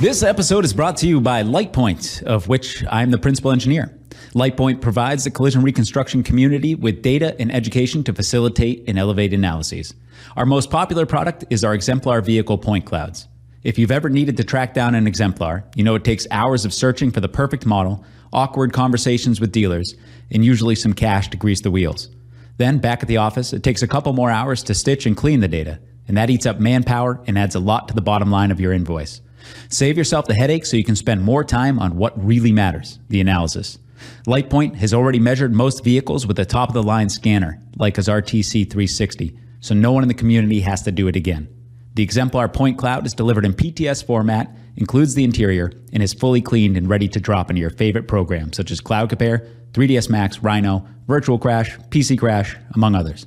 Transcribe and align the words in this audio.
This 0.00 0.22
episode 0.22 0.64
is 0.64 0.72
brought 0.72 0.96
to 0.98 1.06
you 1.06 1.20
by 1.20 1.42
LightPoint, 1.42 2.22
of 2.22 2.48
which 2.48 2.82
I'm 2.90 3.10
the 3.10 3.18
principal 3.18 3.52
engineer. 3.52 3.94
LightPoint 4.34 4.80
provides 4.80 5.24
the 5.24 5.30
collision 5.30 5.62
reconstruction 5.62 6.22
community 6.22 6.74
with 6.74 7.02
data 7.02 7.38
and 7.38 7.52
education 7.52 8.02
to 8.04 8.12
facilitate 8.12 8.84
and 8.88 8.98
elevate 8.98 9.34
analyses. 9.34 9.92
Our 10.36 10.46
most 10.46 10.70
popular 10.70 11.04
product 11.04 11.44
is 11.50 11.64
our 11.64 11.74
exemplar 11.74 12.22
vehicle 12.22 12.58
point 12.58 12.86
clouds. 12.86 13.28
If 13.62 13.78
you've 13.78 13.90
ever 13.90 14.08
needed 14.08 14.38
to 14.38 14.44
track 14.44 14.72
down 14.72 14.94
an 14.94 15.06
exemplar, 15.06 15.64
you 15.74 15.84
know 15.84 15.94
it 15.94 16.02
takes 16.02 16.26
hours 16.30 16.64
of 16.64 16.72
searching 16.72 17.10
for 17.10 17.20
the 17.20 17.28
perfect 17.28 17.66
model, 17.66 18.02
awkward 18.32 18.72
conversations 18.72 19.38
with 19.38 19.52
dealers, 19.52 19.96
and 20.30 20.42
usually 20.42 20.74
some 20.74 20.94
cash 20.94 21.28
to 21.28 21.36
grease 21.36 21.60
the 21.60 21.70
wheels. 21.70 22.08
Then, 22.56 22.78
back 22.78 23.02
at 23.02 23.08
the 23.08 23.18
office, 23.18 23.52
it 23.52 23.62
takes 23.62 23.82
a 23.82 23.88
couple 23.88 24.14
more 24.14 24.30
hours 24.30 24.62
to 24.62 24.74
stitch 24.74 25.04
and 25.04 25.14
clean 25.14 25.40
the 25.40 25.48
data, 25.48 25.78
and 26.08 26.16
that 26.16 26.30
eats 26.30 26.46
up 26.46 26.58
manpower 26.58 27.22
and 27.26 27.38
adds 27.38 27.54
a 27.54 27.60
lot 27.60 27.86
to 27.88 27.94
the 27.94 28.00
bottom 28.00 28.30
line 28.30 28.50
of 28.50 28.60
your 28.60 28.72
invoice. 28.72 29.20
Save 29.68 29.98
yourself 29.98 30.26
the 30.26 30.34
headache 30.34 30.64
so 30.64 30.78
you 30.78 30.84
can 30.84 30.96
spend 30.96 31.22
more 31.22 31.44
time 31.44 31.78
on 31.78 31.96
what 31.96 32.24
really 32.24 32.52
matters 32.52 32.98
the 33.10 33.20
analysis. 33.20 33.78
LightPoint 34.26 34.76
has 34.76 34.94
already 34.94 35.18
measured 35.18 35.54
most 35.54 35.84
vehicles 35.84 36.26
with 36.26 36.38
a 36.38 36.46
top 36.46 36.70
of 36.70 36.74
the 36.74 36.82
line 36.82 37.10
scanner, 37.10 37.60
Leica's 37.78 38.08
RTC 38.08 38.70
360, 38.70 39.38
so 39.60 39.74
no 39.74 39.92
one 39.92 40.02
in 40.02 40.08
the 40.08 40.14
community 40.14 40.60
has 40.60 40.80
to 40.82 40.92
do 40.92 41.08
it 41.08 41.16
again. 41.16 41.46
The 41.94 42.02
exemplar 42.02 42.48
point 42.48 42.78
cloud 42.78 43.06
is 43.06 43.14
delivered 43.14 43.44
in 43.44 43.52
PTS 43.52 44.04
format, 44.04 44.54
includes 44.76 45.14
the 45.14 45.24
interior, 45.24 45.72
and 45.92 46.02
is 46.02 46.14
fully 46.14 46.40
cleaned 46.40 46.76
and 46.76 46.88
ready 46.88 47.08
to 47.08 47.20
drop 47.20 47.50
into 47.50 47.60
your 47.60 47.70
favorite 47.70 48.06
programs 48.06 48.56
such 48.56 48.70
as 48.70 48.80
Cloud 48.80 49.08
Compare, 49.08 49.46
3ds 49.72 50.08
Max, 50.08 50.42
Rhino, 50.42 50.86
Virtual 51.06 51.38
Crash, 51.38 51.76
PC 51.90 52.18
Crash, 52.18 52.56
among 52.74 52.94
others. 52.94 53.26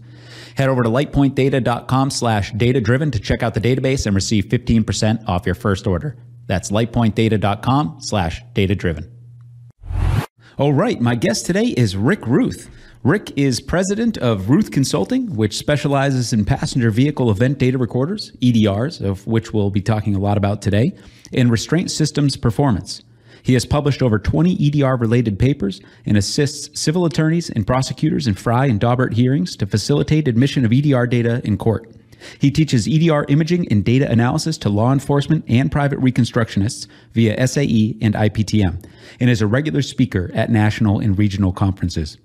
Head 0.55 0.69
over 0.69 0.83
to 0.83 0.89
lightpointdata.com 0.89 2.09
slash 2.11 2.51
data 2.53 2.79
driven 2.79 3.11
to 3.11 3.19
check 3.19 3.43
out 3.43 3.53
the 3.53 3.61
database 3.61 4.05
and 4.05 4.15
receive 4.15 4.45
15% 4.45 5.27
off 5.27 5.45
your 5.45 5.55
first 5.55 5.87
order. 5.87 6.15
That's 6.47 6.71
lightpointdata.com 6.71 7.97
slash 8.01 8.43
data 8.53 8.75
driven. 8.75 9.12
All 10.59 10.71
right, 10.71 11.01
my 11.01 11.15
guest 11.15 11.47
today 11.47 11.65
is 11.65 11.97
Rick 11.97 12.27
Ruth. 12.27 12.69
Rick 13.01 13.35
is 13.35 13.59
president 13.59 14.19
of 14.19 14.51
Ruth 14.51 14.69
Consulting, 14.69 15.35
which 15.35 15.57
specializes 15.57 16.31
in 16.31 16.45
passenger 16.45 16.91
vehicle 16.91 17.31
event 17.31 17.57
data 17.57 17.79
recorders, 17.79 18.31
EDRs, 18.33 19.01
of 19.03 19.25
which 19.25 19.51
we'll 19.51 19.71
be 19.71 19.81
talking 19.81 20.15
a 20.15 20.19
lot 20.19 20.37
about 20.37 20.61
today, 20.61 20.93
and 21.33 21.49
restraint 21.49 21.89
systems 21.89 22.37
performance. 22.37 23.01
He 23.41 23.53
has 23.53 23.65
published 23.65 24.03
over 24.03 24.19
20 24.19 24.55
EDR 24.67 24.95
related 24.95 25.39
papers 25.39 25.81
and 26.05 26.17
assists 26.17 26.79
civil 26.79 27.05
attorneys 27.05 27.49
and 27.49 27.65
prosecutors 27.65 28.27
in 28.27 28.35
Frye 28.35 28.67
and 28.67 28.79
Daubert 28.79 29.13
hearings 29.13 29.55
to 29.55 29.65
facilitate 29.65 30.27
admission 30.27 30.65
of 30.65 30.71
EDR 30.71 31.07
data 31.07 31.41
in 31.43 31.57
court. 31.57 31.91
He 32.39 32.51
teaches 32.51 32.87
EDR 32.87 33.25
imaging 33.29 33.67
and 33.69 33.83
data 33.83 34.09
analysis 34.09 34.57
to 34.59 34.69
law 34.69 34.91
enforcement 34.91 35.45
and 35.47 35.71
private 35.71 35.99
reconstructionists 35.99 36.87
via 37.13 37.47
SAE 37.47 37.97
and 38.01 38.15
IPTM, 38.15 38.85
and 39.19 39.29
is 39.29 39.41
a 39.41 39.47
regular 39.47 39.81
speaker 39.81 40.31
at 40.33 40.49
national 40.49 40.99
and 40.99 41.17
regional 41.17 41.51
conferences. 41.51 42.17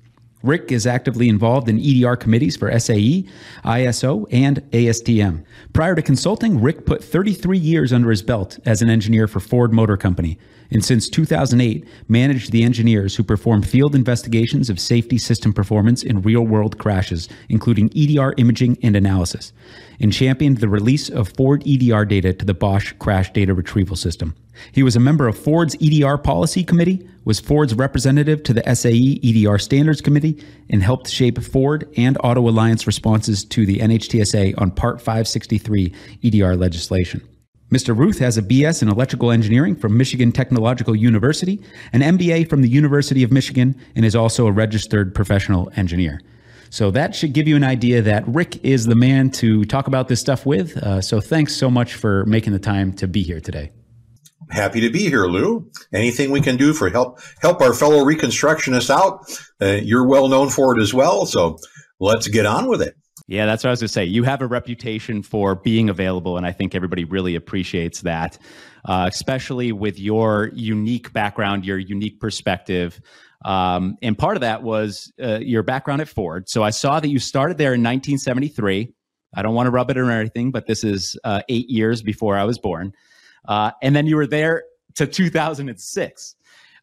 Rick 0.42 0.70
is 0.70 0.86
actively 0.86 1.28
involved 1.28 1.68
in 1.68 1.80
EDR 1.80 2.14
committees 2.14 2.56
for 2.56 2.76
SAE, 2.78 3.26
ISO, 3.64 4.26
and 4.30 4.58
ASTM. 4.70 5.44
Prior 5.72 5.96
to 5.96 6.02
consulting, 6.02 6.60
Rick 6.60 6.86
put 6.86 7.02
33 7.02 7.58
years 7.58 7.92
under 7.92 8.10
his 8.10 8.22
belt 8.22 8.58
as 8.64 8.80
an 8.80 8.88
engineer 8.88 9.26
for 9.26 9.40
Ford 9.40 9.72
Motor 9.72 9.96
Company, 9.96 10.38
and 10.70 10.84
since 10.84 11.08
2008 11.08 11.86
managed 12.08 12.52
the 12.52 12.62
engineers 12.62 13.16
who 13.16 13.22
perform 13.22 13.62
field 13.62 13.94
investigations 13.94 14.68
of 14.68 14.78
safety 14.78 15.18
system 15.18 15.52
performance 15.52 16.02
in 16.02 16.22
real 16.22 16.42
world 16.42 16.78
crashes, 16.78 17.28
including 17.48 17.90
EDR 17.96 18.34
imaging 18.36 18.78
and 18.82 18.94
analysis, 18.94 19.52
and 20.00 20.12
championed 20.12 20.58
the 20.58 20.68
release 20.68 21.08
of 21.08 21.30
Ford 21.30 21.62
EDR 21.66 22.04
data 22.04 22.32
to 22.32 22.44
the 22.44 22.54
Bosch 22.54 22.92
crash 22.98 23.32
data 23.32 23.54
retrieval 23.54 23.96
system. 23.96 24.34
He 24.72 24.82
was 24.82 24.96
a 24.96 25.00
member 25.00 25.28
of 25.28 25.38
Ford's 25.38 25.76
EDR 25.80 26.18
policy 26.18 26.64
committee, 26.64 27.08
was 27.24 27.40
Ford's 27.40 27.74
representative 27.74 28.42
to 28.42 28.52
the 28.52 28.74
SAE 28.74 29.20
EDR 29.22 29.58
standards 29.58 30.00
committee, 30.00 30.44
and 30.68 30.82
helped 30.82 31.08
shape 31.08 31.42
Ford 31.42 31.88
and 31.96 32.18
Auto 32.24 32.48
Alliance 32.48 32.86
responses 32.86 33.44
to 33.44 33.64
the 33.64 33.78
NHTSA 33.78 34.60
on 34.60 34.72
Part 34.72 35.00
563 35.00 35.94
EDR 36.24 36.56
legislation. 36.56 37.26
Mr. 37.70 37.94
Ruth 37.94 38.18
has 38.18 38.38
a 38.38 38.42
BS 38.42 38.82
in 38.82 38.88
electrical 38.88 39.30
engineering 39.30 39.76
from 39.76 39.96
Michigan 39.96 40.32
Technological 40.32 40.96
University, 40.96 41.60
an 41.92 42.00
MBA 42.00 42.48
from 42.48 42.62
the 42.62 42.68
University 42.68 43.22
of 43.22 43.30
Michigan, 43.30 43.78
and 43.94 44.06
is 44.06 44.16
also 44.16 44.46
a 44.46 44.52
registered 44.52 45.14
professional 45.14 45.70
engineer. 45.76 46.22
So 46.70 46.90
that 46.92 47.14
should 47.14 47.34
give 47.34 47.46
you 47.46 47.56
an 47.56 47.64
idea 47.64 48.00
that 48.02 48.26
Rick 48.26 48.64
is 48.64 48.86
the 48.86 48.94
man 48.94 49.30
to 49.32 49.64
talk 49.64 49.86
about 49.86 50.08
this 50.08 50.20
stuff 50.20 50.46
with. 50.46 50.78
Uh, 50.78 51.02
so 51.02 51.20
thanks 51.20 51.54
so 51.54 51.70
much 51.70 51.94
for 51.94 52.24
making 52.24 52.54
the 52.54 52.58
time 52.58 52.92
to 52.94 53.06
be 53.06 53.22
here 53.22 53.40
today. 53.40 53.70
Happy 54.50 54.80
to 54.80 54.88
be 54.88 55.00
here, 55.00 55.26
Lou. 55.26 55.70
Anything 55.92 56.30
we 56.30 56.40
can 56.40 56.56
do 56.56 56.72
for 56.72 56.88
help 56.88 57.20
help 57.42 57.60
our 57.60 57.74
fellow 57.74 58.02
reconstructionists 58.02 58.88
out, 58.88 59.30
uh, 59.60 59.78
you're 59.82 60.06
well 60.06 60.28
known 60.28 60.48
for 60.48 60.78
it 60.78 60.80
as 60.80 60.94
well. 60.94 61.26
So 61.26 61.58
let's 62.00 62.28
get 62.28 62.46
on 62.46 62.66
with 62.66 62.80
it. 62.80 62.96
Yeah, 63.28 63.44
that's 63.44 63.62
what 63.62 63.68
I 63.68 63.72
was 63.72 63.80
going 63.80 63.88
to 63.88 63.92
say. 63.92 64.04
You 64.06 64.24
have 64.24 64.40
a 64.40 64.46
reputation 64.46 65.22
for 65.22 65.54
being 65.54 65.90
available, 65.90 66.38
and 66.38 66.46
I 66.46 66.52
think 66.52 66.74
everybody 66.74 67.04
really 67.04 67.34
appreciates 67.34 68.00
that, 68.00 68.38
uh, 68.86 69.06
especially 69.06 69.70
with 69.70 70.00
your 70.00 70.50
unique 70.54 71.12
background, 71.12 71.66
your 71.66 71.78
unique 71.78 72.20
perspective. 72.20 72.98
Um, 73.44 73.98
and 74.00 74.16
part 74.16 74.38
of 74.38 74.40
that 74.40 74.62
was 74.62 75.12
uh, 75.22 75.40
your 75.42 75.62
background 75.62 76.00
at 76.00 76.08
Ford. 76.08 76.48
So 76.48 76.62
I 76.62 76.70
saw 76.70 77.00
that 77.00 77.08
you 77.08 77.18
started 77.18 77.58
there 77.58 77.74
in 77.74 77.82
1973. 77.82 78.94
I 79.36 79.42
don't 79.42 79.54
want 79.54 79.66
to 79.66 79.70
rub 79.72 79.90
it 79.90 79.98
in 79.98 80.04
or 80.04 80.10
anything, 80.10 80.50
but 80.50 80.66
this 80.66 80.82
is 80.82 81.18
uh, 81.22 81.42
eight 81.50 81.68
years 81.68 82.00
before 82.00 82.34
I 82.38 82.44
was 82.44 82.58
born. 82.58 82.94
Uh, 83.46 83.72
and 83.82 83.94
then 83.94 84.06
you 84.06 84.16
were 84.16 84.26
there 84.26 84.64
to 84.94 85.06
2006. 85.06 86.34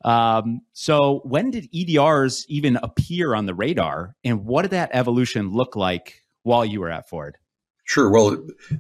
Um, 0.04 0.62
so 0.74 1.22
when 1.24 1.50
did 1.50 1.72
EDRs 1.74 2.46
even 2.50 2.78
appear 2.84 3.34
on 3.34 3.48
the 3.48 3.56
radar, 3.56 4.16
and 4.24 4.46
what 4.46 4.62
did 4.62 4.72
that 4.72 4.92
evolution 4.94 5.50
look 5.50 5.76
like 5.76 6.22
while 6.46 6.64
you 6.64 6.80
were 6.80 6.90
at 6.90 7.10
Ford? 7.10 7.38
Sure. 7.86 8.10
Well, 8.10 8.38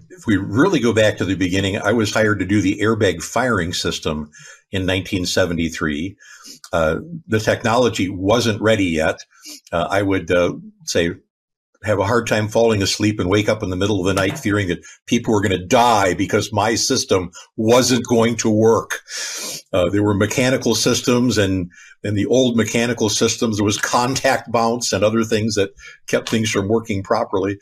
if 0.09 0.25
we 0.25 0.37
really 0.37 0.79
go 0.79 0.93
back 0.93 1.17
to 1.17 1.25
the 1.25 1.35
beginning, 1.35 1.77
I 1.77 1.91
was 1.91 2.13
hired 2.13 2.39
to 2.39 2.45
do 2.45 2.61
the 2.61 2.79
airbag 2.79 3.21
firing 3.21 3.73
system 3.73 4.31
in 4.71 4.81
1973. 4.81 6.15
Uh, 6.73 6.97
the 7.27 7.39
technology 7.39 8.09
wasn't 8.09 8.61
ready 8.61 8.85
yet. 8.85 9.19
Uh, 9.71 9.87
I 9.89 10.01
would 10.01 10.31
uh, 10.31 10.53
say 10.85 11.11
have 11.85 11.99
a 11.99 12.05
hard 12.05 12.27
time 12.27 12.47
falling 12.47 12.81
asleep 12.81 13.19
and 13.19 13.29
wake 13.29 13.47
up 13.47 13.61
in 13.61 13.69
the 13.69 13.75
middle 13.75 13.99
of 13.99 14.07
the 14.07 14.13
night 14.13 14.39
fearing 14.39 14.67
that 14.67 14.83
people 15.05 15.33
were 15.33 15.41
going 15.41 15.57
to 15.57 15.65
die 15.65 16.13
because 16.13 16.51
my 16.51 16.75
system 16.75 17.31
wasn't 17.57 18.05
going 18.07 18.35
to 18.37 18.49
work. 18.49 19.01
Uh, 19.71 19.89
there 19.89 20.03
were 20.03 20.13
mechanical 20.13 20.75
systems 20.75 21.37
and 21.37 21.69
in 22.05 22.13
the 22.13 22.27
old 22.27 22.55
mechanical 22.55 23.09
systems, 23.09 23.57
there 23.57 23.65
was 23.65 23.79
contact 23.79 24.51
bounce 24.51 24.93
and 24.93 25.03
other 25.03 25.23
things 25.23 25.55
that 25.55 25.71
kept 26.07 26.29
things 26.29 26.51
from 26.51 26.67
working 26.67 27.01
properly. 27.01 27.57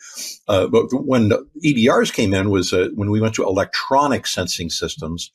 Uh, 0.50 0.68
but 0.68 0.88
when 0.92 1.32
EDRs 1.64 2.12
came 2.12 2.34
in 2.34 2.50
was 2.50 2.74
uh, 2.74 2.90
when 2.94 3.10
we 3.10 3.22
went 3.22 3.36
to 3.36 3.44
electronic 3.44 4.28
sensing 4.28 4.70
systems. 4.70 5.32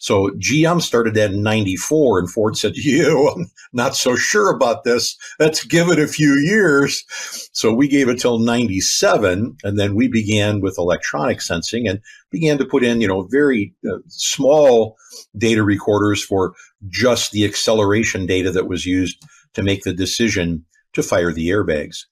So 0.00 0.30
GM 0.38 0.80
started 0.80 1.12
that 1.14 1.30
in 1.30 1.42
94 1.42 2.20
and 2.20 2.30
Ford 2.30 2.56
said, 2.56 2.74
you, 2.74 3.28
I'm 3.36 3.50
not 3.74 3.94
so 3.94 4.16
sure 4.16 4.50
about 4.50 4.84
this. 4.84 5.14
Let's 5.38 5.62
give 5.62 5.90
it 5.90 5.98
a 5.98 6.08
few 6.08 6.36
years. 6.36 7.04
So 7.52 7.72
we 7.72 7.86
gave 7.86 8.08
it 8.08 8.18
till 8.18 8.38
97 8.38 9.58
and 9.62 9.78
then 9.78 9.94
we 9.94 10.08
began 10.08 10.62
with 10.62 10.78
electronic 10.78 11.42
sensing 11.42 11.86
and 11.86 12.00
began 12.30 12.56
to 12.56 12.64
put 12.64 12.82
in, 12.82 13.02
you 13.02 13.08
know, 13.08 13.28
very 13.30 13.74
uh, 13.86 13.98
small 14.08 14.96
data 15.36 15.62
recorders 15.62 16.24
for 16.24 16.54
just 16.88 17.32
the 17.32 17.44
acceleration 17.44 18.24
data 18.24 18.50
that 18.50 18.68
was 18.68 18.86
used 18.86 19.22
to 19.52 19.62
make 19.62 19.82
the 19.82 19.92
decision 19.92 20.64
to 20.94 21.02
fire 21.02 21.30
the 21.30 21.50
airbags. 21.50 22.06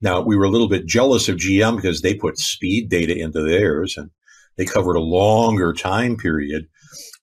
Now, 0.00 0.20
we 0.20 0.36
were 0.36 0.46
a 0.46 0.50
little 0.50 0.68
bit 0.68 0.84
jealous 0.84 1.28
of 1.28 1.36
GM 1.36 1.76
because 1.76 2.00
they 2.00 2.14
put 2.14 2.38
speed 2.38 2.88
data 2.88 3.16
into 3.16 3.40
theirs 3.40 3.96
and 3.96 4.10
they 4.56 4.64
covered 4.64 4.96
a 4.96 5.00
longer 5.00 5.72
time 5.72 6.16
period. 6.16 6.66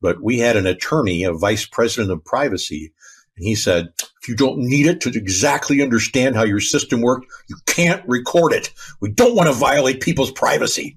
But 0.02 0.22
we 0.22 0.40
had 0.40 0.56
an 0.56 0.68
attorney, 0.68 1.24
a 1.24 1.34
vice 1.34 1.66
president 1.66 2.12
of 2.12 2.24
privacy, 2.24 2.94
and 3.38 3.46
he 3.46 3.56
said, 3.56 3.90
if 4.22 4.28
you 4.28 4.36
don't 4.36 4.58
need 4.58 4.88
it 4.88 5.00
to 5.02 5.10
exactly 5.10 5.82
understand 5.82 6.36
how 6.36 6.44
your 6.44 6.60
system 6.60 7.02
worked, 7.02 7.28
you 7.50 7.56
can't 7.68 8.04
record 8.08 8.52
it. 8.52 8.74
We 9.00 9.12
don't 9.12 9.36
want 9.36 9.48
to 9.48 9.54
violate 9.54 10.02
people's 10.02 10.32
privacy. 10.32 10.96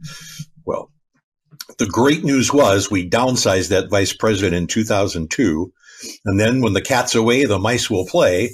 Well, 0.64 0.90
the 1.78 1.86
great 1.86 2.24
news 2.24 2.52
was 2.52 2.90
we 2.90 3.08
downsized 3.08 3.68
that 3.68 3.90
vice 3.90 4.14
president 4.14 4.54
in 4.54 4.66
2002. 4.66 5.72
And 6.24 6.40
then 6.40 6.62
when 6.62 6.72
the 6.72 6.80
cat's 6.80 7.14
away, 7.14 7.44
the 7.44 7.58
mice 7.58 7.90
will 7.90 8.06
play. 8.06 8.50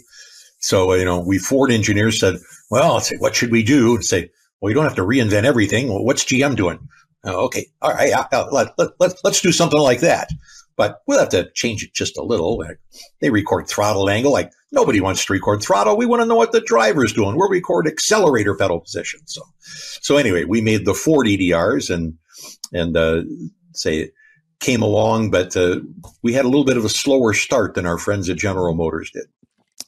So, 0.58 0.94
you 0.94 1.04
know, 1.04 1.20
we 1.20 1.38
Ford 1.38 1.70
engineers 1.70 2.19
said, 2.19 2.37
well, 2.70 2.98
say, 3.00 3.16
what 3.19 3.37
should 3.37 3.52
we 3.52 3.62
do? 3.62 3.94
And 3.94 4.04
say, 4.04 4.31
well, 4.60 4.70
you 4.70 4.75
don't 4.75 4.84
have 4.84 4.96
to 4.96 5.02
reinvent 5.02 5.44
everything. 5.44 5.88
Well, 5.88 6.04
what's 6.04 6.25
GM 6.25 6.56
doing? 6.56 6.81
Oh, 7.26 7.44
okay. 7.46 7.67
All 7.82 7.93
right. 7.93 8.12
Let, 8.52 8.78
let, 8.78 8.90
let, 9.00 9.12
let's 9.25 9.40
do 9.40 9.52
something 9.52 9.81
like 9.81 10.00
that. 10.00 10.31
but 10.76 11.02
we'll 11.06 11.19
have 11.19 11.31
to 11.31 11.50
change 11.55 11.82
it 11.82 11.93
just 11.94 12.17
a 12.17 12.23
little. 12.23 12.62
They 13.20 13.31
record 13.31 13.67
throttle 13.67 14.08
angle. 14.08 14.31
Like 14.32 14.52
nobody 14.70 15.00
wants 15.00 15.25
to 15.25 15.32
record 15.32 15.62
throttle. 15.62 15.96
We 15.96 16.06
want 16.06 16.23
to 16.23 16.26
know 16.26 16.37
what 16.37 16.52
the 16.52 16.61
driver's 16.61 17.12
doing. 17.12 17.37
We'll 17.37 17.49
record 17.49 17.87
accelerator 17.88 18.55
pedal 18.55 18.81
position. 18.81 19.20
So, 19.25 19.43
so 19.58 20.17
anyway, 20.17 20.44
we 20.44 20.61
made 20.61 20.84
the 20.84 20.94
Ford 20.94 21.26
EDRs 21.26 21.93
and, 21.93 22.19
and, 22.73 22.96
uh, 22.96 23.23
say 23.72 24.11
came 24.58 24.81
along, 24.82 25.31
but, 25.31 25.55
uh, 25.56 25.81
we 26.22 26.32
had 26.32 26.44
a 26.44 26.49
little 26.49 26.64
bit 26.64 26.79
of 26.79 26.84
a 26.84 26.88
slower 26.88 27.34
start 27.34 27.75
than 27.75 27.84
our 27.84 27.99
friends 27.99 28.31
at 28.31 28.38
General 28.38 28.75
Motors 28.75 29.11
did. 29.11 29.25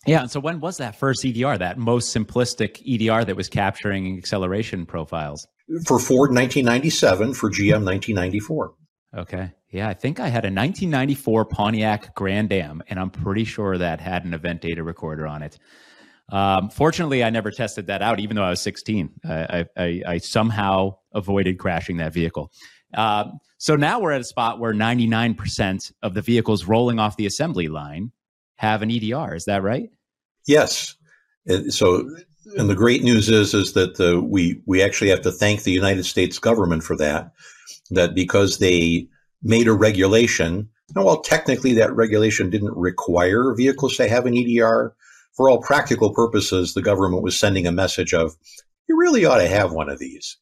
Yeah. 0.06 0.26
So 0.26 0.41
when 0.41 0.61
was 0.61 0.76
that 0.79 0.94
first 0.96 1.25
EDR, 1.25 1.56
that 1.58 1.79
most 1.79 2.14
simplistic 2.14 2.82
EDR 2.87 3.25
that 3.25 3.37
was 3.37 3.49
capturing 3.49 4.19
acceleration 4.19 4.84
profiles? 4.87 5.46
For 5.85 5.99
Ford, 5.99 6.31
1997. 6.31 7.35
For 7.35 7.50
GM, 7.50 7.85
1994. 7.85 8.75
Okay. 9.17 9.53
Yeah, 9.70 9.88
I 9.88 9.94
think 9.94 10.19
I 10.19 10.29
had 10.29 10.44
a 10.44 10.49
1994 10.49 11.44
Pontiac 11.47 12.15
Grand 12.15 12.53
Am, 12.53 12.82
and 12.88 12.99
I'm 12.99 13.11
pretty 13.11 13.44
sure 13.44 13.76
that 13.76 14.00
had 14.00 14.25
an 14.25 14.32
event 14.32 14.62
data 14.62 14.82
recorder 14.82 15.26
on 15.26 15.43
it. 15.43 15.59
Um, 16.31 16.70
fortunately, 16.70 17.25
I 17.25 17.31
never 17.31 17.50
tested 17.50 17.87
that 17.87 18.03
out, 18.03 18.20
even 18.20 18.37
though 18.37 18.44
I 18.44 18.50
was 18.50 18.61
16. 18.61 19.11
I, 19.29 19.67
I, 19.76 20.03
I 20.06 20.19
somehow 20.19 20.97
avoided 21.12 21.59
crashing 21.59 21.99
that 21.99 22.12
vehicle. 22.12 22.53
Uh, 22.94 23.25
so 23.59 23.76
now 23.76 24.00
we're 24.00 24.12
at 24.12 24.20
a 24.20 24.25
spot 24.25 24.59
where 24.59 24.73
99% 24.73 25.93
of 26.03 26.15
the 26.15 26.23
vehicles 26.23 26.65
rolling 26.65 26.99
off 26.99 27.17
the 27.17 27.26
assembly 27.26 27.69
line 27.69 28.12
have 28.56 28.82
an 28.82 28.91
EDR. 28.91 29.35
Is 29.35 29.44
that 29.47 29.62
right? 29.62 29.91
Yes. 30.47 30.97
So, 31.69 32.09
and 32.56 32.71
the 32.71 32.75
great 32.75 33.03
news 33.03 33.29
is 33.29 33.55
is 33.55 33.73
that 33.75 34.00
uh, 34.00 34.21
we 34.21 34.61
we 34.67 34.83
actually 34.83 35.11
have 35.11 35.23
to 35.23 35.33
thank 35.33 35.62
the 35.62 35.73
United 35.73 36.05
States 36.05 36.39
government 36.39 36.83
for 36.83 36.97
that. 36.97 37.33
That 37.91 38.15
because 38.15 38.59
they 38.59 39.09
made 39.43 39.69
a 39.69 39.73
regulation, 39.73 40.69
and 40.95 41.05
while 41.05 41.21
technically 41.21 41.75
that 41.75 41.95
regulation 41.95 42.50
didn't 42.50 42.77
require 42.77 43.55
vehicles 43.55 43.97
to 43.97 44.09
have 44.09 44.27
an 44.27 44.37
EDR, 44.37 44.95
for 45.39 45.49
all 45.49 45.62
practical 45.62 46.12
purposes, 46.12 46.75
the 46.75 46.83
government 46.83 47.23
was 47.23 47.39
sending 47.39 47.67
a 47.67 47.73
message 47.73 48.12
of 48.12 48.37
you 48.89 48.99
really 48.99 49.25
ought 49.25 49.39
to 49.39 49.49
have 49.49 49.73
one 49.73 49.89
of 49.89 49.99
these. 49.99 50.37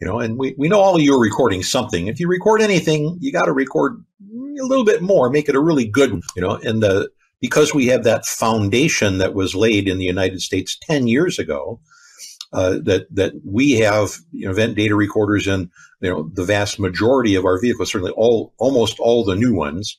You 0.00 0.06
know, 0.06 0.18
and 0.18 0.38
we, 0.38 0.54
we 0.56 0.68
know 0.68 0.80
all 0.80 0.96
of 0.96 1.02
you 1.02 1.14
are 1.14 1.20
recording 1.20 1.62
something. 1.62 2.06
If 2.06 2.18
you 2.18 2.26
record 2.26 2.62
anything, 2.62 3.18
you 3.20 3.32
got 3.32 3.44
to 3.44 3.52
record 3.52 4.02
a 4.32 4.64
little 4.64 4.86
bit 4.86 5.02
more, 5.02 5.28
make 5.28 5.50
it 5.50 5.54
a 5.54 5.60
really 5.60 5.86
good, 5.86 6.22
you 6.34 6.40
know, 6.40 6.56
and 6.56 6.82
the 6.82 7.10
because 7.40 7.74
we 7.74 7.86
have 7.86 8.04
that 8.04 8.26
foundation 8.26 9.18
that 9.18 9.34
was 9.34 9.54
laid 9.54 9.88
in 9.88 9.98
the 9.98 10.04
United 10.04 10.40
States 10.40 10.78
10 10.82 11.06
years 11.06 11.38
ago, 11.38 11.80
uh, 12.52 12.78
that 12.82 13.06
that 13.14 13.32
we 13.44 13.72
have 13.72 14.16
you 14.32 14.44
know, 14.44 14.50
event 14.50 14.76
data 14.76 14.96
recorders 14.96 15.46
in 15.46 15.70
you 16.00 16.10
know 16.10 16.28
the 16.34 16.44
vast 16.44 16.80
majority 16.80 17.36
of 17.36 17.44
our 17.44 17.60
vehicles, 17.60 17.92
certainly 17.92 18.12
all 18.16 18.52
almost 18.58 18.98
all 18.98 19.24
the 19.24 19.36
new 19.36 19.54
ones, 19.54 19.98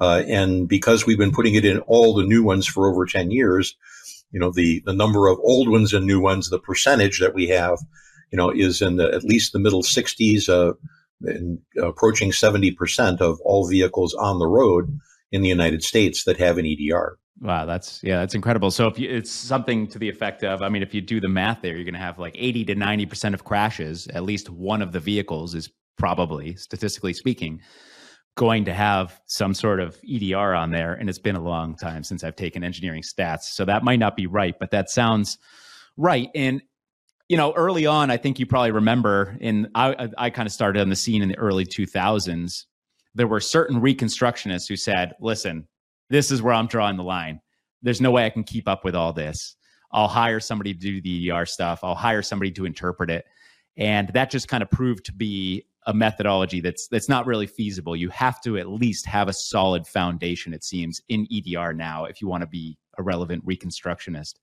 uh, 0.00 0.22
and 0.26 0.68
because 0.68 1.06
we've 1.06 1.18
been 1.18 1.32
putting 1.32 1.54
it 1.54 1.66
in 1.66 1.80
all 1.80 2.14
the 2.14 2.24
new 2.24 2.42
ones 2.42 2.66
for 2.66 2.90
over 2.90 3.04
10 3.04 3.30
years, 3.30 3.76
you 4.30 4.40
know 4.40 4.50
the 4.50 4.82
the 4.86 4.94
number 4.94 5.28
of 5.28 5.38
old 5.40 5.68
ones 5.68 5.92
and 5.92 6.06
new 6.06 6.20
ones, 6.20 6.48
the 6.48 6.58
percentage 6.58 7.20
that 7.20 7.34
we 7.34 7.48
have, 7.48 7.78
you 8.30 8.38
know, 8.38 8.48
is 8.48 8.80
in 8.80 8.96
the, 8.96 9.12
at 9.12 9.22
least 9.22 9.52
the 9.52 9.58
middle 9.58 9.82
60s, 9.82 10.48
uh, 10.48 10.72
and 11.24 11.58
approaching 11.80 12.30
70% 12.30 13.20
of 13.20 13.38
all 13.44 13.68
vehicles 13.68 14.14
on 14.14 14.38
the 14.38 14.48
road 14.48 14.98
in 15.32 15.42
the 15.42 15.48
United 15.48 15.82
States 15.82 16.24
that 16.24 16.36
have 16.36 16.58
an 16.58 16.66
EDR. 16.66 17.18
Wow, 17.40 17.64
that's 17.64 18.00
yeah, 18.04 18.20
that's 18.20 18.34
incredible. 18.34 18.70
So 18.70 18.86
if 18.86 18.98
you, 18.98 19.10
it's 19.10 19.30
something 19.30 19.88
to 19.88 19.98
the 19.98 20.08
effect 20.08 20.44
of, 20.44 20.62
I 20.62 20.68
mean, 20.68 20.82
if 20.82 20.94
you 20.94 21.00
do 21.00 21.20
the 21.20 21.28
math 21.28 21.62
there, 21.62 21.74
you're 21.74 21.84
going 21.84 21.94
to 21.94 22.00
have 22.00 22.18
like 22.18 22.36
80 22.38 22.66
to 22.66 22.74
90 22.74 23.06
percent 23.06 23.34
of 23.34 23.44
crashes. 23.44 24.06
At 24.08 24.22
least 24.22 24.48
one 24.48 24.82
of 24.82 24.92
the 24.92 25.00
vehicles 25.00 25.54
is 25.54 25.70
probably, 25.96 26.54
statistically 26.54 27.14
speaking, 27.14 27.60
going 28.36 28.66
to 28.66 28.74
have 28.74 29.20
some 29.26 29.54
sort 29.54 29.80
of 29.80 29.98
EDR 30.08 30.54
on 30.54 30.70
there. 30.70 30.92
And 30.92 31.08
it's 31.08 31.18
been 31.18 31.36
a 31.36 31.42
long 31.42 31.76
time 31.76 32.04
since 32.04 32.22
I've 32.22 32.36
taken 32.36 32.62
engineering 32.62 33.02
stats, 33.02 33.44
so 33.44 33.64
that 33.64 33.82
might 33.82 33.98
not 33.98 34.16
be 34.16 34.26
right, 34.26 34.54
but 34.58 34.70
that 34.70 34.90
sounds 34.90 35.38
right. 35.96 36.28
And 36.34 36.62
you 37.28 37.38
know, 37.38 37.52
early 37.54 37.86
on, 37.86 38.10
I 38.10 38.18
think 38.18 38.38
you 38.38 38.46
probably 38.46 38.72
remember, 38.72 39.38
in 39.40 39.68
I, 39.74 40.10
I 40.18 40.30
kind 40.30 40.46
of 40.46 40.52
started 40.52 40.80
on 40.80 40.90
the 40.90 40.96
scene 40.96 41.22
in 41.22 41.28
the 41.28 41.38
early 41.38 41.64
2000s 41.64 42.64
there 43.14 43.26
were 43.26 43.40
certain 43.40 43.80
reconstructionists 43.80 44.68
who 44.68 44.76
said, 44.76 45.12
listen, 45.20 45.66
this 46.10 46.30
is 46.30 46.42
where 46.42 46.54
I'm 46.54 46.66
drawing 46.66 46.96
the 46.96 47.02
line. 47.02 47.40
There's 47.82 48.00
no 48.00 48.10
way 48.10 48.26
I 48.26 48.30
can 48.30 48.44
keep 48.44 48.68
up 48.68 48.84
with 48.84 48.94
all 48.94 49.12
this. 49.12 49.56
I'll 49.92 50.08
hire 50.08 50.40
somebody 50.40 50.72
to 50.72 50.78
do 50.78 51.00
the 51.00 51.30
EDR 51.30 51.46
stuff. 51.46 51.80
I'll 51.82 51.94
hire 51.94 52.22
somebody 52.22 52.50
to 52.52 52.64
interpret 52.64 53.10
it. 53.10 53.26
And 53.76 54.08
that 54.08 54.30
just 54.30 54.48
kind 54.48 54.62
of 54.62 54.70
proved 54.70 55.04
to 55.06 55.12
be 55.12 55.66
a 55.86 55.94
methodology 55.94 56.60
that's 56.60 56.86
that's 56.88 57.08
not 57.08 57.26
really 57.26 57.46
feasible. 57.46 57.96
You 57.96 58.08
have 58.10 58.40
to 58.42 58.56
at 58.56 58.68
least 58.68 59.06
have 59.06 59.28
a 59.28 59.32
solid 59.32 59.86
foundation, 59.86 60.54
it 60.54 60.62
seems, 60.62 61.00
in 61.08 61.26
EDR 61.32 61.72
now 61.72 62.04
if 62.04 62.20
you 62.20 62.28
want 62.28 62.42
to 62.42 62.46
be 62.46 62.78
a 62.98 63.02
relevant 63.02 63.44
reconstructionist. 63.44 64.34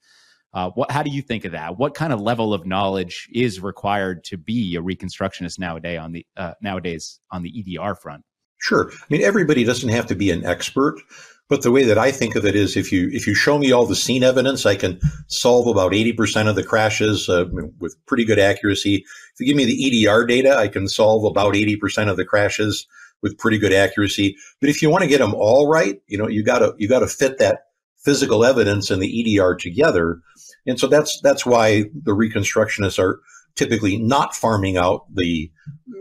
Uh, 0.54 0.72
what, 0.72 0.92
how 0.92 1.04
do 1.04 1.12
you 1.12 1.22
think 1.22 1.46
of 1.46 1.52
that? 1.52 1.78
What 1.78 1.94
kind 1.94 2.12
of 2.12 2.20
level 2.20 2.54
of 2.54 2.66
knowledge 2.66 3.30
is 3.32 3.62
required 3.62 4.24
to 4.26 4.38
be 4.38 4.76
a 4.76 4.82
reconstructionist 4.82 5.60
nowadays 5.60 6.00
on 6.00 6.12
the 6.12 6.26
uh, 6.38 6.54
nowadays 6.62 7.20
on 7.32 7.44
the 7.44 7.78
EDR 7.78 7.96
front? 7.96 8.24
Sure. 8.60 8.92
I 8.92 9.06
mean, 9.10 9.24
everybody 9.24 9.64
doesn't 9.64 9.90
have 9.90 10.08
to 10.08 10.16
be 10.16 10.32
an 10.32 10.46
expert, 10.46 11.00
but 11.48 11.64
the 11.64 11.72
way 11.72 11.84
that 11.84 11.98
I 11.98 12.12
think 12.12 12.36
of 12.36 12.46
it 12.46 12.56
is 12.56 12.78
if 12.78 12.92
you, 12.92 13.10
if 13.12 13.26
you 13.26 13.34
show 13.34 13.58
me 13.58 13.72
all 13.72 13.86
the 13.86 13.96
scene 13.96 14.24
evidence, 14.24 14.66
I 14.66 14.76
can 14.76 15.00
solve 15.28 15.66
about 15.68 15.94
80% 15.94 16.48
of 16.48 16.56
the 16.56 16.64
crashes 16.64 17.28
uh, 17.30 17.46
with 17.80 17.96
pretty 18.06 18.26
good 18.26 18.38
accuracy. 18.38 19.06
If 19.34 19.40
you 19.40 19.48
give 19.48 19.56
me 19.56 19.66
the 19.66 20.08
EDR 20.08 20.26
data, 20.26 20.56
I 20.58 20.68
can 20.68 20.88
solve 20.88 21.24
about 21.24 21.56
80% 21.56 22.10
of 22.10 22.18
the 22.18 22.26
crashes 22.26 22.86
with 23.22 23.38
pretty 23.38 23.58
good 23.58 23.74
accuracy. 23.74 24.36
But 24.60 24.70
if 24.70 24.82
you 24.82 24.90
want 24.90 25.04
to 25.04 25.10
get 25.10 25.20
them 25.20 25.34
all 25.34 25.68
right, 25.68 26.02
you 26.08 26.18
know, 26.18 26.28
you 26.28 26.44
gotta, 26.44 26.76
you 26.78 26.88
gotta 26.88 27.08
fit 27.08 27.38
that 27.40 27.68
physical 27.98 28.46
evidence 28.46 28.92
and 28.92 29.02
the 29.02 29.40
EDR 29.40 29.56
together. 29.56 30.22
And 30.68 30.80
so 30.80 30.88
that's, 30.88 31.20
that's 31.22 31.46
why 31.46 31.84
the 32.04 32.16
reconstructionists 32.16 33.00
are 33.00 33.22
typically 33.56 33.98
not 33.98 34.36
farming 34.36 34.78
out 34.78 35.04
the 35.14 35.52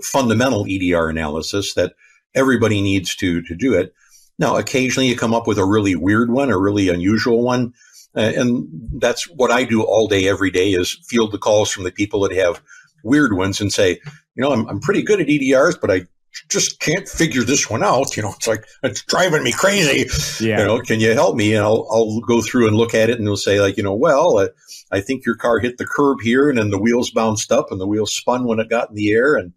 fundamental 0.02 0.66
EDR 0.68 1.08
analysis 1.08 1.74
that 1.74 1.94
everybody 2.34 2.80
needs 2.80 3.14
to 3.16 3.42
to 3.42 3.54
do 3.54 3.74
it. 3.74 3.94
Now, 4.38 4.56
occasionally 4.56 5.08
you 5.08 5.16
come 5.16 5.34
up 5.34 5.46
with 5.46 5.58
a 5.58 5.64
really 5.64 5.96
weird 5.96 6.30
one, 6.30 6.50
a 6.50 6.58
really 6.58 6.88
unusual 6.88 7.42
one, 7.42 7.74
uh, 8.16 8.32
and 8.36 8.68
that's 8.94 9.24
what 9.28 9.50
I 9.50 9.64
do 9.64 9.82
all 9.82 10.06
day, 10.06 10.28
every 10.28 10.50
day 10.50 10.72
is 10.72 10.98
field 11.08 11.32
the 11.32 11.38
calls 11.38 11.70
from 11.70 11.84
the 11.84 11.92
people 11.92 12.20
that 12.20 12.32
have 12.36 12.62
weird 13.02 13.36
ones 13.36 13.60
and 13.60 13.72
say, 13.72 14.00
you 14.34 14.42
know, 14.42 14.52
I'm, 14.52 14.66
I'm 14.68 14.80
pretty 14.80 15.02
good 15.02 15.20
at 15.20 15.26
EDRs, 15.26 15.80
but 15.80 15.90
I 15.90 16.06
just 16.48 16.80
can't 16.80 17.08
figure 17.08 17.42
this 17.42 17.68
one 17.68 17.82
out. 17.82 18.16
You 18.16 18.22
know, 18.22 18.32
it's 18.36 18.46
like 18.46 18.64
it's 18.82 19.02
driving 19.02 19.42
me 19.42 19.52
crazy. 19.52 20.08
Yeah. 20.44 20.60
You 20.60 20.64
know, 20.66 20.80
can 20.80 21.00
you 21.00 21.12
help 21.12 21.36
me? 21.36 21.54
And 21.54 21.64
I'll 21.64 21.86
I'll 21.90 22.20
go 22.20 22.42
through 22.42 22.68
and 22.68 22.76
look 22.76 22.94
at 22.94 23.10
it, 23.10 23.18
and 23.18 23.26
they'll 23.26 23.36
say 23.36 23.60
like, 23.60 23.76
you 23.76 23.82
know, 23.82 23.94
well, 23.94 24.38
uh, 24.38 24.48
I 24.90 25.00
think 25.00 25.26
your 25.26 25.36
car 25.36 25.58
hit 25.58 25.78
the 25.78 25.86
curb 25.86 26.18
here, 26.22 26.48
and 26.48 26.58
then 26.58 26.70
the 26.70 26.78
wheels 26.78 27.10
bounced 27.10 27.52
up, 27.52 27.70
and 27.70 27.80
the 27.80 27.86
wheels 27.86 28.14
spun 28.14 28.44
when 28.44 28.60
it 28.60 28.70
got 28.70 28.90
in 28.90 28.94
the 28.94 29.12
air, 29.12 29.36
and 29.36 29.52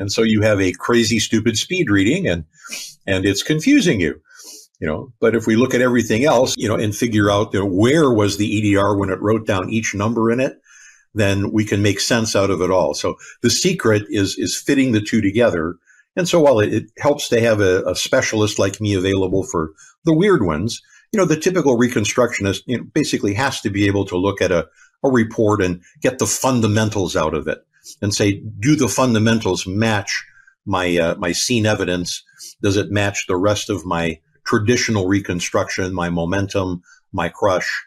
and 0.00 0.10
so 0.10 0.22
you 0.22 0.40
have 0.40 0.60
a 0.60 0.72
crazy, 0.72 1.18
stupid 1.18 1.58
speed 1.58 1.90
reading 1.90 2.26
and, 2.26 2.46
and 3.06 3.26
it's 3.26 3.42
confusing 3.42 4.00
you. 4.00 4.20
You 4.80 4.86
know, 4.86 5.12
but 5.20 5.36
if 5.36 5.46
we 5.46 5.56
look 5.56 5.74
at 5.74 5.82
everything 5.82 6.24
else, 6.24 6.56
you 6.56 6.66
know, 6.66 6.74
and 6.74 6.96
figure 6.96 7.30
out 7.30 7.52
you 7.52 7.60
know, 7.60 7.66
where 7.66 8.10
was 8.10 8.38
the 8.38 8.74
EDR 8.74 8.96
when 8.96 9.10
it 9.10 9.20
wrote 9.20 9.46
down 9.46 9.68
each 9.68 9.94
number 9.94 10.30
in 10.30 10.40
it, 10.40 10.58
then 11.12 11.52
we 11.52 11.66
can 11.66 11.82
make 11.82 12.00
sense 12.00 12.34
out 12.34 12.48
of 12.48 12.62
it 12.62 12.70
all. 12.70 12.94
So 12.94 13.16
the 13.42 13.50
secret 13.50 14.04
is 14.08 14.38
is 14.38 14.56
fitting 14.58 14.92
the 14.92 15.02
two 15.02 15.20
together. 15.20 15.76
And 16.16 16.26
so 16.26 16.40
while 16.40 16.60
it, 16.60 16.72
it 16.72 16.84
helps 16.98 17.28
to 17.28 17.40
have 17.42 17.60
a, 17.60 17.82
a, 17.82 17.94
specialist 17.94 18.58
like 18.58 18.80
me 18.80 18.94
available 18.94 19.42
for 19.42 19.72
the 20.04 20.14
weird 20.14 20.44
ones, 20.44 20.80
you 21.12 21.18
know, 21.18 21.26
the 21.26 21.38
typical 21.38 21.76
reconstructionist 21.76 22.62
you 22.66 22.78
know, 22.78 22.84
basically 22.94 23.34
has 23.34 23.60
to 23.60 23.70
be 23.70 23.86
able 23.86 24.06
to 24.06 24.16
look 24.16 24.40
at 24.40 24.50
a, 24.50 24.66
a 25.04 25.10
report 25.10 25.62
and 25.62 25.82
get 26.00 26.18
the 26.18 26.26
fundamentals 26.26 27.16
out 27.16 27.34
of 27.34 27.46
it 27.48 27.58
and 28.00 28.14
say, 28.14 28.42
do 28.58 28.76
the 28.76 28.88
fundamentals 28.88 29.66
match 29.66 30.24
my 30.66 30.96
uh, 30.96 31.14
my 31.16 31.32
scene 31.32 31.66
evidence? 31.66 32.22
Does 32.62 32.76
it 32.76 32.90
match 32.90 33.26
the 33.26 33.36
rest 33.36 33.70
of 33.70 33.84
my 33.84 34.20
traditional 34.44 35.06
reconstruction, 35.06 35.94
my 35.94 36.10
momentum, 36.10 36.82
my 37.12 37.28
crush, 37.28 37.84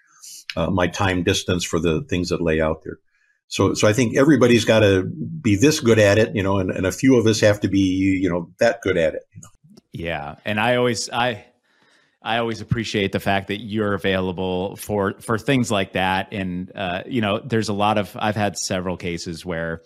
uh, 0.55 0.69
my 0.69 0.87
time 0.87 1.23
distance 1.23 1.63
for 1.63 1.79
the 1.79 2.03
things 2.09 2.29
that 2.29 2.41
lay 2.41 2.61
out 2.61 2.83
there? 2.83 2.99
So, 3.47 3.75
so 3.75 3.87
I 3.87 3.93
think 3.93 4.17
everybody's 4.17 4.65
got 4.65 4.79
to 4.79 5.03
be 5.03 5.55
this 5.55 5.79
good 5.79 5.99
at 5.99 6.17
it, 6.17 6.35
you 6.35 6.41
know, 6.41 6.57
and, 6.57 6.71
and 6.71 6.87
a 6.87 6.91
few 6.91 7.17
of 7.17 7.27
us 7.27 7.39
have 7.41 7.59
to 7.59 7.67
be, 7.67 7.79
you 7.79 8.29
know, 8.29 8.49
that 8.59 8.81
good 8.81 8.97
at 8.97 9.13
it. 9.13 9.21
You 9.35 9.41
know? 9.41 9.49
Yeah, 9.91 10.35
and 10.43 10.59
I 10.59 10.75
always 10.77 11.09
I 11.11 11.45
I 12.23 12.37
always 12.37 12.61
appreciate 12.61 13.11
the 13.11 13.19
fact 13.19 13.49
that 13.49 13.61
you're 13.61 13.93
available 13.93 14.77
for 14.77 15.13
for 15.19 15.37
things 15.37 15.69
like 15.69 15.93
that. 15.93 16.29
And 16.31 16.71
uh, 16.73 17.03
you 17.05 17.19
know, 17.19 17.39
there's 17.39 17.69
a 17.69 17.73
lot 17.73 17.97
of 17.97 18.15
I've 18.17 18.35
had 18.35 18.57
several 18.57 18.95
cases 18.95 19.45
where 19.45 19.81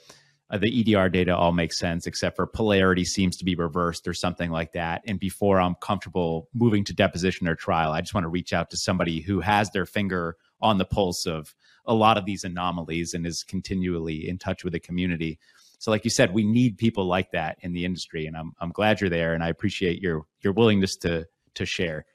uh, 0.49 0.57
the 0.59 0.95
EDR 0.95 1.09
data 1.09 1.35
all 1.35 1.51
makes 1.51 1.79
sense, 1.79 2.05
except 2.05 2.35
for 2.35 2.45
polarity 2.45 3.03
seems 3.03 3.37
to 3.37 3.45
be 3.45 3.55
reversed 3.55 4.07
or 4.07 4.13
something 4.13 4.51
like 4.51 4.73
that. 4.73 5.01
And 5.05 5.19
before 5.19 5.59
I'm 5.59 5.75
comfortable 5.75 6.47
moving 6.53 6.83
to 6.85 6.93
deposition 6.93 7.47
or 7.47 7.55
trial, 7.55 7.91
I 7.91 8.01
just 8.01 8.13
want 8.13 8.23
to 8.23 8.29
reach 8.29 8.53
out 8.53 8.69
to 8.69 8.77
somebody 8.77 9.19
who 9.19 9.41
has 9.41 9.71
their 9.71 9.85
finger 9.85 10.37
on 10.61 10.77
the 10.77 10.85
pulse 10.85 11.25
of 11.25 11.53
a 11.85 11.93
lot 11.93 12.17
of 12.17 12.25
these 12.25 12.43
anomalies 12.43 13.13
and 13.13 13.25
is 13.25 13.43
continually 13.43 14.29
in 14.29 14.37
touch 14.37 14.63
with 14.63 14.73
the 14.73 14.79
community. 14.79 15.39
So, 15.79 15.89
like 15.89 16.03
you 16.03 16.11
said, 16.11 16.33
we 16.33 16.43
need 16.43 16.77
people 16.77 17.05
like 17.05 17.31
that 17.31 17.57
in 17.61 17.73
the 17.73 17.83
industry, 17.83 18.27
and 18.27 18.37
I'm 18.37 18.53
I'm 18.59 18.71
glad 18.71 19.01
you're 19.01 19.09
there, 19.09 19.33
and 19.33 19.43
I 19.43 19.49
appreciate 19.49 20.01
your 20.01 20.25
your 20.41 20.53
willingness 20.53 20.95
to 20.97 21.27
to 21.55 21.65
share. 21.65 22.05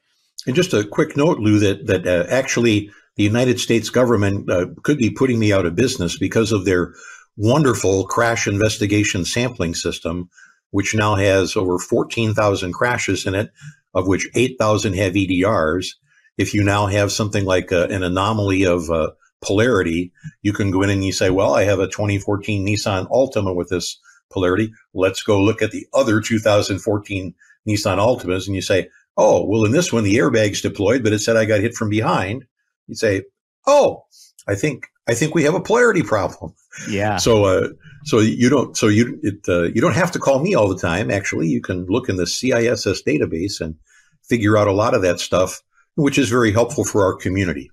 And 0.47 0.57
just 0.57 0.75
a 0.75 0.85
quick 0.85 1.17
note, 1.17 1.39
Lou, 1.39 1.59
that 1.61 1.87
that 1.87 2.07
uh, 2.07 2.27
actually 2.29 2.91
the 3.17 3.23
United 3.23 3.61
States 3.61 3.91
government 3.91 4.51
uh, 4.51 4.67
could 4.83 4.99
be 4.99 5.11
putting 5.11 5.39
me 5.39 5.53
out 5.53 5.67
of 5.67 5.77
business 5.77 6.19
because 6.19 6.53
of 6.53 6.65
their 6.65 6.95
wonderful 7.37 8.07
crash 8.07 8.47
investigation 8.47 9.25
sampling 9.25 9.75
system, 9.75 10.29
which 10.71 10.95
now 10.95 11.17
has 11.17 11.57
over 11.57 11.79
14,000 11.79 12.73
crashes 12.73 13.27
in 13.27 13.35
it, 13.35 13.51
of 13.95 14.07
which 14.07 14.29
8,000 14.35 14.95
have 14.95 15.13
EDRs. 15.13 15.89
If 16.39 16.55
you 16.55 16.63
now 16.65 16.87
have 16.87 17.13
something 17.13 17.45
like 17.45 17.71
a, 17.71 17.85
uh, 17.85 17.95
an 17.95 18.03
anomaly 18.03 18.65
of 18.65 18.91
uh, 18.91 19.11
polarity, 19.43 20.13
you 20.41 20.53
can 20.53 20.71
go 20.71 20.83
in 20.83 20.91
and 20.91 21.05
you 21.05 21.13
say, 21.13 21.31
well, 21.31 21.55
I 21.55 21.65
have 21.65 21.79
a 21.79 21.89
2014 21.89 22.67
Nissan 22.67 23.09
Altima 23.09 23.55
with 23.55 23.69
this 23.69 23.99
polarity. 24.33 24.73
Let's 24.95 25.23
go 25.23 25.41
look 25.41 25.61
at 25.61 25.73
the 25.73 25.87
other 25.93 26.21
2014 26.21 27.35
Nissan 27.69 27.99
Altimas. 27.99 28.47
And 28.47 28.57
you 28.57 28.63
say, 28.63 28.89
oh, 29.17 29.45
well, 29.45 29.65
in 29.65 29.73
this 29.73 29.93
one, 29.93 30.05
the 30.05 30.17
airbag's 30.17 30.61
deployed, 30.61 31.03
but 31.03 31.13
it 31.13 31.21
said 31.21 31.37
I 31.37 31.45
got 31.45 31.61
hit 31.61 31.75
from 31.75 31.89
behind. 31.89 32.45
You'd 32.87 32.99
say, 32.99 33.23
oh, 33.67 34.05
I 34.49 34.55
think, 34.55 34.87
I 35.09 35.15
think 35.15 35.35
we 35.35 35.45
have 35.45 35.55
a 35.55 35.61
polarity 35.61 36.03
problem. 36.03 36.55
Yeah. 36.89 37.17
So, 37.17 37.45
uh, 37.45 37.69
so 38.05 38.19
you 38.19 38.49
don't, 38.49 38.77
so 38.77 38.89
you, 38.89 39.19
it, 39.23 39.49
uh, 39.49 39.65
you 39.65 39.81
don't 39.81 39.95
have 39.95 40.11
to 40.13 40.19
call 40.19 40.41
me 40.41 40.55
all 40.55 40.69
the 40.69 40.79
time. 40.79 41.11
Actually, 41.11 41.49
you 41.49 41.61
can 41.61 41.87
look 41.87 42.09
in 42.09 42.17
the 42.17 42.25
CISS 42.25 43.03
database 43.07 43.61
and 43.61 43.77
figure 44.29 44.57
out 44.57 44.69
a 44.69 44.73
lot 44.73 44.95
of 44.95 45.03
that 45.03 45.21
stuff, 45.21 45.63
which 45.97 46.19
is 46.19 46.29
very 46.29 46.53
helpful 46.53 46.85
for 46.85 47.05
our 47.05 47.15
community. 47.15 47.71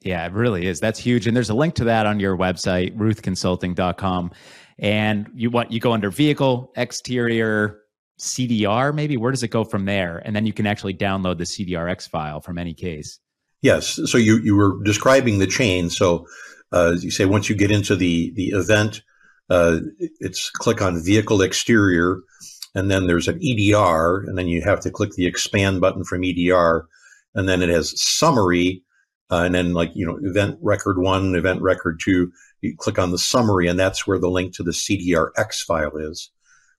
Yeah, 0.00 0.24
it 0.26 0.32
really 0.32 0.66
is. 0.66 0.80
That's 0.80 0.98
huge. 0.98 1.26
And 1.26 1.36
there's 1.36 1.50
a 1.50 1.54
link 1.54 1.74
to 1.76 1.84
that 1.84 2.06
on 2.06 2.20
your 2.20 2.36
website, 2.36 2.96
ruthconsulting.com. 2.96 4.30
And 4.78 5.28
you 5.34 5.50
want 5.50 5.72
you 5.72 5.80
go 5.80 5.92
under 5.92 6.10
vehicle, 6.10 6.72
exterior, 6.76 7.80
CDR, 8.18 8.94
maybe? 8.94 9.16
Where 9.16 9.30
does 9.30 9.42
it 9.42 9.48
go 9.48 9.64
from 9.64 9.84
there? 9.84 10.20
And 10.24 10.34
then 10.34 10.46
you 10.46 10.52
can 10.52 10.66
actually 10.66 10.94
download 10.94 11.38
the 11.38 11.44
CDRX 11.44 12.08
file 12.08 12.40
from 12.40 12.58
any 12.58 12.74
case. 12.74 13.18
Yes. 13.62 13.98
So 14.06 14.18
you, 14.18 14.38
you 14.38 14.56
were 14.56 14.82
describing 14.84 15.38
the 15.38 15.46
chain. 15.46 15.90
So 15.90 16.26
uh, 16.72 16.96
you 16.98 17.10
say 17.10 17.24
once 17.24 17.48
you 17.48 17.56
get 17.56 17.70
into 17.70 17.96
the, 17.96 18.32
the 18.34 18.48
event, 18.48 19.02
uh, 19.50 19.80
it's 20.20 20.50
click 20.50 20.82
on 20.82 21.02
vehicle 21.02 21.42
exterior, 21.42 22.20
and 22.74 22.90
then 22.90 23.06
there's 23.06 23.28
an 23.28 23.40
EDR, 23.42 24.24
and 24.26 24.36
then 24.36 24.46
you 24.46 24.62
have 24.62 24.80
to 24.80 24.90
click 24.90 25.12
the 25.12 25.26
expand 25.26 25.80
button 25.80 26.04
from 26.04 26.22
EDR, 26.22 26.86
and 27.34 27.48
then 27.48 27.62
it 27.62 27.70
has 27.70 27.94
summary, 28.00 28.82
uh, 29.30 29.42
and 29.44 29.54
then 29.54 29.72
like 29.72 29.90
you 29.94 30.06
know 30.06 30.18
event 30.22 30.58
record 30.60 30.98
one, 30.98 31.34
event 31.34 31.62
record 31.62 32.00
two. 32.02 32.30
You 32.60 32.76
click 32.76 32.98
on 32.98 33.10
the 33.10 33.18
summary, 33.18 33.68
and 33.68 33.78
that's 33.78 34.06
where 34.06 34.18
the 34.18 34.28
link 34.28 34.54
to 34.56 34.62
the 34.62 34.72
CDRX 34.72 35.62
file 35.66 35.96
is 35.96 36.30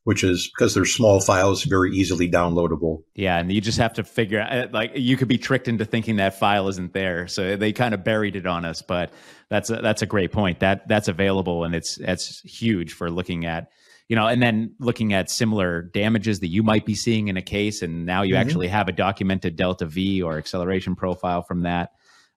which 0.04 0.24
is 0.24 0.50
because 0.56 0.74
they're 0.74 0.86
small 0.86 1.20
files, 1.20 1.64
very 1.64 1.92
easily 1.92 2.30
downloadable. 2.30 3.04
Yeah, 3.16 3.38
and 3.38 3.52
you 3.52 3.62
just 3.62 3.78
have 3.78 3.94
to 3.94 4.04
figure 4.04 4.40
out 4.40 4.72
like 4.72 4.92
you 4.96 5.18
could 5.18 5.28
be 5.28 5.38
tricked 5.38 5.68
into 5.68 5.86
thinking 5.86 6.18
that 6.18 6.40
file 6.40 6.68
isn't 6.68 6.94
there, 6.94 7.28
so 7.28 7.56
they 7.56 7.74
kind 7.74 7.94
of 7.94 8.04
buried 8.04 8.36
it 8.36 8.46
on 8.46 8.66
us. 8.66 8.82
But 8.82 9.12
that's 9.50 9.70
a, 9.70 9.78
that's 9.78 10.02
a 10.02 10.06
great 10.06 10.32
point. 10.32 10.60
That 10.60 10.88
that's 10.88 11.08
available, 11.08 11.64
and 11.64 11.76
it's 11.76 11.96
that's 11.96 12.42
huge 12.42 12.94
for 12.94 13.10
looking 13.10 13.46
at 13.46 13.70
you 14.10 14.16
know, 14.16 14.26
and 14.26 14.42
then 14.42 14.74
looking 14.80 15.14
at 15.14 15.30
similar 15.30 15.84
damages 15.84 16.40
that 16.40 16.48
you 16.48 16.64
might 16.64 16.84
be 16.84 16.96
seeing 16.96 17.28
in 17.28 17.38
a 17.38 17.44
case, 17.44 17.84
and 17.84 18.08
now 18.08 18.24
you 18.24 18.34
mm-hmm. 18.34 18.42
actually 18.42 18.68
have 18.68 18.88
a 18.88 18.92
documented 18.92 19.56
delta 19.56 19.86
V 19.86 20.24
or 20.24 20.38
acceleration 20.40 20.96
profile 20.96 21.44
from 21.44 21.62
that. 21.62 21.92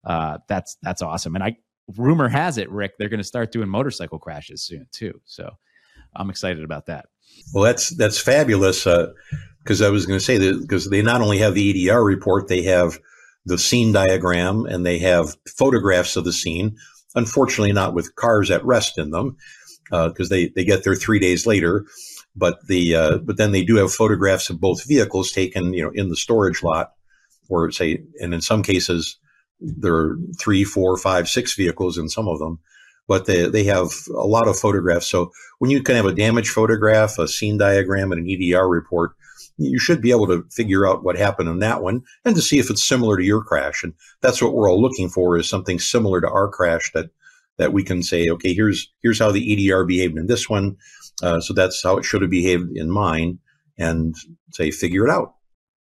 Uh, 0.04 0.38
that's 0.48 0.76
that's 0.82 1.00
awesome. 1.00 1.34
And 1.34 1.42
I 1.42 1.56
rumor 1.96 2.28
has 2.28 2.58
it, 2.58 2.70
Rick, 2.70 2.98
they're 2.98 3.08
going 3.08 3.18
to 3.18 3.24
start 3.24 3.52
doing 3.52 3.68
motorcycle 3.68 4.18
crashes 4.18 4.62
soon 4.62 4.86
too. 4.92 5.20
So 5.24 5.50
I'm 6.14 6.28
excited 6.28 6.62
about 6.62 6.86
that. 6.86 7.06
Well, 7.52 7.64
that's 7.64 7.94
that's 7.96 8.18
fabulous. 8.18 8.84
Because 8.84 9.82
uh, 9.82 9.86
I 9.86 9.90
was 9.90 10.06
going 10.06 10.18
to 10.18 10.24
say 10.24 10.38
that 10.38 10.60
because 10.60 10.88
they 10.88 11.02
not 11.02 11.20
only 11.20 11.38
have 11.38 11.54
the 11.54 11.88
EDR 11.88 12.02
report, 12.02 12.48
they 12.48 12.62
have 12.62 12.98
the 13.44 13.58
scene 13.58 13.92
diagram 13.92 14.66
and 14.66 14.86
they 14.86 14.98
have 14.98 15.36
photographs 15.48 16.16
of 16.16 16.24
the 16.24 16.32
scene. 16.32 16.76
Unfortunately, 17.14 17.72
not 17.72 17.94
with 17.94 18.14
cars 18.14 18.50
at 18.50 18.64
rest 18.64 18.98
in 18.98 19.10
them, 19.10 19.36
because 19.90 20.30
uh, 20.30 20.34
they 20.34 20.48
they 20.48 20.64
get 20.64 20.84
there 20.84 20.94
three 20.94 21.18
days 21.18 21.46
later. 21.46 21.84
But 22.34 22.66
the 22.66 22.94
uh, 22.94 23.18
but 23.18 23.36
then 23.36 23.52
they 23.52 23.64
do 23.64 23.76
have 23.76 23.92
photographs 23.92 24.48
of 24.48 24.60
both 24.60 24.86
vehicles 24.86 25.30
taken, 25.30 25.74
you 25.74 25.82
know, 25.82 25.90
in 25.94 26.08
the 26.08 26.16
storage 26.16 26.62
lot, 26.62 26.92
or 27.50 27.70
say, 27.70 28.02
and 28.20 28.32
in 28.32 28.40
some 28.40 28.62
cases, 28.62 29.18
there 29.60 29.94
are 29.94 30.16
three, 30.40 30.64
four, 30.64 30.96
five, 30.96 31.28
six 31.28 31.54
vehicles 31.54 31.98
in 31.98 32.08
some 32.08 32.28
of 32.28 32.38
them 32.38 32.58
but 33.08 33.26
they, 33.26 33.48
they 33.48 33.64
have 33.64 33.88
a 34.08 34.26
lot 34.26 34.48
of 34.48 34.58
photographs. 34.58 35.08
So 35.08 35.32
when 35.58 35.70
you 35.70 35.82
can 35.82 35.96
have 35.96 36.06
a 36.06 36.14
damage 36.14 36.48
photograph, 36.48 37.18
a 37.18 37.28
scene 37.28 37.58
diagram, 37.58 38.12
and 38.12 38.20
an 38.20 38.30
EDR 38.30 38.68
report, 38.68 39.12
you 39.58 39.78
should 39.78 40.00
be 40.00 40.10
able 40.10 40.26
to 40.26 40.44
figure 40.50 40.86
out 40.86 41.04
what 41.04 41.16
happened 41.16 41.48
in 41.48 41.58
that 41.60 41.82
one 41.82 42.02
and 42.24 42.34
to 42.34 42.42
see 42.42 42.58
if 42.58 42.70
it's 42.70 42.86
similar 42.86 43.16
to 43.16 43.24
your 43.24 43.42
crash. 43.42 43.82
And 43.82 43.94
that's 44.20 44.40
what 44.40 44.54
we're 44.54 44.70
all 44.70 44.80
looking 44.80 45.08
for 45.08 45.36
is 45.36 45.48
something 45.48 45.78
similar 45.78 46.20
to 46.20 46.28
our 46.28 46.48
crash 46.48 46.90
that 46.94 47.10
that 47.58 47.72
we 47.72 47.84
can 47.84 48.02
say, 48.02 48.28
okay, 48.30 48.54
here's 48.54 48.90
here's 49.02 49.18
how 49.18 49.30
the 49.30 49.70
EDR 49.70 49.84
behaved 49.84 50.16
in 50.16 50.26
this 50.26 50.48
one, 50.48 50.76
uh, 51.22 51.40
so 51.40 51.52
that's 51.52 51.82
how 51.82 51.98
it 51.98 52.04
should 52.04 52.22
have 52.22 52.30
behaved 52.30 52.70
in 52.74 52.90
mine, 52.90 53.38
and 53.78 54.14
say 54.52 54.70
figure 54.70 55.06
it 55.06 55.10
out. 55.10 55.34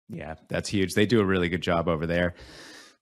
Yeah, 0.09 0.35
that's 0.47 0.69
huge. 0.69 0.93
They 0.93 1.05
do 1.05 1.19
a 1.19 1.25
really 1.25 1.49
good 1.49 1.61
job 1.61 1.89
over 1.89 2.07
there. 2.07 2.35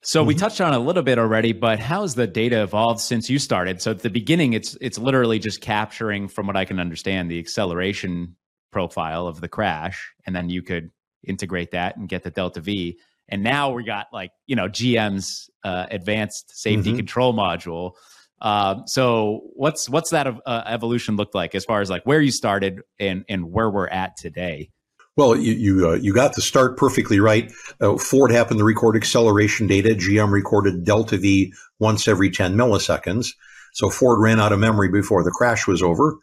So 0.05 0.23
we 0.23 0.35
mm-hmm. 0.35 0.39
touched 0.39 0.61
on 0.61 0.71
a 0.73 0.79
little 0.79 1.01
bit 1.01 1.17
already, 1.17 1.51
but 1.51 1.79
how's 1.79 2.13
the 2.13 2.27
data 2.27 2.61
evolved 2.61 2.99
since 2.99 3.27
you 3.27 3.39
started? 3.39 3.81
So 3.81 3.89
at 3.89 4.03
the 4.03 4.11
beginning, 4.11 4.53
it's 4.53 4.77
it's 4.79 4.99
literally 4.99 5.39
just 5.39 5.61
capturing, 5.61 6.27
from 6.27 6.45
what 6.45 6.55
I 6.55 6.63
can 6.63 6.79
understand, 6.79 7.31
the 7.31 7.39
acceleration 7.39 8.35
profile 8.71 9.25
of 9.25 9.41
the 9.41 9.47
crash, 9.47 10.13
and 10.27 10.35
then 10.35 10.47
you 10.47 10.61
could 10.61 10.91
integrate 11.23 11.71
that 11.71 11.97
and 11.97 12.07
get 12.07 12.21
the 12.21 12.29
delta 12.29 12.61
V. 12.61 12.99
And 13.29 13.41
now 13.41 13.71
we 13.71 13.83
got 13.83 14.05
like 14.13 14.29
you 14.45 14.55
know 14.55 14.69
GM's 14.69 15.49
uh, 15.63 15.87
advanced 15.89 16.55
safety 16.55 16.91
mm-hmm. 16.91 16.97
control 16.97 17.33
module. 17.33 17.93
Uh, 18.39 18.85
so 18.85 19.41
what's 19.55 19.89
what's 19.89 20.11
that 20.11 20.27
uh, 20.27 20.63
evolution 20.67 21.15
looked 21.15 21.33
like 21.33 21.55
as 21.55 21.65
far 21.65 21.81
as 21.81 21.89
like 21.89 22.03
where 22.03 22.21
you 22.21 22.31
started 22.31 22.81
and 22.99 23.25
and 23.27 23.51
where 23.51 23.71
we're 23.71 23.87
at 23.87 24.17
today? 24.17 24.69
Well, 25.17 25.35
you 25.35 25.53
you, 25.53 25.89
uh, 25.89 25.93
you 25.93 26.13
got 26.13 26.35
the 26.35 26.41
start 26.41 26.77
perfectly 26.77 27.19
right. 27.19 27.51
Uh, 27.79 27.97
Ford 27.97 28.31
happened 28.31 28.59
to 28.59 28.65
record 28.65 28.95
acceleration 28.95 29.67
data. 29.67 29.89
GM 29.89 30.31
recorded 30.31 30.83
delta 30.83 31.17
V 31.17 31.53
once 31.79 32.07
every 32.07 32.29
10 32.29 32.55
milliseconds. 32.55 33.29
So 33.73 33.89
Ford 33.89 34.21
ran 34.21 34.39
out 34.39 34.51
of 34.51 34.59
memory 34.59 34.89
before 34.89 35.23
the 35.23 35.31
crash 35.31 35.67
was 35.67 35.81
over. 35.81 36.17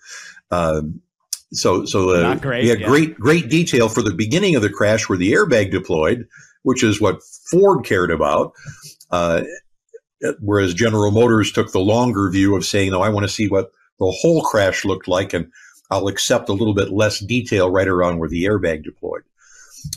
Uh, 0.51 0.83
so 1.53 1.85
so 1.85 2.11
uh, 2.11 2.35
great, 2.37 2.65
we 2.65 2.69
had 2.69 2.81
yeah. 2.81 2.87
great 2.87 3.19
great 3.19 3.49
detail 3.49 3.89
for 3.89 4.03
the 4.03 4.15
beginning 4.15 4.57
of 4.57 4.63
the 4.63 4.71
crash 4.71 5.09
where 5.09 5.19
the 5.19 5.33
airbag 5.33 5.71
deployed, 5.71 6.27
which 6.63 6.83
is 6.83 7.01
what 7.01 7.23
Ford 7.51 7.85
cared 7.85 8.11
about. 8.11 8.53
Uh, 9.11 9.43
whereas 10.41 10.73
General 10.73 11.11
Motors 11.11 11.53
took 11.53 11.73
the 11.73 11.81
longer 11.81 12.31
view 12.31 12.57
of 12.57 12.65
saying, 12.65 12.93
"No, 12.93 13.03
I 13.03 13.11
want 13.11 13.25
to 13.25 13.33
see 13.33 13.49
what 13.49 13.71
the 13.99 14.11
whole 14.21 14.43
crash 14.43 14.85
looked 14.85 15.09
like," 15.09 15.35
and 15.35 15.51
I'll 15.93 16.09
accept 16.09 16.49
a 16.49 16.55
little 16.55 16.73
bit 16.73 16.91
less 16.91 17.21
detail 17.21 17.71
right 17.71 17.87
around 17.87 18.19
where 18.19 18.29
the 18.29 18.45
airbag 18.45 18.83
deployed. 18.83 19.25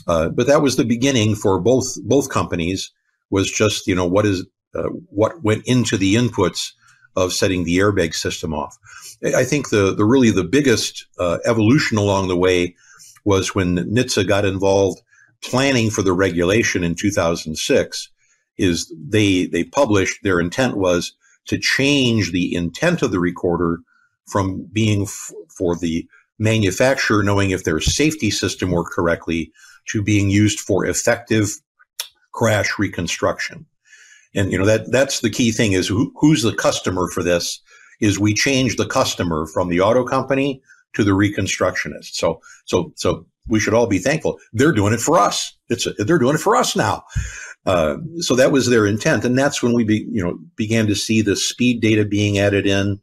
Uh, 0.06 0.28
but 0.28 0.46
that 0.46 0.60
was 0.60 0.76
the 0.76 0.84
beginning 0.84 1.34
for 1.34 1.58
both 1.58 1.96
both 2.04 2.28
companies. 2.28 2.92
Was 3.30 3.50
just 3.50 3.86
you 3.86 3.94
know 3.94 4.06
what 4.06 4.26
is 4.26 4.44
uh, 4.74 4.90
what 5.08 5.42
went 5.42 5.66
into 5.66 5.96
the 5.96 6.14
inputs 6.14 6.72
of 7.16 7.32
setting 7.32 7.64
the 7.64 7.78
airbag 7.78 8.14
system 8.14 8.52
off. 8.52 8.76
I 9.24 9.44
think 9.44 9.70
the 9.70 9.94
the 9.94 10.04
really 10.04 10.30
the 10.30 10.44
biggest 10.44 11.06
uh, 11.18 11.38
evolution 11.46 11.96
along 11.96 12.28
the 12.28 12.36
way 12.36 12.76
was 13.24 13.54
when 13.54 13.76
NHTSA 13.76 14.28
got 14.28 14.44
involved 14.44 15.00
planning 15.42 15.90
for 15.90 16.02
the 16.02 16.12
regulation 16.12 16.84
in 16.84 16.94
2006. 16.94 18.10
Is 18.58 18.92
they 18.98 19.46
they 19.46 19.64
published 19.64 20.22
their 20.22 20.40
intent 20.40 20.76
was 20.76 21.14
to 21.46 21.58
change 21.58 22.32
the 22.32 22.54
intent 22.54 23.00
of 23.00 23.12
the 23.12 23.20
recorder 23.20 23.80
from 24.26 24.66
being 24.72 25.02
f- 25.02 25.32
for 25.56 25.76
the 25.76 26.06
manufacturer 26.38 27.22
knowing 27.22 27.50
if 27.50 27.64
their 27.64 27.80
safety 27.80 28.30
system 28.30 28.70
worked 28.70 28.92
correctly 28.92 29.52
to 29.88 30.02
being 30.02 30.28
used 30.30 30.60
for 30.60 30.84
effective 30.84 31.50
crash 32.32 32.78
reconstruction. 32.78 33.66
And 34.34 34.52
you 34.52 34.58
know 34.58 34.66
that 34.66 34.92
that's 34.92 35.20
the 35.20 35.30
key 35.30 35.50
thing 35.50 35.72
is 35.72 35.88
who, 35.88 36.12
who's 36.16 36.42
the 36.42 36.54
customer 36.54 37.08
for 37.08 37.22
this 37.22 37.60
is 38.00 38.18
we 38.18 38.34
change 38.34 38.76
the 38.76 38.86
customer 38.86 39.46
from 39.46 39.68
the 39.68 39.80
auto 39.80 40.04
company 40.04 40.60
to 40.94 41.04
the 41.04 41.12
reconstructionist. 41.12 42.14
So 42.14 42.40
so 42.66 42.92
so 42.96 43.26
we 43.48 43.60
should 43.60 43.74
all 43.74 43.86
be 43.86 43.98
thankful. 43.98 44.38
They're 44.52 44.72
doing 44.72 44.92
it 44.92 45.00
for 45.00 45.18
us. 45.18 45.56
It's 45.68 45.86
a, 45.86 45.92
they're 45.92 46.18
doing 46.18 46.34
it 46.34 46.40
for 46.40 46.56
us 46.56 46.76
now. 46.76 47.04
Uh, 47.64 47.96
so 48.18 48.36
that 48.36 48.52
was 48.52 48.68
their 48.68 48.86
intent, 48.86 49.24
and 49.24 49.36
that's 49.36 49.62
when 49.62 49.72
we 49.72 49.82
be, 49.82 50.06
you 50.10 50.22
know 50.22 50.38
began 50.54 50.86
to 50.86 50.94
see 50.94 51.22
the 51.22 51.34
speed 51.34 51.80
data 51.80 52.04
being 52.04 52.38
added 52.38 52.66
in, 52.66 53.00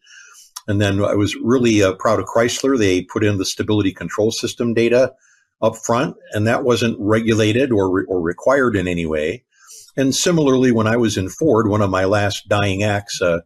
and 0.68 0.82
then 0.82 1.04
I 1.04 1.16
was 1.16 1.36
really 1.36 1.84
uh, 1.84 1.94
proud 1.94 2.20
of 2.20 2.26
Chrysler. 2.26 2.78
They 2.78 3.04
put 3.04 3.24
in 3.24 3.38
the 3.38 3.46
stability 3.46 3.94
control 3.94 4.32
system 4.32 4.74
data 4.74 5.14
up 5.62 5.78
front, 5.78 6.16
and 6.32 6.46
that 6.48 6.64
wasn't 6.64 6.98
regulated 7.00 7.72
or, 7.72 7.90
re- 7.90 8.06
or 8.08 8.22
required 8.22 8.76
in 8.76 8.88
any 8.88 9.06
way. 9.06 9.44
And 9.96 10.16
similarly, 10.16 10.72
when 10.72 10.88
I 10.88 10.98
was 10.98 11.18
in 11.18 11.30
Ford, 11.30 11.68
one 11.68 11.82
of 11.82 11.90
my 11.90 12.06
last 12.06 12.48
dying 12.50 12.84
acts 12.84 13.22
uh, 13.22 13.40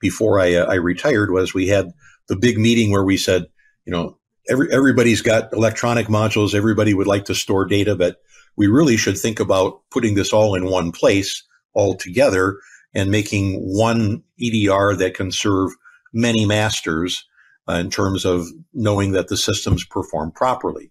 before 0.00 0.40
I, 0.40 0.54
uh, 0.54 0.66
I 0.66 0.74
retired 0.74 1.30
was 1.30 1.52
we 1.52 1.68
had 1.68 1.92
the 2.28 2.36
big 2.36 2.58
meeting 2.58 2.90
where 2.90 3.04
we 3.04 3.16
said, 3.16 3.46
you 3.84 3.92
know, 3.92 4.16
every, 4.48 4.70
everybody's 4.72 5.22
got 5.22 5.52
electronic 5.52 6.06
modules. 6.06 6.54
Everybody 6.54 6.94
would 6.94 7.06
like 7.06 7.24
to 7.26 7.34
store 7.34 7.64
data, 7.64 7.96
but 7.96 8.16
we 8.56 8.66
really 8.66 8.96
should 8.96 9.18
think 9.18 9.40
about 9.40 9.80
putting 9.90 10.14
this 10.14 10.32
all 10.32 10.54
in 10.54 10.66
one 10.66 10.92
place 10.92 11.42
all 11.74 11.94
together 11.94 12.58
and 12.94 13.10
making 13.10 13.56
one 13.60 14.22
EDR 14.40 14.96
that 14.96 15.14
can 15.14 15.30
serve 15.30 15.70
many 16.18 16.44
masters 16.44 17.24
uh, 17.68 17.74
in 17.74 17.90
terms 17.90 18.24
of 18.24 18.46
knowing 18.74 19.12
that 19.12 19.28
the 19.28 19.36
systems 19.36 19.84
perform 19.84 20.32
properly. 20.32 20.90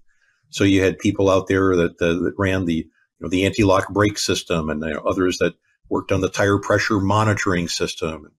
So 0.49 0.63
you 0.63 0.81
had 0.81 0.99
people 0.99 1.29
out 1.29 1.47
there 1.47 1.75
that, 1.75 2.01
uh, 2.01 2.13
that 2.23 2.33
ran 2.37 2.65
the 2.65 2.75
you 2.75 2.85
know, 3.19 3.29
the 3.29 3.45
anti-lock 3.45 3.89
brake 3.89 4.17
system, 4.17 4.69
and 4.69 4.81
you 4.83 4.93
know, 4.93 5.01
others 5.01 5.37
that 5.39 5.55
worked 5.89 6.11
on 6.11 6.21
the 6.21 6.29
tire 6.29 6.59
pressure 6.59 6.99
monitoring 6.99 7.67
system, 7.67 8.25
and 8.25 8.33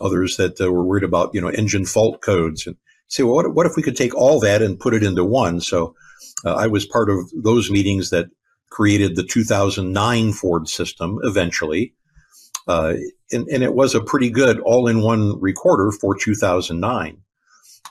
others 0.00 0.36
that 0.36 0.60
uh, 0.60 0.70
were 0.70 0.84
worried 0.84 1.04
about 1.04 1.30
you 1.34 1.40
know 1.40 1.48
engine 1.48 1.86
fault 1.86 2.20
codes. 2.20 2.66
And 2.66 2.76
say, 3.08 3.22
well, 3.22 3.34
what, 3.34 3.54
what 3.54 3.66
if 3.66 3.72
we 3.76 3.82
could 3.82 3.96
take 3.96 4.14
all 4.14 4.40
that 4.40 4.62
and 4.62 4.78
put 4.78 4.94
it 4.94 5.02
into 5.02 5.24
one? 5.24 5.60
So 5.60 5.94
uh, 6.44 6.54
I 6.54 6.66
was 6.66 6.86
part 6.86 7.10
of 7.10 7.30
those 7.34 7.70
meetings 7.70 8.10
that 8.10 8.26
created 8.70 9.16
the 9.16 9.24
2009 9.24 10.32
Ford 10.32 10.68
system 10.68 11.18
eventually. 11.22 11.94
Uh, 12.68 12.94
and, 13.32 13.48
and, 13.48 13.62
it 13.62 13.74
was 13.74 13.94
a 13.94 14.02
pretty 14.02 14.28
good 14.28 14.60
all-in-one 14.60 15.40
recorder 15.40 15.90
for 15.90 16.14
2009. 16.14 17.18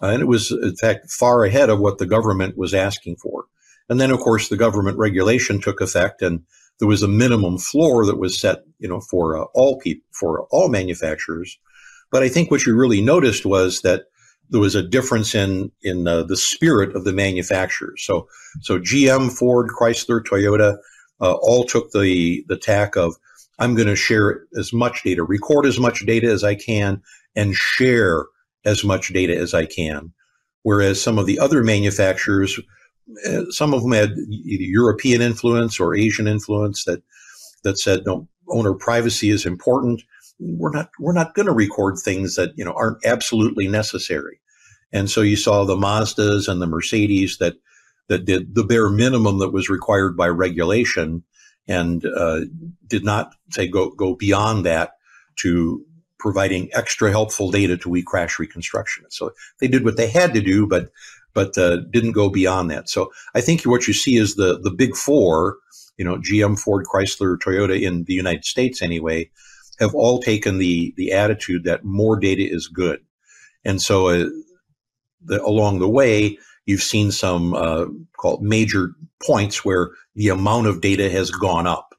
Uh, 0.01 0.07
and 0.07 0.21
it 0.21 0.27
was, 0.27 0.51
in 0.51 0.75
fact, 0.75 1.11
far 1.11 1.43
ahead 1.43 1.69
of 1.69 1.79
what 1.79 1.97
the 1.97 2.05
government 2.05 2.57
was 2.57 2.73
asking 2.73 3.15
for. 3.17 3.45
And 3.89 3.99
then, 3.99 4.11
of 4.11 4.19
course, 4.19 4.47
the 4.47 4.57
government 4.57 4.97
regulation 4.97 5.59
took 5.59 5.81
effect, 5.81 6.21
and 6.21 6.43
there 6.77 6.87
was 6.87 7.01
a 7.01 7.07
minimum 7.07 7.57
floor 7.57 8.05
that 8.05 8.19
was 8.19 8.39
set, 8.39 8.63
you 8.77 8.87
know, 8.87 9.01
for 9.01 9.37
uh, 9.37 9.45
all 9.53 9.79
people, 9.79 10.05
for 10.11 10.47
all 10.51 10.69
manufacturers. 10.69 11.57
But 12.11 12.23
I 12.23 12.29
think 12.29 12.51
what 12.51 12.65
you 12.65 12.75
really 12.75 13.01
noticed 13.01 13.45
was 13.45 13.81
that 13.81 14.05
there 14.49 14.61
was 14.61 14.75
a 14.75 14.83
difference 14.83 15.35
in 15.35 15.71
in 15.81 16.07
uh, 16.07 16.23
the 16.23 16.37
spirit 16.37 16.95
of 16.95 17.03
the 17.03 17.13
manufacturers. 17.13 18.03
So 18.03 18.27
so 18.61 18.79
GM, 18.79 19.31
Ford, 19.31 19.69
Chrysler, 19.69 20.23
Toyota, 20.23 20.77
uh, 21.21 21.33
all 21.33 21.65
took 21.65 21.91
the 21.91 22.43
the 22.47 22.57
tack 22.57 22.95
of 22.95 23.15
I'm 23.59 23.75
going 23.75 23.87
to 23.87 23.95
share 23.95 24.45
as 24.57 24.73
much 24.73 25.03
data, 25.03 25.23
record 25.23 25.65
as 25.65 25.79
much 25.79 26.05
data 26.05 26.27
as 26.27 26.43
I 26.43 26.55
can, 26.55 27.01
and 27.35 27.55
share 27.55 28.25
as 28.65 28.83
much 28.83 29.13
data 29.13 29.35
as 29.35 29.53
I 29.53 29.65
can. 29.65 30.13
Whereas 30.63 31.01
some 31.01 31.17
of 31.17 31.25
the 31.25 31.39
other 31.39 31.63
manufacturers, 31.63 32.59
uh, 33.27 33.43
some 33.49 33.73
of 33.73 33.83
them 33.83 33.91
had 33.91 34.11
either 34.11 34.63
European 34.63 35.21
influence 35.21 35.79
or 35.79 35.95
Asian 35.95 36.27
influence 36.27 36.85
that 36.85 37.01
that 37.63 37.77
said 37.77 38.03
no 38.05 38.27
owner 38.47 38.73
privacy 38.73 39.29
is 39.29 39.45
important 39.45 40.01
we're 40.39 40.71
not 40.71 40.89
we're 40.99 41.13
not 41.13 41.35
going 41.35 41.45
to 41.45 41.53
record 41.53 41.97
things 41.97 42.35
that 42.35 42.51
you 42.55 42.63
know 42.63 42.73
aren't 42.73 43.05
absolutely 43.05 43.67
necessary. 43.67 44.39
And 44.91 45.09
so 45.09 45.21
you 45.21 45.35
saw 45.35 45.65
the 45.65 45.75
Mazdas 45.75 46.47
and 46.47 46.61
the 46.61 46.67
Mercedes 46.67 47.37
that 47.37 47.55
that 48.07 48.25
did 48.25 48.55
the 48.55 48.63
bare 48.63 48.89
minimum 48.89 49.39
that 49.39 49.53
was 49.53 49.69
required 49.69 50.17
by 50.17 50.27
regulation 50.27 51.23
and 51.69 52.05
uh, 52.05 52.41
did 52.87 53.05
not 53.05 53.35
say 53.51 53.67
go 53.67 53.91
go 53.91 54.15
beyond 54.15 54.65
that 54.65 54.93
to 55.37 55.85
providing 56.17 56.69
extra 56.73 57.11
helpful 57.11 57.49
data 57.49 57.77
to 57.77 57.87
we 57.87 58.03
crash 58.03 58.39
reconstruction. 58.39 59.05
So 59.09 59.31
they 59.59 59.67
did 59.67 59.85
what 59.85 59.95
they 59.95 60.09
had 60.09 60.33
to 60.33 60.41
do, 60.41 60.67
but 60.67 60.89
but 61.33 61.57
uh, 61.57 61.77
didn't 61.91 62.13
go 62.13 62.29
beyond 62.29 62.69
that. 62.71 62.89
So 62.89 63.11
I 63.35 63.41
think 63.41 63.63
what 63.63 63.87
you 63.87 63.93
see 63.93 64.17
is 64.17 64.35
the 64.35 64.59
the 64.59 64.71
big 64.71 64.95
four, 64.95 65.57
you 65.97 66.03
know, 66.03 66.17
GM, 66.17 66.59
Ford, 66.59 66.85
Chrysler, 66.91 67.37
Toyota 67.37 67.79
in 67.79 68.03
the 68.05 68.13
United 68.13 68.43
States 68.43 68.81
anyway, 68.81 69.29
have 69.79 69.93
all 69.93 70.19
taken 70.19 70.57
the 70.57 70.93
the 70.97 71.13
attitude 71.13 71.63
that 71.65 71.85
more 71.85 72.19
data 72.19 72.43
is 72.43 72.67
good, 72.67 72.99
and 73.63 73.79
so 73.79 74.09
uh, 74.09 74.25
the, 75.21 75.41
along 75.45 75.79
the 75.79 75.89
way 75.89 76.37
you've 76.69 76.83
seen 76.83 77.11
some 77.11 77.55
uh, 77.55 77.85
called 78.15 78.43
major 78.43 78.91
points 79.25 79.65
where 79.65 79.89
the 80.13 80.29
amount 80.29 80.67
of 80.67 80.81
data 80.81 81.09
has 81.09 81.31
gone 81.31 81.65
up. 81.65 81.95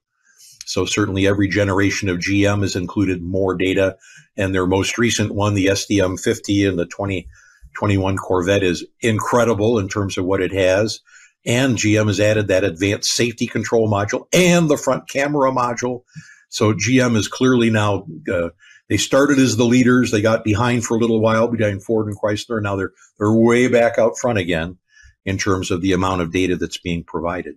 So 0.65 0.85
certainly 0.85 1.27
every 1.27 1.49
generation 1.49 2.09
of 2.09 2.19
GM 2.19 2.63
has 2.63 2.77
included 2.77 3.21
more 3.21 3.57
data, 3.57 3.97
and 4.37 4.55
their 4.55 4.69
most 4.69 4.97
recent 4.97 5.35
one, 5.35 5.55
the 5.55 5.67
SDM 5.67 6.21
50 6.21 6.67
and 6.67 6.79
the 6.79 6.87
2021 6.87 8.17
Corvette, 8.17 8.63
is 8.63 8.87
incredible 9.01 9.81
in 9.81 9.89
terms 9.89 10.17
of 10.17 10.25
what 10.25 10.41
it 10.41 10.53
has. 10.53 11.01
And 11.45 11.77
GM 11.77 12.07
has 12.07 12.21
added 12.21 12.47
that 12.47 12.63
advanced 12.63 13.11
safety 13.11 13.49
control 13.49 13.91
module 13.91 14.29
and 14.33 14.71
the 14.71 14.77
front 14.77 15.09
camera 15.09 15.51
module. 15.51 16.03
So 16.49 16.75
GM 16.75 17.17
is 17.17 17.27
clearly 17.27 17.71
now, 17.71 18.07
uh, 18.33 18.51
they 18.91 18.99
started 18.99 19.39
as 19.39 19.57
the 19.57 19.65
leaders. 19.65 20.11
They 20.11 20.21
got 20.21 20.45
behind 20.45 20.85
for 20.85 20.97
a 20.97 21.01
little 21.01 21.21
while 21.21 21.49
behind 21.49 21.83
Ford 21.83 22.09
and 22.09 22.19
Chrysler. 22.21 22.61
Now 22.61 22.77
they're, 22.77 22.93
they're 23.19 23.33
way 23.33 23.69
back 23.69 23.99
out 23.99 24.19
front 24.21 24.39
again 24.39 24.77
in 25.25 25.39
terms 25.39 25.71
of 25.71 25.81
the 25.81 25.93
amount 25.93 26.21
of 26.21 26.33
data 26.33 26.57
that's 26.57 26.79
being 26.79 27.05
provided. 27.05 27.55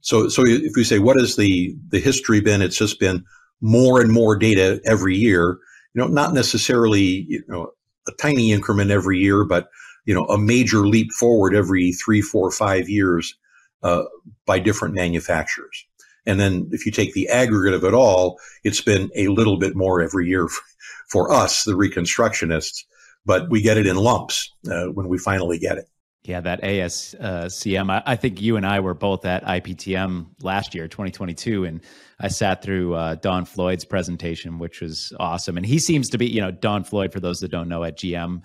So, 0.00 0.28
so 0.28 0.44
if 0.44 0.72
we 0.76 0.84
say, 0.84 0.98
what 0.98 1.16
has 1.16 1.36
the, 1.36 1.74
the 1.88 2.00
history 2.00 2.40
been? 2.40 2.62
It's 2.62 2.76
just 2.76 3.00
been 3.00 3.24
more 3.60 4.00
and 4.00 4.12
more 4.12 4.36
data 4.36 4.80
every 4.84 5.16
year, 5.16 5.58
you 5.94 6.02
know, 6.02 6.08
not 6.08 6.34
necessarily, 6.34 7.24
you 7.28 7.42
know, 7.48 7.70
a 8.08 8.12
tiny 8.20 8.52
increment 8.52 8.90
every 8.90 9.18
year, 9.18 9.44
but, 9.44 9.68
you 10.04 10.14
know, 10.14 10.24
a 10.26 10.38
major 10.38 10.86
leap 10.86 11.08
forward 11.18 11.54
every 11.54 11.92
three, 11.92 12.20
four, 12.20 12.50
five 12.50 12.88
years, 12.88 13.34
uh, 13.82 14.04
by 14.46 14.58
different 14.58 14.94
manufacturers. 14.94 15.86
And 16.26 16.40
then 16.40 16.68
if 16.72 16.84
you 16.84 16.92
take 16.92 17.14
the 17.14 17.28
aggregate 17.28 17.74
of 17.74 17.84
it 17.84 17.94
all, 17.94 18.38
it's 18.64 18.80
been 18.80 19.10
a 19.14 19.28
little 19.28 19.58
bit 19.58 19.76
more 19.76 20.00
every 20.02 20.28
year 20.28 20.48
for 21.08 21.32
us, 21.32 21.64
the 21.64 21.72
reconstructionists, 21.72 22.84
but 23.24 23.48
we 23.50 23.62
get 23.62 23.78
it 23.78 23.86
in 23.86 23.96
lumps 23.96 24.52
uh, 24.70 24.86
when 24.86 25.08
we 25.08 25.18
finally 25.18 25.58
get 25.58 25.78
it. 25.78 25.88
Yeah, 26.24 26.40
that 26.40 26.62
ASCM. 26.62 27.90
I, 27.90 28.02
I, 28.04 28.16
think 28.16 28.42
you 28.42 28.56
and 28.56 28.66
I 28.66 28.80
were 28.80 28.94
both 28.94 29.24
at 29.24 29.44
IPTM 29.44 30.26
last 30.42 30.74
year, 30.74 30.88
2022, 30.88 31.64
and 31.64 31.80
I 32.18 32.26
sat 32.26 32.62
through 32.62 32.94
uh, 32.94 33.14
Don 33.14 33.44
Floyd's 33.44 33.84
presentation, 33.84 34.58
which 34.58 34.80
was 34.80 35.12
awesome. 35.20 35.56
And 35.56 35.64
he 35.64 35.78
seems 35.78 36.08
to 36.08 36.18
be, 36.18 36.26
you 36.26 36.40
know, 36.40 36.50
Don 36.50 36.82
Floyd, 36.82 37.12
for 37.12 37.20
those 37.20 37.38
that 37.40 37.52
don't 37.52 37.68
know, 37.68 37.84
at 37.84 37.96
GM. 37.96 38.42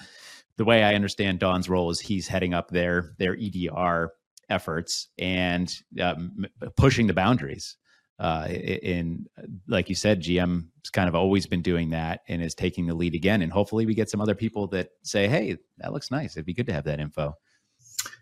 The 0.58 0.66
way 0.66 0.84
I 0.84 0.94
understand 0.94 1.40
Don's 1.40 1.70
role 1.70 1.90
is 1.90 2.00
he's 2.00 2.28
heading 2.28 2.54
up 2.54 2.70
their 2.70 3.16
their 3.18 3.36
EDR 3.36 4.12
efforts 4.52 5.08
and 5.18 5.74
um, 6.00 6.46
pushing 6.78 7.08
the 7.08 7.14
boundaries. 7.14 7.78
Uh, 8.20 8.48
in 8.50 9.26
like 9.68 9.90
you 9.90 9.96
said, 9.96 10.22
GM 10.22 10.68
has 10.84 10.92
kind 10.92 11.10
of 11.10 11.16
always 11.16 11.48
been 11.48 11.64
doing 11.64 11.90
that 11.90 12.20
and 12.28 12.44
is 12.44 12.54
taking 12.54 12.86
the 12.86 12.94
lead 12.94 13.16
again. 13.16 13.42
And 13.42 13.52
hopefully, 13.52 13.88
we 13.88 13.96
get 13.96 14.12
some 14.12 14.22
other 14.22 14.36
people 14.36 14.68
that 14.68 14.90
say, 15.02 15.28
"Hey, 15.28 15.58
that 15.80 15.92
looks 15.92 16.12
nice. 16.12 16.36
It'd 16.38 16.46
be 16.46 16.54
good 16.54 16.68
to 16.68 16.74
have 16.74 16.84
that 16.84 17.00
info." 17.00 17.34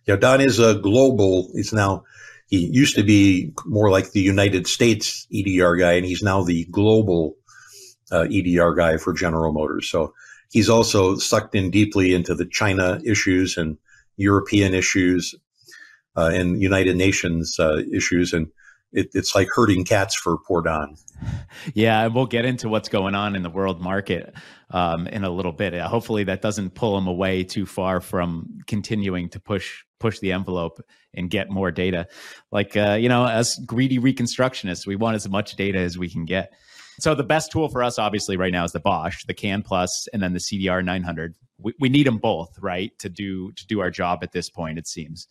Yeah, 0.08 0.16
Don 0.16 0.40
is 0.40 0.58
a 0.58 0.76
global. 0.76 1.50
He's 1.54 1.74
now 1.74 2.04
he 2.48 2.68
used 2.72 2.96
to 2.96 3.04
be 3.04 3.54
more 3.66 3.92
like 3.92 4.12
the 4.12 4.22
United 4.22 4.68
States 4.68 5.28
EDR 5.34 5.76
guy, 5.76 5.94
and 5.94 6.06
he's 6.06 6.24
now 6.24 6.44
the 6.44 6.66
global 6.72 7.36
uh, 8.12 8.26
EDR 8.32 8.74
guy 8.74 8.98
for 8.98 9.14
General 9.14 9.52
Motors. 9.52 9.90
So 9.90 10.14
he's 10.50 10.70
also 10.70 11.16
sucked 11.16 11.56
in 11.56 11.70
deeply 11.72 12.14
into 12.14 12.34
the 12.34 12.46
China 12.46 13.00
issues 13.06 13.58
and 13.58 13.78
European 14.18 14.74
issues 14.74 15.36
uh, 16.16 16.32
and 16.34 16.62
United 16.62 16.96
Nations 16.96 17.60
uh, 17.60 17.82
issues, 17.92 18.34
and 18.34 18.48
it, 18.92 19.10
it's 19.14 19.36
like 19.36 19.48
herding 19.54 19.86
cats 19.86 20.16
for 20.16 20.38
poor 20.48 20.62
Don. 20.62 20.96
Yeah, 21.74 22.08
we'll 22.08 22.26
get 22.26 22.46
into 22.46 22.70
what's 22.70 22.90
going 22.90 23.14
on 23.14 23.36
in 23.36 23.44
the 23.44 23.50
world 23.50 23.82
market 23.82 24.34
um, 24.72 25.08
in 25.08 25.24
a 25.24 25.30
little 25.30 25.52
bit. 25.52 25.74
Hopefully, 25.82 26.24
that 26.26 26.42
doesn't 26.42 26.76
pull 26.76 26.98
him 26.98 27.08
away 27.08 27.44
too 27.44 27.66
far 27.66 28.00
from 28.02 28.60
continuing 28.68 29.30
to 29.30 29.40
push 29.40 29.84
push 30.00 30.20
the 30.20 30.32
envelope 30.32 30.80
and 31.14 31.30
get 31.30 31.50
more 31.50 31.72
data. 31.72 32.08
Like 32.52 32.78
uh, 32.78 32.98
you 33.00 33.10
know, 33.10 33.26
as 33.26 33.56
greedy 33.66 34.00
reconstructionists, 34.00 34.88
we 34.88 34.96
want 34.96 35.16
as 35.16 35.28
much 35.28 35.56
data 35.56 35.80
as 35.80 35.98
we 35.98 36.10
can 36.10 36.26
get. 36.26 36.54
So 37.00 37.16
the 37.16 37.24
best 37.24 37.52
tool 37.52 37.70
for 37.70 37.82
us, 37.82 37.98
obviously, 37.98 38.36
right 38.36 38.52
now 38.52 38.66
is 38.66 38.74
the 38.74 38.80
Bosch, 38.80 39.24
the 39.26 39.34
CAN 39.34 39.62
Plus, 39.62 40.08
and 40.12 40.22
then 40.22 40.34
the 40.34 40.40
CDR 40.40 40.84
900. 40.84 41.36
We, 41.58 41.74
we 41.80 41.90
need 41.90 42.06
them 42.06 42.18
both, 42.18 42.58
right, 42.60 42.92
to 43.00 43.10
do 43.10 43.52
to 43.54 43.68
do 43.68 43.80
our 43.80 43.92
job 43.92 44.20
at 44.22 44.32
this 44.32 44.50
point. 44.50 44.78
It 44.78 44.88
seems. 44.88 45.28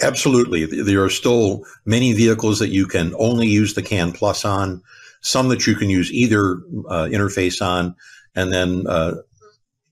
Absolutely. 0.00 0.64
There 0.64 1.04
are 1.04 1.10
still 1.10 1.64
many 1.84 2.12
vehicles 2.12 2.58
that 2.58 2.70
you 2.70 2.86
can 2.86 3.14
only 3.18 3.46
use 3.46 3.74
the 3.74 3.82
CAN 3.82 4.12
Plus 4.12 4.44
on, 4.44 4.82
some 5.20 5.48
that 5.48 5.66
you 5.66 5.74
can 5.74 5.90
use 5.90 6.10
either 6.12 6.54
uh, 6.88 7.08
interface 7.10 7.60
on, 7.60 7.94
and 8.34 8.52
then 8.52 8.86
uh, 8.86 9.16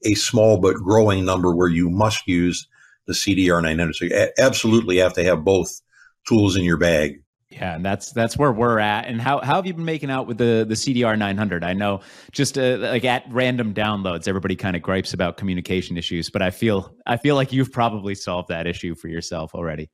a 0.04 0.14
small 0.14 0.58
but 0.58 0.76
growing 0.76 1.24
number 1.24 1.54
where 1.54 1.68
you 1.68 1.90
must 1.90 2.26
use 2.26 2.66
the 3.06 3.12
CDR 3.12 3.62
900. 3.62 3.94
So 3.94 4.04
you 4.06 4.28
absolutely 4.38 4.96
have 4.98 5.12
to 5.14 5.24
have 5.24 5.44
both 5.44 5.80
tools 6.26 6.56
in 6.56 6.64
your 6.64 6.78
bag. 6.78 7.22
Yeah, 7.50 7.74
and 7.74 7.84
that's 7.84 8.12
that's 8.12 8.36
where 8.36 8.52
we're 8.52 8.78
at. 8.78 9.06
And 9.06 9.20
how, 9.20 9.40
how 9.40 9.56
have 9.56 9.66
you 9.66 9.74
been 9.74 9.84
making 9.84 10.08
out 10.08 10.28
with 10.28 10.38
the 10.38 10.64
the 10.68 10.76
CDR 10.76 11.18
900? 11.18 11.64
I 11.64 11.72
know 11.72 12.00
just 12.30 12.56
uh, 12.56 12.76
like 12.78 13.04
at 13.04 13.24
random 13.28 13.74
downloads, 13.74 14.28
everybody 14.28 14.54
kind 14.54 14.76
of 14.76 14.82
gripes 14.82 15.12
about 15.12 15.36
communication 15.36 15.96
issues, 15.96 16.30
but 16.30 16.42
I 16.42 16.50
feel 16.50 16.94
I 17.06 17.16
feel 17.16 17.34
like 17.34 17.52
you've 17.52 17.72
probably 17.72 18.14
solved 18.14 18.48
that 18.50 18.68
issue 18.68 18.94
for 18.94 19.08
yourself 19.08 19.52
already. 19.52 19.90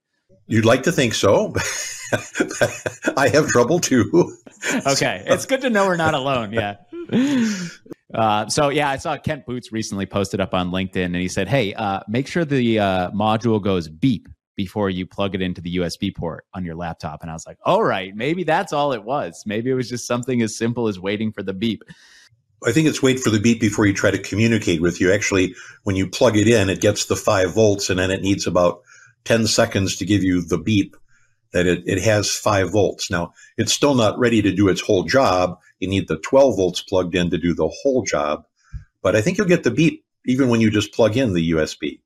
You'd 0.49 0.67
like 0.67 0.83
to 0.83 0.93
think 0.93 1.15
so. 1.15 1.55
I 3.17 3.29
have 3.29 3.49
trouble 3.49 3.81
too. 3.81 4.37
okay, 4.87 5.25
it's 5.27 5.47
good 5.47 5.63
to 5.63 5.71
know 5.71 5.87
we're 5.87 5.97
not 5.97 6.15
alone. 6.15 6.53
Yeah. 6.53 6.77
Uh, 8.15 8.49
so 8.49 8.69
yeah, 8.69 8.89
I 8.89 8.97
saw 8.99 9.19
Kent 9.19 9.47
Boots 9.47 9.73
recently 9.73 10.07
posted 10.07 10.41
up 10.41 10.55
on 10.55 10.71
LinkedIn, 10.71 11.07
and 11.07 11.17
he 11.17 11.27
said, 11.27 11.49
"Hey, 11.49 11.75
uh, 11.75 12.01
make 12.07 12.29
sure 12.29 12.45
the 12.45 12.79
uh, 12.79 13.11
module 13.11 13.61
goes 13.61 13.89
beep 13.89 14.29
before 14.57 14.91
you 14.91 15.07
plug 15.07 15.35
it 15.35 15.43
into 15.43 15.61
the 15.61 15.77
USB 15.77 16.15
port 16.15 16.45
on 16.55 16.65
your 16.65 16.75
laptop." 16.75 17.23
And 17.23 17.31
I 17.31 17.35
was 17.35 17.47
like, 17.47 17.59
"All 17.65 17.85
right, 17.85 18.15
maybe 18.15 18.45
that's 18.45 18.73
all 18.73 18.93
it 18.93 19.05
was. 19.05 19.45
Maybe 19.47 19.71
it 19.71 19.75
was 19.75 19.89
just 19.89 20.07
something 20.07 20.43
as 20.43 20.57
simple 20.57 20.89
as 20.89 20.99
waiting 20.99 21.33
for 21.33 21.43
the 21.43 21.55
beep." 21.55 21.83
I 22.67 22.73
think 22.73 22.89
it's 22.89 23.03
wait 23.03 23.21
for 23.21 23.31
the 23.31 23.39
beep 23.39 23.61
before 23.61 23.87
you 23.87 23.93
try 23.93 24.11
to 24.11 24.19
communicate 24.19 24.81
with 24.81 25.01
you. 25.01 25.13
Actually, 25.13 25.55
when 25.85 25.95
you 25.95 26.09
plug 26.09 26.37
it 26.37 26.49
in, 26.49 26.71
it 26.71 26.81
gets 26.81 27.05
the 27.05 27.17
five 27.17 27.55
volts, 27.55 27.91
and 27.91 27.99
then 27.99 28.11
it 28.11 28.23
needs 28.23 28.47
about 28.47 28.83
ten 29.25 29.47
seconds 29.47 29.97
to 29.97 30.07
give 30.07 30.25
you 30.25 30.43
the 30.43 30.59
beep 30.59 30.97
that 31.53 31.67
it, 31.67 31.83
it 31.87 32.03
has 32.03 32.31
five 32.31 32.71
volts. 32.71 33.11
Now, 33.11 33.33
it's 33.57 33.73
still 33.73 33.95
not 33.95 34.19
ready 34.19 34.43
to 34.43 34.53
do 34.53 34.69
its 34.69 34.81
whole 34.81 35.05
job. 35.05 35.59
You 35.81 35.89
need 35.89 36.09
the 36.09 36.19
12 36.19 36.57
volts 36.57 36.83
plugged 36.83 37.15
in 37.15 37.31
to 37.31 37.39
do 37.39 37.55
the 37.55 37.69
whole 37.69 38.03
job. 38.03 38.45
But 39.03 39.17
I 39.17 39.23
think 39.23 39.39
you'll 39.39 39.47
get 39.47 39.63
the 39.63 39.71
beep 39.71 40.05
even 40.27 40.49
when 40.49 40.61
you 40.61 40.71
just 40.71 40.93
plug 40.93 41.17
in 41.17 41.33
the 41.33 41.53
USB. 41.53 42.01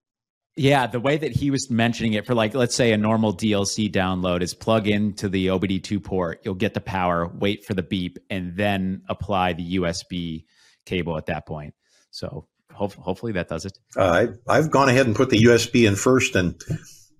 Yeah, 0.56 0.86
the 0.86 1.00
way 1.00 1.16
that 1.16 1.32
he 1.32 1.50
was 1.50 1.70
mentioning 1.70 2.14
it 2.14 2.26
for 2.26 2.34
like 2.34 2.54
let's 2.54 2.74
say 2.74 2.92
a 2.92 2.96
normal 2.96 3.34
DLC 3.34 3.90
download 3.90 4.42
is 4.42 4.52
plug 4.52 4.88
into 4.88 5.28
the 5.28 5.46
OBD2 5.46 6.02
port, 6.02 6.40
you'll 6.44 6.54
get 6.54 6.74
the 6.74 6.80
power, 6.80 7.28
wait 7.28 7.64
for 7.64 7.74
the 7.74 7.82
beep 7.82 8.18
and 8.28 8.56
then 8.56 9.02
apply 9.08 9.52
the 9.52 9.76
USB 9.76 10.44
cable 10.84 11.16
at 11.16 11.26
that 11.26 11.46
point. 11.46 11.74
So 12.10 12.46
hopefully 12.72 13.32
that 13.32 13.48
does 13.48 13.64
it. 13.64 13.78
Uh, 13.96 14.26
I, 14.48 14.56
I've 14.56 14.70
gone 14.70 14.88
ahead 14.88 15.06
and 15.06 15.14
put 15.14 15.30
the 15.30 15.42
USB 15.44 15.86
in 15.86 15.96
first 15.96 16.34
and 16.34 16.60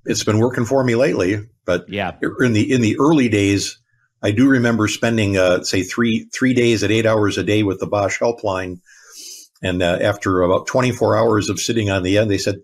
it's 0.05 0.25
been 0.25 0.39
working 0.39 0.65
for 0.65 0.83
me 0.83 0.95
lately. 0.95 1.49
But 1.65 1.89
yeah, 1.89 2.17
in 2.41 2.53
the 2.53 2.73
in 2.73 2.81
the 2.81 2.99
early 2.99 3.29
days, 3.29 3.79
I 4.23 4.33
do 4.33 4.49
remember 4.49 4.89
spending 4.89 5.37
uh, 5.37 5.63
say 5.63 5.83
three 5.83 6.29
three 6.33 6.55
days 6.55 6.83
at 6.83 6.91
eight 6.91 7.07
hours 7.07 7.39
a 7.39 7.45
day 7.45 7.63
with 7.63 7.81
the 7.81 7.87
Bosch 7.87 8.21
helpline, 8.21 8.81
and 9.63 9.83
uh, 9.83 9.99
after 10.01 10.43
about 10.43 10.67
24 10.67 11.17
hours 11.17 11.49
of 11.49 11.61
sitting 11.61 11.91
on 11.91 12.03
the 12.03 12.19
end, 12.19 12.31
they 12.31 12.39
said, 12.39 12.57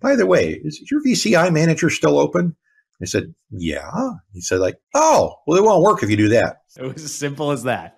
"By 0.00 0.16
the 0.16 0.26
way, 0.26 0.60
is 0.64 0.82
your 0.90 1.02
VCI 1.02 1.52
manager 1.52 1.90
still 1.90 2.18
open?" 2.18 2.56
I 3.00 3.04
said, 3.04 3.34
"Yeah." 3.50 4.12
He 4.32 4.40
said, 4.40 4.60
"Like, 4.60 4.76
oh, 4.94 5.34
well, 5.46 5.58
it 5.58 5.64
won't 5.64 5.82
work 5.82 6.02
if 6.02 6.10
you 6.10 6.16
do 6.16 6.28
that." 6.30 6.58
It 6.78 6.82
was 6.92 7.04
as 7.04 7.14
simple 7.14 7.50
as 7.50 7.62
that. 7.64 7.96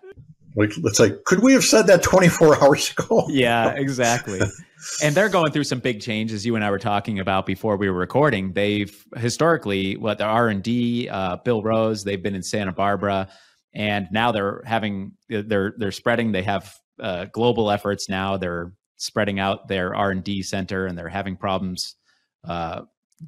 Like, 0.57 0.73
it's 0.77 0.99
like, 0.99 1.25
could 1.25 1.41
we 1.41 1.53
have 1.53 1.65
said 1.65 1.87
that 1.87 2.03
24 2.03 2.63
hours 2.65 2.91
ago? 2.91 3.27
Yeah, 3.29 3.75
exactly. 3.77 4.41
and 5.03 5.15
they're 5.15 5.29
going 5.29 5.53
through 5.53 5.65
some 5.65 5.79
big 5.79 6.01
changes. 6.01 6.45
You 6.45 6.57
and 6.57 6.65
I 6.65 6.71
were 6.71 6.79
talking 6.81 7.21
about 7.21 7.47
before 7.47 7.77
we 7.77 7.89
were 7.89 7.99
recording. 7.99 8.53
They've 8.53 8.93
historically, 9.17 9.97
what 9.97 10.19
the 10.19 10.25
R 10.25 10.49
and 10.49 10.63
D, 10.63 11.09
uh, 11.09 11.37
Bill 11.45 11.63
Rose, 11.63 12.03
they've 12.03 12.23
been 12.23 12.35
in 12.35 12.43
Santa 12.43 12.73
Barbara, 12.73 13.29
and 13.75 14.09
now 14.11 14.33
they're 14.33 14.63
having 14.65 15.13
they're 15.29 15.75
they're 15.77 15.93
spreading. 15.93 16.33
They 16.33 16.43
have 16.43 16.75
uh, 17.01 17.27
global 17.27 17.71
efforts 17.71 18.09
now. 18.09 18.37
They're 18.37 18.73
spreading 18.99 19.41
out 19.41 19.69
their 19.69 19.95
R 19.95 20.11
and 20.11 20.23
D 20.23 20.43
center, 20.43 20.87
and 20.87 20.99
they're 20.99 21.09
having 21.09 21.37
problems 21.37 21.97
uh, 22.47 22.83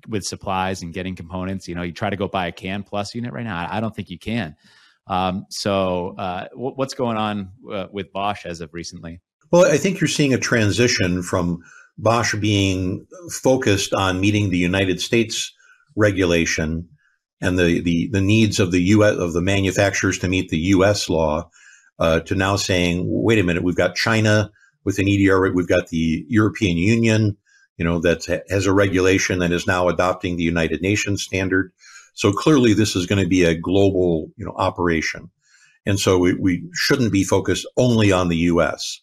with 0.08 0.24
supplies 0.24 0.82
and 0.82 0.92
getting 0.92 1.16
components. 1.16 1.66
You 1.66 1.74
know, 1.74 1.82
you 1.82 1.92
try 1.92 2.10
to 2.10 2.16
go 2.16 2.28
buy 2.28 2.48
a 2.48 2.52
CAN 2.52 2.82
Plus 2.82 3.14
unit 3.14 3.32
right 3.32 3.44
now. 3.44 3.66
I 3.70 3.80
don't 3.80 3.94
think 3.94 4.10
you 4.10 4.18
can. 4.18 4.54
Um, 5.06 5.46
so, 5.48 6.14
uh, 6.18 6.48
w- 6.50 6.74
what's 6.74 6.94
going 6.94 7.16
on 7.16 7.50
uh, 7.72 7.86
with 7.90 8.12
Bosch 8.12 8.46
as 8.46 8.60
of 8.60 8.72
recently? 8.74 9.20
Well, 9.50 9.64
I 9.64 9.78
think 9.78 10.00
you're 10.00 10.08
seeing 10.08 10.34
a 10.34 10.38
transition 10.38 11.22
from 11.22 11.64
Bosch 11.98 12.34
being 12.36 13.06
focused 13.30 13.92
on 13.92 14.20
meeting 14.20 14.50
the 14.50 14.58
United 14.58 15.00
States 15.00 15.52
regulation 15.96 16.88
and 17.40 17.58
the, 17.58 17.80
the, 17.80 18.08
the 18.08 18.20
needs 18.20 18.60
of 18.60 18.70
the 18.70 18.82
U.S. 18.82 19.16
of 19.16 19.32
the 19.32 19.40
manufacturers 19.40 20.18
to 20.18 20.28
meet 20.28 20.50
the 20.50 20.58
U.S. 20.58 21.08
law 21.08 21.50
uh, 21.98 22.20
to 22.20 22.34
now 22.34 22.56
saying, 22.56 23.04
wait 23.06 23.38
a 23.38 23.42
minute, 23.42 23.64
we've 23.64 23.74
got 23.74 23.96
China 23.96 24.50
with 24.84 24.98
an 24.98 25.08
EDR, 25.08 25.52
we've 25.52 25.68
got 25.68 25.88
the 25.88 26.24
European 26.28 26.76
Union, 26.76 27.36
you 27.76 27.84
know, 27.84 28.00
that 28.00 28.44
has 28.48 28.66
a 28.66 28.72
regulation 28.72 29.38
that 29.40 29.52
is 29.52 29.66
now 29.66 29.88
adopting 29.88 30.36
the 30.36 30.42
United 30.42 30.82
Nations 30.82 31.22
standard. 31.22 31.72
So 32.14 32.32
clearly, 32.32 32.74
this 32.74 32.96
is 32.96 33.06
going 33.06 33.22
to 33.22 33.28
be 33.28 33.44
a 33.44 33.54
global, 33.54 34.30
you 34.36 34.44
know, 34.44 34.54
operation, 34.56 35.30
and 35.86 35.98
so 35.98 36.18
we, 36.18 36.34
we 36.34 36.68
shouldn't 36.74 37.12
be 37.12 37.24
focused 37.24 37.66
only 37.76 38.12
on 38.12 38.28
the 38.28 38.36
U.S. 38.36 39.00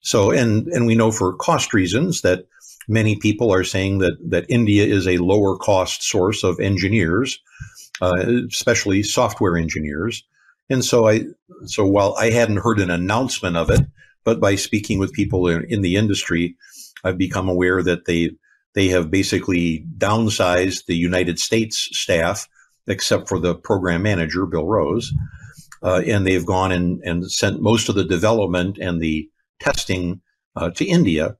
So, 0.00 0.30
and, 0.30 0.66
and 0.68 0.86
we 0.86 0.94
know 0.94 1.10
for 1.10 1.34
cost 1.34 1.74
reasons 1.74 2.22
that 2.22 2.46
many 2.88 3.16
people 3.16 3.52
are 3.52 3.64
saying 3.64 3.98
that, 3.98 4.16
that 4.30 4.46
India 4.48 4.84
is 4.84 5.06
a 5.06 5.18
lower 5.18 5.56
cost 5.56 6.02
source 6.02 6.44
of 6.44 6.60
engineers, 6.60 7.40
uh, 8.00 8.12
especially 8.50 9.02
software 9.02 9.56
engineers. 9.56 10.24
And 10.68 10.84
so 10.84 11.08
I, 11.08 11.24
so 11.66 11.86
while 11.86 12.14
I 12.18 12.30
hadn't 12.30 12.58
heard 12.58 12.80
an 12.80 12.90
announcement 12.90 13.56
of 13.56 13.70
it, 13.70 13.82
but 14.24 14.40
by 14.40 14.54
speaking 14.54 14.98
with 14.98 15.12
people 15.12 15.48
in, 15.48 15.64
in 15.64 15.82
the 15.82 15.96
industry, 15.96 16.56
I've 17.04 17.18
become 17.18 17.48
aware 17.48 17.82
that 17.82 18.04
they, 18.04 18.30
they 18.74 18.88
have 18.88 19.10
basically 19.10 19.84
downsized 19.98 20.86
the 20.86 20.96
United 20.96 21.38
States 21.38 21.88
staff, 21.92 22.48
except 22.86 23.28
for 23.28 23.38
the 23.38 23.54
program 23.54 24.02
manager, 24.02 24.46
Bill 24.46 24.66
Rose. 24.66 25.12
Uh, 25.82 26.02
and 26.06 26.26
they've 26.26 26.46
gone 26.46 26.70
and, 26.70 27.00
and 27.04 27.30
sent 27.30 27.60
most 27.60 27.88
of 27.88 27.96
the 27.96 28.04
development 28.04 28.78
and 28.78 29.00
the 29.00 29.28
testing 29.58 30.20
uh, 30.54 30.70
to 30.70 30.84
India. 30.84 31.36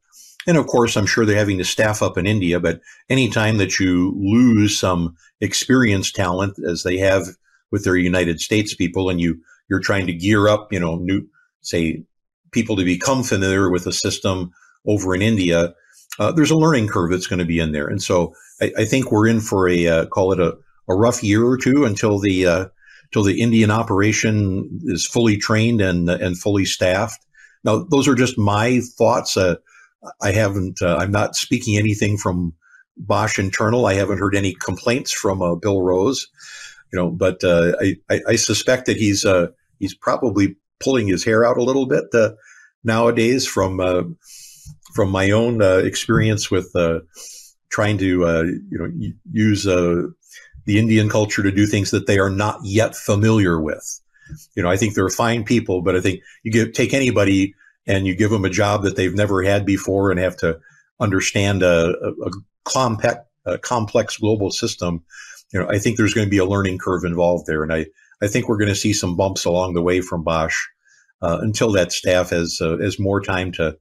And 0.47 0.57
of 0.57 0.67
course, 0.67 0.97
I'm 0.97 1.07
sure 1.07 1.25
they're 1.25 1.37
having 1.37 1.59
to 1.59 1.65
staff 1.65 2.03
up 2.03 2.19
in 2.19 2.27
India, 2.27 2.59
but 2.59 2.81
anytime 3.09 3.59
that 3.59 3.79
you 3.79 4.13
lose 4.19 4.77
some 4.77 5.15
experienced 5.41 6.17
talent, 6.17 6.59
as 6.67 6.83
they 6.83 6.99
have 6.99 7.29
with 7.71 7.85
their 7.85 7.97
United 7.97 8.41
States 8.41 8.75
people, 8.75 9.09
and 9.09 9.21
you, 9.21 9.41
you're 9.71 9.81
trying 9.81 10.07
to 10.09 10.13
gear 10.13 10.49
up, 10.49 10.73
you 10.73 10.81
know, 10.81 10.97
new, 10.97 11.29
say, 11.61 12.03
people 12.53 12.77
to 12.77 12.85
become 12.85 13.23
familiar 13.23 13.71
with 13.71 13.85
the 13.85 13.93
system 13.93 14.53
over 14.87 15.15
in 15.15 15.23
India, 15.23 15.75
uh, 16.19 16.33
there's 16.33 16.51
a 16.51 16.57
learning 16.57 16.89
curve 16.89 17.11
that's 17.11 17.27
going 17.27 17.39
to 17.39 17.45
be 17.45 17.59
in 17.59 17.73
there. 17.73 17.89
And 17.89 18.03
so 18.03 18.35
I, 18.61 18.73
I 18.79 18.85
think 18.85 19.11
we're 19.11 19.27
in 19.27 19.41
for 19.41 19.69
a, 19.69 19.87
uh, 19.87 20.07
call 20.07 20.33
it 20.33 20.41
a, 20.41 20.57
a 20.89 20.95
rough 20.95 21.23
year 21.23 21.45
or 21.45 21.57
two 21.57 21.85
until 21.85 22.19
the, 22.19 22.47
uh, 22.47 22.67
until 23.05 23.25
the 23.25 23.41
Indian 23.41 23.71
operation 23.71 24.81
is 24.85 25.07
fully 25.07 25.37
trained 25.37 25.81
and, 25.81 26.09
and 26.09 26.39
fully 26.39 26.65
staffed. 26.65 27.25
Now, 27.65 27.85
those 27.85 28.09
are 28.09 28.15
just 28.15 28.39
my 28.39 28.81
thoughts. 28.97 29.37
Uh, 29.37 29.57
I 30.21 30.33
haven't, 30.33 30.83
uh, 30.83 30.97
I'm 30.97 31.13
not 31.13 31.37
speaking 31.37 31.77
anything 31.77 32.17
from 32.17 32.55
Bosch 32.97 33.39
internal. 33.39 33.87
I 33.87 33.95
haven't 33.95 34.19
heard 34.19 34.35
any 34.35 34.55
complaints 34.55 35.13
from 35.13 35.43
uh, 35.43 35.55
Bill 35.55 35.83
Rose, 35.83 36.27
you 36.93 36.99
know, 36.99 37.11
but 37.11 37.43
uh, 37.45 37.73
I, 37.81 37.97
I, 38.11 38.21
I, 38.29 38.37
suspect 38.37 38.87
that 38.87 38.97
he's, 38.97 39.25
uh, 39.25 39.49
he's 39.79 39.95
probably 39.95 40.57
pulling 40.83 41.07
his 41.07 41.25
hair 41.25 41.45
out 41.45 41.57
a 41.57 41.63
little 41.63 41.87
bit 41.87 42.05
uh, 42.15 42.33
nowadays 42.85 43.47
from, 43.47 43.81
uh, 43.81 44.03
from 44.95 45.11
my 45.11 45.31
own 45.31 45.63
uh, 45.63 45.79
experience 45.79 46.51
with 46.51 46.75
uh, 46.75 47.01
trying 47.71 47.99
to, 47.99 48.07
you 48.07 48.79
know, 48.79 48.91
use 49.33 49.65
the 49.65 50.79
Indian 50.79 51.09
culture 51.09 51.43
to 51.43 51.51
do 51.51 51.67
things 51.67 51.91
that 51.91 52.07
they 52.07 52.19
are 52.19 52.31
not 52.31 52.61
yet 52.63 52.95
familiar 52.95 53.61
with. 53.61 54.01
You 54.55 54.63
know, 54.63 54.71
I 54.71 54.77
think 54.77 54.95
they're 54.95 55.09
fine 55.09 55.45
people, 55.45 55.83
but 55.83 55.97
I 55.97 56.01
think 56.01 56.21
you 56.43 56.53
give, 56.53 56.73
take 56.73 56.95
anybody 56.95 57.55
and 57.87 58.07
you 58.07 58.15
give 58.15 58.31
them 58.31 58.45
a 58.45 58.51
job 58.51 58.85
that 58.85 58.97
they've 58.97 59.15
never 59.15 59.43
had 59.43 59.67
before 59.67 60.11
and 60.11 60.21
have 60.21 60.37
to 60.39 60.61
understand 61.01 61.63
a, 61.63 61.95
a, 62.01 62.11
a 62.27 62.31
complex, 62.65 63.19
a 63.45 63.59
complex 63.59 64.19
global 64.19 64.51
system. 64.51 65.03
You 65.53 65.61
know, 65.61 65.69
I 65.69 65.79
think 65.79 65.97
there's 65.97 66.15
going 66.15 66.27
to 66.27 66.31
be 66.31 66.39
a 66.39 66.45
learning 66.47 66.79
curve 66.79 67.05
involved 67.05 67.47
there. 67.47 67.63
And 67.63 67.73
I, 67.73 67.87
I 68.23 68.29
think 68.29 68.49
we're 68.49 68.59
going 68.59 68.69
to 68.69 68.75
see 68.75 68.93
some 68.93 69.17
bumps 69.17 69.45
along 69.45 69.75
the 69.75 69.83
way 69.83 70.01
from 70.01 70.23
Bosch 70.23 70.57
uh, 71.21 71.39
until 71.41 71.73
that 71.73 71.93
staff 71.93 72.31
has, 72.31 72.61
uh, 72.61 72.79
has 72.79 72.99
more 72.99 73.21
time 73.21 73.53
to 73.53 73.77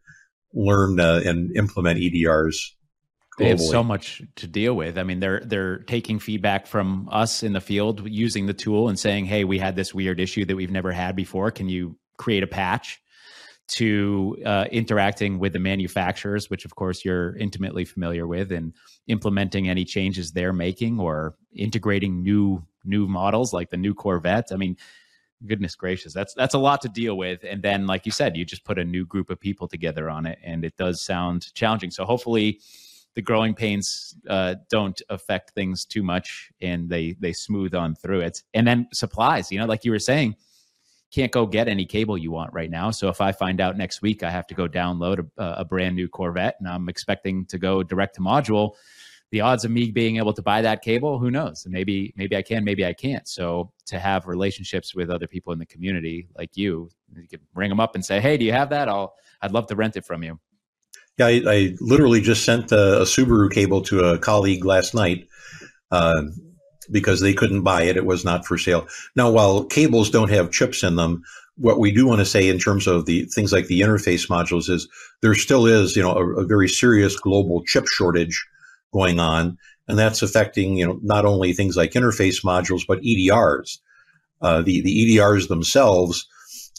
learn 0.54 1.00
uh, 1.00 1.22
and 1.24 1.56
implement 1.56 2.00
EDRs 2.00 2.56
they 3.38 3.50
have 3.50 3.62
so 3.62 3.84
much 3.84 4.22
to 4.36 4.48
deal 4.48 4.76
with. 4.76 4.98
I 4.98 5.04
mean, 5.04 5.20
they're 5.20 5.42
they're 5.42 5.80
taking 5.80 6.20
feedback 6.20 6.68
from 6.68 7.10
us 7.12 7.44
in 7.44 7.54
the 7.54 7.62
field 7.62 8.08
using 8.08 8.46
the 8.46 8.54
tool 8.54 8.90
and 8.90 9.00
saying, 9.00 9.26
"Hey, 9.26 9.44
we 9.44 9.58
had 9.58 9.76
this 9.76 9.94
weird 9.94 10.20
issue 10.20 10.46
that 10.46 10.56
we've 10.56 10.72
never 10.72 10.92
had 10.92 11.16
before. 11.16 11.52
Can 11.52 11.70
you 11.70 11.98
create 12.18 12.44
a 12.44 12.48
patch?" 12.48 13.00
To 13.76 14.38
uh, 14.46 14.66
interacting 14.70 15.40
with 15.40 15.54
the 15.54 15.60
manufacturers, 15.60 16.50
which 16.50 16.66
of 16.66 16.76
course 16.76 17.06
you're 17.06 17.38
intimately 17.38 17.86
familiar 17.86 18.28
with, 18.28 18.52
and 18.52 18.74
implementing 19.08 19.70
any 19.70 19.86
changes 19.86 20.32
they're 20.32 20.52
making 20.52 21.00
or 21.00 21.36
integrating 21.56 22.22
new 22.22 22.66
new 22.84 23.08
models 23.08 23.54
like 23.54 23.70
the 23.70 23.78
new 23.78 23.94
Corvette. 23.94 24.50
I 24.52 24.56
mean, 24.56 24.78
goodness 25.46 25.76
gracious, 25.76 26.14
that's 26.14 26.34
that's 26.34 26.54
a 26.54 26.60
lot 26.60 26.82
to 26.82 26.90
deal 26.90 27.18
with. 27.18 27.44
And 27.44 27.62
then, 27.62 27.88
like 27.88 28.06
you 28.06 28.12
said, 28.12 28.38
you 28.38 28.46
just 28.46 28.64
put 28.64 28.80
a 28.80 28.86
new 28.86 29.06
group 29.06 29.30
of 29.30 29.40
people 29.40 29.68
together 29.68 30.10
on 30.10 30.26
it, 30.26 30.40
and 30.44 30.64
it 30.64 30.78
does 30.78 31.02
sound 31.02 31.54
challenging. 31.54 31.92
So 31.92 32.06
hopefully 32.06 32.60
the 33.16 33.22
growing 33.22 33.54
pains 33.54 34.16
uh, 34.30 34.56
don't 34.70 35.02
affect 35.10 35.52
things 35.52 35.86
too 35.86 36.04
much 36.04 36.52
and 36.62 36.90
they 36.90 37.14
they 37.20 37.34
smooth 37.34 37.74
on 37.74 37.96
through 37.96 38.22
it 38.22 38.42
and 38.54 38.66
then 38.66 38.88
supplies 38.94 39.52
you 39.52 39.60
know 39.60 39.66
like 39.66 39.84
you 39.84 39.92
were 39.92 40.00
saying 40.00 40.36
can't 41.12 41.32
go 41.32 41.46
get 41.46 41.68
any 41.68 41.86
cable 41.86 42.18
you 42.18 42.32
want 42.32 42.54
right 42.54 42.70
now 42.70 42.90
so 42.90 43.10
if 43.10 43.20
i 43.20 43.32
find 43.32 43.60
out 43.60 43.78
next 43.78 44.02
week 44.02 44.24
i 44.24 44.30
have 44.30 44.48
to 44.48 44.54
go 44.54 44.68
download 44.68 45.30
a, 45.38 45.46
a 45.60 45.66
brand 45.66 45.96
new 45.96 46.08
corvette 46.08 46.56
and 46.60 46.68
i'm 46.68 46.88
expecting 46.88 47.46
to 47.46 47.58
go 47.58 47.84
direct 47.84 48.16
to 48.16 48.22
module 48.22 48.72
the 49.32 49.42
odds 49.42 49.64
of 49.64 49.72
me 49.72 49.92
being 49.92 50.18
able 50.18 50.34
to 50.34 50.42
buy 50.42 50.62
that 50.62 50.82
cable, 50.82 51.18
who 51.18 51.32
knows? 51.32 51.66
Maybe 51.68 52.14
maybe 52.18 52.36
I 52.36 52.42
can, 52.42 52.64
maybe 52.64 52.86
I 52.86 52.94
can't. 52.94 53.28
So 53.28 53.72
to 53.88 53.98
have 53.98 54.28
relationships 54.28 54.94
with 54.94 55.10
other 55.10 55.28
people 55.28 55.54
in 55.54 55.60
the 55.60 55.66
community 55.66 56.28
like 56.38 56.58
you, 56.58 56.90
you 57.16 57.28
could 57.30 57.42
ring 57.56 57.70
them 57.70 57.80
up 57.80 57.96
and 57.96 58.06
say, 58.06 58.20
"Hey, 58.20 58.38
do 58.38 58.46
you 58.46 58.52
have 58.52 58.70
that? 58.70 58.90
I'll 58.90 59.16
I'd 59.42 59.52
love 59.52 59.68
to 59.68 59.76
rent 59.76 59.96
it 59.96 60.06
from 60.06 60.24
you." 60.24 60.40
Yeah, 61.18 61.28
I, 61.28 61.42
I 61.48 61.76
literally 61.80 62.22
just 62.22 62.44
sent 62.44 62.72
a, 62.72 63.02
a, 63.02 63.04
Subaru 63.04 63.52
cable 63.52 63.82
to 63.84 64.02
a 64.06 64.18
colleague 64.18 64.64
last 64.64 64.94
night 64.94 65.28
uh, 65.92 66.24
because 66.90 67.20
they 67.22 67.34
couldn't 67.34 67.64
buy 67.64 67.84
it; 67.84 67.96
it 67.96 68.06
was 68.06 68.26
not 68.26 68.46
for 68.46 68.58
sale. 68.58 68.88
Now, 69.16 69.32
while 69.32 69.64
cables 69.64 70.10
don't 70.10 70.30
have 70.30 70.52
chips 70.52 70.84
in 70.84 70.98
them, 70.98 71.24
what 71.56 71.80
we 71.80 71.92
do 71.92 72.06
want 72.06 72.20
to 72.20 72.26
say 72.26 72.50
in 72.50 72.60
terms 72.60 72.86
of 72.86 73.06
the 73.06 73.26
things 73.26 73.54
like 73.54 73.68
the 73.68 73.80
interface 73.80 74.28
modules 74.28 74.70
is 74.70 74.90
there 75.22 75.36
still 75.36 75.68
is, 75.68 75.96
you 75.96 76.02
know, 76.02 76.14
a, 76.14 76.42
a 76.42 76.46
very 76.46 76.68
serious 76.68 77.18
global 77.18 77.64
chip 77.66 77.88
shortage 77.88 78.46
going 78.94 79.20
on, 79.20 79.58
and 79.88 79.98
that's 79.98 80.22
affecting, 80.22 80.78
you 80.78 80.86
know, 80.86 81.00
not 81.02 81.26
only 81.26 81.54
things 81.54 81.78
like 81.78 81.92
interface 81.92 82.44
modules 82.44 82.84
but 82.88 83.02
EDRs. 83.02 83.78
Uh, 84.42 84.62
the 84.62 84.82
the 84.82 85.18
EDRs 85.18 85.48
themselves, 85.48 86.28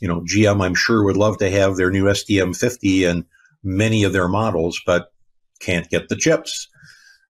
you 0.01 0.09
know, 0.09 0.21
GM 0.23 0.65
I'm 0.65 0.75
sure 0.75 1.05
would 1.05 1.17
love 1.17 1.39
to 1.39 1.51
have 1.51 1.77
their 1.77 1.91
new 1.91 2.05
SDM50 2.05 3.09
and 3.09 3.25
many 3.63 4.03
of 4.03 4.13
their 4.13 4.29
models, 4.29 4.81
but 4.85 5.13
can't 5.61 5.89
get 5.89 6.09
the 6.09 6.17
chips. 6.17 6.69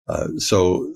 Uh, 0.08 0.28
so 0.38 0.92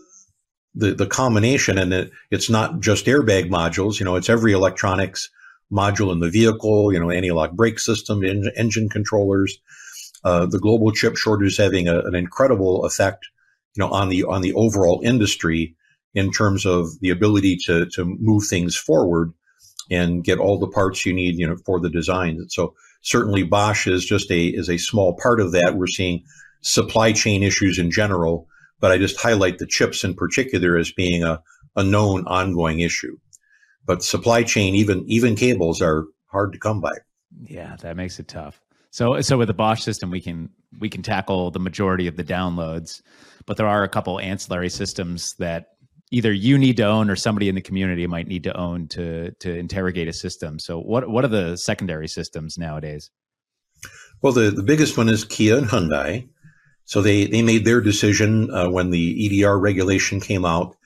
the 0.75 0.94
the 0.94 1.07
combination, 1.07 1.79
and 1.79 1.92
it, 1.92 2.11
it's 2.31 2.51
not 2.51 2.81
just 2.81 3.07
airbag 3.07 3.51
modules. 3.51 3.99
You 3.99 4.05
know, 4.05 4.16
it's 4.16 4.29
every 4.29 4.53
electronics 4.53 5.31
module 5.73 6.12
in 6.12 6.20
the 6.20 6.31
vehicle, 6.31 6.92
you 6.92 7.01
know, 7.01 7.11
anti-lock 7.11 7.53
brake 7.53 7.79
system, 7.79 8.25
en- 8.25 8.51
engine 8.57 8.88
controllers. 8.88 9.59
Uh, 10.25 10.47
the 10.47 10.59
global 10.59 10.90
chip 10.90 11.16
shortage 11.16 11.53
is 11.53 11.59
having 11.59 11.88
a, 11.88 12.01
an 12.01 12.14
incredible 12.14 12.85
effect, 12.85 13.27
you 13.75 13.81
know, 13.85 13.91
on 13.91 14.09
the 14.09 14.25
on 14.25 14.43
the 14.43 14.55
overall 14.55 15.01
industry 15.05 15.75
in 16.15 16.31
terms 16.31 16.65
of 16.65 16.99
the 17.01 17.11
ability 17.11 17.59
to 17.67 17.87
to 17.87 18.05
move 18.05 18.45
things 18.49 18.77
forward 18.77 19.33
and 19.91 20.25
get 20.25 20.39
all 20.39 20.59
the 20.59 20.69
parts 20.69 21.05
you 21.05 21.13
need, 21.13 21.39
you 21.39 21.47
know, 21.47 21.57
for 21.67 21.81
the 21.81 21.91
designs. 21.91 22.55
So 22.55 22.75
certainly 23.03 23.43
Bosch 23.43 23.87
is 23.87 24.05
just 24.05 24.31
a 24.31 24.47
is 24.47 24.69
a 24.69 24.79
small 24.79 25.17
part 25.21 25.41
of 25.41 25.53
that. 25.53 25.75
We're 25.77 25.87
seeing 25.87 26.25
supply 26.63 27.13
chain 27.13 27.43
issues 27.43 27.79
in 27.79 27.91
general, 27.91 28.49
but 28.81 28.91
I 28.91 28.99
just 28.99 29.21
highlight 29.21 29.59
the 29.59 29.67
chips 29.67 30.05
in 30.05 30.15
particular 30.15 30.77
as 30.77 30.93
being 30.93 31.23
a, 31.23 31.43
a 31.77 31.85
known 31.85 32.27
ongoing 32.27 32.81
issue. 32.81 33.19
But 33.87 34.03
supply 34.03 34.45
chain, 34.45 34.75
even 34.75 35.05
even 35.07 35.37
cables, 35.37 35.83
are 35.83 36.07
hard 36.27 36.53
to 36.53 36.59
come 36.59 36.81
by. 36.81 36.93
Yeah, 37.43 37.77
that 37.81 37.97
makes 37.97 38.19
it 38.19 38.29
tough. 38.29 38.61
So 38.91 39.21
so 39.21 39.37
with 39.37 39.49
the 39.49 39.55
Bosch 39.55 39.83
system, 39.83 40.11
we 40.11 40.21
can 40.21 40.49
we 40.79 40.89
can 40.89 41.03
tackle 41.03 41.51
the 41.51 41.59
majority 41.59 42.07
of 42.07 42.17
the 42.17 42.25
downloads, 42.25 43.03
but 43.46 43.57
there 43.57 43.66
are 43.66 43.83
a 43.83 43.88
couple 43.88 44.18
ancillary 44.20 44.70
systems 44.70 45.35
that 45.38 45.68
either 46.11 46.33
you 46.33 46.57
need 46.59 46.76
to 46.76 46.85
own 46.85 47.11
or 47.11 47.16
somebody 47.16 47.48
in 47.48 47.54
the 47.54 47.61
community 47.61 48.07
might 48.07 48.28
need 48.28 48.44
to 48.44 48.57
own 48.57 48.88
to 48.88 49.30
to 49.40 49.54
interrogate 49.54 50.09
a 50.09 50.12
system. 50.12 50.59
So 50.59 50.78
what 50.78 51.09
what 51.09 51.24
are 51.24 51.28
the 51.28 51.57
secondary 51.57 52.09
systems 52.09 52.57
nowadays? 52.59 53.11
Well, 54.22 54.33
the, 54.33 54.50
the 54.50 54.62
biggest 54.62 54.96
one 54.96 55.09
is 55.09 55.24
Kia 55.24 55.59
and 55.59 55.66
Hyundai. 55.66 56.28
So 56.87 57.00
they, 57.00 57.26
they 57.26 57.42
made 57.42 57.64
their 57.64 57.80
decision 57.80 58.50
uh, 58.50 58.70
when 58.70 58.90
the 58.90 59.42
EDR 59.42 59.59
regulation 59.59 60.20
came 60.20 60.44
out 60.44 60.76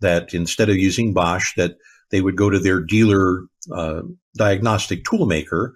that 0.00 0.34
instead 0.34 0.68
of 0.68 0.76
using 0.76 1.12
Bosch, 1.12 1.54
that 1.56 1.76
they 2.10 2.20
would 2.20 2.36
go 2.36 2.50
to 2.50 2.58
their 2.58 2.80
dealer 2.80 3.44
uh, 3.74 4.02
diagnostic 4.36 5.04
toolmaker, 5.04 5.72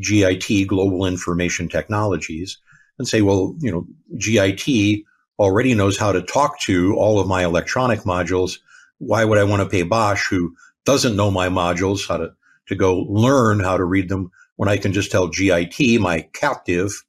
GIT, 0.00 0.66
Global 0.66 1.06
Information 1.06 1.68
Technologies, 1.68 2.58
and 2.98 3.06
say, 3.06 3.20
well, 3.20 3.54
you 3.60 3.70
know, 3.70 3.86
GIT 4.18 5.04
already 5.38 5.74
knows 5.74 5.98
how 5.98 6.12
to 6.12 6.22
talk 6.22 6.60
to 6.60 6.94
all 6.96 7.20
of 7.20 7.28
my 7.28 7.44
electronic 7.44 8.00
modules. 8.00 8.58
Why 8.98 9.24
would 9.24 9.38
I 9.38 9.44
want 9.44 9.62
to 9.62 9.68
pay 9.68 9.82
Bosch, 9.82 10.28
who 10.28 10.54
doesn't 10.84 11.16
know 11.16 11.30
my 11.30 11.48
modules, 11.48 12.08
how 12.08 12.16
to, 12.18 12.32
to 12.66 12.74
go 12.74 13.00
learn 13.08 13.60
how 13.60 13.76
to 13.76 13.84
read 13.84 14.08
them 14.08 14.30
when 14.56 14.68
I 14.68 14.78
can 14.78 14.92
just 14.92 15.10
tell 15.10 15.28
GIT, 15.28 16.00
my 16.00 16.28
captive 16.32 17.04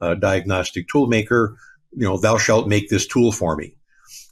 uh, 0.00 0.14
diagnostic 0.14 0.88
tool 0.88 1.06
maker, 1.06 1.56
you 1.96 2.06
know, 2.06 2.18
thou 2.18 2.38
shalt 2.38 2.68
make 2.68 2.88
this 2.88 3.06
tool 3.06 3.32
for 3.32 3.56
me. 3.56 3.74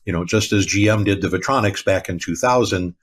You 0.05 0.13
know, 0.13 0.25
just 0.25 0.53
as 0.53 0.67
GM 0.67 1.05
did 1.05 1.21
the 1.21 1.29
Vetronix 1.29 1.85
back 1.85 2.09
in 2.09 2.19
2000, 2.19 2.95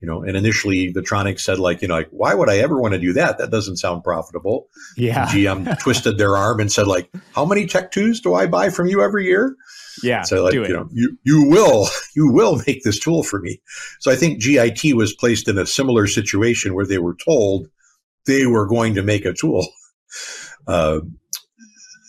you 0.00 0.08
know, 0.08 0.22
and 0.22 0.36
initially 0.36 0.92
Vetronix 0.92 1.40
said 1.40 1.58
like, 1.58 1.82
you 1.82 1.88
know, 1.88 1.94
like, 1.94 2.08
why 2.10 2.34
would 2.34 2.48
I 2.48 2.58
ever 2.58 2.78
want 2.78 2.94
to 2.94 3.00
do 3.00 3.12
that? 3.14 3.38
That 3.38 3.50
doesn't 3.50 3.78
sound 3.78 4.04
profitable. 4.04 4.68
Yeah. 4.96 5.26
GM 5.26 5.78
twisted 5.80 6.18
their 6.18 6.36
arm 6.36 6.60
and 6.60 6.70
said 6.70 6.86
like, 6.86 7.10
how 7.34 7.44
many 7.44 7.66
Tech 7.66 7.90
Twos 7.90 8.20
do 8.20 8.34
I 8.34 8.46
buy 8.46 8.70
from 8.70 8.86
you 8.86 9.02
every 9.02 9.26
year? 9.26 9.56
Yeah. 10.06 10.22
So 10.22 10.44
like, 10.44 10.54
you 10.54 10.68
know, 10.68 10.88
you, 10.92 11.18
you 11.24 11.42
will, 11.48 11.88
you 12.16 12.30
will 12.30 12.60
make 12.66 12.82
this 12.82 12.98
tool 12.98 13.22
for 13.22 13.40
me. 13.40 13.60
So 14.00 14.10
I 14.10 14.16
think 14.16 14.40
GIT 14.40 14.94
was 14.94 15.12
placed 15.14 15.48
in 15.48 15.58
a 15.58 15.66
similar 15.66 16.06
situation 16.06 16.74
where 16.74 16.86
they 16.86 16.98
were 16.98 17.16
told 17.16 17.68
they 18.26 18.46
were 18.46 18.66
going 18.66 18.94
to 18.94 19.02
make 19.02 19.24
a 19.24 19.32
tool. 19.32 19.66
Uh, 20.68 20.98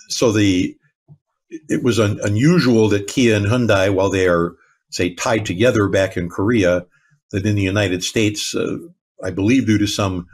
so 0.10 0.32
the, 0.32 0.76
it 1.70 1.84
was 1.84 2.00
un, 2.00 2.20
unusual 2.24 2.90
that 2.90 3.08
Kia 3.08 3.36
and 3.36 3.46
Hyundai, 3.46 3.94
while 3.94 4.10
they 4.10 4.28
are, 4.28 4.56
say, 4.90 5.14
tied 5.14 5.46
together 5.46 5.88
back 5.88 6.18
in 6.18 6.28
Korea, 6.28 6.88
that 7.32 7.46
in 7.46 7.56
the 7.56 7.62
United 7.62 8.04
States, 8.04 8.56
uh, 8.56 8.78
I 9.24 9.32
believe 9.32 9.68
due 9.68 9.78
to 9.78 9.88
some, 9.88 10.28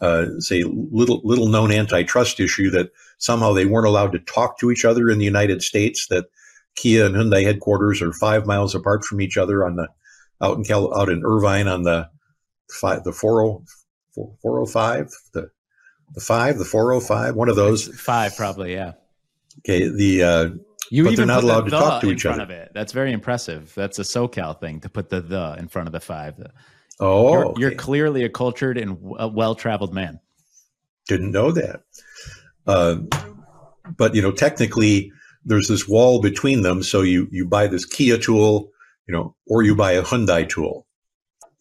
uh, 0.00 0.26
say, 0.38 0.62
little 0.62 1.20
little 1.24 1.48
known 1.48 1.72
antitrust 1.72 2.38
issue, 2.38 2.70
that 2.70 2.90
somehow 3.18 3.52
they 3.52 3.66
weren't 3.66 3.86
allowed 3.86 4.12
to 4.12 4.18
talk 4.20 4.58
to 4.58 4.70
each 4.70 4.84
other 4.84 5.10
in 5.10 5.18
the 5.18 5.24
United 5.24 5.62
States. 5.62 6.06
That 6.08 6.26
Kia 6.76 7.06
and 7.06 7.14
Hyundai 7.14 7.44
headquarters 7.44 8.02
are 8.02 8.12
five 8.12 8.46
miles 8.46 8.74
apart 8.74 9.04
from 9.04 9.20
each 9.20 9.36
other 9.36 9.64
on 9.64 9.76
the 9.76 9.88
out 10.40 10.56
in 10.56 10.64
Cal, 10.64 10.94
out 10.96 11.08
in 11.08 11.22
Irvine 11.24 11.68
on 11.68 11.82
the 11.82 12.08
five, 12.70 13.04
the 13.04 13.12
40, 13.12 13.64
405, 14.14 15.10
the 15.32 15.50
the 16.14 16.20
five, 16.20 16.58
the 16.58 16.64
405, 16.64 17.34
one 17.34 17.48
of 17.48 17.56
those. 17.56 17.88
Five, 17.88 18.36
probably, 18.36 18.74
yeah. 18.74 18.92
Okay, 19.60 19.88
the 19.88 20.22
uh, 20.22 20.50
you 20.90 21.04
but 21.04 21.12
even 21.12 21.26
they're 21.26 21.34
not 21.34 21.44
allowed 21.44 21.62
the 21.62 21.70
to 21.70 21.76
talk 21.76 22.00
to 22.02 22.08
in 22.08 22.14
each 22.14 22.22
front 22.22 22.40
other. 22.40 22.54
Of 22.54 22.60
it. 22.60 22.72
That's 22.74 22.92
very 22.92 23.12
impressive. 23.12 23.72
That's 23.74 23.98
a 23.98 24.02
SoCal 24.02 24.58
thing 24.58 24.80
to 24.80 24.88
put 24.88 25.08
the 25.08 25.20
the 25.20 25.56
in 25.58 25.68
front 25.68 25.88
of 25.88 25.92
the 25.92 26.00
five. 26.00 26.40
Oh, 27.00 27.32
you're, 27.32 27.46
okay. 27.46 27.60
you're 27.60 27.74
clearly 27.74 28.24
a 28.24 28.28
cultured 28.28 28.78
and 28.78 28.98
well 29.00 29.54
traveled 29.54 29.94
man. 29.94 30.20
Didn't 31.08 31.32
know 31.32 31.52
that. 31.52 31.82
Uh, 32.66 32.96
but 33.96 34.14
you 34.14 34.22
know, 34.22 34.32
technically, 34.32 35.12
there's 35.44 35.68
this 35.68 35.88
wall 35.88 36.20
between 36.20 36.62
them. 36.62 36.82
So 36.82 37.02
you 37.02 37.28
you 37.30 37.46
buy 37.46 37.66
this 37.66 37.84
Kia 37.84 38.18
tool, 38.18 38.70
you 39.06 39.14
know, 39.14 39.34
or 39.46 39.62
you 39.62 39.74
buy 39.74 39.92
a 39.92 40.02
Hyundai 40.02 40.48
tool. 40.48 40.86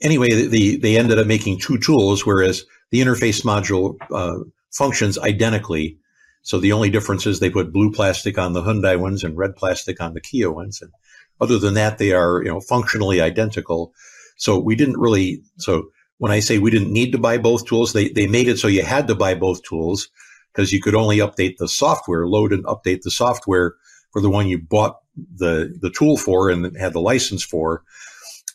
Anyway, 0.01 0.29
the, 0.29 0.47
the 0.47 0.77
they 0.77 0.97
ended 0.97 1.19
up 1.19 1.27
making 1.27 1.59
two 1.59 1.77
tools, 1.77 2.25
whereas 2.25 2.65
the 2.91 3.01
interface 3.01 3.43
module 3.43 3.95
uh, 4.11 4.43
functions 4.71 5.17
identically. 5.17 5.97
So 6.41 6.59
the 6.59 6.73
only 6.73 6.89
difference 6.89 7.25
is 7.25 7.39
they 7.39 7.49
put 7.49 7.71
blue 7.71 7.91
plastic 7.91 8.37
on 8.37 8.53
the 8.53 8.61
Hyundai 8.61 8.99
ones 8.99 9.23
and 9.23 9.37
red 9.37 9.55
plastic 9.55 10.01
on 10.01 10.13
the 10.13 10.21
Kia 10.21 10.51
ones. 10.51 10.81
And 10.81 10.91
other 11.39 11.57
than 11.57 11.73
that, 11.75 11.97
they 11.97 12.11
are 12.11 12.41
you 12.43 12.49
know 12.49 12.59
functionally 12.59 13.21
identical. 13.21 13.93
So 14.37 14.59
we 14.59 14.75
didn't 14.75 14.99
really. 14.99 15.41
So 15.57 15.89
when 16.17 16.31
I 16.31 16.39
say 16.39 16.57
we 16.57 16.71
didn't 16.71 16.91
need 16.91 17.11
to 17.11 17.17
buy 17.17 17.37
both 17.37 17.65
tools, 17.65 17.93
they 17.93 18.09
they 18.09 18.27
made 18.27 18.47
it 18.47 18.59
so 18.59 18.67
you 18.67 18.83
had 18.83 19.07
to 19.07 19.15
buy 19.15 19.35
both 19.35 19.63
tools 19.63 20.09
because 20.53 20.71
you 20.71 20.81
could 20.81 20.95
only 20.95 21.17
update 21.17 21.57
the 21.57 21.67
software, 21.67 22.27
load 22.27 22.53
and 22.53 22.63
update 22.65 23.01
the 23.01 23.11
software 23.11 23.75
for 24.11 24.21
the 24.21 24.29
one 24.29 24.47
you 24.47 24.59
bought 24.59 24.99
the 25.15 25.75
the 25.81 25.89
tool 25.89 26.17
for 26.17 26.49
and 26.49 26.77
had 26.77 26.93
the 26.93 27.01
license 27.01 27.43
for. 27.43 27.83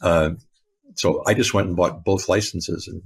Uh, 0.01 0.31
so 0.95 1.23
I 1.27 1.35
just 1.35 1.55
went 1.55 1.69
and 1.69 1.77
bought 1.77 2.05
both 2.05 2.29
licenses 2.29 2.89
and 2.89 3.03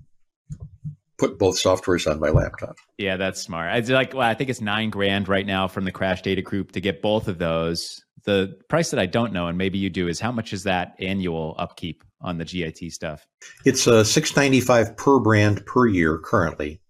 put 1.18 1.38
both 1.38 1.56
softwares 1.56 2.10
on 2.10 2.20
my 2.20 2.30
laptop. 2.30 2.76
Yeah, 2.98 3.16
that's 3.16 3.40
smart. 3.40 3.76
It's 3.76 3.90
like 3.90 4.14
well, 4.14 4.28
I 4.28 4.34
think 4.34 4.50
it's 4.50 4.60
nine 4.60 4.90
grand 4.90 5.28
right 5.28 5.46
now 5.46 5.68
from 5.68 5.84
the 5.84 5.92
Crash 5.92 6.22
Data 6.22 6.42
Group 6.42 6.72
to 6.72 6.80
get 6.80 7.02
both 7.02 7.28
of 7.28 7.38
those. 7.38 8.02
The 8.24 8.56
price 8.68 8.90
that 8.90 9.00
I 9.00 9.06
don't 9.06 9.32
know, 9.32 9.48
and 9.48 9.58
maybe 9.58 9.78
you 9.78 9.90
do, 9.90 10.06
is 10.06 10.20
how 10.20 10.30
much 10.30 10.52
is 10.52 10.62
that 10.62 10.94
annual 11.00 11.56
upkeep 11.58 12.04
on 12.20 12.38
the 12.38 12.44
GIT 12.44 12.92
stuff? 12.92 13.26
It's 13.64 13.88
uh, 13.88 14.04
six 14.04 14.36
ninety 14.36 14.60
five 14.60 14.96
per 14.96 15.18
brand 15.18 15.64
per 15.66 15.86
year 15.86 16.18
currently. 16.18 16.80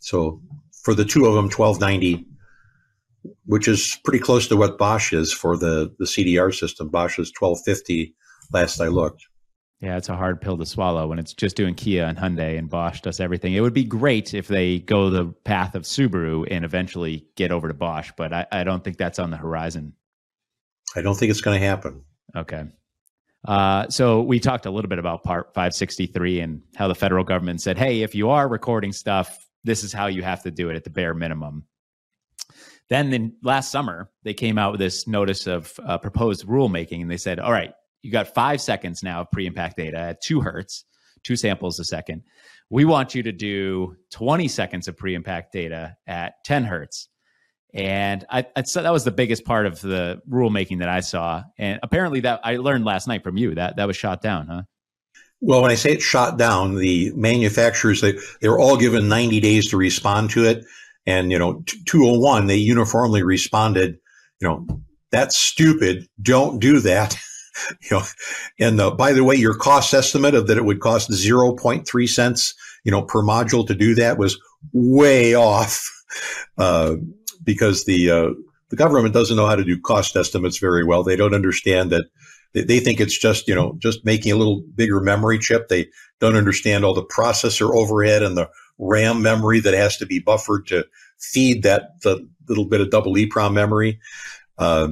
So 0.00 0.42
for 0.84 0.94
the 0.94 1.04
two 1.04 1.26
of 1.26 1.34
them, 1.34 1.48
twelve 1.50 1.80
ninety, 1.80 2.26
which 3.46 3.66
is 3.66 3.98
pretty 4.04 4.20
close 4.20 4.46
to 4.48 4.56
what 4.56 4.78
Bosch 4.78 5.12
is 5.12 5.32
for 5.32 5.56
the 5.56 5.94
the 5.98 6.06
CDR 6.06 6.54
system. 6.54 6.88
Bosch 6.88 7.18
is 7.18 7.32
twelve 7.32 7.58
fifty 7.64 8.14
last 8.52 8.80
I 8.80 8.88
looked. 8.88 9.26
Yeah, 9.80 9.98
it's 9.98 10.08
a 10.08 10.16
hard 10.16 10.40
pill 10.40 10.56
to 10.56 10.64
swallow 10.64 11.06
when 11.08 11.18
it's 11.18 11.34
just 11.34 11.56
doing 11.56 11.74
Kia 11.74 12.06
and 12.06 12.16
Hyundai 12.16 12.58
and 12.58 12.70
Bosch 12.70 13.02
does 13.02 13.20
everything. 13.20 13.52
It 13.52 13.60
would 13.60 13.74
be 13.74 13.84
great 13.84 14.32
if 14.32 14.48
they 14.48 14.78
go 14.78 15.10
the 15.10 15.26
path 15.44 15.74
of 15.74 15.82
Subaru 15.82 16.46
and 16.50 16.64
eventually 16.64 17.26
get 17.36 17.52
over 17.52 17.68
to 17.68 17.74
Bosch, 17.74 18.10
but 18.16 18.32
I, 18.32 18.46
I 18.50 18.64
don't 18.64 18.82
think 18.82 18.96
that's 18.96 19.18
on 19.18 19.30
the 19.30 19.36
horizon. 19.36 19.92
I 20.96 21.02
don't 21.02 21.14
think 21.16 21.30
it's 21.30 21.42
going 21.42 21.60
to 21.60 21.66
happen. 21.66 22.02
Okay. 22.34 22.64
Uh, 23.46 23.88
so 23.88 24.22
we 24.22 24.40
talked 24.40 24.64
a 24.64 24.70
little 24.70 24.88
bit 24.88 24.98
about 24.98 25.22
Part 25.22 25.48
563 25.48 26.40
and 26.40 26.62
how 26.76 26.88
the 26.88 26.94
federal 26.94 27.24
government 27.24 27.60
said, 27.60 27.76
hey, 27.76 28.02
if 28.02 28.14
you 28.14 28.30
are 28.30 28.48
recording 28.48 28.92
stuff, 28.92 29.36
this 29.64 29.82
is 29.82 29.92
how 29.92 30.06
you 30.06 30.22
have 30.22 30.42
to 30.42 30.50
do 30.50 30.70
it 30.70 30.76
at 30.76 30.84
the 30.84 30.90
bare 30.90 31.14
minimum. 31.14 31.64
Then, 32.90 33.10
then 33.10 33.36
last 33.42 33.72
summer, 33.72 34.10
they 34.22 34.34
came 34.34 34.58
out 34.58 34.72
with 34.72 34.80
this 34.80 35.08
notice 35.08 35.46
of 35.46 35.72
uh, 35.84 35.98
proposed 35.98 36.46
rulemaking, 36.46 37.00
and 37.00 37.10
they 37.10 37.16
said, 37.16 37.40
"All 37.40 37.52
right, 37.52 37.72
you 38.02 38.12
got 38.12 38.34
five 38.34 38.60
seconds 38.60 39.02
now 39.02 39.22
of 39.22 39.30
pre-impact 39.30 39.76
data 39.76 39.98
at 39.98 40.20
two 40.20 40.40
hertz, 40.40 40.84
two 41.22 41.36
samples 41.36 41.80
a 41.80 41.84
second. 41.84 42.22
We 42.70 42.84
want 42.84 43.14
you 43.14 43.22
to 43.22 43.32
do 43.32 43.96
20 44.10 44.48
seconds 44.48 44.88
of 44.88 44.96
pre-impact 44.96 45.52
data 45.52 45.96
at 46.06 46.44
10 46.44 46.64
hertz." 46.64 47.08
And 47.72 48.24
I, 48.30 48.46
I 48.54 48.62
that 48.74 48.92
was 48.92 49.04
the 49.04 49.10
biggest 49.10 49.44
part 49.44 49.66
of 49.66 49.80
the 49.80 50.22
rulemaking 50.30 50.78
that 50.78 50.88
I 50.88 51.00
saw. 51.00 51.42
And 51.58 51.80
apparently, 51.82 52.20
that 52.20 52.40
I 52.44 52.56
learned 52.56 52.84
last 52.84 53.08
night 53.08 53.24
from 53.24 53.36
you 53.36 53.54
that 53.56 53.76
that 53.76 53.86
was 53.86 53.96
shot 53.96 54.22
down, 54.22 54.46
huh? 54.46 54.62
Well, 55.40 55.62
when 55.62 55.70
I 55.70 55.74
say 55.74 55.92
it 55.92 56.00
shot 56.00 56.38
down, 56.38 56.76
the 56.76 57.12
manufacturers 57.14 58.00
they 58.00 58.14
they 58.40 58.48
were 58.48 58.60
all 58.60 58.76
given 58.76 59.08
90 59.08 59.40
days 59.40 59.68
to 59.70 59.76
respond 59.76 60.30
to 60.30 60.44
it, 60.44 60.64
and 61.06 61.30
you 61.30 61.38
know 61.38 61.62
201 61.86 62.46
they 62.46 62.56
uniformly 62.56 63.22
responded, 63.22 63.98
you 64.40 64.48
know 64.48 64.66
that's 65.10 65.38
stupid, 65.38 66.08
don't 66.20 66.60
do 66.60 66.80
that. 66.80 67.16
you 67.82 67.96
know, 67.96 68.02
and 68.58 68.80
uh, 68.80 68.90
by 68.90 69.12
the 69.12 69.22
way, 69.22 69.36
your 69.36 69.54
cost 69.54 69.94
estimate 69.94 70.34
of 70.34 70.48
that 70.48 70.58
it 70.58 70.64
would 70.64 70.80
cost 70.80 71.10
0.3 71.10 72.08
cents, 72.08 72.54
you 72.84 72.90
know, 72.90 73.02
per 73.02 73.22
module 73.22 73.66
to 73.66 73.74
do 73.74 73.94
that 73.94 74.18
was 74.18 74.38
way 74.72 75.34
off, 75.34 75.80
uh, 76.58 76.96
because 77.44 77.84
the 77.84 78.10
uh, 78.10 78.30
the 78.70 78.76
government 78.76 79.14
doesn't 79.14 79.36
know 79.36 79.46
how 79.46 79.56
to 79.56 79.64
do 79.64 79.80
cost 79.80 80.16
estimates 80.16 80.58
very 80.58 80.84
well. 80.84 81.04
They 81.04 81.16
don't 81.16 81.34
understand 81.34 81.90
that 81.90 82.06
they 82.54 82.80
think 82.80 83.00
it's 83.00 83.18
just 83.18 83.48
you 83.48 83.54
know 83.54 83.76
just 83.78 84.04
making 84.04 84.32
a 84.32 84.36
little 84.36 84.62
bigger 84.74 85.00
memory 85.00 85.38
chip. 85.38 85.68
They 85.68 85.88
don't 86.20 86.36
understand 86.36 86.84
all 86.84 86.94
the 86.94 87.04
processor 87.04 87.74
overhead 87.74 88.22
and 88.22 88.36
the 88.36 88.48
RAM 88.78 89.22
memory 89.22 89.60
that 89.60 89.74
has 89.74 89.96
to 89.98 90.06
be 90.06 90.18
buffered 90.18 90.66
to 90.68 90.86
feed 91.18 91.62
that 91.62 92.00
the 92.02 92.26
little 92.48 92.66
bit 92.66 92.80
of 92.80 92.90
double 92.90 93.14
EEPROM 93.14 93.52
memory. 93.52 93.98
Uh, 94.58 94.88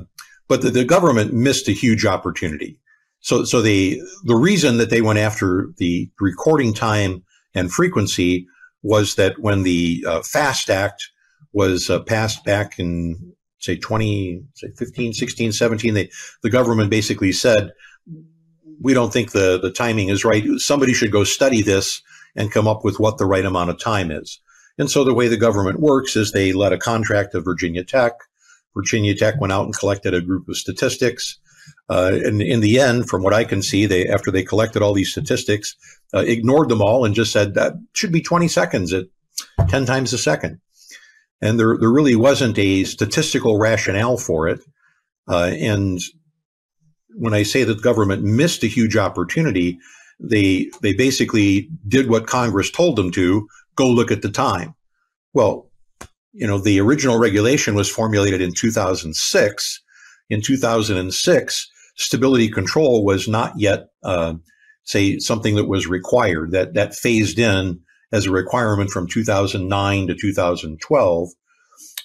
but 0.48 0.62
the, 0.62 0.70
the, 0.70 0.84
government 0.84 1.32
missed 1.32 1.68
a 1.68 1.72
huge 1.72 2.04
opportunity. 2.04 2.78
So 3.20 3.44
so 3.44 3.62
the 3.62 4.00
the 4.24 4.34
reason 4.34 4.78
that 4.78 4.90
they 4.90 5.02
went 5.02 5.18
after 5.18 5.68
the 5.76 6.10
recording 6.20 6.74
time 6.74 7.22
and 7.54 7.72
frequency 7.72 8.46
was 8.82 9.14
that 9.14 9.38
when 9.38 9.62
the 9.62 10.04
uh, 10.06 10.22
FAST 10.22 10.68
Act 10.68 11.10
was 11.52 11.88
uh, 11.90 12.00
passed 12.00 12.44
back 12.44 12.78
in 12.78 13.31
say 13.62 13.76
20, 13.76 14.42
say 14.54 14.68
15, 14.76 15.12
16, 15.12 15.52
17, 15.52 15.94
they, 15.94 16.10
the 16.42 16.50
government 16.50 16.90
basically 16.90 17.32
said, 17.32 17.72
we 18.80 18.92
don't 18.92 19.12
think 19.12 19.30
the, 19.30 19.58
the 19.60 19.70
timing 19.70 20.08
is 20.08 20.24
right. 20.24 20.44
Somebody 20.56 20.92
should 20.92 21.12
go 21.12 21.22
study 21.24 21.62
this 21.62 22.02
and 22.34 22.50
come 22.50 22.66
up 22.66 22.84
with 22.84 22.98
what 22.98 23.18
the 23.18 23.26
right 23.26 23.44
amount 23.44 23.70
of 23.70 23.78
time 23.78 24.10
is. 24.10 24.40
And 24.78 24.90
so 24.90 25.04
the 25.04 25.14
way 25.14 25.28
the 25.28 25.36
government 25.36 25.80
works 25.80 26.16
is 26.16 26.32
they 26.32 26.52
let 26.52 26.72
a 26.72 26.78
contract 26.78 27.32
to 27.32 27.40
Virginia 27.40 27.84
Tech. 27.84 28.12
Virginia 28.74 29.14
Tech 29.14 29.40
went 29.40 29.52
out 29.52 29.64
and 29.64 29.76
collected 29.76 30.14
a 30.14 30.20
group 30.20 30.48
of 30.48 30.56
statistics. 30.56 31.38
Uh, 31.88 32.18
and 32.24 32.42
in 32.42 32.60
the 32.60 32.80
end, 32.80 33.08
from 33.08 33.22
what 33.22 33.34
I 33.34 33.44
can 33.44 33.62
see, 33.62 33.86
they 33.86 34.08
after 34.08 34.30
they 34.30 34.42
collected 34.42 34.82
all 34.82 34.94
these 34.94 35.12
statistics, 35.12 35.76
uh, 36.14 36.24
ignored 36.26 36.68
them 36.68 36.82
all 36.82 37.04
and 37.04 37.14
just 37.14 37.32
said 37.32 37.54
that 37.54 37.74
should 37.92 38.10
be 38.10 38.22
20 38.22 38.48
seconds 38.48 38.92
at 38.92 39.04
10 39.68 39.84
times 39.84 40.12
a 40.12 40.18
second 40.18 40.58
and 41.42 41.58
there 41.58 41.76
there 41.78 41.90
really 41.90 42.16
wasn't 42.16 42.58
a 42.58 42.84
statistical 42.84 43.58
rationale 43.58 44.16
for 44.16 44.48
it. 44.48 44.60
Uh, 45.28 45.50
and 45.58 46.00
when 47.14 47.34
I 47.34 47.42
say 47.42 47.64
that 47.64 47.74
the 47.74 47.82
government 47.82 48.22
missed 48.22 48.62
a 48.62 48.68
huge 48.68 48.96
opportunity, 48.96 49.78
they 50.20 50.70
they 50.80 50.94
basically 50.94 51.68
did 51.86 52.08
what 52.08 52.28
Congress 52.28 52.70
told 52.70 52.96
them 52.96 53.10
to 53.12 53.46
go 53.74 53.90
look 53.90 54.10
at 54.10 54.22
the 54.22 54.30
time. 54.30 54.74
Well, 55.34 55.68
you 56.32 56.46
know, 56.46 56.58
the 56.58 56.80
original 56.80 57.18
regulation 57.18 57.74
was 57.74 57.90
formulated 57.90 58.40
in 58.40 58.54
2006. 58.54 59.80
In 60.30 60.40
2006, 60.40 61.70
stability 61.96 62.48
control 62.48 63.04
was 63.04 63.28
not 63.28 63.52
yet, 63.58 63.88
uh, 64.02 64.34
say, 64.84 65.18
something 65.18 65.56
that 65.56 65.68
was 65.68 65.86
required. 65.86 66.52
That 66.52 66.74
that 66.74 66.94
phased 66.94 67.38
in 67.38 67.80
as 68.12 68.26
a 68.26 68.30
requirement 68.30 68.90
from 68.90 69.08
2009 69.08 70.06
to 70.06 70.14
2012. 70.14 71.28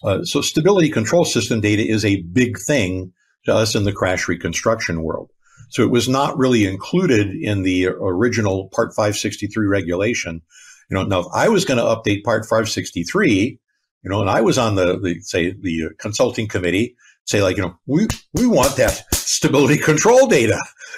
Uh, 0.04 0.24
so 0.24 0.42
stability 0.42 0.90
control 0.90 1.26
system 1.26 1.60
data 1.62 1.84
is 1.86 2.06
a 2.06 2.22
big 2.22 2.58
thing 2.60 3.12
to 3.46 3.54
us 3.54 3.76
in 3.76 3.84
the 3.84 3.92
crash 3.92 4.28
reconstruction 4.28 5.04
world. 5.04 5.32
So 5.70 5.84
it 5.84 5.92
was 5.92 6.08
not 6.08 6.38
really 6.38 6.66
included 6.66 7.30
in 7.36 7.64
the 7.64 7.88
original 7.88 8.70
Part 8.70 8.94
563 8.94 9.68
regulation. 9.68 10.42
You 10.90 10.96
know, 10.96 11.04
now 11.04 11.20
if 11.22 11.26
I 11.34 11.50
was 11.50 11.66
going 11.66 11.78
to 11.78 11.84
update 11.84 12.24
Part 12.24 12.44
563, 12.44 13.60
you 14.04 14.10
know, 14.10 14.22
and 14.22 14.30
I 14.30 14.42
was 14.42 14.58
on 14.58 14.76
the, 14.76 14.98
the 15.00 15.20
say 15.22 15.52
the 15.52 15.90
consulting 15.98 16.48
committee, 16.48 16.96
say 17.26 17.42
like, 17.42 17.58
you 17.58 17.64
know, 17.64 17.78
we 17.86 18.08
we 18.34 18.48
want 18.48 18.78
that 18.78 19.04
stability 19.14 19.78
control 19.78 20.28
data. 20.28 20.58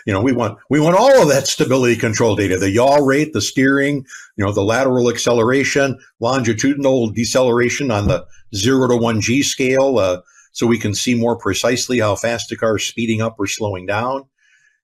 You 0.09 0.15
know, 0.15 0.21
we 0.21 0.31
want 0.31 0.57
we 0.71 0.79
want 0.79 0.97
all 0.97 1.21
of 1.21 1.29
that 1.29 1.45
stability 1.45 1.95
control 1.95 2.35
data, 2.35 2.57
the 2.57 2.71
yaw 2.71 2.95
rate, 2.95 3.31
the 3.31 3.41
steering, 3.41 3.97
you 4.37 4.43
know, 4.43 4.51
the 4.51 4.63
lateral 4.63 5.07
acceleration, 5.07 5.99
longitudinal 6.19 7.11
deceleration 7.11 7.91
on 7.91 8.07
the 8.07 8.25
zero 8.55 8.87
to 8.87 8.97
one 8.97 9.21
G 9.21 9.43
scale, 9.43 9.99
uh, 9.99 10.21
so 10.51 10.65
we 10.65 10.79
can 10.79 10.95
see 10.95 11.13
more 11.13 11.37
precisely 11.37 11.99
how 11.99 12.15
fast 12.15 12.49
the 12.49 12.57
car 12.57 12.77
is 12.77 12.87
speeding 12.87 13.21
up 13.21 13.35
or 13.37 13.45
slowing 13.45 13.85
down. 13.85 14.23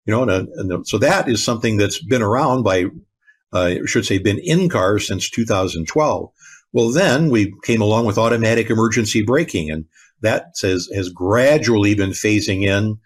You 0.06 0.14
know, 0.14 0.30
and, 0.30 0.48
and 0.48 0.88
so 0.88 1.00
that 1.00 1.28
is 1.28 1.44
something 1.44 1.78
that's 1.78 2.04
been 2.04 2.22
around 2.22 2.62
by, 2.62 2.86
uh, 3.52 3.60
I 3.60 3.80
should 3.88 4.06
say, 4.06 4.20
been 4.20 4.38
in 4.38 4.70
cars 4.70 5.08
since 5.08 5.28
2012. 5.32 6.30
Well, 6.72 6.92
then 6.92 7.32
we 7.32 7.52
came 7.64 7.82
along 7.82 8.06
with 8.06 8.20
automatic 8.20 8.70
emergency 8.70 9.24
braking, 9.24 9.72
and 9.72 9.86
that 10.22 10.56
says 10.56 10.88
has 10.94 11.10
gradually 11.10 11.96
been 11.96 12.12
phasing 12.12 12.62
in 12.62 13.00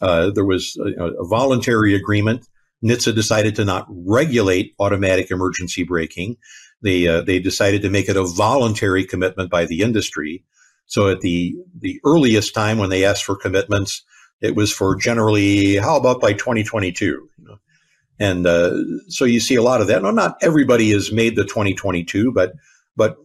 uh, 0.00 0.30
there 0.30 0.44
was 0.44 0.76
a, 0.78 1.04
a, 1.04 1.26
voluntary 1.26 1.94
agreement. 1.94 2.46
NHTSA 2.84 3.14
decided 3.14 3.56
to 3.56 3.64
not 3.64 3.86
regulate 3.88 4.74
automatic 4.78 5.30
emergency 5.30 5.84
braking. 5.84 6.36
They 6.82 7.06
uh, 7.06 7.22
they 7.22 7.38
decided 7.38 7.82
to 7.82 7.90
make 7.90 8.08
it 8.08 8.16
a 8.16 8.24
voluntary 8.24 9.04
commitment 9.04 9.50
by 9.50 9.66
the 9.66 9.82
industry. 9.82 10.44
So 10.86 11.08
at 11.08 11.20
the 11.20 11.54
the 11.78 12.00
earliest 12.04 12.54
time 12.54 12.78
when 12.78 12.90
they 12.90 13.04
asked 13.04 13.24
for 13.24 13.36
commitments, 13.36 14.02
it 14.40 14.56
was 14.56 14.72
for 14.72 14.96
generally 14.96 15.76
how 15.76 15.96
about 15.96 16.20
by 16.20 16.32
2022. 16.32 17.04
You 17.04 17.28
know? 17.38 17.58
And 18.18 18.46
uh, 18.46 18.72
so 19.08 19.24
you 19.24 19.40
see 19.40 19.56
a 19.56 19.62
lot 19.62 19.80
of 19.80 19.86
that. 19.88 20.02
Now, 20.02 20.10
not 20.10 20.36
everybody 20.42 20.90
has 20.92 21.12
made 21.12 21.36
the 21.36 21.44
2022, 21.44 22.32
but 22.32 22.52
but 22.96 23.16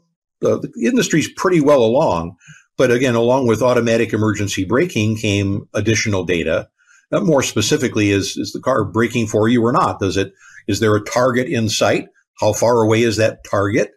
the 0.41 0.71
industry's 0.81 1.31
pretty 1.31 1.61
well 1.61 1.83
along. 1.83 2.35
But 2.77 2.91
again, 2.91 3.15
along 3.15 3.47
with 3.47 3.61
automatic 3.61 4.13
emergency 4.13 4.65
braking 4.65 5.17
came 5.17 5.67
additional 5.73 6.25
data. 6.25 6.69
More 7.11 7.43
specifically, 7.43 8.09
is, 8.09 8.35
is 8.35 8.51
the 8.51 8.59
car 8.59 8.83
braking 8.83 9.27
for 9.27 9.47
you 9.47 9.63
or 9.63 9.71
not? 9.71 9.99
Does 9.99 10.17
it, 10.17 10.33
is 10.67 10.79
there 10.79 10.95
a 10.95 11.03
target 11.03 11.47
in 11.47 11.69
sight? 11.69 12.07
How 12.39 12.51
far 12.51 12.81
away 12.81 13.03
is 13.03 13.17
that 13.17 13.43
target? 13.49 13.91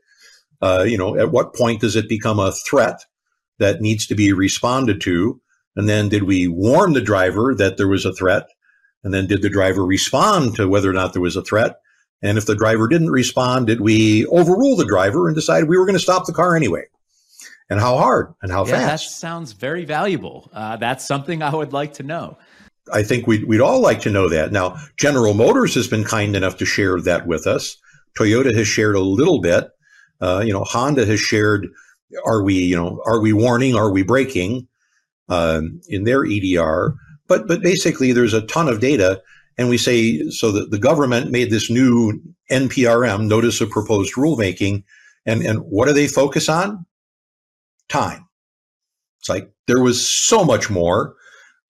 Uh, 0.61 0.85
you 0.87 0.97
know, 0.97 1.17
at 1.17 1.33
what 1.33 1.55
point 1.55 1.81
does 1.81 1.97
it 1.97 2.09
become 2.09 2.39
a 2.39 2.53
threat 2.53 3.01
that 3.59 3.81
needs 3.81 4.07
to 4.07 4.15
be 4.15 4.33
responded 4.33 5.01
to? 5.03 5.41
And 5.75 5.89
then 5.89 6.09
did 6.09 6.25
we 6.25 6.49
warn 6.49 6.93
the 6.93 7.01
driver 7.01 7.55
that 7.55 7.77
there 7.77 7.89
was 7.89 8.05
a 8.05 8.13
threat? 8.13 8.47
And 9.03 9.15
then 9.15 9.27
did 9.27 9.43
the 9.43 9.49
driver 9.49 9.85
respond 9.85 10.57
to 10.57 10.69
whether 10.69 10.91
or 10.91 10.95
not 10.95 11.13
there 11.13 11.23
was 11.23 11.37
a 11.37 11.43
threat? 11.43 11.77
And 12.21 12.37
if 12.37 12.47
the 12.47 12.57
driver 12.57 12.89
didn't 12.89 13.11
respond, 13.11 13.69
did 13.69 13.81
we 13.81 14.27
overrule 14.27 14.77
the 14.77 14.85
driver 14.85 15.29
and 15.29 15.37
decide 15.37 15.65
we 15.65 15.79
were 15.79 15.87
going 15.87 15.97
to 15.97 16.03
stop 16.03 16.27
the 16.27 16.33
car 16.33 16.57
anyway? 16.57 16.85
And 17.71 17.81
how 17.81 17.97
hard 17.97 18.35
and 18.43 18.51
how 18.51 18.65
yeah, 18.65 18.73
fast. 18.73 19.09
That 19.09 19.15
sounds 19.17 19.53
very 19.53 19.85
valuable. 19.85 20.51
Uh, 20.53 20.77
that's 20.77 21.07
something 21.07 21.43
I 21.43 21.55
would 21.55 21.73
like 21.73 21.95
to 21.95 22.03
know. 22.03 22.39
I 22.93 23.03
think 23.03 23.27
we'd, 23.27 23.45
we'd 23.45 23.61
all 23.61 23.81
like 23.81 24.01
to 24.03 24.11
know 24.11 24.29
that. 24.29 24.53
Now, 24.53 24.77
General 24.97 25.35
Motors 25.35 25.75
has 25.75 25.87
been 25.87 26.05
kind 26.05 26.35
enough 26.35 26.57
to 26.59 26.65
share 26.65 27.01
that 27.01 27.27
with 27.27 27.47
us. 27.47 27.77
Toyota 28.19 28.55
has 28.55 28.67
shared 28.67 28.97
a 28.97 29.01
little 29.01 29.41
bit. 29.41 29.69
Uh, 30.21 30.43
you 30.45 30.53
know, 30.53 30.65
Honda 30.65 31.05
has 31.07 31.21
shared. 31.21 31.69
Are 32.25 32.43
we, 32.43 32.55
you 32.55 32.75
know, 32.75 33.03
are 33.07 33.21
we 33.21 33.33
warning? 33.33 33.77
Are 33.77 33.93
we 33.93 34.03
braking 34.03 34.67
um, 35.29 35.81
in 35.89 36.05
their 36.05 36.25
EDR? 36.25 36.95
But 37.29 37.47
but 37.47 37.61
basically, 37.63 38.13
there's 38.13 38.33
a 38.33 38.47
ton 38.47 38.69
of 38.69 38.81
data, 38.81 39.23
and 39.59 39.69
we 39.69 39.77
say 39.77 40.27
so 40.31 40.51
that 40.53 40.71
the 40.71 40.79
government 40.79 41.31
made 41.31 41.51
this 41.51 41.71
new 41.71 42.21
NPRM, 42.51 43.29
Notice 43.29 43.61
of 43.61 43.71
Proposed 43.71 44.15
Rulemaking, 44.15 44.83
and 45.27 45.43
and 45.43 45.59
what 45.61 45.87
do 45.87 45.93
they 45.93 46.09
focus 46.09 46.49
on? 46.49 46.87
Time. 47.89 48.27
It's 49.21 49.29
like 49.29 49.51
there 49.67 49.83
was 49.83 50.11
so 50.11 50.45
much 50.45 50.71
more. 50.71 51.15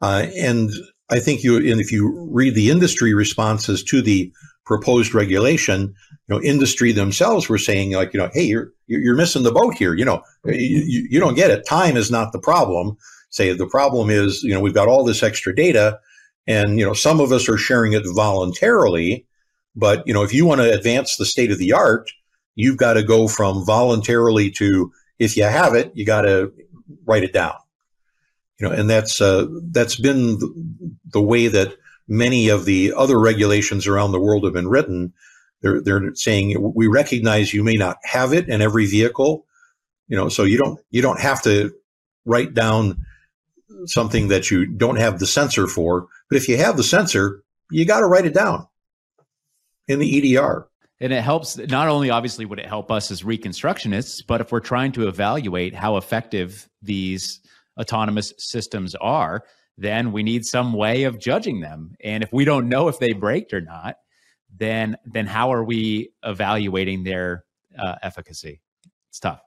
Uh, 0.00 0.26
and 0.36 0.70
I 1.10 1.18
think 1.18 1.42
you, 1.42 1.56
and 1.56 1.80
if 1.80 1.90
you 1.90 2.28
read 2.30 2.54
the 2.54 2.70
industry 2.70 3.14
responses 3.14 3.82
to 3.84 4.02
the 4.02 4.32
proposed 4.66 5.14
regulation, 5.14 5.94
you 6.28 6.34
know, 6.34 6.42
industry 6.42 6.92
themselves 6.92 7.48
were 7.48 7.58
saying 7.58 7.92
like, 7.92 8.12
you 8.12 8.20
know, 8.20 8.30
hey, 8.32 8.44
you're 8.44 8.70
you're 8.86 9.16
missing 9.16 9.42
the 9.42 9.52
boat 9.52 9.74
here. 9.74 9.94
You 9.94 10.04
know, 10.04 10.22
you, 10.44 11.06
you 11.10 11.18
don't 11.18 11.34
get 11.34 11.50
it. 11.50 11.66
Time 11.66 11.96
is 11.96 12.10
not 12.10 12.32
the 12.32 12.38
problem. 12.38 12.96
Say 13.30 13.52
the 13.52 13.66
problem 13.66 14.10
is, 14.10 14.42
you 14.42 14.52
know, 14.52 14.60
we've 14.60 14.74
got 14.74 14.88
all 14.88 15.04
this 15.04 15.22
extra 15.22 15.54
data, 15.54 15.98
and 16.46 16.78
you 16.78 16.84
know, 16.84 16.92
some 16.92 17.20
of 17.20 17.32
us 17.32 17.48
are 17.48 17.58
sharing 17.58 17.94
it 17.94 18.04
voluntarily. 18.14 19.26
But 19.74 20.06
you 20.06 20.12
know, 20.12 20.22
if 20.22 20.34
you 20.34 20.44
want 20.44 20.60
to 20.60 20.72
advance 20.72 21.16
the 21.16 21.26
state 21.26 21.50
of 21.50 21.58
the 21.58 21.72
art, 21.72 22.10
you've 22.54 22.76
got 22.76 22.94
to 22.94 23.02
go 23.02 23.28
from 23.28 23.64
voluntarily 23.64 24.50
to 24.52 24.92
if 25.18 25.36
you 25.36 25.44
have 25.44 25.74
it, 25.74 25.92
you 25.94 26.04
got 26.04 26.22
to 26.22 26.52
write 27.04 27.24
it 27.24 27.32
down. 27.32 27.54
You 28.58 28.68
know, 28.68 28.74
and 28.74 28.90
that's 28.90 29.20
uh, 29.20 29.46
that's 29.70 29.96
been 29.96 30.38
the 31.12 31.22
way 31.22 31.48
that 31.48 31.76
many 32.08 32.48
of 32.48 32.64
the 32.64 32.92
other 32.96 33.18
regulations 33.18 33.86
around 33.86 34.12
the 34.12 34.20
world 34.20 34.44
have 34.44 34.52
been 34.52 34.68
written. 34.68 35.12
They're 35.60 35.80
they're 35.80 36.14
saying 36.14 36.72
we 36.74 36.86
recognize 36.86 37.54
you 37.54 37.62
may 37.62 37.76
not 37.76 37.98
have 38.02 38.32
it 38.32 38.48
in 38.48 38.60
every 38.60 38.86
vehicle, 38.86 39.46
you 40.08 40.16
know, 40.16 40.28
so 40.28 40.42
you 40.42 40.58
don't 40.58 40.80
you 40.90 41.02
don't 41.02 41.20
have 41.20 41.42
to 41.42 41.72
write 42.24 42.54
down 42.54 43.04
something 43.86 44.28
that 44.28 44.50
you 44.50 44.66
don't 44.66 44.96
have 44.96 45.18
the 45.18 45.26
sensor 45.26 45.66
for. 45.66 46.08
But 46.28 46.36
if 46.36 46.48
you 46.48 46.56
have 46.56 46.76
the 46.76 46.82
sensor, 46.82 47.42
you 47.70 47.84
got 47.84 48.00
to 48.00 48.06
write 48.06 48.26
it 48.26 48.34
down 48.34 48.66
in 49.86 49.98
the 49.98 50.36
EDR. 50.36 50.66
And 51.00 51.12
it 51.12 51.22
helps 51.22 51.56
not 51.56 51.88
only 51.88 52.10
obviously 52.10 52.44
would 52.44 52.58
it 52.58 52.66
help 52.66 52.90
us 52.90 53.10
as 53.10 53.22
reconstructionists, 53.22 54.22
but 54.26 54.40
if 54.40 54.50
we're 54.50 54.60
trying 54.60 54.92
to 54.92 55.06
evaluate 55.06 55.74
how 55.74 55.96
effective 55.96 56.68
these 56.82 57.40
autonomous 57.80 58.32
systems 58.38 58.94
are, 58.96 59.44
then 59.76 60.10
we 60.10 60.24
need 60.24 60.44
some 60.44 60.72
way 60.72 61.04
of 61.04 61.20
judging 61.20 61.60
them. 61.60 61.94
And 62.02 62.24
if 62.24 62.32
we 62.32 62.44
don't 62.44 62.68
know 62.68 62.88
if 62.88 62.98
they 62.98 63.12
braked 63.12 63.54
or 63.54 63.60
not, 63.60 63.96
then 64.56 64.96
then 65.04 65.26
how 65.26 65.52
are 65.52 65.62
we 65.62 66.10
evaluating 66.24 67.04
their 67.04 67.44
uh, 67.78 67.94
efficacy? 68.02 68.60
It's 69.10 69.20
tough. 69.20 69.40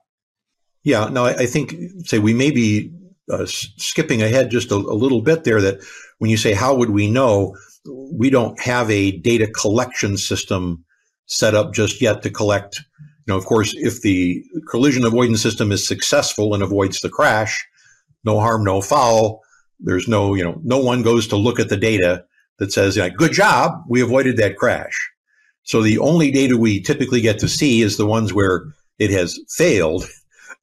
Yeah, 0.84 1.08
no, 1.08 1.26
I, 1.26 1.34
I 1.34 1.46
think 1.46 1.74
say 2.04 2.18
we 2.18 2.32
may 2.32 2.50
be 2.50 2.92
uh, 3.30 3.44
skipping 3.46 4.22
ahead 4.22 4.50
just 4.50 4.70
a, 4.70 4.76
a 4.76 4.96
little 4.96 5.20
bit 5.20 5.44
there. 5.44 5.60
That 5.60 5.80
when 6.18 6.30
you 6.30 6.38
say 6.38 6.54
how 6.54 6.74
would 6.74 6.90
we 6.90 7.10
know, 7.10 7.56
we 7.84 8.30
don't 8.30 8.58
have 8.60 8.90
a 8.90 9.12
data 9.18 9.46
collection 9.46 10.16
system 10.16 10.84
set 11.26 11.54
up 11.54 11.72
just 11.72 12.00
yet 12.00 12.22
to 12.22 12.30
collect. 12.30 12.82
You 13.26 13.34
know, 13.34 13.38
of 13.38 13.46
course, 13.46 13.74
if 13.76 14.02
the 14.02 14.42
collision 14.68 15.04
avoidance 15.04 15.42
system 15.42 15.72
is 15.72 15.86
successful 15.86 16.54
and 16.54 16.62
avoids 16.62 17.00
the 17.00 17.08
crash, 17.08 17.64
no 18.24 18.40
harm, 18.40 18.64
no 18.64 18.80
foul. 18.80 19.40
There's 19.80 20.08
no, 20.08 20.34
you 20.34 20.44
know, 20.44 20.60
no 20.62 20.78
one 20.78 21.02
goes 21.02 21.26
to 21.28 21.36
look 21.36 21.58
at 21.58 21.68
the 21.68 21.76
data 21.76 22.24
that 22.58 22.72
says, 22.72 22.96
yeah, 22.96 23.08
good 23.08 23.32
job, 23.32 23.82
we 23.88 24.00
avoided 24.00 24.36
that 24.36 24.56
crash. 24.56 25.10
So 25.64 25.82
the 25.82 25.98
only 25.98 26.30
data 26.30 26.56
we 26.56 26.80
typically 26.80 27.20
get 27.20 27.38
to 27.40 27.48
see 27.48 27.82
is 27.82 27.96
the 27.96 28.06
ones 28.06 28.32
where 28.32 28.64
it 28.98 29.10
has 29.10 29.38
failed, 29.48 30.04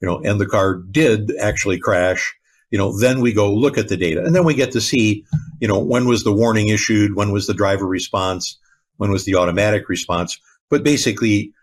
you 0.01 0.07
know, 0.07 0.19
and 0.19 0.39
the 0.39 0.45
car 0.45 0.75
did 0.75 1.35
actually 1.37 1.79
crash. 1.79 2.33
You 2.71 2.77
know, 2.77 2.97
then 2.97 3.19
we 3.19 3.33
go 3.33 3.53
look 3.53 3.77
at 3.77 3.87
the 3.87 3.97
data 3.97 4.23
and 4.23 4.35
then 4.35 4.45
we 4.45 4.53
get 4.53 4.71
to 4.73 4.81
see, 4.81 5.25
you 5.59 5.67
know, 5.67 5.79
when 5.79 6.07
was 6.07 6.23
the 6.23 6.31
warning 6.31 6.67
issued? 6.67 7.15
When 7.15 7.31
was 7.31 7.47
the 7.47 7.53
driver 7.53 7.87
response? 7.87 8.57
When 8.97 9.11
was 9.11 9.25
the 9.25 9.35
automatic 9.35 9.89
response? 9.89 10.39
But 10.69 10.83
basically, 10.83 11.53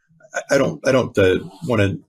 I 0.51 0.59
don't, 0.59 0.87
I 0.87 0.93
don't 0.93 1.17
uh, 1.19 1.39
want 1.67 1.81
to 1.83 2.03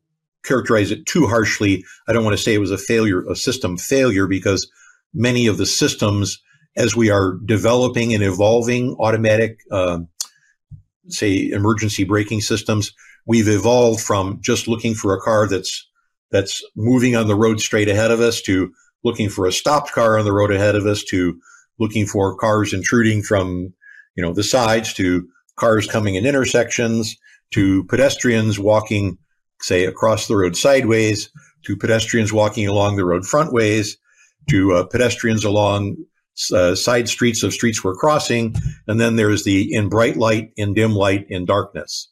characterize 0.43 0.91
it 0.91 1.05
too 1.05 1.27
harshly. 1.27 1.83
I 2.07 2.13
don't 2.13 2.23
want 2.23 2.37
to 2.37 2.41
say 2.41 2.53
it 2.53 2.59
was 2.59 2.71
a 2.71 2.77
failure, 2.77 3.25
a 3.29 3.35
system 3.35 3.77
failure, 3.77 4.27
because 4.27 4.69
many 5.13 5.47
of 5.47 5.57
the 5.57 5.65
systems, 5.65 6.41
as 6.75 6.95
we 6.95 7.09
are 7.09 7.37
developing 7.45 8.13
and 8.13 8.23
evolving 8.23 8.95
automatic, 8.99 9.59
uh, 9.71 9.99
say, 11.07 11.49
emergency 11.49 12.03
braking 12.03 12.41
systems, 12.41 12.93
we've 13.25 13.47
evolved 13.47 14.01
from 14.01 14.39
just 14.41 14.67
looking 14.67 14.95
for 14.95 15.13
a 15.13 15.21
car 15.21 15.47
that's 15.47 15.87
that's 16.31 16.61
moving 16.75 17.15
on 17.15 17.27
the 17.27 17.35
road 17.35 17.61
straight 17.61 17.87
ahead 17.87 18.11
of 18.11 18.19
us 18.19 18.41
to 18.41 18.71
looking 19.03 19.29
for 19.29 19.45
a 19.45 19.51
stopped 19.51 19.93
car 19.93 20.17
on 20.17 20.25
the 20.25 20.33
road 20.33 20.51
ahead 20.51 20.75
of 20.75 20.85
us 20.85 21.03
to 21.03 21.39
looking 21.79 22.05
for 22.05 22.35
cars 22.35 22.73
intruding 22.73 23.21
from 23.21 23.73
you 24.15 24.23
know 24.23 24.33
the 24.33 24.43
sides 24.43 24.93
to 24.93 25.27
cars 25.57 25.87
coming 25.87 26.15
in 26.15 26.25
intersections 26.25 27.17
to 27.51 27.83
pedestrians 27.85 28.57
walking 28.57 29.17
say, 29.61 29.85
across 29.85 30.27
the 30.27 30.35
road 30.35 30.55
sideways, 30.55 31.29
to 31.65 31.75
pedestrians 31.75 32.31
walking 32.31 32.67
along 32.67 32.95
the 32.95 33.05
road 33.05 33.23
frontways, 33.23 33.97
to 34.49 34.73
uh, 34.73 34.85
pedestrians 34.85 35.43
along 35.43 35.97
uh, 36.53 36.75
side 36.75 37.09
streets 37.09 37.43
of 37.43 37.53
streets 37.53 37.83
we're 37.83 37.95
crossing, 37.95 38.55
and 38.87 38.99
then 38.99 39.15
there's 39.15 39.43
the 39.43 39.73
in 39.73 39.89
bright 39.89 40.17
light, 40.17 40.51
in 40.55 40.73
dim 40.73 40.93
light, 40.93 41.25
in 41.29 41.45
darkness. 41.45 42.09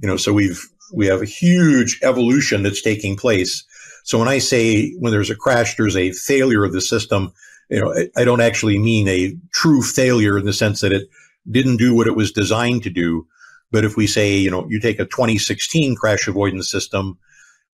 You 0.00 0.08
know, 0.08 0.16
so 0.16 0.32
we've 0.32 0.62
we 0.94 1.06
have 1.06 1.20
a 1.20 1.26
huge 1.26 1.98
evolution 2.02 2.62
that's 2.62 2.82
taking 2.82 3.16
place. 3.16 3.64
So 4.04 4.18
when 4.18 4.28
I 4.28 4.38
say 4.38 4.92
when 4.98 5.10
there's 5.10 5.30
a 5.30 5.36
crash, 5.36 5.76
there's 5.76 5.96
a 5.96 6.12
failure 6.12 6.64
of 6.64 6.72
the 6.72 6.80
system. 6.80 7.32
You 7.68 7.80
know, 7.80 7.92
I, 7.92 8.20
I 8.20 8.24
don't 8.24 8.40
actually 8.40 8.78
mean 8.78 9.08
a 9.08 9.36
true 9.52 9.82
failure 9.82 10.38
in 10.38 10.46
the 10.46 10.52
sense 10.52 10.80
that 10.80 10.92
it 10.92 11.08
didn't 11.50 11.76
do 11.76 11.94
what 11.94 12.06
it 12.06 12.16
was 12.16 12.32
designed 12.32 12.82
to 12.84 12.90
do. 12.90 13.26
But 13.70 13.84
if 13.84 13.96
we 13.96 14.06
say, 14.06 14.36
you 14.36 14.50
know, 14.50 14.66
you 14.68 14.80
take 14.80 14.98
a 14.98 15.04
2016 15.04 15.96
crash 15.96 16.28
avoidance 16.28 16.70
system, 16.70 17.18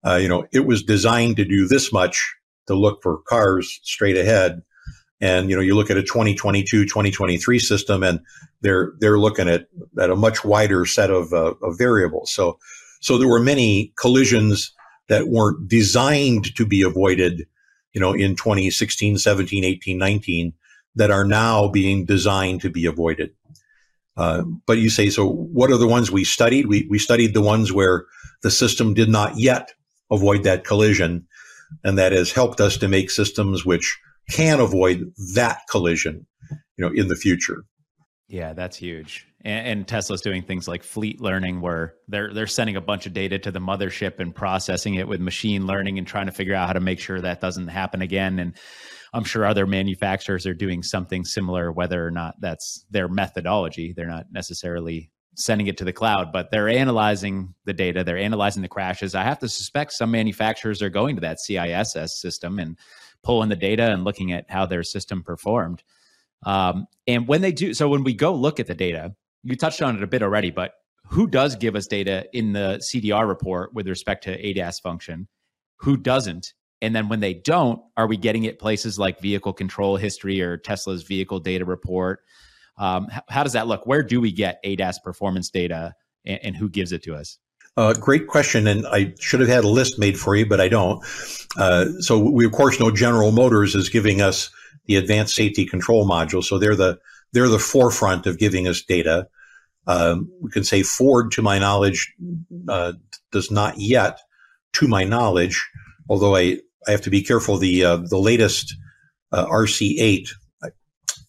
uh, 0.05 0.15
you 0.15 0.27
know, 0.27 0.45
it 0.51 0.65
was 0.65 0.83
designed 0.83 1.37
to 1.37 1.45
do 1.45 1.67
this 1.67 1.93
much 1.93 2.35
to 2.67 2.75
look 2.75 3.01
for 3.01 3.19
cars 3.27 3.79
straight 3.83 4.17
ahead. 4.17 4.61
And, 5.21 5.49
you 5.49 5.55
know, 5.55 5.61
you 5.61 5.75
look 5.75 5.89
at 5.89 5.97
a 5.97 6.03
2022, 6.03 6.85
2023 6.85 7.59
system 7.59 8.03
and 8.03 8.19
they're, 8.61 8.93
they're 8.99 9.19
looking 9.19 9.47
at, 9.47 9.67
at 9.99 10.09
a 10.09 10.15
much 10.15 10.43
wider 10.43 10.85
set 10.85 11.09
of, 11.09 11.31
uh, 11.31 11.53
of 11.61 11.77
variables. 11.77 12.33
So, 12.33 12.59
so 12.99 13.17
there 13.17 13.27
were 13.27 13.39
many 13.39 13.93
collisions 13.97 14.73
that 15.07 15.27
weren't 15.27 15.67
designed 15.67 16.55
to 16.55 16.65
be 16.65 16.81
avoided, 16.81 17.45
you 17.93 18.01
know, 18.01 18.13
in 18.13 18.35
2016, 18.35 19.17
17, 19.17 19.63
18, 19.63 19.97
19 19.97 20.53
that 20.95 21.11
are 21.11 21.25
now 21.25 21.67
being 21.67 22.05
designed 22.05 22.61
to 22.61 22.69
be 22.69 22.85
avoided. 22.85 23.31
Uh, 24.15 24.43
but 24.67 24.77
you 24.77 24.89
say, 24.89 25.09
so 25.09 25.27
what 25.27 25.71
are 25.71 25.77
the 25.77 25.87
ones 25.87 26.11
we 26.11 26.23
studied? 26.23 26.67
We, 26.67 26.87
we 26.89 26.99
studied 26.99 27.33
the 27.33 27.41
ones 27.41 27.71
where 27.71 28.05
the 28.43 28.51
system 28.51 28.93
did 28.93 29.09
not 29.09 29.37
yet 29.37 29.73
avoid 30.11 30.43
that 30.43 30.63
collision. 30.63 31.27
And 31.83 31.97
that 31.97 32.11
has 32.11 32.31
helped 32.31 32.61
us 32.61 32.77
to 32.77 32.87
make 32.87 33.09
systems 33.09 33.65
which 33.65 33.99
can 34.29 34.59
avoid 34.59 35.11
that 35.33 35.61
collision, 35.69 36.27
you 36.77 36.85
know, 36.85 36.91
in 36.93 37.07
the 37.07 37.15
future. 37.15 37.65
Yeah, 38.27 38.53
that's 38.53 38.77
huge. 38.77 39.27
And, 39.43 39.67
and, 39.67 39.87
Tesla's 39.87 40.21
doing 40.21 40.43
things 40.43 40.67
like 40.67 40.81
fleet 40.83 41.19
learning, 41.19 41.61
where 41.61 41.95
they're 42.07 42.33
they're 42.33 42.47
sending 42.47 42.77
a 42.77 42.81
bunch 42.81 43.05
of 43.05 43.13
data 43.13 43.37
to 43.39 43.51
the 43.51 43.59
mothership 43.59 44.19
and 44.19 44.33
processing 44.33 44.95
it 44.95 45.07
with 45.07 45.19
machine 45.19 45.67
learning 45.67 45.97
and 45.97 46.07
trying 46.07 46.27
to 46.27 46.31
figure 46.31 46.55
out 46.55 46.67
how 46.67 46.73
to 46.73 46.79
make 46.79 46.99
sure 46.99 47.19
that 47.19 47.41
doesn't 47.41 47.67
happen 47.67 48.01
again. 48.01 48.39
And 48.39 48.55
I'm 49.13 49.23
sure 49.23 49.45
other 49.45 49.67
manufacturers 49.67 50.47
are 50.47 50.55
doing 50.55 50.81
something 50.81 51.23
similar, 51.23 51.71
whether 51.71 52.05
or 52.05 52.11
not 52.11 52.35
that's 52.41 52.85
their 52.89 53.07
methodology. 53.07 53.93
They're 53.93 54.07
not 54.07 54.25
necessarily 54.31 55.11
sending 55.35 55.67
it 55.67 55.77
to 55.77 55.83
the 55.83 55.93
cloud, 55.93 56.31
but 56.31 56.51
they're 56.51 56.69
analyzing 56.69 57.53
the 57.65 57.73
data, 57.73 58.03
they're 58.03 58.17
analyzing 58.17 58.61
the 58.61 58.67
crashes. 58.67 59.15
I 59.15 59.23
have 59.23 59.39
to 59.39 59.49
suspect 59.49 59.93
some 59.93 60.11
manufacturers 60.11 60.81
are 60.81 60.89
going 60.89 61.15
to 61.15 61.21
that 61.21 61.37
CISS 61.47 62.09
system 62.09 62.59
and 62.59 62.77
pulling 63.23 63.49
the 63.49 63.55
data 63.55 63.91
and 63.91 64.03
looking 64.03 64.31
at 64.31 64.49
how 64.49 64.65
their 64.65 64.83
system 64.83 65.23
performed. 65.23 65.83
Um, 66.45 66.87
and 67.07 67.27
when 67.27 67.41
they 67.41 67.51
do, 67.51 67.73
so 67.73 67.87
when 67.87 68.03
we 68.03 68.13
go 68.13 68.33
look 68.33 68.59
at 68.59 68.67
the 68.67 68.75
data, 68.75 69.15
you 69.43 69.55
touched 69.55 69.81
on 69.81 69.95
it 69.95 70.03
a 70.03 70.07
bit 70.07 70.23
already, 70.23 70.51
but 70.51 70.73
who 71.07 71.27
does 71.27 71.55
give 71.55 71.75
us 71.75 71.87
data 71.87 72.25
in 72.33 72.53
the 72.53 72.81
CDR 72.81 73.27
report 73.27 73.73
with 73.73 73.87
respect 73.87 74.23
to 74.25 74.37
ADAS 74.37 74.81
function? 74.81 75.27
Who 75.77 75.97
doesn't? 75.97 76.53
And 76.83 76.93
then 76.93 77.07
when 77.07 77.21
they 77.21 77.33
don't, 77.33 77.81
are 77.95 78.07
we 78.07 78.17
getting 78.17 78.43
it 78.43 78.59
places 78.59 78.99
like 78.99 79.21
vehicle 79.21 79.53
control 79.53 79.95
history 79.95 80.41
or 80.41 80.57
Tesla's 80.57 81.03
vehicle 81.03 81.39
data 81.39 81.63
report? 81.63 82.19
Um, 82.77 83.07
how, 83.29 83.43
does 83.43 83.53
that 83.53 83.67
look? 83.67 83.87
Where 83.87 84.03
do 84.03 84.19
we 84.19 84.33
get 84.33 84.61
ADAS 84.65 85.01
performance 85.01 85.49
data 85.49 85.95
and, 86.25 86.39
and 86.43 86.55
who 86.57 86.69
gives 86.69 86.91
it 86.91 87.01
to 87.03 87.15
us? 87.15 87.39
Uh, 87.77 87.93
great 87.93 88.27
question, 88.27 88.67
and 88.67 88.85
I 88.85 89.13
should 89.19 89.39
have 89.39 89.49
had 89.49 89.63
a 89.63 89.69
list 89.69 89.97
made 89.97 90.19
for 90.19 90.35
you, 90.35 90.45
but 90.45 90.59
I 90.59 90.67
don't. 90.67 91.03
Uh, 91.57 91.85
so 91.99 92.19
we 92.19 92.45
of 92.45 92.51
course 92.51 92.79
know 92.79 92.91
General 92.91 93.31
Motors 93.31 93.75
is 93.75 93.89
giving 93.89 94.21
us 94.21 94.51
the 94.85 94.97
advanced 94.97 95.33
safety 95.33 95.65
control 95.65 96.07
module, 96.07 96.43
so 96.43 96.59
they're 96.59 96.75
the 96.75 96.99
they're 97.31 97.47
the 97.47 97.57
forefront 97.57 98.27
of 98.27 98.37
giving 98.37 98.67
us 98.67 98.83
data. 98.83 99.27
Um, 99.87 100.29
we 100.39 100.51
can 100.51 100.63
say 100.63 100.83
Ford, 100.83 101.31
to 101.31 101.41
my 101.41 101.57
knowledge, 101.57 102.13
uh, 102.67 102.93
does 103.31 103.49
not 103.49 103.79
yet, 103.79 104.19
to 104.73 104.87
my 104.87 105.03
knowledge, 105.03 105.67
although 106.07 106.35
I 106.35 106.59
I 106.87 106.91
have 106.91 107.01
to 107.01 107.09
be 107.09 107.21
careful. 107.21 107.57
The 107.57 107.83
uh, 107.83 107.97
the 107.97 108.17
latest 108.17 108.75
uh, 109.31 109.45
RC8, 109.47 110.29
I 110.63 110.69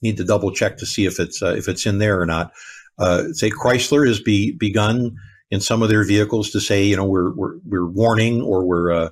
need 0.03 0.19
to 0.19 0.25
double 0.25 0.53
check 0.53 0.77
to 0.79 0.87
see 0.87 1.07
if 1.07 1.19
it's 1.19 1.43
uh, 1.43 1.55
if 1.57 1.69
it's 1.69 1.87
in 1.87 1.99
there 1.99 2.21
or 2.21 2.27
not. 2.27 2.53
Uh, 2.99 3.33
say 3.33 3.51
Chrysler 3.51 4.07
has 4.07 4.21
be, 4.21 4.53
begun 4.53 5.17
in 5.51 5.61
some 5.61 5.83
of 5.83 5.89
their 5.89 6.05
vehicles 6.05 6.51
to 6.51 6.61
say, 6.61 6.85
you 6.85 6.97
know, 6.97 7.05
we're 7.05 7.35
we're, 7.35 7.57
we're 7.65 7.87
warning 7.87 8.41
or 8.41 8.65
we're 8.65 8.93
uh, 8.93 9.09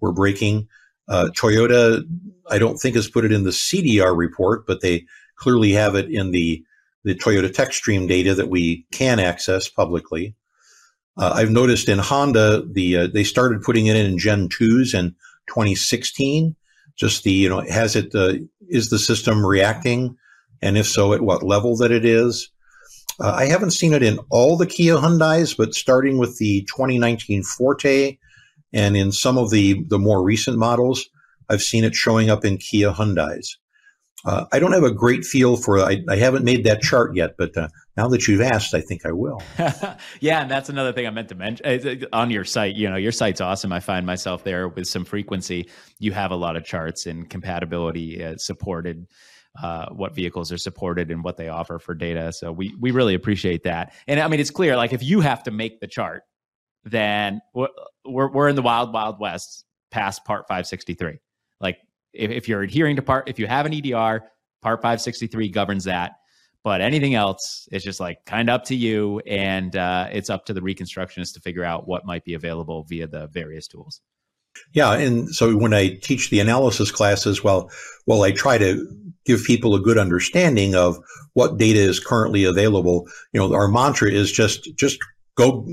we're 0.00 0.12
braking. 0.12 0.68
Uh, 1.08 1.28
Toyota, 1.36 2.02
I 2.50 2.58
don't 2.58 2.78
think 2.78 2.94
has 2.94 3.08
put 3.08 3.24
it 3.24 3.32
in 3.32 3.44
the 3.44 3.50
CDR 3.50 4.16
report, 4.16 4.66
but 4.66 4.80
they 4.80 5.06
clearly 5.36 5.72
have 5.72 5.94
it 5.94 6.10
in 6.10 6.32
the 6.32 6.64
the 7.04 7.14
Toyota 7.14 7.52
TechStream 7.52 8.06
data 8.06 8.34
that 8.34 8.48
we 8.48 8.86
can 8.92 9.18
access 9.18 9.68
publicly. 9.68 10.34
I've 11.18 11.50
noticed 11.50 11.90
in 11.90 11.98
Honda, 11.98 12.62
the 12.64 13.08
they 13.08 13.24
started 13.24 13.62
putting 13.62 13.86
it 13.86 13.96
in 13.96 14.18
Gen 14.18 14.48
2s 14.48 14.98
and 14.98 15.14
2016? 15.48 16.56
Just 16.96 17.24
the, 17.24 17.32
you 17.32 17.48
know, 17.48 17.60
has 17.60 17.96
it, 17.96 18.14
uh, 18.14 18.34
is 18.68 18.90
the 18.90 18.98
system 18.98 19.44
reacting? 19.44 20.16
And 20.60 20.78
if 20.78 20.86
so, 20.86 21.12
at 21.12 21.22
what 21.22 21.42
level 21.42 21.76
that 21.78 21.90
it 21.90 22.04
is? 22.04 22.50
Uh, 23.20 23.32
I 23.32 23.46
haven't 23.46 23.72
seen 23.72 23.92
it 23.92 24.02
in 24.02 24.18
all 24.30 24.56
the 24.56 24.66
Kia 24.66 24.96
Hyundais, 24.96 25.56
but 25.56 25.74
starting 25.74 26.18
with 26.18 26.38
the 26.38 26.62
2019 26.62 27.42
Forte 27.42 28.16
and 28.72 28.96
in 28.96 29.12
some 29.12 29.38
of 29.38 29.50
the, 29.50 29.84
the 29.88 29.98
more 29.98 30.22
recent 30.22 30.58
models, 30.58 31.08
I've 31.48 31.62
seen 31.62 31.84
it 31.84 31.94
showing 31.94 32.30
up 32.30 32.44
in 32.44 32.56
Kia 32.58 32.92
Hyundai's. 32.92 33.58
Uh, 34.24 34.44
I 34.52 34.58
don't 34.58 34.72
have 34.72 34.84
a 34.84 34.92
great 34.92 35.24
feel 35.24 35.56
for. 35.56 35.78
I, 35.80 36.02
I 36.08 36.16
haven't 36.16 36.44
made 36.44 36.64
that 36.64 36.80
chart 36.80 37.14
yet, 37.16 37.34
but 37.36 37.56
uh, 37.56 37.68
now 37.96 38.08
that 38.08 38.28
you've 38.28 38.40
asked, 38.40 38.74
I 38.74 38.80
think 38.80 39.04
I 39.04 39.12
will. 39.12 39.42
yeah, 40.20 40.42
and 40.42 40.50
that's 40.50 40.68
another 40.68 40.92
thing 40.92 41.06
I 41.06 41.10
meant 41.10 41.28
to 41.30 41.34
mention 41.34 41.66
uh, 41.66 42.16
on 42.16 42.30
your 42.30 42.44
site. 42.44 42.76
You 42.76 42.88
know, 42.88 42.96
your 42.96 43.12
site's 43.12 43.40
awesome. 43.40 43.72
I 43.72 43.80
find 43.80 44.06
myself 44.06 44.44
there 44.44 44.68
with 44.68 44.86
some 44.86 45.04
frequency. 45.04 45.68
You 45.98 46.12
have 46.12 46.30
a 46.30 46.36
lot 46.36 46.56
of 46.56 46.64
charts 46.64 47.06
and 47.06 47.28
compatibility 47.28 48.24
uh, 48.24 48.36
supported. 48.36 49.06
Uh, 49.62 49.86
what 49.90 50.14
vehicles 50.14 50.50
are 50.50 50.56
supported 50.56 51.10
and 51.10 51.22
what 51.22 51.36
they 51.36 51.50
offer 51.50 51.78
for 51.78 51.94
data. 51.94 52.32
So 52.32 52.50
we 52.50 52.74
we 52.80 52.90
really 52.90 53.12
appreciate 53.12 53.64
that. 53.64 53.92
And 54.06 54.18
I 54.18 54.26
mean, 54.28 54.40
it's 54.40 54.50
clear. 54.50 54.76
Like 54.78 54.94
if 54.94 55.02
you 55.02 55.20
have 55.20 55.42
to 55.42 55.50
make 55.50 55.78
the 55.78 55.86
chart, 55.86 56.22
then 56.84 57.42
we're 57.52 57.68
we're 58.04 58.48
in 58.48 58.56
the 58.56 58.62
wild 58.62 58.94
wild 58.94 59.20
west 59.20 59.66
past 59.90 60.24
Part 60.24 60.48
563. 60.48 61.18
Like 61.60 61.76
if, 62.12 62.30
if 62.30 62.48
you're 62.48 62.62
adhering 62.62 62.96
to 62.96 63.02
part, 63.02 63.28
if 63.28 63.38
you 63.38 63.46
have 63.46 63.66
an 63.66 63.74
EDR, 63.74 64.22
Part 64.62 64.80
563 64.80 65.48
governs 65.48 65.84
that. 65.84 66.12
But 66.64 66.80
anything 66.80 67.16
else 67.16 67.68
is 67.72 67.82
just 67.82 67.98
like 67.98 68.24
kind 68.24 68.48
of 68.48 68.54
up 68.54 68.64
to 68.66 68.76
you, 68.76 69.18
and 69.26 69.74
uh, 69.74 70.08
it's 70.12 70.30
up 70.30 70.46
to 70.46 70.54
the 70.54 70.60
reconstructionist 70.60 71.34
to 71.34 71.40
figure 71.40 71.64
out 71.64 71.88
what 71.88 72.06
might 72.06 72.24
be 72.24 72.34
available 72.34 72.84
via 72.88 73.08
the 73.08 73.26
various 73.26 73.66
tools. 73.66 74.00
Yeah, 74.72 74.92
and 74.92 75.34
so 75.34 75.56
when 75.56 75.74
I 75.74 75.98
teach 76.02 76.30
the 76.30 76.38
analysis 76.38 76.92
classes, 76.92 77.42
well, 77.42 77.68
well, 78.06 78.22
I 78.22 78.30
try 78.30 78.58
to 78.58 78.86
give 79.24 79.42
people 79.44 79.74
a 79.74 79.80
good 79.80 79.98
understanding 79.98 80.76
of 80.76 80.98
what 81.32 81.58
data 81.58 81.80
is 81.80 81.98
currently 81.98 82.44
available. 82.44 83.08
You 83.32 83.40
know, 83.40 83.54
our 83.54 83.66
mantra 83.66 84.12
is 84.12 84.30
just 84.30 84.68
just 84.76 85.00
go 85.34 85.66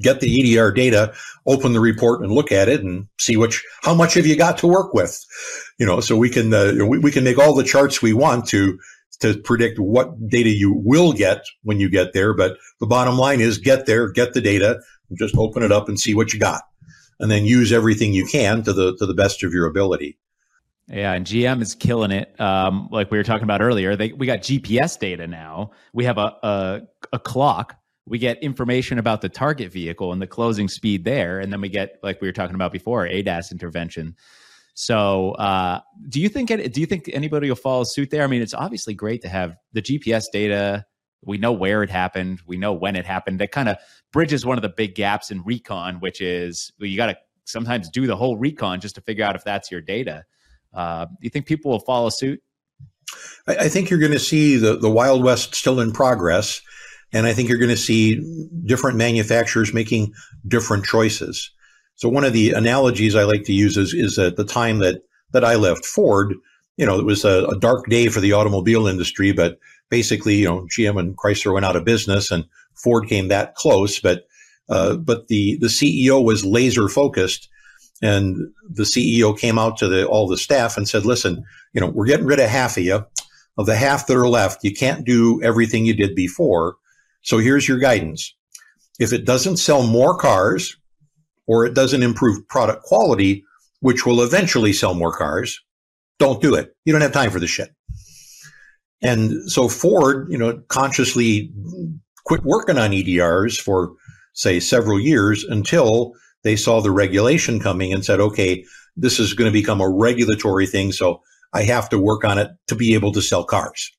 get 0.00 0.20
the 0.20 0.56
EDR 0.56 0.72
data, 0.72 1.14
open 1.46 1.72
the 1.72 1.80
report 1.80 2.22
and 2.22 2.32
look 2.32 2.52
at 2.52 2.68
it 2.68 2.82
and 2.82 3.06
see 3.18 3.36
which, 3.36 3.64
how 3.82 3.94
much 3.94 4.14
have 4.14 4.26
you 4.26 4.36
got 4.36 4.58
to 4.58 4.66
work 4.66 4.94
with? 4.94 5.24
You 5.78 5.86
know, 5.86 6.00
so 6.00 6.16
we 6.16 6.30
can, 6.30 6.52
uh, 6.52 6.72
we, 6.86 6.98
we 6.98 7.10
can 7.10 7.24
make 7.24 7.38
all 7.38 7.54
the 7.54 7.64
charts 7.64 8.02
we 8.02 8.12
want 8.12 8.46
to, 8.48 8.78
to 9.20 9.38
predict 9.38 9.78
what 9.78 10.28
data 10.28 10.50
you 10.50 10.72
will 10.72 11.12
get 11.12 11.44
when 11.62 11.78
you 11.78 11.88
get 11.88 12.12
there. 12.12 12.34
But 12.34 12.56
the 12.80 12.86
bottom 12.86 13.16
line 13.16 13.40
is 13.40 13.58
get 13.58 13.86
there, 13.86 14.10
get 14.10 14.34
the 14.34 14.40
data, 14.40 14.80
just 15.18 15.36
open 15.36 15.62
it 15.62 15.72
up 15.72 15.88
and 15.88 15.98
see 15.98 16.14
what 16.14 16.32
you 16.32 16.40
got. 16.40 16.62
And 17.20 17.30
then 17.30 17.44
use 17.44 17.72
everything 17.72 18.12
you 18.12 18.26
can 18.26 18.64
to 18.64 18.72
the, 18.72 18.96
to 18.96 19.06
the 19.06 19.14
best 19.14 19.44
of 19.44 19.52
your 19.52 19.66
ability. 19.66 20.18
Yeah, 20.88 21.12
and 21.12 21.24
GM 21.24 21.62
is 21.62 21.74
killing 21.74 22.10
it. 22.10 22.38
Um, 22.38 22.88
like 22.90 23.10
we 23.10 23.16
were 23.16 23.24
talking 23.24 23.44
about 23.44 23.62
earlier, 23.62 23.96
they, 23.96 24.12
we 24.12 24.26
got 24.26 24.40
GPS 24.40 24.98
data 24.98 25.26
now. 25.26 25.70
We 25.94 26.04
have 26.04 26.18
a, 26.18 26.36
a, 26.42 26.80
a 27.12 27.18
clock 27.18 27.76
we 28.06 28.18
get 28.18 28.42
information 28.42 28.98
about 28.98 29.20
the 29.20 29.28
target 29.28 29.72
vehicle 29.72 30.12
and 30.12 30.20
the 30.20 30.26
closing 30.26 30.68
speed 30.68 31.04
there 31.04 31.40
and 31.40 31.52
then 31.52 31.60
we 31.60 31.68
get 31.68 31.98
like 32.02 32.20
we 32.20 32.28
were 32.28 32.32
talking 32.32 32.54
about 32.54 32.72
before 32.72 33.06
adas 33.06 33.50
intervention. 33.50 34.14
So 34.74 35.32
uh, 35.32 35.80
do 36.08 36.20
you 36.20 36.28
think 36.28 36.48
do 36.48 36.80
you 36.80 36.86
think 36.86 37.08
anybody 37.12 37.48
will 37.48 37.56
follow 37.56 37.84
suit 37.84 38.10
there? 38.10 38.22
I 38.22 38.26
mean 38.26 38.42
it's 38.42 38.54
obviously 38.54 38.94
great 38.94 39.22
to 39.22 39.28
have 39.28 39.56
the 39.72 39.82
gps 39.82 40.24
data. 40.32 40.84
We 41.26 41.38
know 41.38 41.52
where 41.52 41.82
it 41.82 41.88
happened. 41.88 42.40
We 42.46 42.58
know 42.58 42.74
when 42.74 42.96
it 42.96 43.06
happened. 43.06 43.40
That 43.40 43.50
kind 43.50 43.68
of 43.68 43.78
bridges 44.12 44.44
one 44.44 44.58
of 44.58 44.62
the 44.62 44.68
big 44.68 44.94
gaps 44.94 45.30
in 45.30 45.42
recon 45.42 46.00
which 46.00 46.20
is 46.20 46.72
well, 46.78 46.88
you 46.88 46.96
got 46.96 47.06
to 47.06 47.16
sometimes 47.46 47.88
do 47.88 48.06
the 48.06 48.16
whole 48.16 48.36
recon 48.36 48.80
just 48.80 48.94
to 48.96 49.00
figure 49.00 49.24
out 49.24 49.36
if 49.36 49.44
that's 49.44 49.70
your 49.70 49.80
data. 49.80 50.24
Uh, 50.74 51.06
do 51.06 51.12
you 51.20 51.30
think 51.30 51.46
people 51.46 51.70
will 51.70 51.80
follow 51.80 52.10
suit? 52.10 52.42
I, 53.46 53.56
I 53.56 53.68
think 53.68 53.88
you're 53.88 54.00
going 54.00 54.12
to 54.12 54.18
see 54.18 54.56
the, 54.56 54.76
the 54.76 54.90
wild 54.90 55.22
west 55.22 55.54
still 55.54 55.78
in 55.80 55.92
progress 55.92 56.60
and 57.14 57.26
I 57.26 57.32
think 57.32 57.48
you're 57.48 57.58
going 57.58 57.70
to 57.70 57.76
see 57.76 58.20
different 58.66 58.98
manufacturers 58.98 59.72
making 59.72 60.12
different 60.46 60.84
choices. 60.84 61.50
So 61.94 62.08
one 62.08 62.24
of 62.24 62.32
the 62.32 62.50
analogies 62.50 63.14
I 63.14 63.22
like 63.22 63.44
to 63.44 63.52
use 63.52 63.76
is, 63.76 63.94
is 63.94 64.18
at 64.18 64.36
the 64.36 64.44
time 64.44 64.80
that, 64.80 65.02
that 65.32 65.44
I 65.44 65.54
left 65.54 65.86
Ford, 65.86 66.34
you 66.76 66.84
know, 66.84 66.98
it 66.98 67.06
was 67.06 67.24
a, 67.24 67.46
a 67.46 67.58
dark 67.58 67.88
day 67.88 68.08
for 68.08 68.20
the 68.20 68.32
automobile 68.32 68.88
industry, 68.88 69.30
but 69.30 69.60
basically, 69.90 70.34
you 70.34 70.46
know, 70.46 70.66
GM 70.76 70.98
and 70.98 71.16
Chrysler 71.16 71.54
went 71.54 71.64
out 71.64 71.76
of 71.76 71.84
business 71.84 72.32
and 72.32 72.44
Ford 72.74 73.08
came 73.08 73.28
that 73.28 73.54
close, 73.54 74.00
but, 74.00 74.26
uh, 74.68 74.96
but 74.96 75.28
the, 75.28 75.56
the 75.58 75.68
CEO 75.68 76.24
was 76.24 76.44
laser 76.44 76.88
focused 76.88 77.48
and 78.02 78.36
the 78.68 78.82
CEO 78.82 79.38
came 79.38 79.56
out 79.56 79.76
to 79.76 79.86
the, 79.86 80.04
all 80.04 80.26
the 80.26 80.36
staff 80.36 80.76
and 80.76 80.88
said, 80.88 81.06
listen, 81.06 81.44
you 81.72 81.80
know, 81.80 81.86
we're 81.86 82.06
getting 82.06 82.26
rid 82.26 82.40
of 82.40 82.50
half 82.50 82.76
of 82.76 82.82
you. 82.82 83.06
Of 83.56 83.66
the 83.66 83.76
half 83.76 84.08
that 84.08 84.16
are 84.16 84.26
left, 84.26 84.64
you 84.64 84.74
can't 84.74 85.06
do 85.06 85.40
everything 85.40 85.86
you 85.86 85.94
did 85.94 86.16
before. 86.16 86.76
So 87.24 87.38
here's 87.38 87.66
your 87.66 87.78
guidance. 87.78 88.34
If 89.00 89.12
it 89.12 89.24
doesn't 89.24 89.56
sell 89.56 89.82
more 89.82 90.16
cars 90.16 90.76
or 91.46 91.66
it 91.66 91.74
doesn't 91.74 92.02
improve 92.02 92.46
product 92.48 92.84
quality, 92.84 93.44
which 93.80 94.06
will 94.06 94.22
eventually 94.22 94.72
sell 94.72 94.94
more 94.94 95.12
cars, 95.12 95.60
don't 96.18 96.40
do 96.40 96.54
it. 96.54 96.74
You 96.84 96.92
don't 96.92 97.02
have 97.02 97.12
time 97.12 97.30
for 97.30 97.40
this 97.40 97.50
shit. 97.50 97.70
And 99.02 99.50
so 99.50 99.68
Ford, 99.68 100.28
you 100.30 100.38
know, 100.38 100.62
consciously 100.68 101.52
quit 102.24 102.42
working 102.44 102.78
on 102.78 102.92
EDRs 102.92 103.60
for 103.60 103.94
say 104.34 104.60
several 104.60 105.00
years 105.00 105.44
until 105.44 106.12
they 106.42 106.56
saw 106.56 106.80
the 106.80 106.90
regulation 106.90 107.60
coming 107.60 107.92
and 107.92 108.04
said, 108.04 108.20
okay, 108.20 108.64
this 108.96 109.18
is 109.18 109.34
going 109.34 109.50
to 109.50 109.52
become 109.52 109.80
a 109.80 109.88
regulatory 109.88 110.66
thing. 110.66 110.92
So 110.92 111.22
I 111.52 111.62
have 111.62 111.88
to 111.90 111.98
work 111.98 112.24
on 112.24 112.38
it 112.38 112.50
to 112.68 112.74
be 112.74 112.94
able 112.94 113.12
to 113.12 113.22
sell 113.22 113.44
cars. 113.44 113.90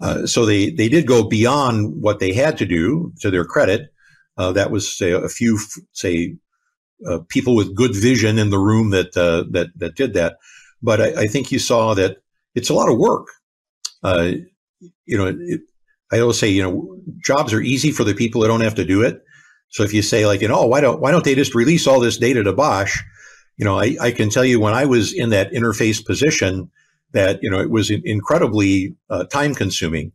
Uh, 0.00 0.26
so 0.26 0.44
they, 0.44 0.70
they 0.70 0.88
did 0.88 1.06
go 1.06 1.22
beyond 1.22 2.02
what 2.02 2.18
they 2.18 2.32
had 2.32 2.58
to 2.58 2.66
do 2.66 3.12
to 3.20 3.30
their 3.30 3.44
credit. 3.44 3.92
Uh, 4.36 4.52
that 4.52 4.70
was 4.70 4.96
say 4.96 5.12
a 5.12 5.28
few 5.28 5.58
say 5.92 6.36
uh, 7.06 7.18
people 7.28 7.54
with 7.54 7.74
good 7.74 7.94
vision 7.94 8.38
in 8.38 8.50
the 8.50 8.58
room 8.58 8.90
that 8.90 9.16
uh, 9.16 9.44
that 9.50 9.68
that 9.76 9.94
did 9.94 10.14
that. 10.14 10.36
But 10.82 11.00
I, 11.00 11.22
I, 11.22 11.26
think 11.28 11.52
you 11.52 11.58
saw 11.58 11.94
that 11.94 12.18
it's 12.54 12.68
a 12.68 12.74
lot 12.74 12.90
of 12.90 12.98
work. 12.98 13.28
Uh, 14.02 14.32
you 15.06 15.16
know, 15.16 15.26
it, 15.38 15.60
I 16.12 16.18
always 16.18 16.38
say 16.38 16.48
you 16.48 16.62
know 16.62 16.98
jobs 17.24 17.52
are 17.52 17.60
easy 17.60 17.92
for 17.92 18.04
the 18.04 18.14
people 18.14 18.40
that 18.40 18.48
don't 18.48 18.60
have 18.60 18.74
to 18.76 18.84
do 18.84 19.02
it. 19.02 19.22
So 19.68 19.82
if 19.82 19.94
you 19.94 20.02
say 20.02 20.26
like 20.26 20.40
you 20.40 20.48
know 20.48 20.60
oh, 20.60 20.66
why 20.66 20.80
don't 20.80 21.00
why 21.00 21.12
don't 21.12 21.24
they 21.24 21.34
just 21.34 21.54
release 21.54 21.86
all 21.86 22.00
this 22.00 22.18
data 22.18 22.42
to 22.42 22.52
Bosch? 22.52 22.98
You 23.56 23.64
know, 23.64 23.78
I, 23.78 23.96
I 24.00 24.10
can 24.10 24.30
tell 24.30 24.44
you 24.44 24.58
when 24.58 24.74
I 24.74 24.84
was 24.84 25.12
in 25.12 25.30
that 25.30 25.52
interface 25.52 26.04
position 26.04 26.70
that 27.14 27.42
you 27.42 27.50
know 27.50 27.60
it 27.60 27.70
was 27.70 27.90
incredibly 27.90 28.94
uh, 29.08 29.24
time 29.24 29.54
consuming. 29.54 30.12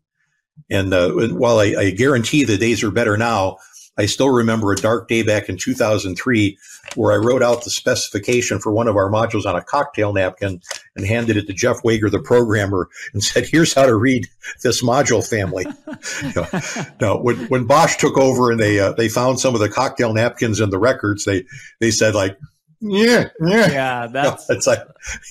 And 0.70 0.93
uh, 0.93 1.12
while 1.30 1.60
I, 1.60 1.74
I, 1.78 1.89
guarantee 1.91 2.43
the 2.43 2.58
days 2.58 2.84
are 2.84 2.91
better 2.91 3.16
now, 3.18 3.58
I 3.97 4.06
still 4.06 4.30
remember 4.30 4.72
a 4.72 4.76
dark 4.76 5.08
day 5.08 5.24
back 5.24 5.50
in 5.50 5.58
2003 5.58 6.58
where 6.95 7.12
I 7.12 7.16
wrote 7.16 7.41
out 7.41 7.64
the 7.64 7.70
specification 7.70 8.60
for 8.60 8.72
one 8.72 8.88
of 8.88 8.95
our 8.95 9.10
modules 9.10 9.45
on 9.45 9.56
a 9.56 9.64
cocktail 9.64 10.14
napkin 10.14 10.62
and 10.95 11.06
handed 11.06 11.38
it 11.38 11.47
to 11.47 11.54
Jeff 11.54 11.78
Wager, 11.84 12.10
the 12.10 12.22
programmer, 12.22 12.89
and 13.14 13.24
said, 13.24 13.47
"Here's 13.47 13.74
how 13.74 13.86
to 13.86 13.95
read 13.95 14.28
this 14.64 14.84
module 14.84 15.28
family." 15.28 15.66
you 16.24 16.34
know, 16.36 16.91
no, 17.02 17.18
when 17.22 17.38
when 17.47 17.66
Bosch 17.66 17.97
took 17.97 18.18
over 18.18 18.52
and 18.52 18.60
they 18.60 18.80
uh, 18.80 18.93
they 18.93 19.10
found 19.10 19.39
some 19.39 19.54
of 19.54 19.62
the 19.62 19.70
cocktail 19.70 20.14
napkins 20.14 20.60
in 20.60 20.70
the 20.70 20.80
records, 20.80 21.26
they 21.26 21.45
they 21.80 21.91
said 21.91 22.16
like 22.16 22.38
yeah, 22.82 23.30
yeah, 23.41 23.71
yeah. 23.71 24.07
That's 24.11 24.49
know, 24.49 24.55
it's 24.55 24.67
like 24.67 24.80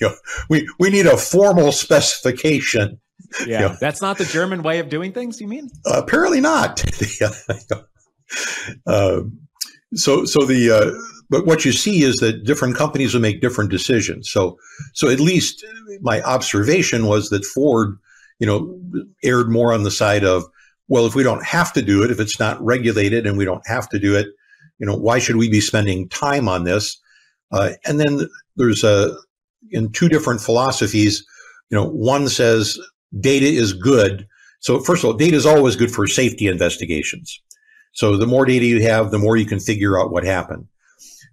you 0.00 0.08
know, 0.08 0.14
we 0.48 0.68
we 0.78 0.90
need 0.90 1.06
a 1.06 1.16
formal 1.16 1.72
specification. 1.72 3.00
Yeah, 3.46 3.60
you 3.60 3.68
know. 3.68 3.76
that's 3.80 4.00
not 4.00 4.16
the 4.16 4.24
German 4.24 4.62
way 4.62 4.78
of 4.78 4.88
doing 4.88 5.12
things. 5.12 5.40
You 5.40 5.48
mean? 5.48 5.70
Uh, 5.84 6.00
apparently 6.02 6.40
not. 6.40 6.82
uh, 8.86 9.20
so 9.94 10.24
so 10.24 10.46
the 10.46 10.70
uh, 10.70 10.90
but 11.30 11.46
what 11.46 11.64
you 11.64 11.72
see 11.72 12.02
is 12.02 12.16
that 12.16 12.44
different 12.44 12.76
companies 12.76 13.12
will 13.12 13.20
make 13.20 13.40
different 13.40 13.70
decisions. 13.70 14.30
So 14.30 14.58
so 14.94 15.08
at 15.08 15.20
least 15.20 15.64
my 16.00 16.22
observation 16.22 17.06
was 17.06 17.30
that 17.30 17.44
Ford, 17.44 17.98
you 18.38 18.46
know, 18.46 18.80
erred 19.22 19.50
more 19.50 19.72
on 19.72 19.82
the 19.82 19.90
side 19.90 20.24
of 20.24 20.44
well, 20.88 21.06
if 21.06 21.14
we 21.14 21.22
don't 21.22 21.44
have 21.44 21.72
to 21.74 21.82
do 21.82 22.02
it, 22.02 22.10
if 22.10 22.18
it's 22.18 22.40
not 22.40 22.62
regulated 22.64 23.26
and 23.26 23.36
we 23.36 23.44
don't 23.44 23.66
have 23.66 23.88
to 23.90 23.98
do 23.98 24.16
it, 24.16 24.28
you 24.78 24.86
know, 24.86 24.96
why 24.96 25.18
should 25.18 25.36
we 25.36 25.50
be 25.50 25.60
spending 25.60 26.08
time 26.08 26.48
on 26.48 26.64
this? 26.64 26.98
Uh, 27.52 27.70
and 27.86 27.98
then 27.98 28.28
there's 28.56 28.84
a, 28.84 29.16
in 29.70 29.90
two 29.92 30.08
different 30.08 30.40
philosophies, 30.40 31.24
you 31.70 31.76
know, 31.76 31.88
one 31.88 32.28
says 32.28 32.78
data 33.20 33.46
is 33.46 33.72
good. 33.72 34.26
So 34.60 34.80
first 34.80 35.04
of 35.04 35.08
all, 35.08 35.16
data 35.16 35.36
is 35.36 35.46
always 35.46 35.76
good 35.76 35.90
for 35.90 36.06
safety 36.06 36.46
investigations. 36.46 37.40
So 37.92 38.16
the 38.16 38.26
more 38.26 38.44
data 38.44 38.66
you 38.66 38.82
have, 38.82 39.10
the 39.10 39.18
more 39.18 39.36
you 39.36 39.46
can 39.46 39.60
figure 39.60 39.98
out 39.98 40.10
what 40.10 40.24
happened. 40.24 40.66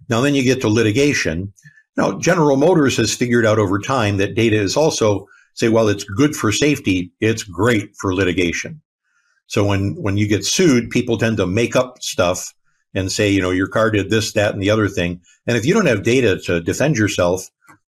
Now 0.08 0.20
then 0.20 0.34
you 0.34 0.42
get 0.42 0.60
to 0.62 0.68
litigation. 0.68 1.52
Now 1.96 2.18
General 2.18 2.56
Motors 2.56 2.96
has 2.96 3.14
figured 3.14 3.46
out 3.46 3.58
over 3.58 3.78
time 3.78 4.16
that 4.18 4.34
data 4.34 4.56
is 4.56 4.76
also 4.76 5.26
say, 5.54 5.68
well, 5.68 5.88
it's 5.88 6.04
good 6.04 6.36
for 6.36 6.52
safety. 6.52 7.10
It's 7.20 7.42
great 7.42 7.94
for 7.98 8.14
litigation. 8.14 8.80
So 9.46 9.64
when, 9.64 9.94
when 9.94 10.16
you 10.16 10.28
get 10.28 10.44
sued, 10.44 10.90
people 10.90 11.18
tend 11.18 11.38
to 11.38 11.46
make 11.46 11.76
up 11.76 12.02
stuff 12.02 12.52
and 12.96 13.12
say, 13.12 13.30
you 13.30 13.42
know, 13.42 13.50
your 13.50 13.68
car 13.68 13.90
did 13.90 14.08
this, 14.08 14.32
that, 14.32 14.54
and 14.54 14.62
the 14.62 14.70
other 14.70 14.88
thing. 14.88 15.20
And 15.46 15.56
if 15.56 15.66
you 15.66 15.74
don't 15.74 15.86
have 15.86 16.02
data 16.02 16.40
to 16.46 16.62
defend 16.62 16.96
yourself, 16.96 17.48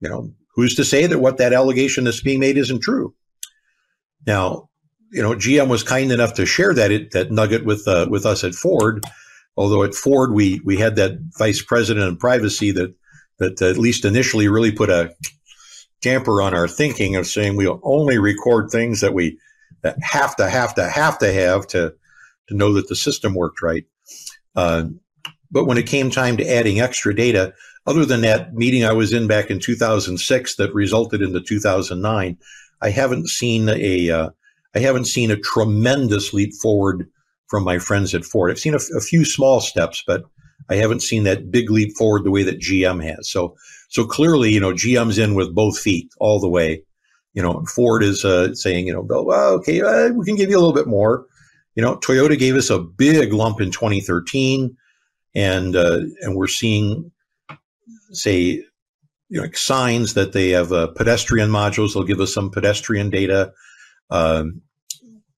you 0.02 0.10
know, 0.10 0.34
who's 0.56 0.76
to 0.76 0.84
say 0.84 1.06
that 1.06 1.20
what 1.20 1.38
that 1.38 1.54
allegation 1.54 2.04
that's 2.04 2.22
being 2.22 2.40
made 2.40 2.58
isn't 2.58 2.82
true? 2.82 3.14
Now, 4.26 4.70
you 5.12 5.22
know, 5.22 5.34
GM 5.34 5.70
was 5.70 5.84
kind 5.84 6.12
enough 6.12 6.34
to 6.34 6.46
share 6.48 6.74
that 6.74 7.12
that 7.12 7.32
nugget 7.32 7.64
with 7.64 7.88
uh, 7.88 8.08
with 8.10 8.26
us 8.26 8.44
at 8.44 8.56
Ford. 8.56 9.06
Although 9.56 9.84
at 9.84 9.96
Ford 9.96 10.34
we 10.34 10.62
we 10.66 10.78
had 10.78 10.96
that 10.96 11.20
vice 11.38 11.64
president 11.64 12.08
of 12.08 12.20
privacy 12.20 12.72
that 12.72 12.94
that 13.38 13.62
at 13.62 13.78
least 13.78 14.04
initially 14.04 14.48
really 14.48 14.72
put 14.72 14.90
a 14.90 15.16
damper 16.02 16.42
on 16.42 16.54
our 16.54 16.68
thinking 16.68 17.16
of 17.16 17.28
saying 17.28 17.56
we'll 17.56 17.80
only 17.84 18.18
record 18.18 18.70
things 18.70 19.02
that 19.02 19.14
we 19.14 19.40
that 19.84 19.96
have 20.02 20.36
to 20.38 20.50
have 20.50 20.74
to 20.76 20.90
have 20.90 21.20
to 21.20 21.32
have 21.32 21.68
to 21.68 21.94
to 22.48 22.56
know 22.56 22.74
that 22.74 22.88
the 22.90 22.96
system 22.96 23.36
worked 23.36 23.62
right. 23.62 23.86
Uh, 24.58 24.86
but 25.50 25.66
when 25.66 25.78
it 25.78 25.88
came 25.88 26.10
time 26.10 26.36
to 26.38 26.50
adding 26.50 26.82
extra 26.82 27.16
data, 27.16 27.54
other 27.86 28.04
than 28.04 28.22
that 28.22 28.54
meeting 28.54 28.84
I 28.84 28.92
was 28.92 29.14
in 29.14 29.28
back 29.28 29.50
in 29.50 29.60
2006 29.60 30.56
that 30.58 30.74
resulted 30.74 31.22
in 31.22 31.32
the 31.32 31.40
2009, 31.40 32.38
I 32.82 32.90
haven't 32.90 33.30
seen 33.30 33.70
a 33.70 34.10
uh, 34.10 34.30
I 34.76 34.80
haven't 34.80 35.06
seen 35.06 35.32
a 35.32 35.38
tremendous 35.38 36.34
leap 36.34 36.54
forward 36.62 37.10
from 37.48 37.64
my 37.64 37.80
friends 37.80 38.14
at 38.14 38.26
Ford. 38.26 38.52
I've 38.52 38.60
seen 38.60 38.76
a, 38.76 39.00
few 39.00 39.24
small 39.24 39.62
steps, 39.62 40.04
but 40.06 40.24
I 40.70 40.76
haven't 40.76 41.02
seen 41.02 41.24
that 41.24 41.50
big 41.50 41.72
leap 41.72 41.96
forward 41.98 42.26
the 42.26 42.32
way 42.32 42.44
that 42.44 42.60
GM 42.60 43.02
has. 43.04 43.32
So, 43.32 43.56
so 43.90 44.06
clearly, 44.06 44.52
you 44.52 44.60
know, 44.60 44.74
GM's 44.74 45.18
in 45.18 45.34
with 45.34 45.56
both 45.56 45.80
feet 45.80 46.12
all 46.20 46.42
the 46.42 46.50
way. 46.50 46.84
You 47.34 47.42
know, 47.42 47.64
Ford 47.74 48.04
is 48.04 48.26
uh, 48.26 48.54
saying, 48.54 48.88
you 48.88 48.94
know, 48.94 49.02
well, 49.02 49.54
okay, 49.54 49.82
uh, 49.82 50.10
we 50.10 50.26
can 50.26 50.36
give 50.36 50.50
you 50.50 50.58
a 50.58 50.60
little 50.60 50.74
bit 50.74 50.88
more. 50.88 51.26
You 51.78 51.84
know, 51.84 51.96
Toyota 51.96 52.38
gave 52.38 52.56
us 52.56 52.72
a 52.72 52.80
big 52.80 53.34
lump 53.34 53.62
in 53.62 53.70
2013, 53.70 54.76
and 55.36 55.76
uh, 55.76 56.00
and 56.22 56.36
we're 56.36 56.48
seeing, 56.48 57.12
say, 58.10 58.64
you 59.30 59.42
know, 59.42 59.48
signs 59.54 60.16
that 60.16 60.34
they 60.34 60.50
have 60.50 60.72
uh, 60.74 60.88
pedestrian 60.88 61.52
modules. 61.52 61.94
They'll 61.94 62.04
give 62.04 62.20
us 62.20 62.34
some 62.34 62.50
pedestrian 62.50 63.12
data. 63.12 63.54
Um, 64.10 64.64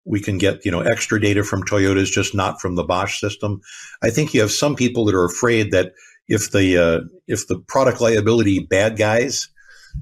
we 0.06 0.22
can 0.22 0.38
get 0.38 0.64
you 0.64 0.72
know 0.72 0.80
extra 0.80 1.20
data 1.20 1.44
from 1.44 1.64
Toyotas, 1.64 2.06
just 2.06 2.34
not 2.34 2.62
from 2.62 2.76
the 2.76 2.86
Bosch 2.86 3.20
system. 3.20 3.60
I 4.02 4.10
think 4.10 4.34
you 4.34 4.40
have 4.40 4.52
some 4.52 4.78
people 4.78 5.04
that 5.06 5.16
are 5.16 5.26
afraid 5.26 5.72
that 5.72 5.92
if 6.30 6.52
the 6.52 6.78
uh, 6.78 7.00
if 7.28 7.48
the 7.48 7.60
product 7.60 8.00
liability 8.00 8.60
bad 8.60 8.98
guys, 8.98 9.50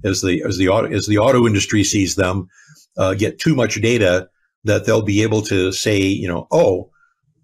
as 0.03 0.21
the 0.21 0.43
as 0.43 0.59
the 0.59 0.69
auto, 0.69 0.93
as 0.93 1.07
the 1.07 1.17
auto 1.17 1.47
industry 1.47 1.83
sees 1.83 2.13
them, 2.13 2.47
uh, 2.95 3.15
get 3.15 3.39
too 3.39 3.55
much 3.55 3.81
data, 3.81 4.29
that 4.67 4.85
they'll 4.85 5.01
be 5.01 5.23
able 5.23 5.41
to 5.43 5.71
say, 5.71 5.99
you 5.99 6.27
know, 6.27 6.47
oh, 6.51 6.89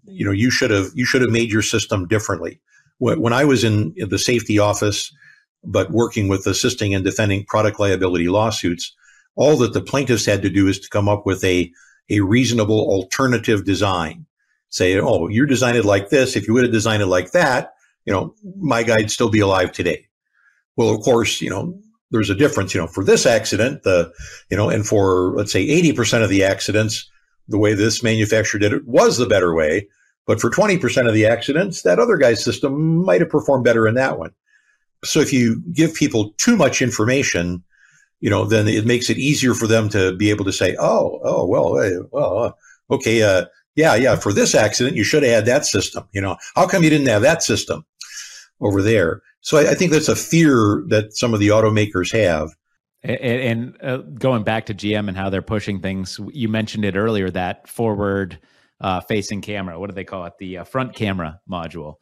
mm-hmm. 0.06 0.12
you 0.12 0.24
know, 0.24 0.32
you 0.32 0.50
should 0.50 0.70
have 0.70 0.88
you 0.94 1.04
should 1.04 1.22
have 1.22 1.30
made 1.30 1.50
your 1.50 1.62
system 1.62 2.06
differently. 2.06 2.60
When, 2.98 3.20
when 3.20 3.32
I 3.32 3.44
was 3.44 3.64
in, 3.64 3.92
in 3.96 4.08
the 4.08 4.18
safety 4.18 4.58
office, 4.58 5.12
but 5.64 5.90
working 5.90 6.28
with 6.28 6.46
assisting 6.46 6.94
and 6.94 7.04
defending 7.04 7.44
product 7.46 7.80
liability 7.80 8.28
lawsuits, 8.28 8.94
all 9.34 9.56
that 9.58 9.72
the 9.72 9.80
plaintiffs 9.80 10.26
had 10.26 10.42
to 10.42 10.50
do 10.50 10.68
is 10.68 10.78
to 10.80 10.88
come 10.88 11.08
up 11.08 11.26
with 11.26 11.42
a 11.44 11.70
a 12.10 12.20
reasonable 12.20 12.80
alternative 12.80 13.64
design. 13.64 14.26
Say, 14.68 14.98
oh, 14.98 15.28
you 15.28 15.46
designed 15.46 15.78
it 15.78 15.84
like 15.84 16.10
this. 16.10 16.36
If 16.36 16.46
you 16.46 16.54
would 16.54 16.64
have 16.64 16.72
designed 16.72 17.02
it 17.02 17.06
like 17.06 17.30
that, 17.30 17.74
you 18.04 18.12
know, 18.12 18.34
my 18.58 18.82
guy'd 18.82 19.10
still 19.10 19.30
be 19.30 19.40
alive 19.40 19.72
today. 19.72 20.06
Well, 20.76 20.90
of 20.90 21.00
course, 21.00 21.40
you 21.40 21.48
know, 21.48 21.78
there's 22.10 22.30
a 22.30 22.34
difference, 22.34 22.74
you 22.74 22.80
know, 22.80 22.86
for 22.86 23.04
this 23.04 23.26
accident, 23.26 23.82
the, 23.82 24.12
you 24.50 24.56
know, 24.56 24.68
and 24.68 24.86
for 24.86 25.34
let's 25.36 25.52
say 25.52 25.66
80% 25.66 26.22
of 26.22 26.28
the 26.28 26.44
accidents, 26.44 27.10
the 27.48 27.58
way 27.58 27.74
this 27.74 28.02
manufacturer 28.02 28.58
did 28.58 28.72
it 28.72 28.86
was 28.86 29.18
the 29.18 29.26
better 29.26 29.54
way. 29.54 29.88
But 30.26 30.40
for 30.40 30.50
20% 30.50 31.06
of 31.06 31.14
the 31.14 31.26
accidents, 31.26 31.82
that 31.82 31.98
other 31.98 32.16
guy's 32.16 32.42
system 32.42 33.04
might 33.04 33.20
have 33.20 33.30
performed 33.30 33.64
better 33.64 33.86
in 33.86 33.94
that 33.94 34.18
one. 34.18 34.30
So 35.04 35.20
if 35.20 35.32
you 35.32 35.62
give 35.72 35.94
people 35.94 36.32
too 36.38 36.56
much 36.56 36.80
information, 36.80 37.62
you 38.20 38.30
know, 38.30 38.46
then 38.46 38.66
it 38.66 38.86
makes 38.86 39.10
it 39.10 39.18
easier 39.18 39.52
for 39.52 39.66
them 39.66 39.90
to 39.90 40.16
be 40.16 40.30
able 40.30 40.46
to 40.46 40.52
say, 40.52 40.76
oh, 40.80 41.20
oh, 41.22 41.44
well, 41.44 41.74
well, 42.10 42.38
uh, 42.38 42.52
okay, 42.94 43.22
uh, 43.22 43.44
yeah, 43.76 43.94
yeah, 43.96 44.16
for 44.16 44.32
this 44.32 44.54
accident, 44.54 44.96
you 44.96 45.04
should 45.04 45.22
have 45.22 45.32
had 45.32 45.46
that 45.46 45.66
system. 45.66 46.08
You 46.12 46.22
know, 46.22 46.36
how 46.54 46.66
come 46.66 46.82
you 46.82 46.90
didn't 46.90 47.08
have 47.08 47.22
that 47.22 47.42
system 47.42 47.84
over 48.60 48.80
there? 48.80 49.20
So 49.40 49.58
I, 49.58 49.72
I 49.72 49.74
think 49.74 49.90
that's 49.90 50.08
a 50.08 50.16
fear 50.16 50.84
that 50.88 51.14
some 51.14 51.34
of 51.34 51.40
the 51.40 51.48
automakers 51.48 52.12
have. 52.12 52.50
And, 53.04 53.20
and 53.20 53.82
uh, 53.82 53.98
going 53.98 54.42
back 54.44 54.66
to 54.66 54.74
GM 54.74 55.08
and 55.08 55.16
how 55.16 55.30
they're 55.30 55.42
pushing 55.42 55.80
things, 55.80 56.18
you 56.32 56.48
mentioned 56.48 56.84
it 56.84 56.96
earlier 56.96 57.30
that 57.30 57.68
forward 57.68 58.38
uh, 58.80 59.00
facing 59.02 59.42
camera. 59.42 59.78
What 59.78 59.90
do 59.90 59.94
they 59.94 60.04
call 60.04 60.24
it? 60.24 60.32
The 60.38 60.58
uh, 60.58 60.64
front 60.64 60.94
camera 60.94 61.40
module. 61.48 61.96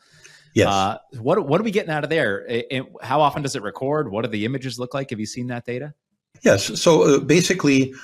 Yes. 0.55 0.69
Uh, 0.69 0.99
what 1.21 1.47
what 1.47 1.61
are 1.61 1.65
we 1.65 1.71
getting 1.71 1.91
out 1.91 2.05
of 2.05 2.11
there? 2.11 2.45
It, 2.47 2.85
how 3.03 3.21
often 3.21 3.43
does 3.43 3.57
it 3.57 3.63
record? 3.63 4.11
What 4.11 4.25
do 4.25 4.31
the 4.31 4.45
images 4.45 4.79
look 4.79 4.95
like? 4.95 5.11
Have 5.11 5.19
you 5.19 5.27
seen 5.27 5.47
that 5.49 5.65
data? 5.65 5.95
Yes. 6.43 6.81
So 6.81 7.03
uh, 7.03 7.19
basically, 7.21 7.95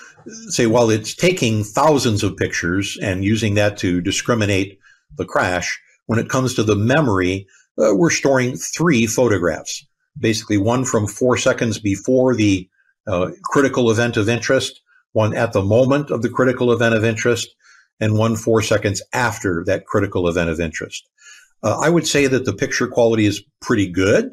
say 0.49 0.67
while 0.67 0.91
it's 0.91 1.15
taking 1.15 1.65
thousands 1.65 2.23
of 2.23 2.37
pictures 2.37 2.97
and 3.03 3.25
using 3.25 3.55
that 3.55 3.77
to 3.79 4.01
discriminate 4.01 4.79
the 5.17 5.25
crash, 5.25 5.79
when 6.07 6.19
it 6.19 6.29
comes 6.29 6.55
to 6.55 6.63
the 6.63 6.77
memory, 6.77 7.47
uh, 7.79 7.95
we're 7.95 8.11
storing 8.11 8.57
three 8.57 9.07
photographs. 9.07 9.87
Basically, 10.19 10.57
one 10.57 10.85
from 10.85 11.07
four 11.07 11.37
seconds 11.37 11.79
before 11.79 12.35
the 12.35 12.69
uh, 13.09 13.31
critical 13.45 13.91
event 13.91 14.17
of 14.17 14.29
interest, 14.29 14.81
one 15.13 15.35
at 15.35 15.53
the 15.53 15.63
moment 15.63 16.11
of 16.11 16.23
the 16.23 16.29
critical 16.29 16.73
event 16.73 16.95
of 16.95 17.05
interest, 17.05 17.49
and 18.01 18.17
one 18.17 18.37
four 18.37 18.63
seconds 18.63 19.03
after 19.13 19.65
that 19.67 19.87
critical 19.87 20.29
event 20.29 20.51
of 20.51 20.61
interest. 20.61 21.09
Uh, 21.63 21.79
I 21.79 21.89
would 21.89 22.07
say 22.07 22.27
that 22.27 22.45
the 22.45 22.53
picture 22.53 22.87
quality 22.87 23.27
is 23.27 23.43
pretty 23.61 23.89
good. 23.89 24.33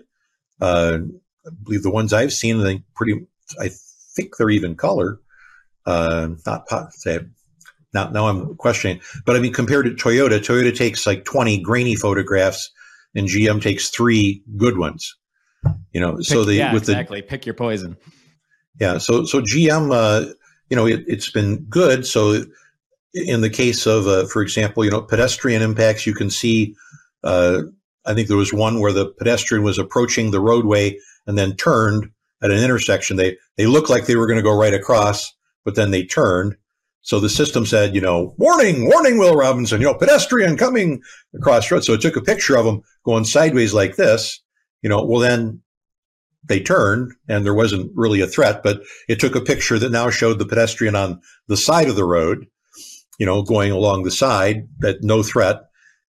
Uh, 0.61 0.99
I 1.45 1.49
believe 1.63 1.83
the 1.83 1.91
ones 1.91 2.13
I've 2.13 2.33
seen, 2.33 2.59
I 2.61 2.63
think 2.63 2.83
pretty, 2.95 3.25
I 3.59 3.69
think 4.15 4.37
they're 4.37 4.49
even 4.49 4.75
color. 4.75 5.19
Uh, 5.85 6.29
not 6.45 6.65
say, 6.93 7.19
not 7.93 8.11
now 8.11 8.27
I'm 8.27 8.55
questioning, 8.55 9.01
but 9.25 9.35
I 9.35 9.39
mean 9.39 9.53
compared 9.53 9.85
to 9.85 9.91
Toyota, 9.91 10.39
Toyota 10.39 10.75
takes 10.75 11.05
like 11.05 11.25
20 11.25 11.59
grainy 11.59 11.95
photographs, 11.95 12.71
and 13.13 13.27
GM 13.27 13.61
takes 13.61 13.89
three 13.89 14.43
good 14.57 14.77
ones. 14.77 15.15
You 15.93 16.01
know, 16.01 16.17
Pick, 16.17 16.25
so 16.25 16.43
the 16.43 16.55
yeah, 16.55 16.73
with 16.73 16.83
exactly 16.83 17.21
the, 17.21 17.27
pick 17.27 17.45
your 17.45 17.55
poison. 17.55 17.97
Yeah, 18.79 18.97
so 18.97 19.25
so 19.25 19.41
GM, 19.41 19.91
uh, 19.93 20.33
you 20.69 20.75
know, 20.75 20.85
it, 20.85 21.09
has 21.09 21.29
been 21.29 21.63
good. 21.69 22.05
So 22.05 22.43
in 23.13 23.41
the 23.41 23.49
case 23.49 23.85
of, 23.85 24.07
uh, 24.07 24.25
for 24.25 24.41
example, 24.41 24.83
you 24.83 24.91
know, 24.91 25.01
pedestrian 25.01 25.61
impacts, 25.61 26.05
you 26.05 26.13
can 26.13 26.29
see. 26.29 26.75
Uh, 27.23 27.63
I 28.05 28.13
think 28.13 28.27
there 28.27 28.37
was 28.37 28.53
one 28.53 28.79
where 28.79 28.93
the 28.93 29.07
pedestrian 29.07 29.63
was 29.63 29.79
approaching 29.79 30.29
the 30.29 30.39
roadway 30.39 30.99
and 31.25 31.37
then 31.37 31.55
turned 31.55 32.11
at 32.43 32.51
an 32.51 32.63
intersection. 32.63 33.17
They 33.17 33.37
they 33.57 33.65
looked 33.65 33.89
like 33.89 34.05
they 34.05 34.15
were 34.15 34.27
going 34.27 34.37
to 34.37 34.43
go 34.43 34.55
right 34.55 34.73
across, 34.73 35.33
but 35.63 35.75
then 35.75 35.91
they 35.91 36.05
turned. 36.05 36.55
So 37.01 37.19
the 37.19 37.29
system 37.29 37.65
said, 37.67 37.93
you 37.93 38.01
know, 38.01 38.33
warning, 38.37 38.87
warning, 38.87 39.19
Will 39.19 39.35
Robinson, 39.35 39.79
you 39.79 39.85
know, 39.85 39.93
pedestrian 39.93 40.57
coming 40.57 41.01
across 41.35 41.69
road. 41.69 41.83
So 41.83 41.93
it 41.93 42.01
took 42.01 42.15
a 42.15 42.21
picture 42.21 42.55
of 42.55 42.65
them 42.65 42.81
going 43.03 43.25
sideways 43.25 43.75
like 43.75 43.95
this. 43.95 44.41
You 44.81 44.89
know, 44.89 45.03
well 45.03 45.19
then 45.19 45.61
they 46.47 46.59
turned 46.59 47.13
and 47.27 47.45
there 47.45 47.53
wasn't 47.53 47.91
really 47.95 48.21
a 48.21 48.27
threat, 48.27 48.61
but 48.63 48.81
it 49.07 49.19
took 49.19 49.35
a 49.35 49.41
picture 49.41 49.79
that 49.79 49.91
now 49.91 50.09
showed 50.09 50.39
the 50.39 50.45
pedestrian 50.45 50.95
on 50.95 51.19
the 51.47 51.57
side 51.57 51.89
of 51.89 51.95
the 51.95 52.05
road, 52.05 52.45
you 53.17 53.25
know, 53.25 53.41
going 53.41 53.71
along 53.71 54.03
the 54.03 54.11
side, 54.11 54.67
that 54.79 55.03
no 55.03 55.23
threat. 55.23 55.61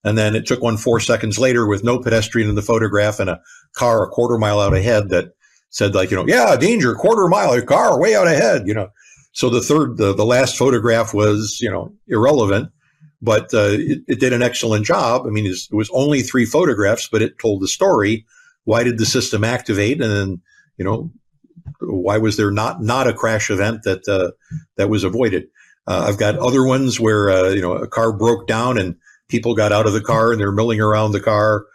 And 0.04 0.16
then 0.16 0.36
it 0.36 0.46
took 0.46 0.62
one 0.62 0.76
four 0.76 1.00
seconds 1.00 1.38
later 1.38 1.66
with 1.66 1.82
no 1.82 1.98
pedestrian 1.98 2.48
in 2.48 2.54
the 2.54 2.62
photograph 2.62 3.18
and 3.18 3.30
a 3.30 3.40
car 3.74 4.04
a 4.04 4.08
quarter 4.08 4.38
mile 4.38 4.60
out 4.60 4.76
ahead 4.76 5.08
that 5.08 5.32
said 5.70 5.94
like, 5.94 6.10
you 6.10 6.16
know, 6.16 6.26
yeah, 6.26 6.56
danger, 6.56 6.94
quarter 6.94 7.28
mile, 7.28 7.52
a 7.52 7.62
car 7.62 7.98
way 8.00 8.14
out 8.14 8.26
ahead, 8.26 8.66
you 8.66 8.74
know. 8.74 8.88
So 9.32 9.50
the 9.50 9.60
third, 9.60 9.98
the, 9.98 10.14
the 10.14 10.24
last 10.24 10.56
photograph 10.56 11.12
was, 11.12 11.58
you 11.60 11.70
know, 11.70 11.92
irrelevant, 12.08 12.70
but 13.20 13.52
uh, 13.52 13.72
it, 13.72 13.98
it, 14.08 14.20
did 14.20 14.32
an 14.32 14.42
excellent 14.42 14.86
job. 14.86 15.26
I 15.26 15.30
mean, 15.30 15.44
it 15.44 15.58
was 15.72 15.90
only 15.92 16.22
three 16.22 16.46
photographs, 16.46 17.08
but 17.08 17.20
it 17.20 17.38
told 17.38 17.60
the 17.60 17.68
story. 17.68 18.24
Why 18.66 18.84
did 18.84 18.98
the 18.98 19.06
system 19.06 19.44
activate? 19.44 20.02
And 20.02 20.12
then, 20.12 20.42
you 20.76 20.84
know, 20.84 21.10
why 21.80 22.18
was 22.18 22.36
there 22.36 22.50
not 22.50 22.82
not 22.82 23.06
a 23.06 23.14
crash 23.14 23.50
event 23.50 23.84
that 23.84 24.06
uh, 24.06 24.32
that 24.76 24.90
was 24.90 25.04
avoided? 25.04 25.48
Uh, 25.86 26.06
I've 26.08 26.18
got 26.18 26.38
other 26.38 26.64
ones 26.64 27.00
where 27.00 27.30
uh, 27.30 27.48
you 27.48 27.62
know 27.62 27.72
a 27.72 27.88
car 27.88 28.12
broke 28.12 28.46
down 28.46 28.76
and 28.76 28.96
people 29.28 29.54
got 29.54 29.72
out 29.72 29.86
of 29.86 29.92
the 29.92 30.00
car 30.00 30.32
and 30.32 30.40
they're 30.40 30.52
milling 30.52 30.80
around 30.80 31.12
the 31.12 31.20
car. 31.20 31.66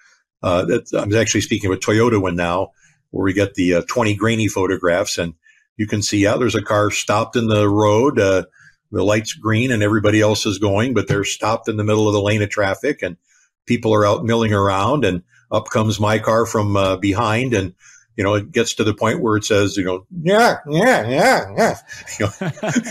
Uh, 0.44 0.80
I'm 0.98 1.16
actually 1.16 1.42
speaking 1.42 1.72
of 1.72 1.78
a 1.78 1.80
Toyota 1.80 2.22
one 2.22 2.36
now, 2.36 2.72
where 3.12 3.24
we 3.24 3.34
get 3.34 3.56
the 3.56 3.76
uh, 3.76 3.82
20 3.88 4.16
grainy 4.16 4.48
photographs 4.48 5.18
and 5.18 5.34
you 5.78 5.88
can 5.88 6.02
see, 6.02 6.20
yeah, 6.20 6.38
there's 6.38 6.56
a 6.56 6.62
car 6.62 6.92
stopped 6.92 7.36
in 7.36 7.48
the 7.48 7.68
road. 7.68 8.20
Uh, 8.20 8.44
the 8.92 9.04
light's 9.04 9.34
green 9.34 9.72
and 9.72 9.82
everybody 9.82 10.20
else 10.20 10.46
is 10.46 10.60
going, 10.60 10.94
but 10.94 11.08
they're 11.08 11.24
stopped 11.24 11.70
in 11.70 11.78
the 11.78 11.84
middle 11.84 12.08
of 12.08 12.14
the 12.14 12.22
lane 12.22 12.42
of 12.42 12.50
traffic 12.50 13.02
and 13.02 13.18
people 13.66 13.94
are 13.94 14.06
out 14.06 14.24
milling 14.24 14.54
around 14.54 15.06
and 15.06 15.24
up 15.52 15.70
comes 15.70 16.00
my 16.00 16.20
car 16.20 16.46
from 16.46 16.78
uh, 16.78 16.98
behind 16.98 17.54
and 17.54 17.74
you 18.18 18.24
know, 18.24 18.36
it 18.36 18.52
gets 18.52 18.76
to 18.76 18.84
the 18.84 18.94
point 18.94 19.22
where 19.22 19.38
it 19.38 19.46
says, 19.46 19.78
you 19.78 19.86
know, 19.86 20.06
yeah, 20.22 20.58
yeah, 20.68 21.10
yeah, 21.10 21.46
yeah, 21.58 21.78
you 22.20 22.28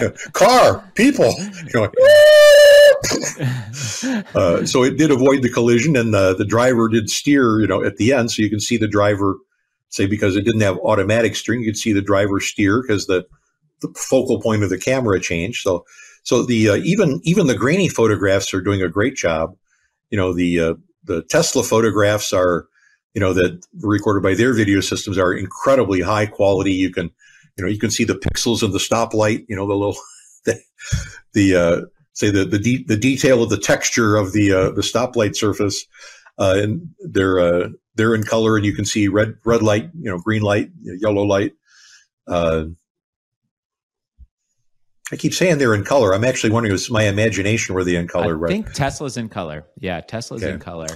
know, 0.00 0.12
car, 0.32 0.82
people, 0.94 1.34
you 1.38 1.70
know, 1.74 1.84
uh, 4.34 4.64
so 4.64 4.82
it 4.82 4.96
did 4.96 5.10
avoid 5.10 5.42
the 5.42 5.50
collision, 5.52 5.96
and 5.96 6.14
the 6.14 6.34
the 6.34 6.44
driver 6.44 6.88
did 6.88 7.10
steer, 7.10 7.60
you 7.60 7.66
know, 7.66 7.84
at 7.84 7.96
the 7.96 8.12
end, 8.12 8.30
so 8.30 8.42
you 8.42 8.50
can 8.50 8.60
see 8.60 8.76
the 8.76 8.88
driver 8.88 9.36
say 9.90 10.06
because 10.06 10.36
it 10.36 10.42
didn't 10.42 10.60
have 10.60 10.78
automatic 10.78 11.36
steering, 11.36 11.60
you 11.60 11.66
could 11.66 11.76
see 11.76 11.92
the 11.92 12.02
driver 12.02 12.40
steer 12.40 12.82
because 12.82 13.06
the, 13.06 13.26
the, 13.82 13.92
focal 13.96 14.40
point 14.40 14.62
of 14.62 14.70
the 14.70 14.78
camera 14.78 15.20
changed. 15.20 15.62
So, 15.62 15.84
so 16.22 16.44
the 16.44 16.70
uh, 16.70 16.76
even 16.76 17.20
even 17.24 17.46
the 17.46 17.56
grainy 17.56 17.88
photographs 17.88 18.54
are 18.54 18.60
doing 18.60 18.82
a 18.82 18.88
great 18.88 19.16
job. 19.16 19.56
You 20.10 20.18
know, 20.18 20.32
the 20.32 20.60
uh, 20.60 20.74
the 21.04 21.22
Tesla 21.22 21.62
photographs 21.62 22.32
are 22.32 22.66
you 23.14 23.20
know, 23.20 23.32
that 23.32 23.66
recorded 23.80 24.22
by 24.22 24.34
their 24.34 24.54
video 24.54 24.80
systems 24.80 25.18
are 25.18 25.34
incredibly 25.34 26.00
high 26.00 26.26
quality. 26.26 26.72
You 26.72 26.90
can, 26.92 27.10
you 27.56 27.64
know, 27.64 27.70
you 27.70 27.78
can 27.78 27.90
see 27.90 28.04
the 28.04 28.14
pixels 28.14 28.62
of 28.62 28.72
the 28.72 28.78
stoplight, 28.78 29.44
you 29.48 29.56
know, 29.56 29.66
the 29.66 29.74
little, 29.74 29.96
the, 30.44 30.60
the 31.32 31.54
uh, 31.56 31.80
say 32.12 32.30
the, 32.30 32.44
the, 32.44 32.58
de- 32.58 32.84
the 32.84 32.96
detail 32.96 33.42
of 33.42 33.50
the 33.50 33.58
texture 33.58 34.16
of 34.16 34.32
the, 34.32 34.52
uh, 34.52 34.70
the 34.70 34.82
stoplight 34.82 35.36
surface. 35.36 35.84
Uh, 36.38 36.54
and 36.56 36.88
they're, 37.00 37.38
uh, 37.38 37.68
they're 37.96 38.14
in 38.14 38.22
color 38.22 38.56
and 38.56 38.64
you 38.64 38.74
can 38.74 38.84
see 38.84 39.08
red, 39.08 39.34
red 39.44 39.62
light, 39.62 39.90
you 39.98 40.10
know, 40.10 40.18
green 40.18 40.42
light, 40.42 40.70
yellow 40.80 41.22
light. 41.22 41.52
Uh, 42.26 42.64
I 45.12 45.16
keep 45.16 45.34
saying 45.34 45.58
they're 45.58 45.74
in 45.74 45.84
color. 45.84 46.14
I'm 46.14 46.24
actually 46.24 46.50
wondering 46.50 46.74
if 46.74 46.80
it's 46.80 46.90
my 46.90 47.04
imagination 47.04 47.74
were 47.74 47.84
they 47.84 47.96
in 47.96 48.06
color. 48.06 48.34
I 48.34 48.38
right? 48.38 48.48
think 48.48 48.72
Tesla's 48.72 49.16
in 49.16 49.28
color. 49.28 49.66
Yeah, 49.78 50.00
Tesla's 50.00 50.42
okay. 50.42 50.52
in 50.52 50.60
color. 50.60 50.86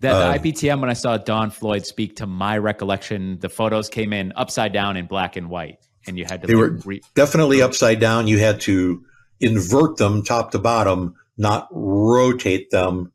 That 0.00 0.12
uh, 0.12 0.32
the 0.32 0.38
IPTM 0.38 0.80
when 0.80 0.90
I 0.90 0.94
saw 0.94 1.16
Don 1.16 1.50
Floyd 1.50 1.86
speak 1.86 2.16
to 2.16 2.26
my 2.26 2.58
recollection, 2.58 3.38
the 3.40 3.48
photos 3.48 3.88
came 3.88 4.12
in 4.12 4.32
upside 4.36 4.72
down 4.72 4.96
in 4.96 5.06
black 5.06 5.36
and 5.36 5.50
white, 5.50 5.78
and 6.06 6.18
you 6.18 6.24
had 6.24 6.42
to. 6.42 6.46
They 6.46 6.54
like, 6.54 6.62
were 6.62 6.78
re- 6.84 7.02
definitely 7.14 7.62
upside 7.62 8.00
down. 8.00 8.26
You 8.26 8.38
had 8.38 8.60
to 8.62 9.04
invert 9.40 9.96
them 9.96 10.22
top 10.22 10.50
to 10.52 10.58
bottom, 10.58 11.14
not 11.36 11.68
rotate 11.70 12.70
them. 12.70 13.12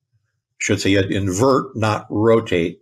Should 0.60 0.82
say 0.82 0.92
you 0.92 0.98
had 0.98 1.12
invert, 1.12 1.76
not 1.76 2.08
rotate. 2.10 2.82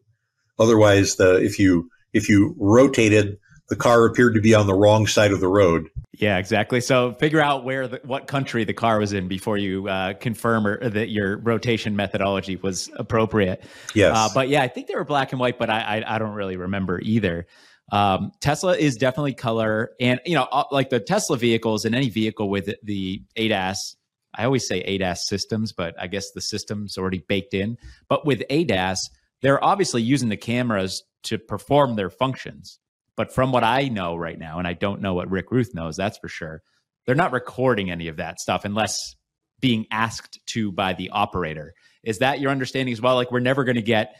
Otherwise, 0.60 1.16
the 1.16 1.44
if 1.44 1.60
you 1.60 1.90
if 2.14 2.30
you 2.30 2.56
rotated 2.58 3.38
the 3.70 3.76
car 3.76 4.06
appeared 4.06 4.36
to 4.36 4.42
be 4.42 4.54
on 4.54 4.68
the 4.68 4.74
wrong 4.74 5.08
side 5.08 5.32
of 5.32 5.40
the 5.40 5.48
road. 5.48 5.90
Yeah, 6.20 6.38
exactly. 6.38 6.82
So 6.82 7.14
figure 7.14 7.42
out 7.42 7.64
where 7.64 7.88
the, 7.88 8.00
what 8.04 8.28
country 8.28 8.64
the 8.64 8.74
car 8.74 9.00
was 9.00 9.14
in 9.14 9.28
before 9.28 9.58
you 9.58 9.88
uh, 9.88 10.14
confirm 10.14 10.66
or, 10.66 10.90
that 10.90 11.10
your 11.10 11.38
rotation 11.38 11.96
methodology 11.96 12.56
was 12.56 12.90
appropriate. 12.96 13.64
Yes. 13.94 14.16
Uh, 14.16 14.30
but 14.34 14.50
yeah, 14.50 14.62
I 14.62 14.68
think 14.68 14.88
they 14.88 14.96
were 14.96 15.04
black 15.04 15.32
and 15.32 15.40
white, 15.40 15.60
but 15.60 15.70
I 15.70 16.00
I, 16.00 16.16
I 16.16 16.18
don't 16.20 16.34
really 16.34 16.58
remember 16.58 17.00
either. 17.02 17.48
Um, 17.92 18.32
Tesla 18.42 18.76
is 18.76 18.96
definitely 18.96 19.34
color, 19.34 19.92
and 20.00 20.20
you 20.26 20.36
know, 20.36 20.48
uh, 20.52 20.64
like 20.72 20.90
the 20.90 21.00
Tesla 21.00 21.38
vehicles 21.38 21.86
and 21.86 21.94
any 21.94 22.10
vehicle 22.10 22.50
with 22.50 22.70
the 22.84 23.22
ADAS. 23.38 23.96
I 24.38 24.44
always 24.44 24.68
say 24.68 24.84
ADAS 24.84 25.20
systems, 25.26 25.72
but 25.72 25.96
I 26.00 26.08
guess 26.08 26.32
the 26.32 26.42
system's 26.42 26.98
already 26.98 27.24
baked 27.28 27.54
in. 27.54 27.78
But 28.10 28.26
with 28.26 28.44
ADAS, 28.50 28.98
they're 29.42 29.64
obviously 29.64 30.02
using 30.02 30.30
the 30.30 30.38
cameras 30.38 31.04
to 31.24 31.38
perform 31.38 31.96
their 31.96 32.10
functions. 32.10 32.80
But 33.18 33.34
from 33.34 33.52
what 33.52 33.64
I 33.64 33.88
know 33.88 34.16
right 34.16 34.38
now, 34.38 34.60
and 34.60 34.68
I 34.68 34.74
don't 34.74 35.02
know 35.02 35.14
what 35.14 35.30
Rick 35.30 35.52
Ruth 35.52 35.74
knows, 35.74 35.96
that's 35.96 36.18
for 36.18 36.28
sure, 36.28 36.62
they're 37.06 37.16
not 37.16 37.32
recording 37.32 37.90
any 37.90 38.08
of 38.08 38.18
that 38.18 38.40
stuff 38.40 38.66
unless 38.66 39.16
being 39.62 39.86
asked 39.92 40.40
to 40.48 40.72
by 40.72 40.94
the 40.94 41.10
operator. 41.10 41.74
Is 42.04 42.20
that 42.20 42.40
your 42.40 42.52
understanding 42.52 42.94
as 42.94 43.02
well? 43.02 43.16
Like 43.16 43.32
we're 43.32 43.40
never 43.40 43.64
going 43.64 43.76
to 43.76 43.82
get 43.82 44.16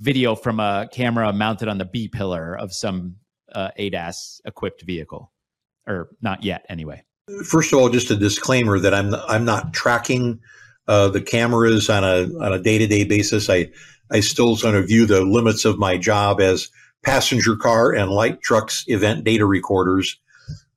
video 0.00 0.34
from 0.34 0.60
a 0.60 0.88
camera 0.92 1.32
mounted 1.32 1.68
on 1.68 1.78
the 1.78 1.84
B 1.84 2.08
pillar 2.08 2.56
of 2.56 2.72
some 2.72 3.16
uh, 3.52 3.70
ADAS 3.78 4.40
equipped 4.44 4.82
vehicle, 4.82 5.32
or 5.86 6.08
not 6.20 6.42
yet, 6.42 6.66
anyway. 6.68 7.02
First 7.46 7.72
of 7.72 7.78
all, 7.78 7.88
just 7.88 8.10
a 8.10 8.16
disclaimer 8.16 8.78
that 8.78 8.92
I'm 8.92 9.14
I'm 9.14 9.44
not 9.44 9.72
tracking 9.72 10.40
uh, 10.88 11.08
the 11.08 11.22
cameras 11.22 11.88
on 11.88 12.04
a 12.04 12.24
on 12.44 12.52
a 12.52 12.58
day 12.58 12.78
to 12.78 12.86
day 12.86 13.04
basis. 13.04 13.48
I 13.48 13.70
I 14.10 14.20
still 14.20 14.56
sort 14.56 14.74
of 14.74 14.88
view 14.88 15.06
the 15.06 15.22
limits 15.22 15.64
of 15.64 15.78
my 15.78 15.96
job 15.96 16.40
as 16.40 16.68
passenger 17.04 17.56
car 17.56 17.92
and 17.92 18.10
light 18.10 18.40
trucks 18.42 18.84
event 18.88 19.24
data 19.24 19.46
recorders. 19.46 20.18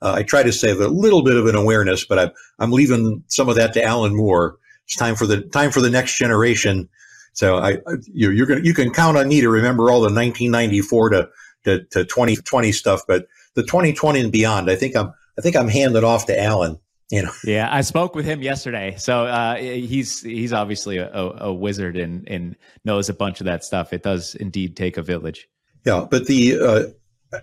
Uh, 0.01 0.13
I 0.17 0.23
try 0.23 0.43
to 0.43 0.51
save 0.51 0.79
a 0.79 0.87
little 0.87 1.23
bit 1.23 1.35
of 1.35 1.47
an 1.47 1.55
awareness, 1.55 2.05
but 2.05 2.19
I'm, 2.19 2.31
I'm 2.59 2.71
leaving 2.71 3.23
some 3.27 3.49
of 3.49 3.55
that 3.55 3.73
to 3.73 3.83
Alan 3.83 4.15
Moore. 4.15 4.57
It's 4.85 4.95
time 4.95 5.15
for 5.15 5.25
the 5.25 5.41
time 5.41 5.71
for 5.71 5.81
the 5.81 5.89
next 5.89 6.17
generation. 6.17 6.87
So 7.33 7.57
I, 7.57 7.77
you, 8.11 8.31
you're 8.31 8.47
gonna, 8.47 8.61
you 8.61 8.73
can 8.73 8.91
count 8.91 9.17
on 9.17 9.27
me 9.27 9.41
to 9.41 9.49
remember 9.49 9.91
all 9.91 9.99
the 9.99 10.13
1994 10.13 11.09
to, 11.09 11.29
to, 11.65 11.83
to 11.91 12.05
2020 12.05 12.71
stuff, 12.71 13.01
but 13.07 13.27
the 13.53 13.63
2020 13.63 14.21
and 14.21 14.31
beyond, 14.31 14.69
I 14.69 14.75
think 14.75 14.95
I'm, 14.95 15.13
I 15.37 15.41
think 15.41 15.55
I'm 15.55 15.67
handing 15.67 16.03
off 16.03 16.25
to 16.27 16.39
Alan. 16.39 16.79
You 17.09 17.23
know. 17.23 17.31
Yeah, 17.45 17.69
I 17.71 17.81
spoke 17.81 18.15
with 18.15 18.25
him 18.25 18.41
yesterday, 18.41 18.95
so 18.97 19.25
uh, 19.27 19.55
he's 19.55 20.21
he's 20.21 20.51
obviously 20.51 20.97
a, 20.97 21.09
a, 21.09 21.53
wizard 21.53 21.95
and 21.95 22.27
and 22.27 22.57
knows 22.83 23.07
a 23.07 23.13
bunch 23.13 23.39
of 23.39 23.45
that 23.45 23.63
stuff. 23.63 23.93
It 23.93 24.03
does 24.03 24.35
indeed 24.35 24.75
take 24.75 24.97
a 24.97 25.01
village. 25.01 25.47
Yeah, 25.85 26.05
but 26.09 26.27
the 26.27 26.59
uh, 26.59 26.83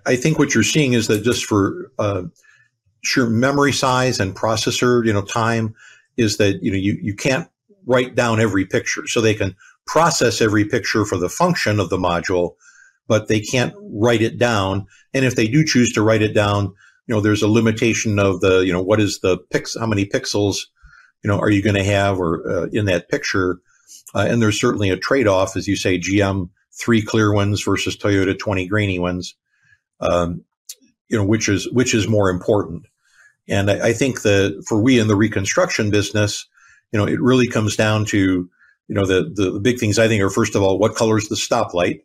I 0.07 0.17
think 0.17 0.39
what 0.39 0.55
you're 0.55 0.63
seeing 0.63 0.93
is 0.93 1.09
that 1.09 1.25
just 1.25 1.45
for 1.45 1.91
uh, 1.99 2.23
sure 3.03 3.29
memory 3.29 3.73
size 3.73 4.21
and 4.21 4.35
processor, 4.35 5.05
you 5.05 5.13
know, 5.13 5.23
time 5.23 5.75
is 6.17 6.39
that 6.39 6.63
you 6.63 6.71
know 6.71 6.79
you 6.79 6.99
you 7.01 7.15
can't 7.15 7.49
write 7.87 8.15
down 8.15 8.41
every 8.41 8.65
picture, 8.65 9.07
so 9.07 9.21
they 9.21 9.35
can 9.35 9.55
process 9.87 10.41
every 10.41 10.65
picture 10.65 11.05
for 11.05 11.19
the 11.19 11.29
function 11.29 11.79
of 11.79 11.91
the 11.91 11.99
module, 11.99 12.55
but 13.07 13.29
they 13.29 13.41
can't 13.41 13.75
write 13.81 14.23
it 14.23 14.39
down. 14.39 14.87
And 15.13 15.25
if 15.25 15.37
they 15.37 15.47
do 15.47 15.65
choose 15.65 15.93
to 15.93 16.03
write 16.03 16.23
it 16.23 16.33
down, 16.33 16.73
you 17.07 17.15
know, 17.15 17.21
there's 17.21 17.43
a 17.43 17.49
limitation 17.49 18.19
of 18.19 18.41
the 18.41 18.61
you 18.61 18.73
know 18.73 18.83
what 18.83 19.01
is 19.01 19.21
the 19.21 19.39
pix 19.51 19.77
how 19.79 19.87
many 19.87 20.07
pixels 20.07 20.67
you 21.23 21.29
know 21.29 21.39
are 21.39 21.51
you 21.51 21.63
going 21.63 21.77
to 21.77 21.85
have 21.85 22.19
or 22.19 22.49
uh, 22.49 22.67
in 22.73 22.87
that 22.87 23.09
picture, 23.09 23.59
uh, 24.15 24.27
and 24.29 24.41
there's 24.41 24.61
certainly 24.61 24.91
a 24.91 24.97
trade 24.97 25.29
off, 25.29 25.57
as 25.57 25.69
you 25.69 25.77
say, 25.77 25.99
GM 25.99 26.49
three 26.79 27.03
clear 27.03 27.33
ones 27.33 27.63
versus 27.63 27.97
Toyota 27.97 28.39
20 28.39 28.67
grainy 28.67 28.99
ones. 28.99 29.35
Um, 30.01 30.45
you 31.09 31.17
know, 31.17 31.25
which 31.25 31.49
is, 31.49 31.71
which 31.71 31.95
is 31.95 32.09
more 32.09 32.31
important. 32.31 32.87
And 33.49 33.71
I, 33.71 33.89
I, 33.89 33.93
think 33.93 34.23
that 34.23 34.65
for 34.67 34.81
we 34.81 34.99
in 34.99 35.07
the 35.07 35.17
reconstruction 35.17 35.91
business, 35.91 36.47
you 36.93 36.99
know, 36.99 37.07
it 37.07 37.21
really 37.21 37.47
comes 37.47 37.77
down 37.77 38.05
to, 38.07 38.19
you 38.89 38.95
know, 38.95 39.07
the, 39.07 39.31
the, 39.35 39.61
big 39.61 39.79
things 39.79 39.99
I 39.99 40.09
think 40.09 40.23
are 40.23 40.31
first 40.31 40.55
of 40.55 40.63
all, 40.63 40.79
what 40.79 40.95
color 40.95 41.19
is 41.19 41.29
the 41.29 41.37
stoplight? 41.37 42.01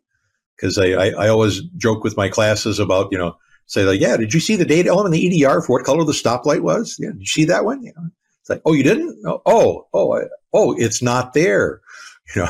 Cause 0.60 0.78
I, 0.78 0.92
I, 0.92 1.08
I, 1.12 1.28
always 1.30 1.62
joke 1.78 2.04
with 2.04 2.18
my 2.18 2.28
classes 2.28 2.80
about, 2.80 3.08
you 3.12 3.18
know, 3.18 3.38
say 3.68 3.84
like, 3.84 4.02
yeah, 4.02 4.18
did 4.18 4.34
you 4.34 4.40
see 4.40 4.56
the 4.56 4.66
data 4.66 4.90
element 4.90 5.14
the 5.14 5.44
EDR 5.44 5.62
for 5.62 5.78
what 5.78 5.86
color 5.86 6.04
the 6.04 6.12
stoplight 6.12 6.62
was? 6.62 6.98
Yeah. 7.00 7.12
Did 7.12 7.22
you 7.22 7.26
see 7.26 7.46
that 7.46 7.64
one? 7.64 7.86
It's 7.86 8.50
like, 8.50 8.62
oh, 8.66 8.74
you 8.74 8.84
didn't? 8.84 9.18
Oh, 9.26 9.42
oh, 9.46 9.88
oh, 9.94 10.18
I, 10.18 10.24
oh, 10.54 10.76
it's 10.78 11.02
not 11.02 11.34
there. 11.34 11.82
You 12.36 12.44
know, 12.44 12.50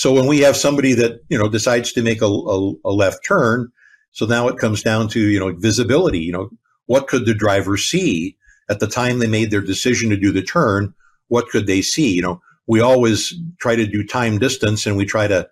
so 0.00 0.14
when 0.14 0.26
we 0.26 0.38
have 0.38 0.56
somebody 0.56 0.94
that 0.94 1.20
you 1.28 1.36
know 1.36 1.46
decides 1.46 1.92
to 1.92 2.02
make 2.02 2.22
a, 2.22 2.26
a, 2.26 2.72
a 2.86 2.90
left 2.90 3.22
turn, 3.22 3.70
so 4.12 4.24
now 4.24 4.48
it 4.48 4.56
comes 4.56 4.82
down 4.82 5.08
to 5.08 5.20
you 5.20 5.38
know 5.38 5.52
visibility. 5.52 6.20
You 6.20 6.32
know 6.32 6.50
what 6.86 7.06
could 7.06 7.26
the 7.26 7.34
driver 7.34 7.76
see 7.76 8.34
at 8.70 8.80
the 8.80 8.86
time 8.86 9.18
they 9.18 9.26
made 9.26 9.50
their 9.50 9.60
decision 9.60 10.08
to 10.08 10.16
do 10.16 10.32
the 10.32 10.40
turn? 10.42 10.94
What 11.28 11.50
could 11.50 11.66
they 11.66 11.82
see? 11.82 12.14
You 12.14 12.22
know 12.22 12.40
we 12.66 12.80
always 12.80 13.34
try 13.60 13.76
to 13.76 13.86
do 13.86 14.02
time 14.02 14.38
distance, 14.38 14.86
and 14.86 14.96
we 14.96 15.04
try 15.04 15.28
to 15.28 15.46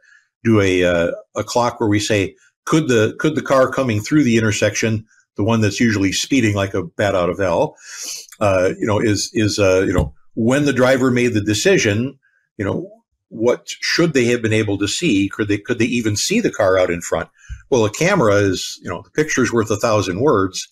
do 0.45 0.63
a 0.63 0.83
uh, 0.83 1.11
a 1.37 1.45
clock 1.45 1.79
where 1.79 1.91
we 1.91 2.01
say 2.01 2.35
could 2.65 2.89
the 2.89 3.17
could 3.19 3.35
the 3.35 3.43
car 3.43 3.71
coming 3.71 4.01
through 4.01 4.23
the 4.23 4.39
intersection, 4.39 5.05
the 5.37 5.45
one 5.45 5.61
that's 5.61 5.79
usually 5.79 6.11
speeding 6.11 6.57
like 6.57 6.73
a 6.73 6.85
bat 6.85 7.15
out 7.15 7.29
of 7.29 7.39
hell, 7.39 7.77
uh, 8.41 8.71
you 8.79 8.87
know, 8.87 8.99
is 8.99 9.31
is 9.35 9.59
uh, 9.59 9.85
you 9.87 9.93
know 9.93 10.15
when 10.37 10.65
the 10.65 10.73
driver 10.73 11.11
made 11.11 11.35
the 11.35 11.43
decision, 11.43 12.19
you 12.57 12.65
know, 12.65 12.91
what 13.29 13.69
should 13.69 14.15
they 14.15 14.25
have 14.27 14.43
been 14.43 14.53
able 14.53 14.79
to 14.79 14.89
see? 14.89 15.29
Could 15.29 15.49
they 15.49 15.59
could 15.59 15.79
they 15.79 15.87
even 15.87 16.17
see 16.17 16.41
the 16.41 16.51
car 16.51 16.79
out 16.79 16.91
in 16.91 17.01
front? 17.01 17.29
Well, 17.71 17.85
a 17.85 17.91
camera 17.91 18.35
is 18.35 18.79
you 18.83 18.91
know 18.91 19.03
the 19.03 19.11
picture's 19.11 19.53
worth 19.53 19.71
a 19.71 19.77
thousand 19.77 20.21
words. 20.21 20.69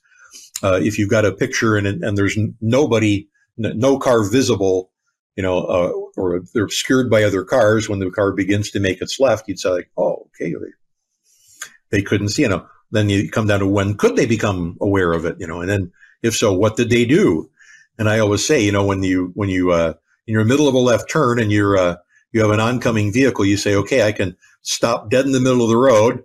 Uh, 0.63 0.81
if 0.83 0.99
you've 0.99 1.11
got 1.11 1.25
a 1.25 1.33
picture 1.33 1.77
and 1.77 1.87
and 1.87 2.17
there's 2.17 2.39
nobody, 2.61 3.29
no 3.59 3.99
car 3.99 4.29
visible, 4.29 4.91
you 5.37 5.43
know, 5.43 5.59
uh, 5.59 5.93
or 6.17 6.41
they're 6.55 6.65
obscured 6.65 7.11
by 7.11 7.25
other 7.25 7.45
cars 7.45 7.89
when 7.89 7.99
the 7.99 8.11
car 8.11 8.33
begins 8.33 8.71
to 8.71 8.81
make 8.81 9.03
its 9.03 9.21
left, 9.21 9.47
you'd 9.49 9.59
say 9.59 9.69
like, 9.69 9.91
oh, 9.99 10.29
okay, 10.29 10.53
they, 10.53 11.99
they 11.99 12.03
couldn't 12.03 12.31
see. 12.31 12.43
You 12.43 12.49
know, 12.49 12.67
then 12.91 13.11
you 13.11 13.31
come 13.31 13.47
down 13.47 13.61
to 13.61 13.67
when 13.67 13.97
could 13.97 14.17
they 14.17 14.27
become 14.27 14.79
aware 14.81 15.13
of 15.13 15.27
it? 15.27 15.37
You 15.39 15.47
know, 15.47 15.61
and 15.61 15.69
then 15.69 15.93
if 16.23 16.35
so, 16.35 16.55
what 16.55 16.77
did 16.77 16.89
they 16.89 17.05
do? 17.05 17.51
And 17.99 18.09
I 18.09 18.19
always 18.19 18.47
say, 18.47 18.63
you 18.63 18.73
know, 18.73 18.85
when 18.85 19.03
you 19.03 19.33
when 19.35 19.51
you 19.51 19.73
uh, 19.73 19.95
in 20.27 20.37
the 20.37 20.45
middle 20.45 20.69
of 20.69 20.75
a 20.75 20.79
left 20.79 21.11
turn 21.11 21.39
and 21.39 21.53
you're 21.53 21.77
uh, 21.77 21.97
you 22.33 22.41
have 22.41 22.51
an 22.51 22.61
oncoming 22.61 23.13
vehicle, 23.13 23.45
you 23.45 23.57
say, 23.57 23.75
okay, 23.75 24.03
I 24.03 24.13
can 24.13 24.37
stop 24.63 25.11
dead 25.11 25.27
in 25.27 25.33
the 25.33 25.41
middle 25.41 25.63
of 25.63 25.69
the 25.69 25.77
road 25.77 26.23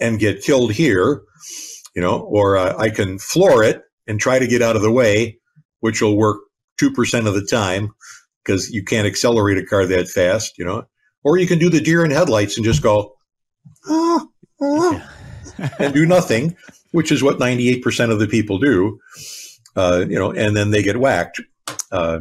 and 0.00 0.18
get 0.18 0.42
killed 0.42 0.72
here, 0.72 1.22
you 1.94 2.02
know, 2.02 2.20
or 2.20 2.56
uh, 2.56 2.76
I 2.78 2.90
can 2.90 3.18
floor 3.18 3.62
it 3.62 3.82
and 4.06 4.18
try 4.18 4.38
to 4.38 4.46
get 4.46 4.62
out 4.62 4.76
of 4.76 4.82
the 4.82 4.92
way, 4.92 5.38
which 5.80 6.00
will 6.00 6.16
work 6.16 6.40
2% 6.80 7.26
of 7.26 7.34
the 7.34 7.46
time 7.46 7.92
because 8.44 8.70
you 8.70 8.84
can't 8.84 9.06
accelerate 9.06 9.58
a 9.58 9.66
car 9.66 9.86
that 9.86 10.08
fast, 10.08 10.58
you 10.58 10.64
know, 10.64 10.84
or 11.24 11.36
you 11.36 11.46
can 11.46 11.58
do 11.58 11.70
the 11.70 11.80
deer 11.80 12.04
in 12.04 12.10
headlights 12.10 12.56
and 12.56 12.64
just 12.64 12.82
go, 12.82 13.14
ah, 13.88 14.26
ah, 14.60 15.10
and 15.78 15.94
do 15.94 16.06
nothing, 16.06 16.56
which 16.90 17.12
is 17.12 17.22
what 17.22 17.38
98% 17.38 18.10
of 18.10 18.18
the 18.18 18.26
people 18.26 18.58
do, 18.58 18.98
uh, 19.76 20.04
you 20.08 20.18
know, 20.18 20.32
and 20.32 20.56
then 20.56 20.70
they 20.70 20.82
get 20.82 20.98
whacked. 20.98 21.40
Uh, 21.90 22.20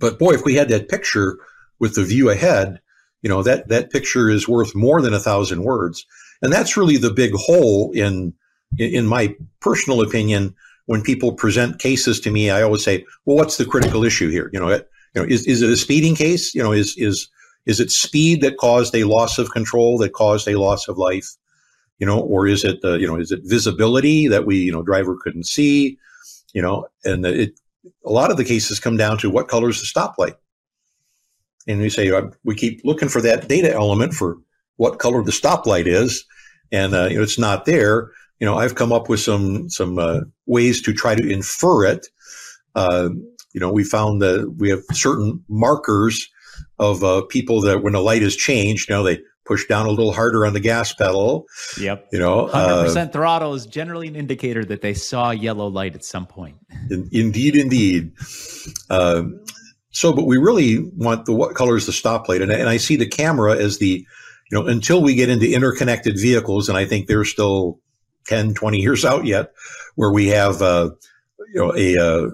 but 0.00 0.18
boy, 0.18 0.32
if 0.32 0.44
we 0.44 0.54
had 0.54 0.68
that 0.70 0.88
picture 0.88 1.38
with 1.78 1.94
the 1.94 2.04
view 2.04 2.30
ahead, 2.30 2.80
you 3.22 3.28
know, 3.28 3.42
that, 3.42 3.68
that 3.68 3.90
picture 3.90 4.28
is 4.28 4.48
worth 4.48 4.74
more 4.74 5.00
than 5.00 5.14
a 5.14 5.20
thousand 5.20 5.64
words. 5.64 6.04
And 6.42 6.52
that's 6.52 6.76
really 6.76 6.96
the 6.96 7.12
big 7.12 7.32
hole 7.34 7.90
in, 7.92 8.34
in 8.78 9.06
my 9.06 9.34
personal 9.60 10.02
opinion. 10.02 10.54
When 10.86 11.02
people 11.02 11.32
present 11.32 11.78
cases 11.78 12.20
to 12.20 12.30
me, 12.30 12.50
I 12.50 12.60
always 12.60 12.84
say, 12.84 13.06
well, 13.24 13.38
what's 13.38 13.56
the 13.56 13.64
critical 13.64 14.04
issue 14.04 14.28
here? 14.28 14.50
You 14.52 14.60
know, 14.60 14.68
it, 14.68 14.90
you 15.14 15.22
know, 15.22 15.28
is, 15.28 15.46
is 15.46 15.62
it 15.62 15.70
a 15.70 15.76
speeding 15.78 16.14
case? 16.14 16.54
You 16.54 16.62
know, 16.62 16.72
is, 16.72 16.94
is, 16.98 17.28
is 17.66 17.80
it 17.80 17.90
speed 17.90 18.42
that 18.42 18.58
caused 18.58 18.94
a 18.94 19.04
loss 19.04 19.38
of 19.38 19.50
control 19.50 19.98
that 19.98 20.12
caused 20.12 20.46
a 20.48 20.58
loss 20.58 20.88
of 20.88 20.98
life? 20.98 21.28
You 21.98 22.06
know, 22.06 22.20
or 22.20 22.46
is 22.46 22.64
it 22.64 22.80
uh, 22.84 22.94
you 22.94 23.06
know 23.06 23.16
is 23.16 23.30
it 23.30 23.40
visibility 23.44 24.28
that 24.28 24.44
we 24.44 24.56
you 24.56 24.72
know 24.72 24.82
driver 24.82 25.16
couldn't 25.22 25.46
see? 25.46 25.98
You 26.52 26.62
know, 26.62 26.88
and 27.04 27.24
it 27.24 27.58
a 28.04 28.10
lot 28.10 28.30
of 28.30 28.36
the 28.36 28.44
cases 28.44 28.80
come 28.80 28.96
down 28.96 29.18
to 29.18 29.30
what 29.30 29.48
color 29.48 29.70
is 29.70 29.80
the 29.80 29.86
stoplight, 29.86 30.34
and 31.66 31.80
we 31.80 31.88
say 31.88 32.10
uh, 32.10 32.28
we 32.44 32.54
keep 32.54 32.80
looking 32.84 33.08
for 33.08 33.20
that 33.20 33.48
data 33.48 33.72
element 33.72 34.14
for 34.14 34.38
what 34.76 34.98
color 34.98 35.22
the 35.22 35.30
stoplight 35.30 35.86
is, 35.86 36.24
and 36.72 36.94
uh, 36.94 37.06
you 37.06 37.16
know 37.16 37.22
it's 37.22 37.38
not 37.38 37.64
there. 37.64 38.10
You 38.40 38.46
know, 38.46 38.56
I've 38.56 38.74
come 38.74 38.92
up 38.92 39.08
with 39.08 39.20
some 39.20 39.70
some 39.70 39.98
uh, 39.98 40.20
ways 40.46 40.82
to 40.82 40.92
try 40.92 41.14
to 41.14 41.28
infer 41.28 41.84
it. 41.86 42.06
Uh, 42.74 43.10
you 43.52 43.60
know, 43.60 43.72
we 43.72 43.84
found 43.84 44.20
that 44.22 44.56
we 44.58 44.68
have 44.70 44.80
certain 44.92 45.42
markers 45.48 46.28
of 46.78 47.04
uh, 47.04 47.22
people 47.28 47.60
that 47.62 47.82
when 47.82 47.94
a 47.94 48.00
light 48.00 48.22
is 48.22 48.36
changed, 48.36 48.88
you 48.88 48.94
know, 48.94 49.04
they 49.04 49.20
push 49.44 49.66
down 49.66 49.86
a 49.86 49.90
little 49.90 50.12
harder 50.12 50.46
on 50.46 50.52
the 50.52 50.60
gas 50.60 50.92
pedal. 50.92 51.46
Yep. 51.78 52.08
You 52.12 52.18
know, 52.18 52.46
hundred 52.48 52.72
uh, 52.72 52.84
percent 52.84 53.12
throttle 53.12 53.54
is 53.54 53.66
generally 53.66 54.08
an 54.08 54.16
indicator 54.16 54.64
that 54.64 54.80
they 54.80 54.94
saw 54.94 55.30
yellow 55.30 55.68
light 55.68 55.94
at 55.94 56.04
some 56.04 56.26
point. 56.26 56.56
In, 56.90 57.08
indeed, 57.12 57.56
indeed. 57.56 58.12
So, 59.94 60.12
but 60.12 60.26
we 60.26 60.38
really 60.38 60.80
want 60.96 61.24
the 61.24 61.32
what 61.32 61.54
color 61.54 61.76
is 61.76 61.86
the 61.86 61.92
stoplight, 61.92 62.42
and, 62.42 62.50
and 62.50 62.68
I 62.68 62.78
see 62.78 62.96
the 62.96 63.06
camera 63.06 63.56
as 63.56 63.78
the, 63.78 64.04
you 64.50 64.58
know, 64.58 64.66
until 64.66 65.00
we 65.00 65.14
get 65.14 65.28
into 65.28 65.50
interconnected 65.50 66.18
vehicles, 66.18 66.68
and 66.68 66.76
I 66.76 66.84
think 66.84 67.06
they're 67.06 67.24
still 67.24 67.78
10, 68.26 68.54
20 68.54 68.80
years 68.80 69.04
out 69.04 69.24
yet, 69.24 69.52
where 69.94 70.10
we 70.10 70.26
have, 70.28 70.60
uh, 70.62 70.90
you 71.54 71.60
know, 71.60 71.72
a, 71.76 71.96
uh, 71.96 72.30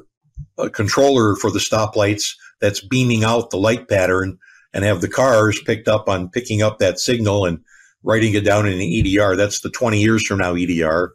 a 0.57 0.71
controller 0.71 1.37
for 1.37 1.51
the 1.51 1.59
stoplights 1.59 2.35
that's 2.63 2.81
beaming 2.81 3.25
out 3.25 3.51
the 3.51 3.59
light 3.59 3.89
pattern 3.89 4.39
and 4.73 4.83
have 4.83 5.03
the 5.03 5.09
cars 5.09 5.61
picked 5.61 5.87
up 5.87 6.09
on 6.09 6.31
picking 6.31 6.63
up 6.63 6.79
that 6.79 6.99
signal 6.99 7.45
and 7.45 7.63
writing 8.03 8.33
it 8.33 8.45
down 8.45 8.67
in 8.67 8.73
an 8.73 8.81
EDR. 8.81 9.37
That's 9.37 9.61
the 9.61 9.71
20 9.71 10.01
years 10.01 10.27
from 10.27 10.39
now 10.39 10.55
EDR. 10.55 11.13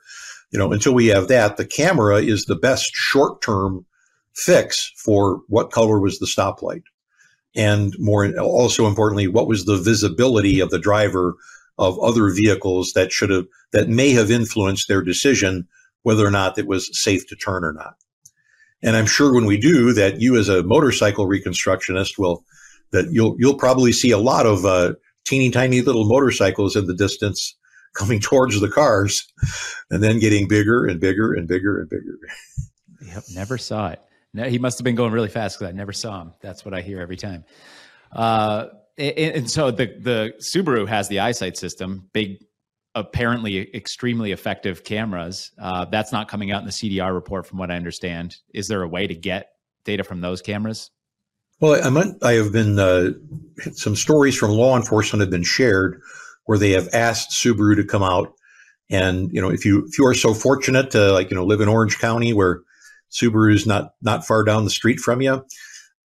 You 0.52 0.60
know, 0.60 0.72
until 0.72 0.94
we 0.94 1.08
have 1.08 1.28
that, 1.30 1.58
the 1.58 1.66
camera 1.66 2.18
is 2.18 2.46
the 2.46 2.56
best 2.56 2.92
short 2.94 3.42
term 3.42 3.84
fix 4.36 4.92
for 4.98 5.42
what 5.48 5.72
color 5.72 6.00
was 6.00 6.20
the 6.20 6.26
stoplight. 6.26 6.84
And 7.56 7.96
more 8.00 8.38
also 8.38 8.86
importantly, 8.86 9.28
what 9.28 9.48
was 9.48 9.66
the 9.66 9.78
visibility 9.78 10.60
of 10.60 10.70
the 10.70 10.80
driver 10.80 11.36
of 11.78 12.00
other 12.00 12.30
vehicles 12.34 12.94
that 12.94 13.12
should 13.12 13.30
have, 13.30 13.46
that 13.72 13.90
may 13.90 14.12
have 14.12 14.32
influenced 14.32 14.88
their 14.88 15.02
decision 15.02 15.68
whether 16.04 16.26
or 16.26 16.32
not 16.32 16.58
it 16.58 16.68
was 16.68 16.90
safe 16.98 17.28
to 17.28 17.36
turn 17.36 17.64
or 17.64 17.74
not. 17.74 17.96
And 18.84 18.96
I'm 18.96 19.08
sure 19.08 19.34
when 19.34 19.46
we 19.46 19.58
do 19.58 19.94
that, 19.94 20.22
you 20.22 20.38
as 20.38 20.50
a 20.50 20.64
motorcycle 20.64 21.28
reconstructionist 21.28 22.18
will 22.18 22.44
that 22.92 23.12
you'll 23.12 23.36
you'll 23.40 23.58
probably 23.58 23.92
see 23.92 24.12
a 24.12 24.18
lot 24.18 24.46
of 24.46 24.64
uh, 24.64 24.94
teeny 25.26 25.50
tiny 25.50 25.82
little 25.82 26.06
motorcycles 26.06 26.76
in 26.76 26.86
the 26.86 26.94
distance 26.94 27.56
coming 27.96 28.20
towards 28.22 28.60
the 28.62 28.70
cars, 28.70 29.28
and 29.90 30.04
then 30.04 30.20
getting 30.20 30.48
bigger 30.48 30.86
and 30.86 31.00
bigger 31.00 31.34
and 31.34 31.48
bigger 31.48 31.80
and 31.80 31.90
bigger. 31.90 32.20
Yep, 33.02 33.24
never 33.34 33.58
saw 33.58 33.90
it. 33.90 34.02
He 34.44 34.60
must 34.60 34.78
have 34.78 34.84
been 34.84 34.96
going 34.96 35.12
really 35.12 35.30
fast 35.30 35.58
because 35.58 35.74
I 35.74 35.76
never 35.76 35.94
saw 35.94 36.22
him. 36.22 36.34
That's 36.42 36.66
what 36.66 36.74
I 36.74 36.82
hear 36.82 37.00
every 37.00 37.18
time. 37.18 37.46
Uh, 38.12 38.68
and, 38.98 39.18
and 39.18 39.52
so 39.52 39.72
the 39.72 39.86
the 40.00 40.34
Subaru 40.40 40.88
has 40.88 41.08
the 41.08 41.20
eyesight 41.20 41.58
system, 41.58 42.10
big 42.14 42.38
apparently 42.96 43.76
extremely 43.76 44.32
effective 44.32 44.84
cameras. 44.84 45.52
Uh, 45.62 45.86
that's 45.86 46.12
not 46.12 46.28
coming 46.28 46.52
out 46.52 46.60
in 46.60 46.66
the 46.66 46.72
CDR 46.72 47.14
report, 47.14 47.46
from 47.46 47.58
what 47.58 47.70
I 47.70 47.76
understand. 47.76 48.38
Is 48.54 48.68
there 48.68 48.82
a 48.82 48.88
way 48.88 49.06
to 49.06 49.16
get 49.16 49.50
data 49.84 50.04
from 50.04 50.22
those 50.22 50.42
cameras? 50.42 50.92
Well, 51.60 51.76
I, 51.76 52.28
I 52.28 52.34
have 52.34 52.52
been 52.52 52.80
uh, 52.80 53.12
some 53.74 53.96
stories 53.96 54.38
from 54.38 54.52
law 54.52 54.76
enforcement 54.76 55.22
have 55.22 55.30
been 55.30 55.44
shared 55.44 56.02
where 56.46 56.58
they 56.58 56.72
have 56.72 56.90
asked 56.94 57.32
Subaru 57.32 57.76
to 57.76 57.84
come 57.84 58.04
out, 58.04 58.34
and 58.90 59.30
you 59.32 59.42
know, 59.42 59.50
if 59.50 59.66
you 59.66 59.86
if 59.88 59.98
you 59.98 60.06
are 60.06 60.14
so 60.14 60.34
fortunate 60.34 60.92
to 60.92 61.12
like 61.12 61.30
you 61.30 61.36
know 61.36 61.46
live 61.46 61.62
in 61.62 61.70
Orange 61.70 61.98
County 62.00 62.34
where 62.34 62.62
Subaru 63.12 63.54
is 63.54 63.66
not 63.66 63.94
not 64.02 64.26
far 64.26 64.44
down 64.44 64.64
the 64.64 64.70
street 64.70 65.00
from 65.00 65.22
you, 65.22 65.46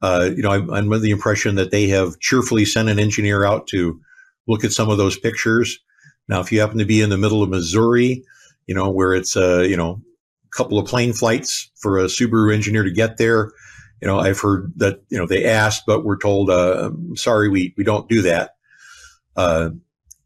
uh, 0.02 0.30
you 0.34 0.42
know, 0.42 0.50
I'm, 0.50 0.70
I'm 0.70 0.84
under 0.84 0.98
the 0.98 1.10
impression 1.10 1.56
that 1.56 1.70
they 1.70 1.88
have 1.88 2.18
cheerfully 2.20 2.64
sent 2.64 2.88
an 2.88 2.98
engineer 2.98 3.44
out 3.44 3.66
to 3.68 4.00
look 4.46 4.64
at 4.64 4.72
some 4.72 4.90
of 4.90 4.98
those 4.98 5.18
pictures 5.18 5.78
now, 6.30 6.40
if 6.40 6.52
you 6.52 6.60
happen 6.60 6.78
to 6.78 6.84
be 6.84 7.00
in 7.00 7.10
the 7.10 7.18
middle 7.18 7.42
of 7.42 7.50
Missouri, 7.50 8.22
you 8.68 8.74
know, 8.74 8.88
where 8.88 9.12
it's 9.14 9.34
a, 9.34 9.68
you 9.68 9.76
know, 9.76 10.00
couple 10.52 10.78
of 10.78 10.86
plane 10.86 11.12
flights 11.12 11.72
for 11.74 11.98
a 11.98 12.04
Subaru 12.04 12.54
engineer 12.54 12.84
to 12.84 12.92
get 12.92 13.16
there, 13.16 13.50
you 14.00 14.06
know, 14.06 14.20
I've 14.20 14.38
heard 14.38 14.72
that, 14.76 15.02
you 15.08 15.18
know, 15.18 15.26
they 15.26 15.44
asked, 15.44 15.82
but 15.88 16.04
we're 16.04 16.18
told, 16.18 16.48
uh, 16.48 16.92
sorry, 17.16 17.48
we, 17.48 17.74
we 17.76 17.82
don't 17.82 18.08
do 18.08 18.22
that. 18.22 18.52
Uh, 19.36 19.70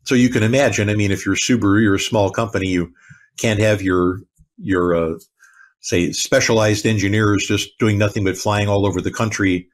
so 0.02 0.14
you 0.14 0.28
can 0.28 0.42
imagine, 0.42 0.90
I 0.90 0.94
mean, 0.94 1.10
if 1.10 1.24
you're 1.24 1.36
Subaru, 1.36 1.82
you're 1.82 1.94
a 1.94 2.00
small 2.00 2.30
company, 2.30 2.68
you 2.68 2.92
can't 3.38 3.60
have 3.60 3.80
your, 3.80 4.20
your, 4.58 4.94
uh, 4.94 5.18
say 5.84 6.10
specialized 6.12 6.86
engineers 6.86 7.46
just 7.46 7.78
doing 7.78 7.98
nothing 7.98 8.24
but 8.24 8.38
flying 8.38 8.68
all 8.68 8.86
over 8.86 9.02
the 9.02 9.12
country 9.12 9.68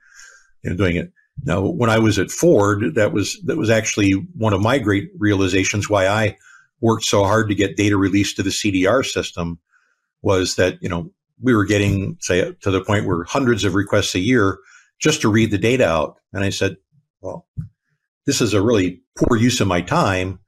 and 0.64 0.76
doing 0.76 0.96
it. 0.96 1.12
Now, 1.44 1.62
when 1.62 1.88
I 1.88 2.00
was 2.00 2.18
at 2.18 2.32
Ford, 2.32 2.96
that 2.96 3.12
was 3.12 3.40
that 3.44 3.56
was 3.56 3.70
actually 3.70 4.12
one 4.36 4.52
of 4.52 4.60
my 4.60 4.78
great 4.78 5.08
realizations 5.18 5.88
why 5.88 6.06
I 6.06 6.36
worked 6.80 7.04
so 7.04 7.22
hard 7.22 7.48
to 7.48 7.54
get 7.54 7.76
data 7.76 7.96
released 7.96 8.36
to 8.36 8.42
the 8.42 8.50
CDR 8.50 9.04
system 9.04 9.58
was 10.20 10.56
that 10.56 10.82
you 10.82 10.88
know 10.88 11.10
we 11.40 11.54
were 11.54 11.64
getting 11.64 12.18
say 12.20 12.52
to 12.60 12.70
the 12.70 12.84
point 12.84 13.06
where 13.06 13.24
hundreds 13.24 13.64
of 13.64 13.74
requests 13.74 14.14
a 14.14 14.18
year 14.18 14.58
just 14.98 15.22
to 15.22 15.30
read 15.30 15.52
the 15.52 15.58
data 15.58 15.86
out, 15.86 16.16
and 16.32 16.44
I 16.44 16.50
said, 16.50 16.76
well, 17.22 17.46
this 18.26 18.40
is 18.40 18.52
a 18.52 18.60
really 18.60 19.00
poor 19.16 19.38
use 19.38 19.60
of 19.60 19.68
my 19.68 19.80
time. 19.80 20.40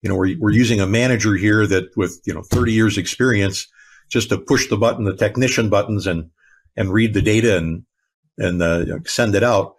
You 0.00 0.08
know, 0.08 0.16
we're, 0.16 0.38
we're 0.38 0.52
using 0.52 0.80
a 0.80 0.86
manager 0.86 1.34
here 1.34 1.66
that 1.66 1.94
with 1.96 2.20
you 2.24 2.32
know 2.32 2.42
30 2.42 2.72
years 2.72 2.96
experience 2.96 3.66
just 4.08 4.30
to 4.30 4.38
push 4.38 4.68
the 4.68 4.76
button, 4.76 5.04
the 5.04 5.16
technician 5.16 5.68
buttons, 5.68 6.06
and 6.06 6.30
and 6.76 6.92
read 6.92 7.14
the 7.14 7.22
data 7.22 7.56
and 7.56 7.84
and 8.38 8.62
uh, 8.62 8.84
send 9.04 9.34
it 9.34 9.42
out 9.42 9.74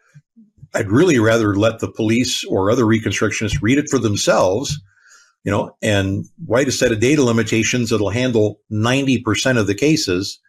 I'd 0.74 0.92
really 0.92 1.20
rather 1.20 1.56
let 1.56 1.80
the 1.80 1.92
police 1.92 2.44
or 2.44 2.70
other 2.70 2.84
reconstructionists 2.84 3.62
read 3.62 3.78
it 3.78 3.90
for 3.90 3.98
themselves, 3.98 4.80
you 5.44 5.52
know, 5.52 5.76
and 5.82 6.26
write 6.48 6.68
a 6.68 6.72
set 6.72 6.92
of 6.92 7.00
data 7.00 7.24
limitations 7.24 7.90
that'll 7.90 8.12
handle 8.12 8.60
90% 8.72 9.58
of 9.58 9.68
the 9.68 9.76
cases. 9.76 10.40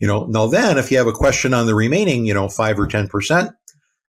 You 0.00 0.06
know, 0.06 0.26
now 0.26 0.46
then, 0.46 0.78
if 0.78 0.90
you 0.90 0.98
have 0.98 1.06
a 1.06 1.12
question 1.12 1.52
on 1.52 1.66
the 1.66 1.74
remaining, 1.74 2.24
you 2.24 2.34
know, 2.34 2.48
five 2.48 2.78
or 2.78 2.86
10%, 2.86 3.50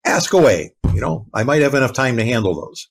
ask 0.05 0.33
away. 0.33 0.73
You 0.93 1.01
know, 1.01 1.27
I 1.33 1.43
might 1.43 1.61
have 1.61 1.73
enough 1.73 1.93
time 1.93 2.17
to 2.17 2.25
handle 2.25 2.53
those. 2.53 2.87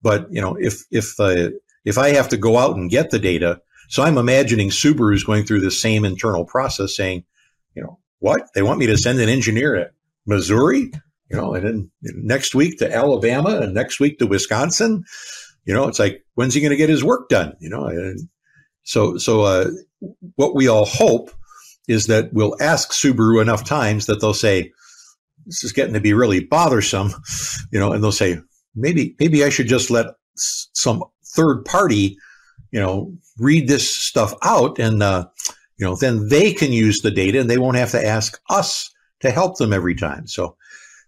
But, 0.00 0.28
you 0.30 0.40
know, 0.40 0.56
if, 0.58 0.84
if, 0.90 1.18
uh, 1.18 1.50
if 1.84 1.98
I 1.98 2.10
have 2.10 2.28
to 2.28 2.36
go 2.36 2.56
out 2.56 2.76
and 2.76 2.90
get 2.90 3.10
the 3.10 3.18
data, 3.18 3.60
so 3.88 4.02
I'm 4.02 4.18
imagining 4.18 4.70
Subaru's 4.70 5.24
going 5.24 5.44
through 5.44 5.60
the 5.60 5.70
same 5.70 6.04
internal 6.04 6.44
process 6.44 6.96
saying, 6.96 7.24
you 7.74 7.82
know, 7.82 7.98
what? 8.20 8.42
They 8.54 8.62
want 8.62 8.78
me 8.78 8.86
to 8.86 8.96
send 8.96 9.20
an 9.20 9.28
engineer 9.28 9.74
to 9.74 9.90
Missouri? 10.26 10.90
you 11.30 11.36
know, 11.36 11.54
and 11.54 11.64
then 11.64 11.90
next 12.02 12.54
week 12.54 12.78
to 12.78 12.94
Alabama 12.94 13.60
and 13.60 13.74
next 13.74 14.00
week 14.00 14.18
to 14.18 14.26
Wisconsin. 14.26 15.04
You 15.64 15.74
know, 15.74 15.86
it's 15.86 15.98
like, 15.98 16.24
when's 16.34 16.54
he 16.54 16.60
going 16.60 16.70
to 16.70 16.76
get 16.76 16.88
his 16.88 17.04
work 17.04 17.28
done? 17.28 17.54
You 17.60 17.68
know, 17.68 17.86
and 17.86 18.28
so, 18.84 19.18
so, 19.18 19.42
uh, 19.42 19.70
what 20.36 20.54
we 20.54 20.68
all 20.68 20.86
hope 20.86 21.30
is 21.86 22.06
that 22.06 22.32
we'll 22.32 22.56
ask 22.60 22.92
Subaru 22.92 23.42
enough 23.42 23.64
times 23.64 24.06
that 24.06 24.20
they'll 24.20 24.34
say, 24.34 24.72
this 25.44 25.64
is 25.64 25.72
getting 25.72 25.94
to 25.94 26.00
be 26.00 26.14
really 26.14 26.40
bothersome, 26.40 27.12
you 27.72 27.78
know, 27.78 27.92
and 27.92 28.02
they'll 28.02 28.12
say, 28.12 28.38
maybe, 28.74 29.14
maybe 29.20 29.44
I 29.44 29.50
should 29.50 29.68
just 29.68 29.90
let 29.90 30.06
some 30.36 31.04
third 31.34 31.64
party, 31.64 32.16
you 32.70 32.80
know, 32.80 33.12
read 33.38 33.68
this 33.68 33.94
stuff 33.94 34.34
out 34.42 34.78
and, 34.78 35.02
uh, 35.02 35.26
you 35.78 35.86
know, 35.86 35.96
then 35.96 36.28
they 36.28 36.52
can 36.52 36.72
use 36.72 37.00
the 37.00 37.10
data 37.10 37.40
and 37.40 37.48
they 37.48 37.58
won't 37.58 37.76
have 37.76 37.92
to 37.92 38.04
ask 38.04 38.40
us 38.50 38.90
to 39.20 39.30
help 39.30 39.58
them 39.58 39.72
every 39.72 39.94
time. 39.94 40.26
So, 40.26 40.56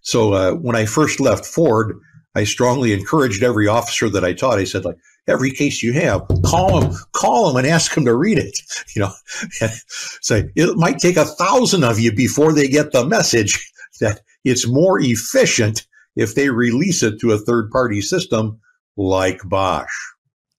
so 0.03 0.33
uh, 0.33 0.53
when 0.53 0.77
I 0.77 0.87
first 0.87 1.21
left 1.21 1.45
Ford, 1.45 1.99
I 2.35 2.45
strongly 2.45 2.93
encouraged 2.93 3.43
every 3.43 3.67
officer 3.67 4.09
that 4.11 4.25
I 4.25 4.33
taught. 4.33 4.59
I 4.59 4.65
said, 4.65 4.85
like, 4.85 4.97
every 5.27 5.51
case 5.51 5.83
you 5.83 5.93
have, 5.95 6.23
call 6.45 6.81
them, 6.81 6.97
call 7.13 7.49
them 7.49 7.57
and 7.57 7.67
ask 7.67 7.95
them 7.95 8.05
to 8.05 8.15
read 8.15 8.39
it. 8.39 8.59
You 8.97 9.03
know, 9.03 9.13
say 10.21 10.51
it 10.57 10.77
might 10.77 10.99
take 10.99 11.17
a 11.17 11.25
thousand 11.25 11.85
of 11.85 12.01
you 12.01 12.13
before 12.13 12.53
they 12.53 12.67
get 12.67 12.91
the 12.91 13.07
message 13.07 13.71
that 14.01 14.23
it's 14.45 14.67
more 14.67 14.99
efficient 15.01 15.87
if 16.17 16.35
they 16.35 16.51
release 16.51 17.05
it 17.05 17.21
to 17.21 17.31
a 17.31 17.39
third 17.39 17.71
party 17.71 18.01
system 18.01 18.59
like 18.97 19.41
Bosch. 19.45 19.93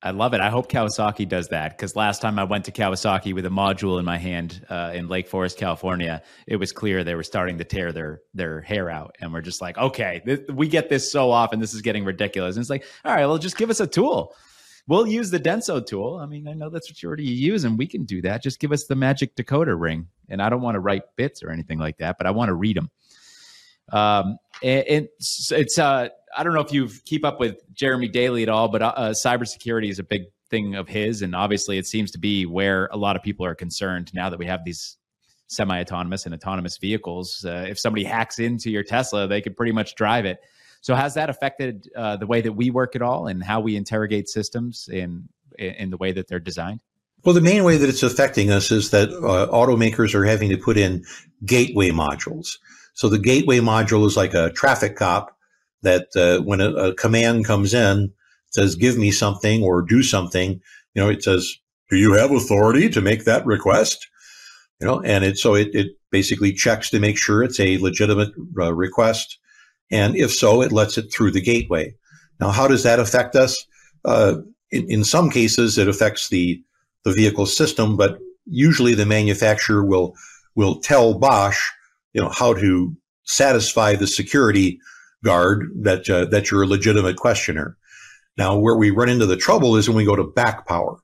I 0.03 0.11
love 0.11 0.33
it. 0.33 0.41
I 0.41 0.49
hope 0.49 0.71
Kawasaki 0.71 1.27
does 1.27 1.49
that 1.49 1.77
because 1.77 1.95
last 1.95 2.23
time 2.23 2.39
I 2.39 2.43
went 2.43 2.65
to 2.65 2.71
Kawasaki 2.71 3.35
with 3.35 3.45
a 3.45 3.49
module 3.49 3.99
in 3.99 4.05
my 4.05 4.17
hand 4.17 4.65
uh, 4.67 4.91
in 4.95 5.07
Lake 5.07 5.27
Forest, 5.27 5.59
California, 5.59 6.23
it 6.47 6.55
was 6.55 6.71
clear 6.71 7.03
they 7.03 7.13
were 7.13 7.21
starting 7.21 7.59
to 7.59 7.63
tear 7.63 7.91
their 7.91 8.21
their 8.33 8.61
hair 8.61 8.89
out, 8.89 9.15
and 9.19 9.31
we're 9.31 9.41
just 9.41 9.61
like, 9.61 9.77
okay, 9.77 10.21
th- 10.25 10.47
we 10.49 10.67
get 10.67 10.89
this 10.89 11.11
so 11.11 11.29
often, 11.29 11.59
this 11.59 11.75
is 11.75 11.81
getting 11.81 12.03
ridiculous. 12.03 12.55
And 12.55 12.63
it's 12.63 12.69
like, 12.69 12.83
all 13.05 13.13
right, 13.13 13.27
well, 13.27 13.37
just 13.37 13.57
give 13.57 13.69
us 13.69 13.79
a 13.79 13.85
tool. 13.85 14.33
We'll 14.87 15.05
use 15.05 15.29
the 15.29 15.39
Denso 15.39 15.85
tool. 15.85 16.17
I 16.17 16.25
mean, 16.25 16.47
I 16.47 16.53
know 16.53 16.71
that's 16.71 16.89
what 16.89 17.01
you 17.03 17.07
already 17.07 17.25
use, 17.25 17.63
and 17.63 17.77
we 17.77 17.85
can 17.85 18.03
do 18.03 18.23
that. 18.23 18.41
Just 18.41 18.59
give 18.59 18.71
us 18.71 18.85
the 18.85 18.95
magic 18.95 19.35
decoder 19.35 19.79
ring, 19.79 20.07
and 20.29 20.41
I 20.41 20.49
don't 20.49 20.61
want 20.61 20.75
to 20.75 20.79
write 20.79 21.03
bits 21.15 21.43
or 21.43 21.51
anything 21.51 21.77
like 21.77 21.99
that, 21.99 22.17
but 22.17 22.25
I 22.25 22.31
want 22.31 22.49
to 22.49 22.55
read 22.55 22.75
them. 22.75 22.89
Um, 23.91 24.37
and 24.63 25.07
it's, 25.17 25.51
it's 25.51 25.79
uh, 25.79 26.09
I 26.37 26.43
don't 26.43 26.53
know 26.53 26.61
if 26.61 26.71
you 26.71 26.89
keep 27.05 27.25
up 27.25 27.39
with 27.39 27.57
Jeremy 27.73 28.07
Daly 28.07 28.43
at 28.43 28.49
all, 28.49 28.67
but 28.67 28.81
uh, 28.81 29.13
cybersecurity 29.25 29.89
is 29.89 29.99
a 29.99 30.03
big 30.03 30.23
thing 30.49 30.75
of 30.75 30.87
his, 30.87 31.21
and 31.21 31.35
obviously 31.35 31.77
it 31.77 31.87
seems 31.87 32.11
to 32.11 32.19
be 32.19 32.45
where 32.45 32.89
a 32.91 32.97
lot 32.97 33.15
of 33.15 33.23
people 33.23 33.45
are 33.45 33.55
concerned 33.55 34.11
now 34.13 34.29
that 34.29 34.39
we 34.39 34.45
have 34.45 34.63
these 34.65 34.97
semi-autonomous 35.47 36.25
and 36.25 36.33
autonomous 36.33 36.77
vehicles. 36.77 37.43
Uh, 37.45 37.65
if 37.67 37.77
somebody 37.79 38.03
hacks 38.05 38.39
into 38.39 38.69
your 38.69 38.83
Tesla, 38.83 39.27
they 39.27 39.41
could 39.41 39.57
pretty 39.57 39.71
much 39.71 39.95
drive 39.95 40.25
it. 40.25 40.39
So 40.81 40.95
has 40.95 41.13
that 41.13 41.29
affected 41.29 41.87
uh, 41.95 42.17
the 42.17 42.25
way 42.27 42.41
that 42.41 42.53
we 42.53 42.69
work 42.69 42.95
at 42.95 43.01
all, 43.01 43.27
and 43.27 43.43
how 43.43 43.59
we 43.59 43.75
interrogate 43.75 44.29
systems 44.29 44.89
in 44.91 45.29
in 45.57 45.89
the 45.89 45.97
way 45.97 46.11
that 46.11 46.27
they're 46.27 46.39
designed? 46.39 46.79
Well, 47.23 47.35
the 47.35 47.41
main 47.41 47.63
way 47.63 47.77
that 47.77 47.87
it's 47.87 48.01
affecting 48.01 48.49
us 48.49 48.71
is 48.71 48.89
that 48.91 49.09
uh, 49.09 49.47
automakers 49.53 50.15
are 50.15 50.25
having 50.25 50.49
to 50.49 50.57
put 50.57 50.77
in 50.77 51.03
gateway 51.45 51.91
modules. 51.91 52.57
So 52.93 53.09
the 53.09 53.19
gateway 53.19 53.59
module 53.59 54.05
is 54.05 54.17
like 54.17 54.33
a 54.33 54.51
traffic 54.51 54.95
cop 54.95 55.35
that 55.81 56.07
uh, 56.15 56.43
when 56.43 56.61
a, 56.61 56.71
a, 56.71 56.93
command 56.93 57.45
comes 57.45 57.73
in, 57.73 58.13
says, 58.51 58.75
give 58.75 58.97
me 58.97 59.11
something 59.11 59.63
or 59.63 59.81
do 59.81 60.03
something, 60.03 60.61
you 60.93 61.01
know, 61.01 61.09
it 61.09 61.23
says, 61.23 61.51
do 61.89 61.97
you 61.97 62.13
have 62.13 62.31
authority 62.31 62.89
to 62.89 63.01
make 63.01 63.25
that 63.25 63.45
request? 63.45 64.07
You 64.79 64.87
know, 64.87 65.01
and 65.01 65.23
it, 65.23 65.37
so 65.37 65.55
it, 65.55 65.69
it 65.73 65.87
basically 66.11 66.53
checks 66.53 66.89
to 66.89 66.99
make 66.99 67.17
sure 67.17 67.43
it's 67.43 67.59
a 67.59 67.77
legitimate 67.77 68.31
uh, 68.59 68.73
request. 68.73 69.39
And 69.91 70.15
if 70.15 70.31
so, 70.31 70.61
it 70.61 70.71
lets 70.71 70.97
it 70.97 71.11
through 71.11 71.31
the 71.31 71.41
gateway. 71.41 71.95
Now, 72.39 72.49
how 72.49 72.67
does 72.67 72.83
that 72.83 72.99
affect 72.99 73.35
us? 73.35 73.65
Uh, 74.03 74.37
in, 74.71 74.89
in 74.89 75.03
some 75.03 75.29
cases, 75.29 75.77
it 75.77 75.87
affects 75.87 76.29
the 76.29 76.63
the 77.03 77.11
vehicle 77.11 77.45
system, 77.47 77.97
but 77.97 78.19
usually 78.45 78.93
the 78.93 79.05
manufacturer 79.05 79.83
will 79.83 80.15
will 80.55 80.79
tell 80.79 81.13
Bosch, 81.17 81.59
you 82.13 82.21
know, 82.21 82.29
how 82.29 82.53
to 82.53 82.95
satisfy 83.23 83.95
the 83.95 84.07
security 84.07 84.79
guard 85.23 85.69
that 85.81 86.09
uh, 86.09 86.25
that 86.25 86.49
you're 86.49 86.63
a 86.63 86.67
legitimate 86.67 87.17
questioner. 87.17 87.77
Now, 88.37 88.57
where 88.57 88.77
we 88.77 88.91
run 88.91 89.09
into 89.09 89.25
the 89.25 89.37
trouble 89.37 89.75
is 89.75 89.87
when 89.87 89.97
we 89.97 90.05
go 90.05 90.15
to 90.15 90.23
back 90.23 90.67
power. 90.67 90.97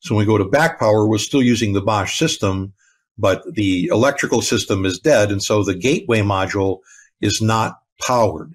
So 0.00 0.14
when 0.14 0.24
we 0.24 0.32
go 0.32 0.38
to 0.38 0.48
back 0.48 0.78
power, 0.78 1.06
we're 1.06 1.18
still 1.18 1.42
using 1.42 1.72
the 1.72 1.82
Bosch 1.82 2.18
system, 2.18 2.72
but 3.18 3.42
the 3.52 3.86
electrical 3.86 4.40
system 4.40 4.86
is 4.86 4.98
dead, 4.98 5.30
and 5.30 5.42
so 5.42 5.62
the 5.62 5.74
gateway 5.74 6.20
module 6.20 6.78
is 7.20 7.42
not 7.42 7.74
powered. 8.00 8.54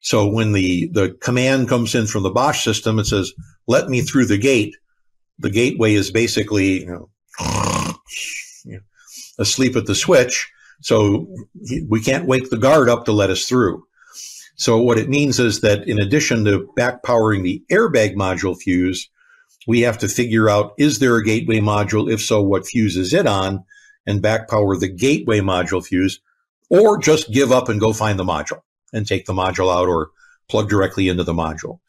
So 0.00 0.26
when 0.28 0.52
the 0.52 0.88
the 0.92 1.16
command 1.20 1.68
comes 1.68 1.94
in 1.94 2.06
from 2.06 2.22
the 2.22 2.30
Bosch 2.30 2.62
system, 2.64 2.98
it 2.98 3.06
says, 3.06 3.32
"Let 3.66 3.88
me 3.88 4.02
through 4.02 4.26
the 4.26 4.38
gate." 4.38 4.74
the 5.38 5.50
gateway 5.50 5.94
is 5.94 6.10
basically 6.10 6.84
you 6.84 7.08
know, 7.38 7.96
asleep 9.38 9.76
at 9.76 9.86
the 9.86 9.94
switch. 9.94 10.50
So 10.80 11.26
we 11.88 12.00
can't 12.00 12.26
wake 12.26 12.50
the 12.50 12.56
guard 12.56 12.88
up 12.88 13.04
to 13.04 13.12
let 13.12 13.30
us 13.30 13.46
through. 13.46 13.84
So 14.56 14.78
what 14.78 14.98
it 14.98 15.08
means 15.08 15.38
is 15.38 15.60
that 15.60 15.86
in 15.88 16.00
addition 16.00 16.44
to 16.44 16.68
back 16.74 17.02
powering 17.02 17.42
the 17.42 17.62
airbag 17.70 18.14
module 18.14 18.56
fuse, 18.56 19.08
we 19.66 19.82
have 19.82 19.98
to 19.98 20.08
figure 20.08 20.48
out, 20.48 20.72
is 20.78 20.98
there 20.98 21.16
a 21.16 21.24
gateway 21.24 21.60
module? 21.60 22.10
If 22.10 22.20
so, 22.20 22.42
what 22.42 22.66
fuse 22.66 22.96
is 22.96 23.12
it 23.12 23.26
on? 23.26 23.64
And 24.06 24.22
back 24.22 24.48
power 24.48 24.76
the 24.76 24.88
gateway 24.88 25.40
module 25.40 25.84
fuse, 25.84 26.20
or 26.70 26.98
just 26.98 27.30
give 27.30 27.52
up 27.52 27.68
and 27.68 27.78
go 27.78 27.92
find 27.92 28.18
the 28.18 28.24
module 28.24 28.62
and 28.92 29.06
take 29.06 29.26
the 29.26 29.34
module 29.34 29.72
out 29.72 29.88
or 29.88 30.10
plug 30.48 30.68
directly 30.68 31.08
into 31.08 31.24
the 31.24 31.34
module. 31.34 31.80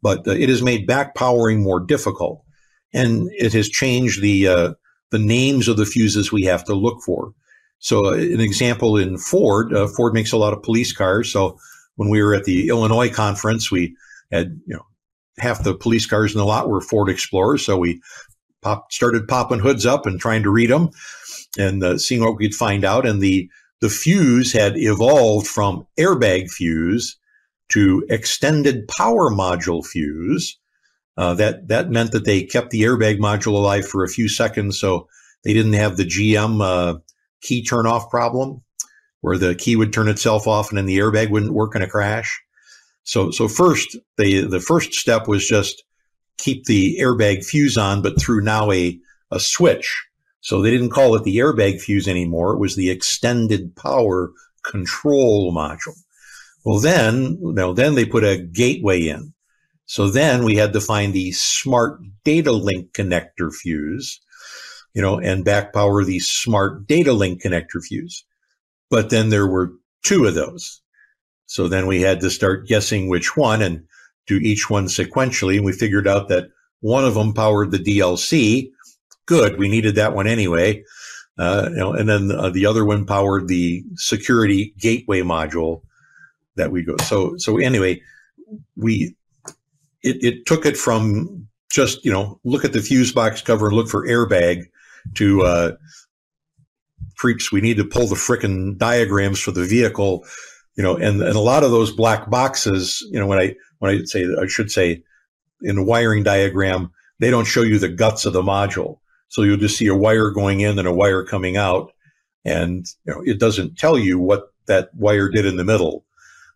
But 0.00 0.26
uh, 0.28 0.32
it 0.32 0.48
has 0.48 0.62
made 0.62 0.86
back 0.86 1.14
powering 1.14 1.62
more 1.62 1.80
difficult 1.80 2.44
and 2.94 3.28
it 3.32 3.52
has 3.52 3.68
changed 3.68 4.22
the 4.22 4.48
uh, 4.48 4.74
the 5.10 5.18
names 5.18 5.68
of 5.68 5.76
the 5.76 5.86
fuses 5.86 6.32
we 6.32 6.44
have 6.44 6.64
to 6.64 6.74
look 6.74 7.02
for. 7.04 7.32
So, 7.78 8.12
an 8.12 8.40
example 8.40 8.96
in 8.96 9.18
Ford, 9.18 9.74
uh, 9.74 9.86
Ford 9.86 10.14
makes 10.14 10.32
a 10.32 10.38
lot 10.38 10.52
of 10.52 10.62
police 10.62 10.92
cars. 10.92 11.32
So, 11.32 11.58
when 11.96 12.08
we 12.08 12.22
were 12.22 12.34
at 12.34 12.44
the 12.44 12.68
Illinois 12.68 13.10
conference, 13.10 13.70
we 13.70 13.96
had 14.30 14.60
you 14.66 14.74
know 14.74 14.86
half 15.38 15.62
the 15.62 15.74
police 15.74 16.06
cars 16.06 16.32
in 16.32 16.38
the 16.38 16.44
lot 16.44 16.68
were 16.68 16.80
Ford 16.80 17.08
Explorers. 17.08 17.64
So 17.64 17.76
we 17.76 18.00
pop, 18.62 18.92
started 18.92 19.28
popping 19.28 19.58
hoods 19.58 19.84
up 19.84 20.06
and 20.06 20.20
trying 20.20 20.42
to 20.44 20.50
read 20.50 20.70
them 20.70 20.90
and 21.58 21.82
uh, 21.82 21.98
seeing 21.98 22.22
what 22.22 22.36
we 22.36 22.48
could 22.48 22.54
find 22.54 22.84
out. 22.84 23.06
And 23.06 23.20
the 23.20 23.50
the 23.80 23.90
fuse 23.90 24.52
had 24.52 24.76
evolved 24.76 25.46
from 25.46 25.86
airbag 25.98 26.50
fuse 26.50 27.18
to 27.68 28.06
extended 28.08 28.88
power 28.88 29.30
module 29.30 29.84
fuse 29.84 30.58
uh, 31.18 31.34
that 31.34 31.68
that 31.68 31.90
meant 31.90 32.12
that 32.12 32.24
they 32.24 32.42
kept 32.42 32.70
the 32.70 32.82
airbag 32.82 33.18
module 33.18 33.54
alive 33.54 33.86
for 33.86 34.04
a 34.04 34.08
few 34.08 34.28
seconds, 34.28 34.78
so 34.78 35.08
they 35.44 35.52
didn't 35.52 35.74
have 35.74 35.96
the 35.96 36.04
GM 36.04 36.62
uh, 36.62 36.98
key 37.42 37.62
turn 37.62 37.86
off 37.86 38.10
problem, 38.10 38.62
where 39.20 39.38
the 39.38 39.54
key 39.54 39.76
would 39.76 39.92
turn 39.92 40.08
itself 40.08 40.46
off 40.46 40.70
and 40.70 40.78
then 40.78 40.86
the 40.86 40.98
airbag 40.98 41.30
wouldn't 41.30 41.54
work 41.54 41.74
in 41.74 41.82
a 41.82 41.88
crash. 41.88 42.40
So 43.04 43.30
so 43.30 43.48
first, 43.48 43.96
they 44.16 44.40
the 44.40 44.60
first 44.60 44.92
step 44.94 45.28
was 45.28 45.46
just 45.46 45.84
keep 46.38 46.64
the 46.64 46.98
airbag 47.00 47.44
fuse 47.44 47.76
on, 47.76 48.02
but 48.02 48.20
through 48.20 48.42
now 48.42 48.70
a 48.72 48.98
a 49.30 49.40
switch. 49.40 50.06
So 50.40 50.62
they 50.62 50.70
didn't 50.70 50.90
call 50.90 51.16
it 51.16 51.24
the 51.24 51.38
airbag 51.38 51.80
fuse 51.80 52.06
anymore. 52.06 52.54
It 52.54 52.60
was 52.60 52.76
the 52.76 52.90
extended 52.90 53.74
power 53.74 54.30
control 54.64 55.52
module. 55.52 55.96
Well, 56.64 56.78
then, 56.78 57.38
know, 57.40 57.72
then 57.72 57.94
they 57.94 58.04
put 58.04 58.24
a 58.24 58.38
gateway 58.38 59.06
in. 59.06 59.32
So 59.86 60.08
then 60.08 60.44
we 60.44 60.56
had 60.56 60.72
to 60.72 60.80
find 60.80 61.12
the 61.12 61.30
smart 61.32 62.00
data 62.24 62.52
link 62.52 62.92
connector 62.92 63.52
fuse, 63.52 64.20
you 64.96 65.02
know, 65.02 65.20
and 65.20 65.44
back 65.44 65.74
power 65.74 66.02
the 66.02 66.18
smart 66.20 66.86
data 66.86 67.12
link 67.12 67.42
connector 67.42 67.84
fuse. 67.84 68.24
But 68.88 69.10
then 69.10 69.28
there 69.28 69.46
were 69.46 69.72
two 70.02 70.24
of 70.24 70.34
those. 70.34 70.80
So 71.44 71.68
then 71.68 71.86
we 71.86 72.00
had 72.00 72.20
to 72.20 72.30
start 72.30 72.66
guessing 72.66 73.06
which 73.06 73.36
one 73.36 73.60
and 73.60 73.84
do 74.26 74.38
each 74.38 74.70
one 74.70 74.86
sequentially. 74.86 75.56
And 75.56 75.66
we 75.66 75.72
figured 75.72 76.08
out 76.08 76.28
that 76.28 76.48
one 76.80 77.04
of 77.04 77.12
them 77.12 77.34
powered 77.34 77.72
the 77.72 77.78
DLC. 77.78 78.70
Good. 79.26 79.58
We 79.58 79.68
needed 79.68 79.96
that 79.96 80.14
one 80.14 80.26
anyway. 80.26 80.82
Uh, 81.38 81.68
you 81.72 81.76
know, 81.76 81.92
and 81.92 82.08
then 82.08 82.32
uh, 82.32 82.48
the 82.48 82.64
other 82.64 82.84
one 82.86 83.04
powered 83.04 83.48
the 83.48 83.84
security 83.96 84.72
gateway 84.78 85.20
module 85.20 85.82
that 86.54 86.72
we 86.72 86.82
go. 86.82 86.96
So, 87.02 87.36
so 87.36 87.58
anyway, 87.58 88.00
we 88.76 89.14
it, 90.02 90.24
it 90.24 90.46
took 90.46 90.64
it 90.64 90.78
from 90.78 91.48
just 91.70 92.02
you 92.02 92.12
know 92.12 92.40
look 92.44 92.64
at 92.64 92.72
the 92.72 92.80
fuse 92.80 93.12
box 93.12 93.42
cover 93.42 93.66
and 93.66 93.76
look 93.76 93.88
for 93.88 94.06
airbag 94.06 94.62
to 95.14 95.42
uh, 95.42 95.72
creeps. 97.16 97.50
We 97.50 97.60
need 97.60 97.78
to 97.78 97.84
pull 97.84 98.06
the 98.06 98.14
frickin' 98.14 98.78
diagrams 98.78 99.40
for 99.40 99.50
the 99.50 99.64
vehicle, 99.64 100.24
you 100.76 100.82
know, 100.82 100.96
and 100.96 101.22
and 101.22 101.36
a 101.36 101.40
lot 101.40 101.64
of 101.64 101.70
those 101.70 101.90
black 101.90 102.30
boxes, 102.30 103.06
you 103.10 103.18
know, 103.18 103.26
when 103.26 103.38
I 103.38 103.54
when 103.78 103.90
I 103.90 104.04
say 104.04 104.26
I 104.40 104.46
should 104.46 104.70
say 104.70 105.02
in 105.62 105.76
the 105.76 105.84
wiring 105.84 106.22
diagram, 106.22 106.90
they 107.18 107.30
don't 107.30 107.46
show 107.46 107.62
you 107.62 107.78
the 107.78 107.88
guts 107.88 108.26
of 108.26 108.32
the 108.32 108.42
module, 108.42 108.98
so 109.28 109.42
you'll 109.42 109.56
just 109.56 109.78
see 109.78 109.86
a 109.86 109.94
wire 109.94 110.30
going 110.30 110.60
in 110.60 110.78
and 110.78 110.88
a 110.88 110.94
wire 110.94 111.24
coming 111.24 111.56
out, 111.56 111.92
and 112.44 112.86
you 113.06 113.14
know 113.14 113.22
it 113.24 113.38
doesn't 113.38 113.78
tell 113.78 113.98
you 113.98 114.18
what 114.18 114.52
that 114.66 114.94
wire 114.94 115.30
did 115.30 115.46
in 115.46 115.56
the 115.56 115.64
middle, 115.64 116.04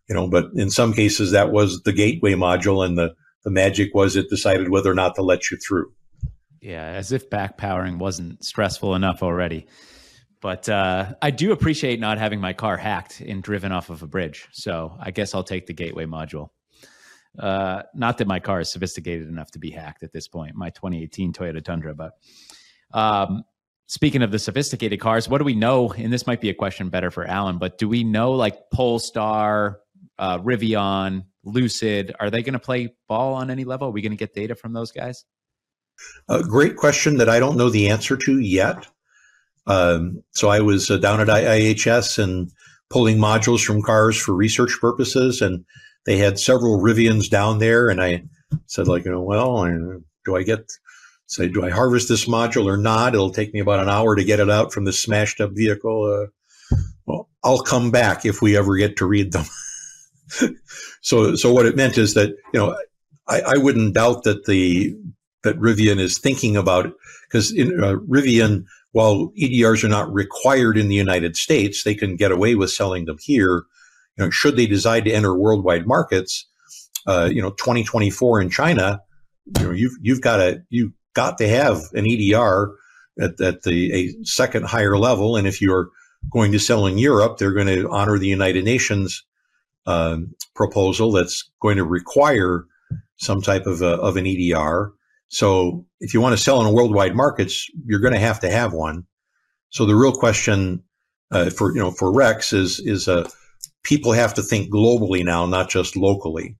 you 0.08 0.14
know. 0.14 0.28
But 0.28 0.50
in 0.54 0.70
some 0.70 0.92
cases, 0.92 1.30
that 1.30 1.50
was 1.50 1.82
the 1.82 1.92
gateway 1.92 2.34
module, 2.34 2.84
and 2.84 2.98
the 2.98 3.14
the 3.44 3.50
magic 3.50 3.94
was 3.94 4.16
it 4.16 4.28
decided 4.28 4.68
whether 4.68 4.90
or 4.90 4.94
not 4.94 5.14
to 5.14 5.22
let 5.22 5.50
you 5.50 5.56
through. 5.56 5.92
Yeah, 6.60 6.84
as 6.84 7.12
if 7.12 7.30
back 7.30 7.56
powering 7.56 7.98
wasn't 7.98 8.44
stressful 8.44 8.94
enough 8.94 9.22
already. 9.22 9.66
But 10.40 10.68
uh, 10.68 11.14
I 11.20 11.30
do 11.30 11.52
appreciate 11.52 12.00
not 12.00 12.18
having 12.18 12.40
my 12.40 12.52
car 12.52 12.76
hacked 12.76 13.20
and 13.20 13.42
driven 13.42 13.72
off 13.72 13.90
of 13.90 14.02
a 14.02 14.06
bridge. 14.06 14.48
So 14.52 14.96
I 14.98 15.10
guess 15.10 15.34
I'll 15.34 15.44
take 15.44 15.66
the 15.66 15.74
gateway 15.74 16.06
module. 16.06 16.48
Uh, 17.38 17.82
not 17.94 18.18
that 18.18 18.26
my 18.26 18.40
car 18.40 18.60
is 18.60 18.72
sophisticated 18.72 19.28
enough 19.28 19.50
to 19.52 19.58
be 19.58 19.70
hacked 19.70 20.02
at 20.02 20.12
this 20.12 20.28
point, 20.28 20.54
my 20.54 20.70
2018 20.70 21.32
Toyota 21.32 21.62
Tundra. 21.62 21.94
But 21.94 22.12
um, 22.92 23.44
speaking 23.86 24.22
of 24.22 24.30
the 24.30 24.38
sophisticated 24.38 24.98
cars, 25.00 25.28
what 25.28 25.38
do 25.38 25.44
we 25.44 25.54
know? 25.54 25.92
And 25.92 26.12
this 26.12 26.26
might 26.26 26.40
be 26.40 26.50
a 26.50 26.54
question 26.54 26.88
better 26.88 27.10
for 27.10 27.24
Alan, 27.26 27.58
but 27.58 27.78
do 27.78 27.88
we 27.88 28.02
know 28.02 28.32
like 28.32 28.70
Polestar, 28.70 29.80
uh, 30.18 30.38
Rivian, 30.38 31.24
Lucid, 31.44 32.14
are 32.18 32.30
they 32.30 32.42
going 32.42 32.54
to 32.54 32.58
play 32.58 32.94
ball 33.08 33.34
on 33.34 33.50
any 33.50 33.64
level? 33.64 33.88
Are 33.88 33.92
we 33.92 34.02
going 34.02 34.12
to 34.12 34.16
get 34.16 34.34
data 34.34 34.54
from 34.54 34.72
those 34.72 34.90
guys? 34.90 35.24
A 36.28 36.42
great 36.42 36.76
question 36.76 37.16
that 37.16 37.28
I 37.28 37.40
don't 37.40 37.56
know 37.56 37.70
the 37.70 37.88
answer 37.88 38.16
to 38.16 38.38
yet. 38.38 38.86
Um, 39.66 40.22
so 40.32 40.48
I 40.48 40.60
was 40.60 40.90
uh, 40.90 40.96
down 40.96 41.20
at 41.20 41.28
IHS 41.28 42.22
and 42.22 42.50
pulling 42.88 43.18
modules 43.18 43.64
from 43.64 43.82
cars 43.82 44.16
for 44.16 44.34
research 44.34 44.78
purposes, 44.80 45.40
and 45.40 45.64
they 46.06 46.16
had 46.16 46.38
several 46.38 46.80
Rivians 46.80 47.28
down 47.28 47.58
there. 47.58 47.88
And 47.88 48.02
I 48.02 48.24
said, 48.66 48.88
like, 48.88 49.04
you 49.04 49.12
know, 49.12 49.22
well, 49.22 49.64
do 50.24 50.36
I 50.36 50.42
get 50.42 50.70
say, 51.26 51.48
do 51.48 51.64
I 51.64 51.70
harvest 51.70 52.08
this 52.08 52.26
module 52.26 52.66
or 52.66 52.76
not? 52.76 53.14
It'll 53.14 53.30
take 53.30 53.54
me 53.54 53.60
about 53.60 53.80
an 53.80 53.88
hour 53.88 54.16
to 54.16 54.24
get 54.24 54.40
it 54.40 54.50
out 54.50 54.72
from 54.72 54.84
this 54.84 55.00
smashed 55.00 55.40
up 55.40 55.52
vehicle. 55.52 56.04
Uh, 56.04 56.76
well, 57.06 57.28
I'll 57.44 57.62
come 57.62 57.90
back 57.90 58.26
if 58.26 58.42
we 58.42 58.56
ever 58.56 58.76
get 58.76 58.96
to 58.96 59.06
read 59.06 59.32
them. 59.32 59.44
so, 61.00 61.36
so 61.36 61.52
what 61.52 61.66
it 61.66 61.76
meant 61.76 61.98
is 61.98 62.14
that 62.14 62.30
you 62.52 62.60
know, 62.60 62.76
I, 63.28 63.40
I 63.40 63.56
wouldn't 63.58 63.94
doubt 63.94 64.24
that 64.24 64.44
the 64.46 64.96
that 65.42 65.58
Rivian 65.58 65.98
is 65.98 66.18
thinking 66.18 66.56
about 66.56 66.92
because 67.28 67.52
in 67.52 67.82
uh, 67.82 67.96
Rivian, 67.96 68.64
while 68.92 69.32
EDRs 69.40 69.84
are 69.84 69.88
not 69.88 70.12
required 70.12 70.76
in 70.76 70.88
the 70.88 70.94
United 70.94 71.36
States, 71.36 71.84
they 71.84 71.94
can 71.94 72.16
get 72.16 72.32
away 72.32 72.54
with 72.54 72.70
selling 72.70 73.04
them 73.04 73.18
here. 73.20 73.64
you 74.16 74.24
know, 74.24 74.30
should 74.30 74.56
they 74.56 74.66
decide 74.66 75.04
to 75.04 75.12
enter 75.12 75.34
worldwide 75.36 75.86
markets, 75.86 76.46
uh, 77.06 77.28
you 77.32 77.40
know, 77.40 77.50
2024 77.50 78.40
in 78.40 78.50
China, 78.50 79.00
you 79.58 79.64
know, 79.64 79.70
you've 79.70 79.96
you've 80.00 80.20
got 80.20 80.36
to 80.36 80.62
you 80.68 80.92
got 81.14 81.38
to 81.38 81.48
have 81.48 81.82
an 81.94 82.06
EDR 82.06 82.72
at, 83.20 83.40
at 83.40 83.62
the 83.62 83.92
a 83.92 84.24
second 84.24 84.64
higher 84.64 84.96
level, 84.96 85.36
and 85.36 85.46
if 85.46 85.60
you're 85.60 85.90
going 86.32 86.52
to 86.52 86.58
sell 86.58 86.86
in 86.86 86.98
Europe, 86.98 87.38
they're 87.38 87.52
going 87.52 87.66
to 87.66 87.88
honor 87.90 88.18
the 88.18 88.26
United 88.26 88.64
Nations 88.64 89.24
uh, 89.86 90.18
proposal 90.54 91.12
that's 91.12 91.50
going 91.60 91.76
to 91.76 91.84
require 91.84 92.66
some 93.16 93.40
type 93.40 93.66
of, 93.66 93.82
a, 93.82 93.94
of 93.96 94.16
an 94.16 94.26
EDR. 94.26 94.92
So 95.30 95.86
if 96.00 96.12
you 96.12 96.20
want 96.20 96.36
to 96.36 96.42
sell 96.42 96.60
in 96.60 96.66
a 96.66 96.72
worldwide 96.72 97.14
markets, 97.14 97.68
you're 97.86 98.00
going 98.00 98.14
to 98.14 98.20
have 98.20 98.40
to 98.40 98.50
have 98.50 98.72
one. 98.72 99.04
So 99.70 99.86
the 99.86 99.94
real 99.94 100.12
question 100.12 100.82
uh, 101.30 101.50
for 101.50 101.72
you 101.72 101.80
know 101.80 101.92
for 101.92 102.12
Rex 102.12 102.52
is 102.52 102.80
is 102.80 103.08
uh, 103.08 103.28
people 103.84 104.12
have 104.12 104.34
to 104.34 104.42
think 104.42 104.72
globally 104.72 105.24
now, 105.24 105.46
not 105.46 105.70
just 105.70 105.96
locally. 105.96 106.56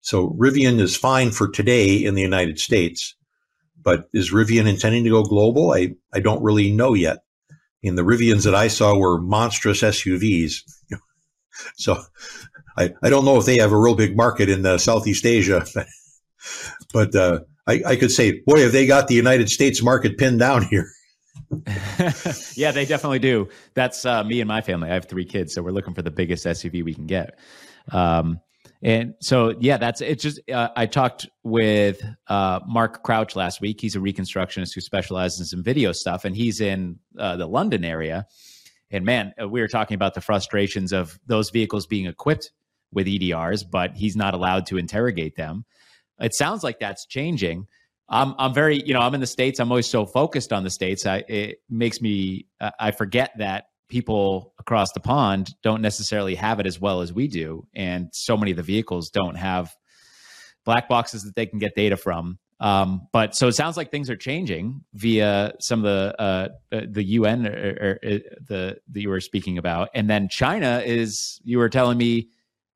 So 0.00 0.30
Rivian 0.30 0.80
is 0.80 0.96
fine 0.96 1.30
for 1.30 1.48
today 1.48 1.96
in 1.96 2.14
the 2.14 2.22
United 2.22 2.58
States, 2.58 3.14
but 3.82 4.08
is 4.14 4.32
Rivian 4.32 4.66
intending 4.66 5.04
to 5.04 5.10
go 5.10 5.22
global? 5.22 5.72
I, 5.72 5.94
I 6.12 6.20
don't 6.20 6.42
really 6.42 6.72
know 6.72 6.94
yet. 6.94 7.18
In 7.82 7.94
the 7.94 8.02
Rivians 8.02 8.44
that 8.44 8.54
I 8.54 8.68
saw 8.68 8.96
were 8.96 9.20
monstrous 9.20 9.82
SUVs. 9.82 10.62
so 11.76 12.02
I, 12.76 12.94
I 13.02 13.10
don't 13.10 13.24
know 13.24 13.38
if 13.38 13.44
they 13.44 13.58
have 13.58 13.72
a 13.72 13.78
real 13.78 13.94
big 13.94 14.16
market 14.16 14.48
in 14.48 14.64
uh, 14.64 14.78
Southeast 14.78 15.26
Asia, 15.26 15.66
but 16.92 17.14
uh, 17.14 17.40
I, 17.68 17.82
I 17.86 17.96
could 17.96 18.10
say, 18.10 18.40
boy, 18.46 18.62
have 18.62 18.72
they 18.72 18.86
got 18.86 19.08
the 19.08 19.14
United 19.14 19.50
States 19.50 19.82
market 19.82 20.16
pinned 20.16 20.38
down 20.38 20.62
here. 20.62 20.90
yeah, 22.56 22.72
they 22.72 22.84
definitely 22.86 23.18
do. 23.18 23.48
That's 23.74 24.04
uh, 24.04 24.24
me 24.24 24.40
and 24.40 24.48
my 24.48 24.62
family. 24.62 24.90
I 24.90 24.94
have 24.94 25.04
three 25.04 25.24
kids, 25.24 25.54
so 25.54 25.62
we're 25.62 25.72
looking 25.72 25.94
for 25.94 26.02
the 26.02 26.10
biggest 26.10 26.46
SUV 26.46 26.82
we 26.82 26.94
can 26.94 27.06
get. 27.06 27.38
Um, 27.92 28.40
and 28.82 29.14
so, 29.20 29.54
yeah, 29.60 29.76
that's 29.76 30.00
it. 30.00 30.20
Just 30.20 30.40
uh, 30.50 30.68
I 30.76 30.86
talked 30.86 31.28
with 31.42 32.02
uh, 32.28 32.60
Mark 32.66 33.02
Crouch 33.02 33.36
last 33.36 33.60
week. 33.60 33.80
He's 33.80 33.96
a 33.96 34.00
reconstructionist 34.00 34.74
who 34.74 34.80
specializes 34.80 35.40
in 35.40 35.46
some 35.46 35.62
video 35.62 35.92
stuff, 35.92 36.24
and 36.24 36.34
he's 36.34 36.60
in 36.60 36.98
uh, 37.18 37.36
the 37.36 37.46
London 37.46 37.84
area. 37.84 38.26
And 38.90 39.04
man, 39.04 39.34
uh, 39.40 39.48
we 39.48 39.60
were 39.60 39.68
talking 39.68 39.94
about 39.94 40.14
the 40.14 40.20
frustrations 40.20 40.92
of 40.92 41.18
those 41.26 41.50
vehicles 41.50 41.86
being 41.86 42.06
equipped 42.06 42.52
with 42.92 43.06
EDRs, 43.06 43.64
but 43.68 43.96
he's 43.96 44.16
not 44.16 44.32
allowed 44.32 44.66
to 44.66 44.78
interrogate 44.78 45.36
them. 45.36 45.64
It 46.20 46.34
sounds 46.34 46.62
like 46.62 46.78
that's 46.78 47.06
changing. 47.06 47.66
I'm 48.08 48.34
I'm 48.38 48.54
very 48.54 48.82
you 48.82 48.94
know 48.94 49.00
I'm 49.00 49.14
in 49.14 49.20
the 49.20 49.26
states. 49.26 49.60
I'm 49.60 49.70
always 49.70 49.86
so 49.86 50.06
focused 50.06 50.52
on 50.52 50.64
the 50.64 50.70
states. 50.70 51.06
I 51.06 51.24
it 51.28 51.58
makes 51.68 52.00
me 52.00 52.46
I 52.78 52.90
forget 52.90 53.32
that 53.38 53.66
people 53.88 54.54
across 54.58 54.92
the 54.92 55.00
pond 55.00 55.54
don't 55.62 55.82
necessarily 55.82 56.34
have 56.34 56.60
it 56.60 56.66
as 56.66 56.80
well 56.80 57.00
as 57.00 57.12
we 57.12 57.28
do, 57.28 57.66
and 57.74 58.08
so 58.12 58.36
many 58.36 58.50
of 58.50 58.56
the 58.56 58.62
vehicles 58.62 59.10
don't 59.10 59.36
have 59.36 59.74
black 60.64 60.88
boxes 60.88 61.22
that 61.22 61.34
they 61.34 61.46
can 61.46 61.58
get 61.58 61.74
data 61.74 61.96
from. 61.96 62.38
Um, 62.60 63.06
but 63.12 63.36
so 63.36 63.46
it 63.46 63.52
sounds 63.52 63.76
like 63.76 63.90
things 63.90 64.10
are 64.10 64.16
changing 64.16 64.82
via 64.92 65.52
some 65.60 65.84
of 65.84 65.84
the 65.84 66.14
uh, 66.20 66.48
uh 66.72 66.80
the 66.90 67.04
UN 67.04 67.46
or, 67.46 67.50
or, 67.50 67.90
or 68.02 68.18
the 68.48 68.78
that 68.90 69.00
you 69.00 69.10
were 69.10 69.20
speaking 69.20 69.58
about, 69.58 69.90
and 69.94 70.08
then 70.08 70.28
China 70.28 70.82
is 70.84 71.40
you 71.44 71.58
were 71.58 71.68
telling 71.68 71.98
me 71.98 72.30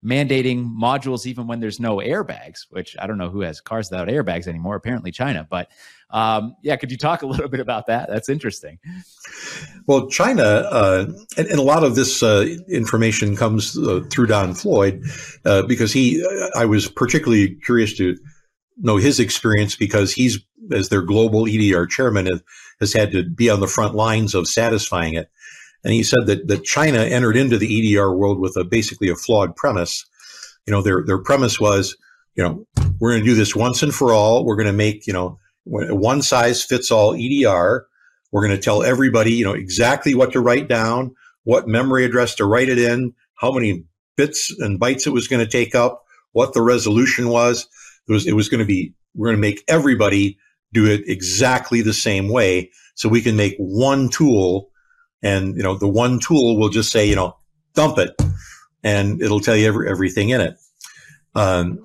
mandating 0.04 0.68
modules 0.74 1.26
even 1.26 1.46
when 1.46 1.60
there's 1.60 1.78
no 1.78 1.98
airbags, 1.98 2.66
which 2.70 2.96
I 2.98 3.06
don't 3.06 3.18
know 3.18 3.30
who 3.30 3.40
has 3.40 3.60
cars 3.60 3.90
without 3.90 4.08
airbags 4.08 4.46
anymore. 4.48 4.74
Apparently, 4.74 5.12
China. 5.12 5.46
But 5.48 5.70
um, 6.10 6.56
yeah, 6.62 6.76
could 6.76 6.90
you 6.90 6.98
talk 6.98 7.22
a 7.22 7.26
little 7.26 7.48
bit 7.50 7.60
about 7.60 7.86
that? 7.86 8.08
That's 8.08 8.28
interesting. 8.28 8.78
Well, 9.86 10.08
China, 10.08 10.42
uh, 10.42 11.06
and, 11.36 11.46
and, 11.46 11.58
a 11.58 11.62
lot 11.62 11.84
of 11.84 11.94
this 11.94 12.22
uh, 12.22 12.46
information 12.68 13.36
comes 13.36 13.78
uh, 13.78 14.00
through 14.10 14.26
Don 14.26 14.54
Floyd 14.54 15.02
uh, 15.44 15.62
because 15.62 15.92
he. 15.92 16.24
I 16.54 16.66
was 16.66 16.88
particularly 16.88 17.56
curious 17.64 17.96
to 17.96 18.16
know 18.76 18.96
his 18.96 19.20
experience 19.20 19.76
because 19.76 20.12
he's, 20.12 20.38
as 20.72 20.88
their 20.88 21.02
global 21.02 21.46
EDR 21.48 21.86
chairman, 21.86 22.28
has 22.80 22.92
had 22.92 23.12
to 23.12 23.28
be 23.28 23.48
on 23.48 23.60
the 23.60 23.66
front 23.66 23.94
lines 23.94 24.34
of 24.34 24.48
satisfying 24.48 25.14
it. 25.14 25.30
And 25.84 25.92
he 25.92 26.02
said 26.02 26.26
that, 26.26 26.46
that 26.48 26.64
China 26.64 26.98
entered 26.98 27.36
into 27.36 27.58
the 27.58 27.96
EDR 27.96 28.14
world 28.14 28.38
with 28.38 28.56
a 28.56 28.64
basically 28.64 29.08
a 29.08 29.16
flawed 29.16 29.56
premise. 29.56 30.04
You 30.66 30.72
know, 30.72 30.82
their, 30.82 31.02
their 31.04 31.18
premise 31.18 31.58
was, 31.58 31.96
you 32.34 32.42
know, 32.42 32.66
we're 33.00 33.12
going 33.12 33.24
to 33.24 33.30
do 33.30 33.34
this 33.34 33.56
once 33.56 33.82
and 33.82 33.94
for 33.94 34.12
all. 34.12 34.44
We're 34.44 34.56
going 34.56 34.66
to 34.66 34.72
make, 34.72 35.06
you 35.06 35.12
know, 35.12 35.38
one 35.64 36.22
size 36.22 36.62
fits 36.62 36.90
all 36.90 37.14
EDR. 37.14 37.86
We're 38.30 38.46
going 38.46 38.56
to 38.56 38.62
tell 38.62 38.82
everybody, 38.82 39.32
you 39.32 39.44
know, 39.44 39.52
exactly 39.52 40.14
what 40.14 40.32
to 40.32 40.40
write 40.40 40.68
down, 40.68 41.14
what 41.44 41.68
memory 41.68 42.04
address 42.04 42.34
to 42.36 42.44
write 42.44 42.68
it 42.68 42.78
in, 42.78 43.12
how 43.34 43.52
many 43.52 43.84
bits 44.16 44.54
and 44.58 44.80
bytes 44.80 45.06
it 45.06 45.12
was 45.12 45.28
going 45.28 45.44
to 45.44 45.50
take 45.50 45.74
up, 45.74 46.04
what 46.32 46.54
the 46.54 46.62
resolution 46.62 47.28
was. 47.28 47.68
It 48.08 48.12
was, 48.12 48.26
it 48.26 48.32
was 48.34 48.48
going 48.48 48.60
to 48.60 48.66
be, 48.66 48.94
we're 49.14 49.28
going 49.28 49.36
to 49.36 49.40
make 49.40 49.62
everybody 49.68 50.38
do 50.72 50.86
it 50.86 51.02
exactly 51.06 51.82
the 51.82 51.92
same 51.92 52.28
way. 52.28 52.70
So 52.94 53.08
we 53.08 53.20
can 53.20 53.36
make 53.36 53.56
one 53.58 54.08
tool 54.08 54.70
and, 55.22 55.56
you 55.56 55.62
know, 55.62 55.76
the 55.76 55.88
one 55.88 56.18
tool 56.18 56.58
will 56.58 56.68
just 56.68 56.90
say, 56.90 57.08
you 57.08 57.16
know, 57.16 57.36
dump 57.74 57.98
it 57.98 58.14
and 58.82 59.22
it'll 59.22 59.40
tell 59.40 59.56
you 59.56 59.66
every, 59.66 59.88
everything 59.88 60.30
in 60.30 60.40
it. 60.40 60.56
Um, 61.34 61.82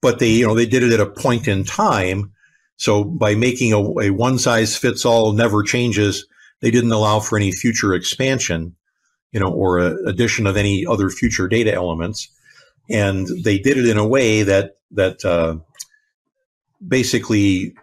but 0.00 0.18
they, 0.18 0.30
you 0.30 0.46
know, 0.46 0.54
they 0.54 0.66
did 0.66 0.82
it 0.82 0.92
at 0.92 1.00
a 1.00 1.10
point 1.10 1.48
in 1.48 1.64
time. 1.64 2.32
So 2.76 3.02
by 3.02 3.34
making 3.34 3.72
a, 3.72 3.80
a 4.00 4.10
one 4.10 4.38
size 4.38 4.76
fits 4.76 5.04
all 5.04 5.32
never 5.32 5.62
changes, 5.62 6.26
they 6.60 6.70
didn't 6.70 6.92
allow 6.92 7.20
for 7.20 7.36
any 7.36 7.52
future 7.52 7.94
expansion, 7.94 8.76
you 9.32 9.40
know, 9.40 9.52
or 9.52 9.78
a, 9.78 9.96
addition 10.06 10.46
of 10.46 10.56
any 10.56 10.86
other 10.86 11.10
future 11.10 11.48
data 11.48 11.74
elements. 11.74 12.28
And 12.88 13.26
they 13.44 13.58
did 13.58 13.76
it 13.76 13.88
in 13.88 13.98
a 13.98 14.06
way 14.06 14.44
that, 14.44 14.76
that, 14.92 15.24
uh, 15.24 15.56
basically 16.86 17.74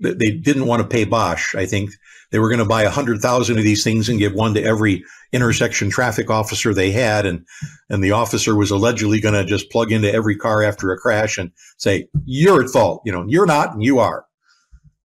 they 0.00 0.30
didn't 0.30 0.66
want 0.66 0.80
to 0.80 0.88
pay 0.88 1.04
Bosch. 1.04 1.54
I 1.54 1.66
think 1.66 1.90
they 2.30 2.38
were 2.38 2.48
going 2.48 2.58
to 2.58 2.64
buy 2.64 2.82
a 2.82 2.90
hundred 2.90 3.20
thousand 3.20 3.58
of 3.58 3.64
these 3.64 3.84
things 3.84 4.08
and 4.08 4.18
give 4.18 4.34
one 4.34 4.54
to 4.54 4.62
every 4.62 5.04
intersection 5.32 5.90
traffic 5.90 6.30
officer 6.30 6.72
they 6.74 6.90
had, 6.90 7.26
and 7.26 7.46
and 7.88 8.02
the 8.02 8.12
officer 8.12 8.54
was 8.54 8.70
allegedly 8.70 9.20
going 9.20 9.34
to 9.34 9.44
just 9.44 9.70
plug 9.70 9.92
into 9.92 10.12
every 10.12 10.36
car 10.36 10.62
after 10.62 10.92
a 10.92 10.98
crash 10.98 11.38
and 11.38 11.52
say, 11.76 12.08
"You're 12.24 12.62
at 12.62 12.70
fault." 12.70 13.02
You 13.04 13.12
know, 13.12 13.24
you're 13.26 13.46
not, 13.46 13.74
and 13.74 13.82
you 13.82 13.98
are. 13.98 14.24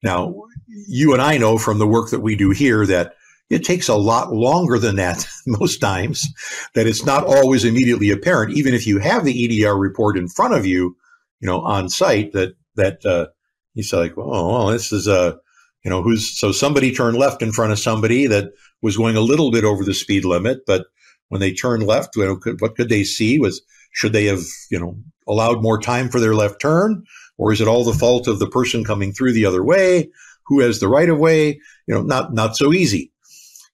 Now, 0.03 0.35
you 0.67 1.13
and 1.13 1.21
I 1.21 1.37
know 1.37 1.57
from 1.57 1.79
the 1.79 1.87
work 1.87 2.09
that 2.11 2.19
we 2.19 2.35
do 2.35 2.49
here 2.49 2.85
that 2.85 3.15
it 3.49 3.63
takes 3.63 3.87
a 3.87 3.95
lot 3.95 4.33
longer 4.33 4.77
than 4.77 4.97
that 4.97 5.25
most 5.47 5.79
times. 5.79 6.27
That 6.75 6.87
it's 6.87 7.05
not 7.05 7.25
always 7.25 7.63
immediately 7.63 8.09
apparent, 8.11 8.57
even 8.57 8.73
if 8.73 8.85
you 8.85 8.99
have 8.99 9.23
the 9.23 9.63
EDR 9.63 9.75
report 9.77 10.17
in 10.17 10.27
front 10.27 10.53
of 10.53 10.65
you, 10.65 10.97
you 11.39 11.47
know, 11.47 11.61
on 11.61 11.89
site. 11.89 12.33
That 12.33 12.55
that 12.75 13.05
uh, 13.05 13.27
He's 13.73 13.91
like, 13.91 14.13
oh, 14.17 14.49
well, 14.49 14.67
this 14.67 14.91
is 14.91 15.07
a, 15.07 15.39
you 15.83 15.89
know, 15.89 16.01
who's, 16.01 16.37
so 16.37 16.51
somebody 16.51 16.93
turned 16.93 17.17
left 17.17 17.41
in 17.41 17.51
front 17.51 17.71
of 17.71 17.79
somebody 17.79 18.27
that 18.27 18.53
was 18.81 18.97
going 18.97 19.15
a 19.15 19.21
little 19.21 19.51
bit 19.51 19.63
over 19.63 19.83
the 19.83 19.93
speed 19.93 20.25
limit, 20.25 20.65
but 20.65 20.85
when 21.29 21.41
they 21.41 21.53
turned 21.53 21.83
left, 21.83 22.15
you 22.15 22.25
know, 22.25 22.37
could, 22.37 22.61
what 22.61 22.75
could 22.75 22.89
they 22.89 23.03
see 23.03 23.39
was, 23.39 23.61
should 23.91 24.13
they 24.13 24.25
have, 24.25 24.41
you 24.71 24.79
know, 24.79 24.97
allowed 25.27 25.61
more 25.61 25.79
time 25.79 26.09
for 26.09 26.19
their 26.19 26.35
left 26.35 26.61
turn? 26.61 27.03
Or 27.37 27.51
is 27.51 27.61
it 27.61 27.67
all 27.67 27.83
the 27.83 27.93
fault 27.93 28.27
of 28.27 28.39
the 28.39 28.49
person 28.49 28.83
coming 28.83 29.11
through 29.11 29.33
the 29.33 29.45
other 29.45 29.63
way? 29.63 30.09
Who 30.45 30.59
has 30.59 30.79
the 30.79 30.87
right 30.87 31.09
of 31.09 31.19
way? 31.19 31.59
You 31.87 31.95
know, 31.95 32.01
not, 32.01 32.33
not 32.33 32.55
so 32.55 32.73
easy. 32.73 33.11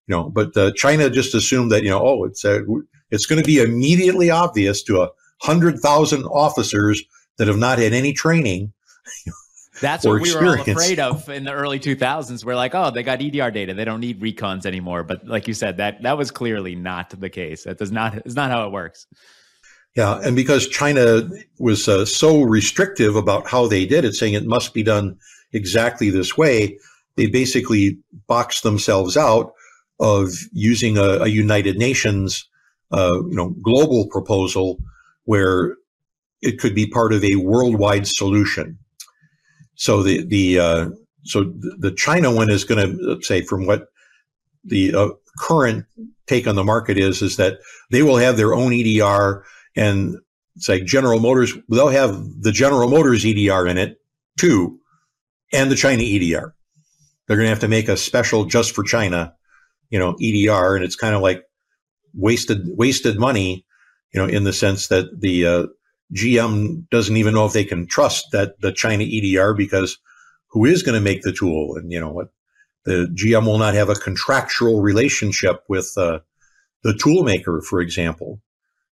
You 0.07 0.15
know, 0.15 0.30
but 0.30 0.56
uh, 0.57 0.72
China 0.76 1.10
just 1.10 1.36
assumed 1.36 1.72
that, 1.72 1.84
you 1.84 1.90
know, 1.90 2.02
oh, 2.02 2.23
it's, 2.23 2.44
uh, 2.44 2.61
it's 3.11 3.26
going 3.26 3.41
to 3.41 3.45
be 3.45 3.61
immediately 3.61 4.30
obvious 4.31 4.81
to 4.84 5.02
a 5.02 5.10
hundred 5.41 5.80
thousand 5.80 6.23
officers 6.26 7.03
that 7.38 7.48
have 7.48 7.57
not 7.57 7.77
had 7.80 7.94
any 7.94 8.14
training 8.14 8.73
That's 9.81 10.06
what 10.06 10.22
we 10.22 10.34
were 10.34 10.45
all 10.45 10.61
afraid 10.61 10.99
of 10.99 11.30
in 11.30 11.43
the 11.43 11.53
early 11.53 11.80
2000s. 11.80 12.43
We're 12.43 12.56
like, 12.56 12.76
oh, 12.76 12.91
they 12.91 13.03
got 13.03 13.22
EDR 13.22 13.51
data. 13.51 13.73
They 13.73 13.85
don't 13.85 13.99
need 13.99 14.22
recons 14.22 14.65
anymore. 14.65 15.03
But 15.03 15.27
like 15.27 15.47
you 15.47 15.53
said, 15.53 15.77
that 15.77 16.01
that 16.03 16.18
was 16.18 16.31
clearly 16.31 16.76
not 16.76 17.10
the 17.19 17.30
case. 17.30 17.64
That 17.64 17.77
does 17.77 17.91
not 17.91 18.26
is 18.26 18.35
not 18.35 18.51
how 18.51 18.65
it 18.65 18.72
works. 18.72 19.07
Yeah, 19.95 20.19
and 20.23 20.35
because 20.35 20.68
China 20.68 21.30
was 21.57 21.88
uh, 21.88 22.06
so 22.06 22.41
restrictive 22.41 23.15
about 23.15 23.47
how 23.47 23.68
they 23.68 23.85
did 23.85 24.06
it, 24.06 24.14
saying 24.14 24.34
it 24.34 24.45
must 24.45 24.73
be 24.73 24.84
done 24.84 25.18
exactly 25.51 26.10
this 26.10 26.38
way, 26.38 26.77
they 27.15 27.27
basically 27.27 27.97
boxed 28.27 28.64
themselves 28.64 29.18
out 29.18 29.53
of 29.99 30.30
using 30.53 30.97
a, 30.97 31.23
a 31.23 31.27
United 31.27 31.77
Nations, 31.77 32.47
uh, 32.91 33.22
you 33.27 33.35
know, 33.35 33.49
global 33.61 34.07
proposal 34.07 34.80
where 35.26 35.76
it 36.41 36.60
could 36.60 36.73
be 36.73 36.88
part 36.88 37.14
of 37.14 37.23
a 37.23 37.35
worldwide 37.35 38.07
solution. 38.07 38.78
So 39.80 40.03
the 40.03 40.26
the 40.26 40.60
uh, 40.60 40.89
so 41.23 41.45
the 41.45 41.93
China 41.95 42.34
one 42.34 42.49
is 42.49 42.65
going 42.65 42.97
to 42.97 43.22
say 43.22 43.41
from 43.41 43.65
what 43.65 43.88
the 44.65 44.93
uh, 44.93 45.10
current 45.39 45.85
take 46.27 46.47
on 46.47 46.56
the 46.56 46.65
market 46.65 46.97
is 46.97 47.22
is 47.22 47.38
that 47.38 47.60
they 47.89 48.03
will 48.03 48.18
have 48.18 48.35
their 48.35 48.53
own 48.53 48.73
EDR 48.73 49.45
and 49.77 50.18
it's 50.57 50.68
like 50.68 50.84
General 50.84 51.19
Motors 51.19 51.53
they'll 51.69 51.88
have 51.88 52.22
the 52.41 52.51
General 52.51 52.89
Motors 52.89 53.26
EDR 53.26 53.68
in 53.68 53.77
it 53.77 54.01
too 54.38 54.80
and 55.53 55.72
the 55.72 55.76
China 55.76 56.03
EDR. 56.03 56.53
They're 57.27 57.38
going 57.38 57.45
to 57.45 57.51
have 57.51 57.60
to 57.60 57.69
make 57.69 57.88
a 57.88 57.95
special 57.95 58.43
just 58.43 58.76
for 58.76 58.84
China, 58.84 59.34
you 59.89 59.97
know, 59.97 60.18
EDR 60.22 60.76
and 60.76 60.84
it's 60.84 60.97
kind 60.97 61.15
of 61.15 61.22
like 61.22 61.43
wasted 62.14 62.64
wasted 62.65 63.18
money 63.18 63.65
you 64.11 64.19
know, 64.19 64.27
in 64.27 64.43
the 64.43 64.53
sense 64.53 64.88
that 64.88 65.22
the 65.22 65.45
uh, 65.45 65.68
GM 66.15 66.90
doesn't 66.90 67.18
even 67.18 67.34
know 67.34 67.45
if 67.45 67.53
they 67.53 67.64
can 67.64 67.88
trust 67.88 68.27
that 68.31 68.60
the 68.61 68.72
China 68.72 69.03
EDR 69.03 69.53
because 69.53 69.98
who 70.48 70.65
is 70.65 70.84
going 70.84 70.95
to 70.95 71.02
make 71.02 71.22
the 71.22 71.31
tool, 71.31 71.76
and 71.76 71.91
you 71.91 71.99
know 71.99 72.11
what, 72.11 72.30
the 72.86 73.07
GM 73.14 73.45
will 73.45 73.60
not 73.60 73.76
have 73.76 73.90
a 73.90 73.95
contractual 73.95 74.81
relationship 74.81 75.64
with 75.69 75.94
uh, 75.98 76.19
the 76.84 76.94
tool 76.95 77.23
maker, 77.23 77.61
for 77.61 77.80
example, 77.81 78.41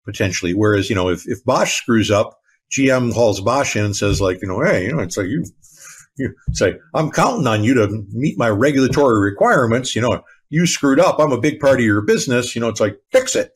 potentially. 0.05 0.53
Whereas 0.53 0.89
you 0.89 0.95
know, 0.95 1.09
if 1.09 1.27
if 1.27 1.43
Bosch 1.45 1.75
screws 1.75 2.09
up, 2.09 2.39
GM 2.71 3.13
calls 3.13 3.41
Bosch 3.41 3.75
in 3.75 3.85
and 3.85 3.95
says 3.95 4.19
like, 4.19 4.41
you 4.41 4.47
know, 4.47 4.61
hey, 4.61 4.85
you 4.85 4.95
know, 4.95 4.99
it's 4.99 5.17
like 5.17 5.27
you 5.27 5.45
you 6.17 6.33
say, 6.51 6.75
I'm 6.93 7.11
counting 7.11 7.47
on 7.47 7.63
you 7.63 7.73
to 7.75 8.05
meet 8.11 8.37
my 8.37 8.49
regulatory 8.49 9.19
requirements. 9.19 9.95
You 9.95 10.01
know, 10.01 10.23
you 10.49 10.65
screwed 10.67 10.99
up. 10.99 11.19
I'm 11.19 11.31
a 11.31 11.39
big 11.39 11.59
part 11.59 11.79
of 11.79 11.85
your 11.85 12.01
business. 12.01 12.55
You 12.55 12.61
know, 12.61 12.69
it's 12.69 12.79
like, 12.79 12.97
fix 13.11 13.35
it. 13.35 13.51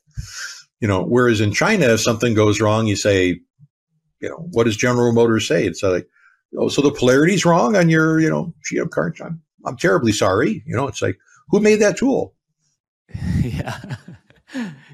You 0.80 0.88
know, 0.88 1.04
whereas 1.04 1.42
in 1.42 1.54
China, 1.54 1.86
if 1.86 2.02
something 2.02 2.34
goes 2.34 2.60
wrong, 2.62 2.88
you 2.88 2.96
say, 2.96 3.40
you 4.20 4.30
know, 4.30 4.48
what 4.52 4.66
does 4.66 4.78
General 4.78 5.12
Motors 5.14 5.48
say? 5.48 5.66
It's 5.66 5.84
like, 5.84 6.08
oh, 6.58 6.70
so 6.70 6.82
the 6.82 6.92
polarity's 6.92 7.46
wrong 7.46 7.76
on 7.76 7.90
your, 7.90 8.20
you 8.20 8.30
know, 8.30 8.54
GM 8.70 8.90
car. 8.90 9.14
I'm, 9.24 9.42
I'm 9.66 9.78
terribly 9.78 10.12
sorry. 10.12 10.64
You 10.66 10.76
know, 10.76 10.88
it's 10.88 11.02
like, 11.02 11.18
who 11.50 11.60
made 11.60 11.80
that 11.82 11.98
tool? 11.98 12.34
yeah. 13.42 13.78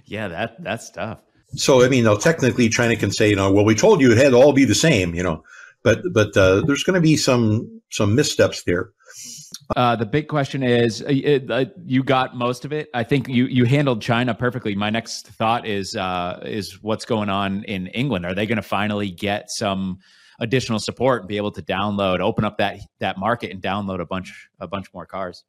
yeah, 0.05 0.27
that 0.27 0.63
that's 0.63 0.89
tough. 0.91 1.19
So, 1.55 1.83
I 1.83 1.89
mean, 1.89 2.03
now 2.03 2.15
technically 2.15 2.69
China 2.69 2.95
can 2.95 3.11
say, 3.11 3.29
you 3.29 3.35
know, 3.35 3.51
well, 3.51 3.65
we 3.65 3.75
told 3.75 4.01
you 4.01 4.11
it 4.11 4.17
had 4.17 4.31
to 4.31 4.37
all 4.37 4.53
be 4.53 4.65
the 4.65 4.75
same, 4.75 5.13
you 5.13 5.23
know, 5.23 5.43
but 5.83 6.01
but 6.11 6.35
uh, 6.35 6.61
there's 6.61 6.83
going 6.83 6.95
to 6.95 7.01
be 7.01 7.17
some 7.17 7.81
some 7.91 8.15
missteps 8.15 8.63
there. 8.63 8.91
Uh, 9.75 9.95
the 9.95 10.05
big 10.05 10.27
question 10.27 10.61
is, 10.61 11.01
uh, 11.01 11.39
uh, 11.49 11.65
you 11.85 12.03
got 12.03 12.35
most 12.35 12.63
of 12.63 12.73
it. 12.73 12.89
I 12.93 13.03
think 13.03 13.27
you 13.27 13.45
you 13.45 13.65
handled 13.65 14.01
China 14.01 14.35
perfectly. 14.35 14.75
My 14.75 14.89
next 14.89 15.27
thought 15.29 15.65
is 15.65 15.95
uh, 15.95 16.41
is 16.43 16.81
what's 16.83 17.05
going 17.05 17.29
on 17.29 17.63
in 17.63 17.87
England. 17.87 18.25
Are 18.25 18.35
they 18.35 18.45
going 18.45 18.57
to 18.57 18.61
finally 18.61 19.09
get 19.09 19.49
some 19.49 19.99
additional 20.39 20.79
support 20.79 21.21
and 21.21 21.27
be 21.27 21.37
able 21.37 21.51
to 21.51 21.61
download, 21.61 22.19
open 22.19 22.45
up 22.45 22.57
that 22.57 22.79
that 22.99 23.17
market 23.17 23.51
and 23.51 23.61
download 23.61 23.99
a 23.99 24.05
bunch 24.05 24.47
a 24.59 24.67
bunch 24.67 24.93
more 24.93 25.05
cars? 25.05 25.43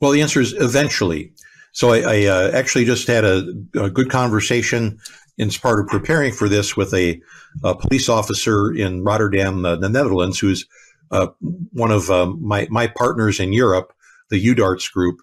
Well, 0.00 0.10
the 0.10 0.22
answer 0.22 0.40
is 0.40 0.52
eventually. 0.54 1.32
So 1.74 1.92
I, 1.92 2.00
I 2.00 2.24
uh, 2.26 2.50
actually 2.52 2.84
just 2.84 3.06
had 3.06 3.24
a, 3.24 3.54
a, 3.74 3.88
good 3.88 4.10
conversation 4.10 4.98
in 5.38 5.48
part 5.48 5.80
of 5.80 5.86
preparing 5.86 6.30
for 6.30 6.46
this 6.46 6.76
with 6.76 6.92
a, 6.92 7.18
a 7.64 7.74
police 7.74 8.10
officer 8.10 8.70
in 8.74 9.04
Rotterdam, 9.04 9.62
the 9.62 9.88
Netherlands, 9.88 10.38
who's 10.38 10.66
uh, 11.12 11.28
one 11.72 11.90
of 11.90 12.10
um, 12.10 12.38
my 12.42 12.66
my 12.70 12.86
partners 12.86 13.38
in 13.38 13.52
Europe, 13.52 13.92
the 14.30 14.44
UDARTS 14.44 14.92
group, 14.92 15.20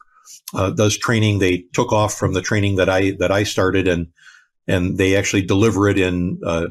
uh, 0.54 0.70
does 0.72 0.98
training. 0.98 1.40
They 1.40 1.66
took 1.74 1.92
off 1.92 2.14
from 2.14 2.34
the 2.34 2.42
training 2.42 2.78
that 2.78 2.90
I 2.90 3.12
that 3.20 3.32
I 3.32 3.44
started, 3.44 3.88
and 3.88 4.08
and 4.68 4.98
they 4.98 5.16
actually 5.16 5.42
deliver 5.42 5.90
it 5.90 6.00
in 6.00 6.40
uh, 6.46 6.68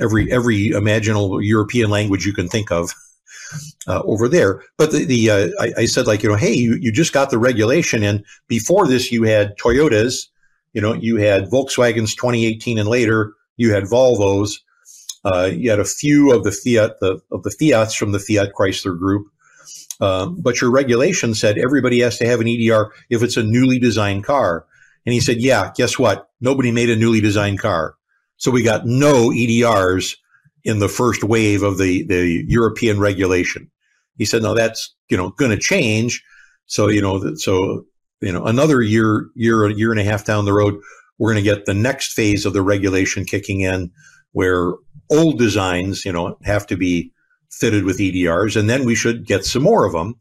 every 0.00 0.30
every 0.30 0.68
imaginable 0.68 1.42
European 1.42 1.90
language 1.90 2.26
you 2.26 2.34
can 2.34 2.48
think 2.48 2.70
of. 2.70 2.92
Uh, 3.86 4.00
over 4.06 4.28
there. 4.28 4.62
But 4.78 4.92
the, 4.92 5.04
the 5.04 5.30
uh, 5.30 5.48
I, 5.60 5.72
I, 5.82 5.84
said 5.84 6.06
like 6.06 6.22
you 6.22 6.30
know, 6.30 6.36
hey, 6.36 6.54
you, 6.54 6.78
you 6.80 6.90
just 6.90 7.12
got 7.12 7.28
the 7.28 7.36
regulation, 7.36 8.02
and 8.02 8.24
before 8.48 8.86
this, 8.86 9.12
you 9.12 9.24
had 9.24 9.58
Toyotas 9.58 10.28
you 10.72 10.80
know, 10.80 10.94
you 10.94 11.16
had 11.16 11.50
Volkswagens 11.50 12.16
2018 12.16 12.78
and 12.78 12.88
later, 12.88 13.34
you 13.56 13.72
had 13.72 13.84
Volvos, 13.84 14.60
uh, 15.24 15.50
you 15.52 15.70
had 15.70 15.78
a 15.78 15.84
few 15.84 16.32
of 16.32 16.44
the 16.44 16.50
Fiat 16.50 17.00
the, 17.00 17.20
of 17.30 17.42
the 17.42 17.50
Fiats 17.50 17.94
from 17.94 18.12
the 18.12 18.18
Fiat 18.18 18.52
Chrysler 18.58 18.98
group, 18.98 19.28
um, 20.00 20.40
but 20.40 20.60
your 20.60 20.70
regulation 20.70 21.34
said 21.34 21.58
everybody 21.58 22.00
has 22.00 22.18
to 22.18 22.26
have 22.26 22.40
an 22.40 22.48
EDR 22.48 22.92
if 23.10 23.22
it's 23.22 23.36
a 23.36 23.42
newly 23.42 23.78
designed 23.78 24.24
car. 24.24 24.66
And 25.04 25.12
he 25.12 25.20
said, 25.20 25.40
yeah, 25.40 25.72
guess 25.74 25.98
what? 25.98 26.28
Nobody 26.40 26.70
made 26.70 26.90
a 26.90 26.96
newly 26.96 27.20
designed 27.20 27.60
car, 27.60 27.96
so 28.36 28.50
we 28.50 28.62
got 28.62 28.86
no 28.86 29.30
EDRs 29.30 30.16
in 30.64 30.78
the 30.78 30.88
first 30.88 31.24
wave 31.24 31.62
of 31.62 31.78
the 31.78 32.04
the 32.06 32.44
European 32.46 33.00
regulation. 33.00 33.70
He 34.18 34.24
said, 34.24 34.42
no, 34.42 34.54
that's 34.54 34.94
you 35.08 35.16
know 35.16 35.30
going 35.30 35.50
to 35.50 35.58
change. 35.58 36.22
So 36.66 36.88
you 36.88 37.02
know, 37.02 37.34
so 37.34 37.84
you 38.20 38.32
know 38.32 38.44
another 38.44 38.80
year 38.80 39.28
year 39.34 39.68
year 39.70 39.90
and 39.90 40.00
a 40.00 40.04
half 40.04 40.24
down 40.24 40.44
the 40.44 40.52
road 40.52 40.80
we're 41.18 41.32
going 41.32 41.44
to 41.44 41.50
get 41.54 41.66
the 41.66 41.74
next 41.74 42.14
phase 42.14 42.44
of 42.46 42.52
the 42.52 42.62
regulation 42.62 43.24
kicking 43.24 43.60
in 43.60 43.92
where 44.32 44.72
old 45.12 45.38
designs 45.38 46.04
you 46.04 46.12
know 46.12 46.36
have 46.42 46.66
to 46.66 46.76
be 46.76 47.12
fitted 47.50 47.84
with 47.84 47.98
EDRs 47.98 48.58
and 48.58 48.68
then 48.68 48.84
we 48.84 48.94
should 48.94 49.26
get 49.26 49.44
some 49.44 49.62
more 49.62 49.84
of 49.84 49.92
them. 49.92 50.14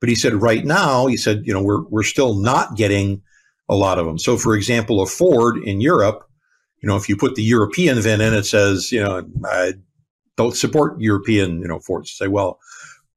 But 0.00 0.10
he 0.10 0.14
said 0.14 0.34
right 0.34 0.64
now 0.64 1.06
he 1.06 1.16
said 1.16 1.42
you 1.44 1.52
know 1.52 1.62
we're 1.62 1.84
we're 1.88 2.02
still 2.02 2.34
not 2.34 2.76
getting 2.76 3.22
a 3.68 3.74
lot 3.74 3.98
of 3.98 4.06
them. 4.06 4.18
So 4.18 4.36
for 4.36 4.54
example 4.54 5.00
a 5.00 5.06
Ford 5.06 5.56
in 5.58 5.80
Europe 5.80 6.24
you 6.82 6.88
know 6.88 6.96
if 6.96 7.08
you 7.08 7.16
put 7.16 7.34
the 7.34 7.42
European 7.42 8.00
VIN 8.00 8.20
in 8.20 8.34
it 8.34 8.44
says 8.44 8.92
you 8.92 9.02
know 9.02 9.26
I 9.44 9.74
don't 10.36 10.54
support 10.54 11.00
European 11.00 11.60
you 11.60 11.68
know 11.68 11.80
Fords. 11.80 12.12
Say 12.12 12.28
well 12.28 12.58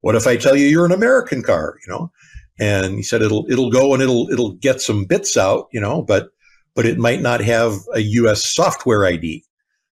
what 0.00 0.16
if 0.16 0.26
I 0.26 0.36
tell 0.36 0.56
you 0.56 0.66
you're 0.66 0.86
an 0.86 0.92
American 0.92 1.42
car 1.42 1.76
you 1.86 1.92
know? 1.92 2.10
And 2.58 2.96
he 2.96 3.02
said 3.02 3.22
it'll 3.22 3.46
it'll 3.50 3.70
go 3.70 3.94
and 3.94 4.02
it'll 4.02 4.30
it'll 4.30 4.52
get 4.52 4.82
some 4.82 5.06
bits 5.06 5.38
out, 5.38 5.68
you 5.72 5.80
know, 5.80 6.02
but 6.02 6.28
but 6.74 6.86
it 6.86 6.98
might 6.98 7.20
not 7.20 7.40
have 7.40 7.74
a 7.94 8.00
U.S. 8.00 8.44
software 8.44 9.04
ID, 9.04 9.44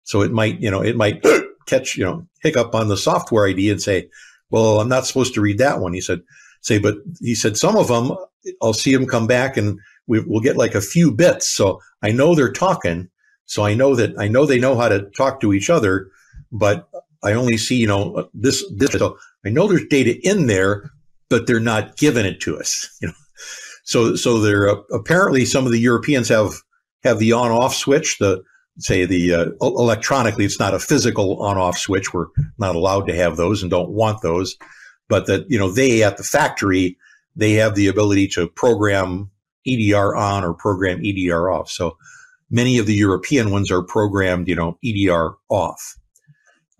so 0.08 0.22
it 0.22 0.32
might 0.32 0.58
you 0.58 0.70
know 0.70 0.80
it 0.80 0.96
might 0.96 1.22
catch 1.66 1.96
you 1.96 2.04
know 2.04 2.26
hiccup 2.40 2.74
on 2.74 2.88
the 2.88 2.96
software 2.96 3.46
ID 3.46 3.70
and 3.70 3.82
say, 3.82 4.08
well, 4.50 4.80
I'm 4.80 4.88
not 4.88 5.06
supposed 5.06 5.34
to 5.34 5.42
read 5.42 5.58
that 5.58 5.80
one. 5.80 5.92
He 5.92 6.00
said, 6.00 6.22
say, 6.62 6.78
but 6.78 6.96
he 7.20 7.34
said 7.34 7.58
some 7.58 7.76
of 7.76 7.88
them 7.88 8.16
I'll 8.62 8.72
see 8.72 8.94
them 8.94 9.06
come 9.06 9.26
back 9.26 9.58
and 9.58 9.78
we, 10.06 10.20
will 10.20 10.40
get 10.40 10.56
like 10.56 10.74
a 10.74 10.80
few 10.80 11.12
bits, 11.12 11.54
so 11.54 11.80
I 12.02 12.12
know 12.12 12.34
they're 12.34 12.50
talking, 12.50 13.10
so 13.44 13.64
I 13.64 13.74
know 13.74 13.94
that 13.96 14.18
I 14.18 14.28
know 14.28 14.46
they 14.46 14.58
know 14.58 14.76
how 14.76 14.88
to 14.88 15.10
talk 15.10 15.40
to 15.42 15.52
each 15.52 15.68
other, 15.68 16.08
but 16.50 16.88
I 17.22 17.34
only 17.34 17.58
see 17.58 17.76
you 17.76 17.86
know 17.86 18.30
this 18.32 18.64
this. 18.74 18.92
So 18.92 19.18
I 19.44 19.50
know 19.50 19.68
there's 19.68 19.86
data 19.90 20.18
in 20.26 20.46
there, 20.46 20.90
but 21.28 21.46
they're 21.46 21.60
not 21.60 21.98
giving 21.98 22.24
it 22.24 22.40
to 22.40 22.58
us. 22.58 22.88
You 23.02 23.08
know, 23.08 23.14
so 23.84 24.16
so 24.16 24.40
they're 24.40 24.70
uh, 24.70 24.80
apparently 24.90 25.44
some 25.44 25.66
of 25.66 25.72
the 25.72 25.80
Europeans 25.80 26.30
have 26.30 26.54
have 27.04 27.18
the 27.18 27.32
on 27.32 27.50
off 27.50 27.74
switch. 27.74 28.16
The 28.18 28.42
say 28.78 29.04
the 29.04 29.34
uh, 29.34 29.46
electronically, 29.60 30.44
it's 30.44 30.60
not 30.60 30.74
a 30.74 30.78
physical 30.78 31.42
on 31.42 31.58
off 31.58 31.78
switch. 31.78 32.12
We're 32.12 32.26
not 32.58 32.76
allowed 32.76 33.06
to 33.08 33.16
have 33.16 33.36
those 33.36 33.62
and 33.62 33.70
don't 33.70 33.90
want 33.90 34.22
those. 34.22 34.56
But 35.08 35.26
that 35.26 35.50
you 35.50 35.58
know 35.58 35.70
they 35.70 36.02
at 36.02 36.16
the 36.16 36.24
factory 36.24 36.96
they 37.38 37.52
have 37.52 37.74
the 37.76 37.86
ability 37.86 38.26
to 38.26 38.48
program 38.48 39.30
EDR 39.66 40.14
on 40.14 40.44
or 40.44 40.52
program 40.52 41.00
EDR 41.04 41.50
off. 41.50 41.70
So 41.70 41.96
many 42.50 42.78
of 42.78 42.86
the 42.86 42.94
European 42.94 43.50
ones 43.50 43.70
are 43.70 43.82
programmed, 43.82 44.48
you 44.48 44.56
know, 44.56 44.76
EDR 44.84 45.34
off. 45.48 45.96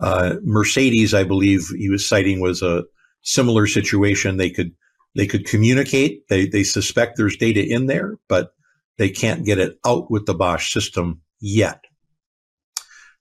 Uh, 0.01 0.35
Mercedes, 0.43 1.15
I 1.15 1.25
believe 1.25 1.69
he 1.77 1.89
was 1.89 2.09
citing 2.09 2.41
was 2.41 2.63
a 2.63 2.85
similar 3.23 3.67
situation. 3.67 4.37
They 4.37 4.51
could 4.51 4.73
they 5.15 5.27
could 5.27 5.47
communicate. 5.47 6.27
They 6.29 6.47
they 6.47 6.63
suspect 6.63 7.17
there's 7.17 7.37
data 7.37 7.65
in 7.65 7.87
there, 7.87 8.19
but 8.29 8.53
they 8.97 9.11
can't 9.11 9.45
get 9.45 9.59
it 9.59 9.79
out 9.87 10.11
with 10.11 10.27
the 10.27 10.35
Bosch 10.35 10.73
system 10.73 11.21
yet. 11.41 11.85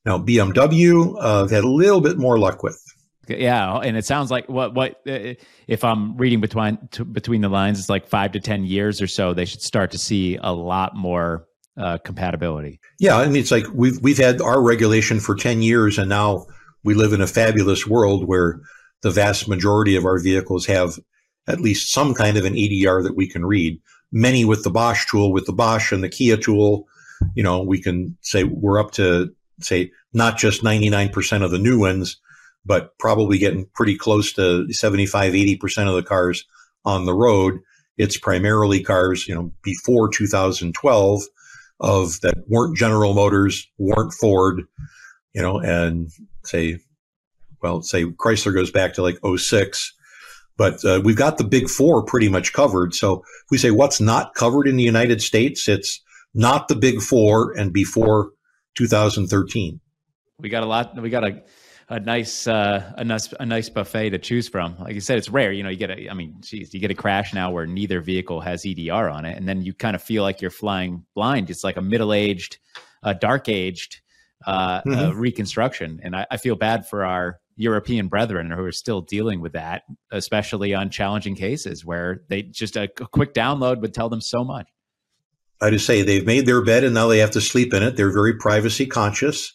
Now 0.08 0.18
BMW 0.18 1.16
uh, 1.20 1.48
had 1.50 1.66
a 1.66 1.70
little 1.70 2.00
bit 2.00 2.18
more 2.18 2.40
luck 2.40 2.64
with. 2.64 2.82
Yeah, 3.28 3.76
and 3.80 3.98
it 3.98 4.06
sounds 4.06 4.32
like 4.32 4.48
what 4.48 4.74
what 4.74 5.02
uh, 5.06 5.34
if 5.68 5.84
I'm 5.84 6.16
reading 6.16 6.40
between 6.40 6.80
to, 6.92 7.04
between 7.04 7.42
the 7.42 7.50
lines, 7.50 7.78
it's 7.78 7.90
like 7.90 8.08
five 8.08 8.32
to 8.32 8.40
ten 8.40 8.64
years 8.64 9.02
or 9.02 9.08
so. 9.08 9.34
They 9.34 9.44
should 9.44 9.62
start 9.62 9.92
to 9.92 9.98
see 9.98 10.38
a 10.42 10.54
lot 10.54 10.96
more 10.96 11.46
uh, 11.78 11.98
compatibility. 11.98 12.80
Yeah, 13.00 13.18
I 13.18 13.26
mean 13.28 13.36
it's 13.36 13.52
like 13.52 13.66
we've 13.74 14.00
we've 14.02 14.18
had 14.18 14.40
our 14.40 14.62
regulation 14.62 15.20
for 15.20 15.36
ten 15.36 15.62
years, 15.62 15.98
and 15.98 16.08
now 16.08 16.46
we 16.86 16.94
live 16.94 17.12
in 17.12 17.20
a 17.20 17.28
fabulous 17.28 17.86
world 17.86 18.26
where 18.26 18.62
the 19.02 19.12
vast 19.12 19.50
majority 19.50 19.98
of 19.98 20.06
our 20.06 20.20
vehicles 20.20 20.66
have 20.68 20.98
at 21.48 21.60
least 21.60 21.92
some 21.92 22.14
kind 22.14 22.38
of 22.38 22.46
an 22.46 22.58
EDR 22.58 23.04
that 23.04 23.18
we 23.18 23.28
can 23.28 23.46
read. 23.46 23.82
Many 24.14 24.46
with 24.46 24.64
the 24.64 24.70
Bosch 24.70 25.06
tool, 25.12 25.34
with 25.34 25.48
the 25.48 25.54
Bosch 25.54 25.92
and 25.92 26.02
the 26.02 26.08
Kia 26.08 26.38
tool, 26.38 26.88
you 27.36 27.44
know, 27.44 27.62
we 27.62 27.82
can 27.82 28.18
say 28.22 28.46
we're 28.46 28.80
up 28.80 28.92
to 28.92 29.36
say 29.62 29.92
not 30.14 30.38
just 30.38 30.64
99% 30.64 31.44
of 31.44 31.52
the 31.52 31.60
new 31.60 31.80
ones, 31.80 32.20
but 32.66 32.98
probably 33.00 33.38
getting 33.38 33.68
pretty 33.74 33.98
close 33.98 34.34
to 34.34 34.72
75, 34.72 35.34
80% 35.34 35.88
of 35.88 35.96
the 35.96 36.04
cars 36.04 36.46
on 36.86 37.06
the 37.06 37.14
road. 37.14 37.60
It's 37.98 38.18
primarily 38.18 38.84
cars, 38.84 39.28
you 39.28 39.34
know, 39.34 39.52
before 39.64 40.10
2012 40.10 41.22
of 41.80 42.20
that 42.22 42.36
weren't 42.48 42.78
General 42.78 43.14
Motors, 43.14 43.68
weren't 43.78 44.14
Ford, 44.14 44.64
you 45.34 45.42
know, 45.42 45.60
and 45.60 46.10
say 46.44 46.80
well, 47.62 47.82
say 47.82 48.06
Chrysler 48.06 48.54
goes 48.54 48.72
back 48.72 48.94
to 48.94 49.02
like 49.02 49.18
06. 49.24 49.94
But 50.58 50.84
uh, 50.84 51.02
we've 51.04 51.16
got 51.16 51.38
the 51.38 51.44
big 51.44 51.70
four 51.70 52.04
pretty 52.04 52.30
much 52.30 52.54
covered. 52.54 52.96
So 52.96 53.22
if 53.22 53.52
we 53.52 53.58
say 53.58 53.72
what's 53.72 54.02
not 54.02 54.34
covered 54.34 54.68
in 54.68 54.76
the 54.76 54.84
United 54.84 55.22
States, 55.22 55.68
it's 55.68 56.02
not 56.34 56.68
the 56.68 56.76
big 56.76 57.02
four 57.02 57.54
and 57.58 57.72
before 57.72 58.32
2013. 58.78 59.80
We 60.40 60.50
got 60.50 60.64
a 60.64 60.66
lot. 60.66 61.00
We 61.02 61.10
got 61.10 61.24
a 61.24 61.44
a 61.90 62.00
nice 62.00 62.48
uh, 62.48 62.94
a 62.98 63.04
nice 63.04 63.34
a 63.40 63.46
nice 63.46 63.70
buffet 63.70 64.12
to 64.12 64.20
choose 64.20 64.48
from. 64.48 64.78
Like 64.78 64.94
you 64.94 65.02
said, 65.02 65.18
it's 65.18 65.30
rare. 65.30 65.52
You 65.52 65.64
know, 65.64 65.70
you 65.70 65.78
get 65.78 65.90
a. 65.90 66.10
I 66.10 66.14
mean, 66.14 66.36
geez, 66.42 66.74
you 66.74 66.80
get 66.80 66.92
a 66.92 66.96
crash 66.96 67.34
now 67.34 67.52
where 67.52 67.66
neither 67.66 68.02
vehicle 68.02 68.42
has 68.42 68.66
EDR 68.66 69.10
on 69.10 69.26
it, 69.26 69.38
and 69.38 69.48
then 69.48 69.62
you 69.62 69.74
kind 69.74 69.96
of 69.96 70.04
feel 70.04 70.24
like 70.24 70.42
you're 70.42 70.52
flying 70.52 71.06
blind. 71.16 71.50
It's 71.50 71.64
like 71.64 71.78
a 71.78 71.82
middle 71.82 72.14
aged 72.14 72.60
a 73.04 73.14
dark 73.14 73.50
aged 73.50 74.02
uh, 74.46 74.82
mm-hmm. 74.82 74.94
uh, 74.94 75.12
reconstruction. 75.14 76.00
And 76.04 76.16
I, 76.16 76.26
I, 76.32 76.38
feel 76.38 76.56
bad 76.56 76.88
for 76.88 77.06
our 77.06 77.40
European 77.56 78.08
brethren 78.08 78.52
who 78.52 78.64
are 78.64 78.72
still 78.72 79.02
dealing 79.02 79.42
with 79.42 79.54
that, 79.54 79.84
especially 80.12 80.74
on 80.74 80.90
challenging 80.90 81.36
cases 81.36 81.84
where 81.84 82.22
they 82.30 82.44
just 82.44 82.76
a, 82.76 82.84
a 82.84 83.08
quick 83.08 83.34
download 83.34 83.82
would 83.82 83.94
tell 83.94 84.10
them 84.10 84.22
so 84.22 84.44
much. 84.44 84.68
I 85.62 85.70
just 85.72 85.86
say 85.86 86.02
they've 86.02 86.26
made 86.26 86.46
their 86.46 86.64
bed 86.64 86.84
and 86.84 86.94
now 86.94 87.08
they 87.08 87.20
have 87.20 87.32
to 87.32 87.42
sleep 87.42 87.74
in 87.74 87.84
it. 87.84 87.96
They're 87.96 88.12
very 88.12 88.38
privacy 88.38 88.86
conscious, 88.86 89.54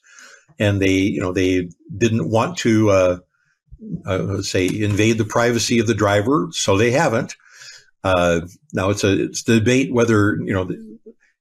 and 0.59 0.81
they, 0.81 0.95
you 0.95 1.21
know, 1.21 1.33
they 1.33 1.69
didn't 1.97 2.29
want 2.29 2.59
to 2.59 2.91
uh, 2.91 3.19
uh, 4.07 4.43
say 4.43 4.67
invade 4.67 5.19
the 5.19 5.25
privacy 5.25 5.79
of 5.79 5.87
the 5.87 5.95
driver, 5.95 6.49
so 6.53 6.77
they 6.77 6.91
haven't. 6.91 7.37
Uh, 8.05 8.41
now 8.73 8.91
it's 8.91 9.05
a 9.05 9.25
it's 9.25 9.49
a 9.49 9.61
debate 9.61 9.93
whether 9.93 10.37
you 10.43 10.53
know 10.53 10.69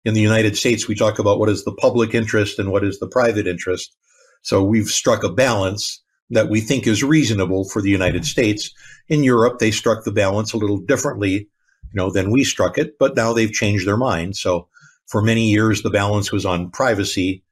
in 0.06 0.14
the 0.14 0.22
United 0.22 0.56
States 0.56 0.88
we 0.88 0.96
talk 0.96 1.20
about 1.20 1.40
what 1.40 1.50
is 1.50 1.64
the 1.64 1.74
public 1.74 2.14
interest 2.14 2.60
and 2.60 2.72
what 2.72 2.84
is 2.84 3.00
the 3.00 3.08
private 3.08 3.48
interest. 3.48 3.96
So 4.44 4.64
we've 4.64 4.88
struck 4.88 5.24
a 5.24 5.32
balance 5.32 6.02
that 6.32 6.50
we 6.50 6.62
think 6.62 6.88
is 6.88 7.04
reasonable 7.04 7.68
for 7.68 7.82
the 7.82 7.90
United 7.90 8.26
States. 8.26 8.72
In 9.10 9.24
Europe, 9.24 9.60
they 9.60 9.72
struck 9.72 10.04
the 10.04 10.12
balance 10.12 10.54
a 10.54 10.58
little 10.58 10.78
differently, 10.78 11.50
you 11.94 11.98
know, 11.98 12.12
then 12.12 12.32
we 12.32 12.44
struck 12.44 12.78
it, 12.78 12.98
but 12.98 13.16
now 13.16 13.34
they've 13.34 13.52
changed 13.52 13.88
their 13.88 13.98
mind. 13.98 14.38
So 14.38 14.68
for 15.08 15.22
many 15.22 15.50
years, 15.50 15.82
the 15.82 15.90
balance 15.90 16.32
was 16.32 16.46
on 16.46 16.72
privacy 16.72 17.44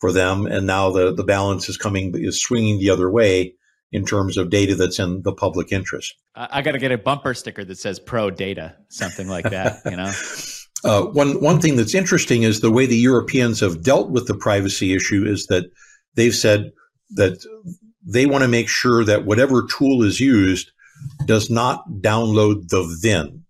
for 0.00 0.12
them, 0.12 0.46
and 0.46 0.66
now 0.66 0.90
the 0.90 1.14
the 1.14 1.24
balance 1.24 1.68
is 1.68 1.76
coming 1.76 2.12
is 2.14 2.40
swinging 2.40 2.78
the 2.78 2.90
other 2.90 3.10
way 3.10 3.54
in 3.92 4.04
terms 4.04 4.36
of 4.36 4.50
data 4.50 4.74
that's 4.74 4.98
in 4.98 5.22
the 5.22 5.32
public 5.32 5.72
interest. 5.72 6.14
I, 6.34 6.48
I 6.52 6.62
got 6.62 6.72
to 6.72 6.78
get 6.78 6.92
a 6.92 6.98
bumper 6.98 7.34
sticker 7.34 7.64
that 7.64 7.78
says 7.78 7.98
pro 7.98 8.30
data, 8.30 8.76
something 8.88 9.28
like 9.28 9.48
that, 9.50 9.80
you 9.84 9.96
know? 9.96 10.12
Uh, 10.84 11.06
one 11.06 11.40
one 11.40 11.58
thing 11.58 11.74
that's 11.74 11.94
interesting 11.94 12.42
is 12.42 12.60
the 12.60 12.70
way 12.70 12.84
the 12.84 12.96
Europeans 12.96 13.60
have 13.60 13.82
dealt 13.82 14.10
with 14.10 14.26
the 14.26 14.34
privacy 14.34 14.94
issue 14.94 15.24
is 15.24 15.46
that 15.46 15.64
they've 16.14 16.34
said 16.34 16.70
that 17.10 17.42
they 18.04 18.26
want 18.26 18.42
to 18.42 18.48
make 18.48 18.68
sure 18.68 19.02
that 19.02 19.24
whatever 19.24 19.66
tool 19.66 20.02
is 20.02 20.20
used 20.20 20.70
does 21.24 21.48
not 21.48 21.82
download 22.02 22.68
the 22.68 22.82
VIN 23.00 23.45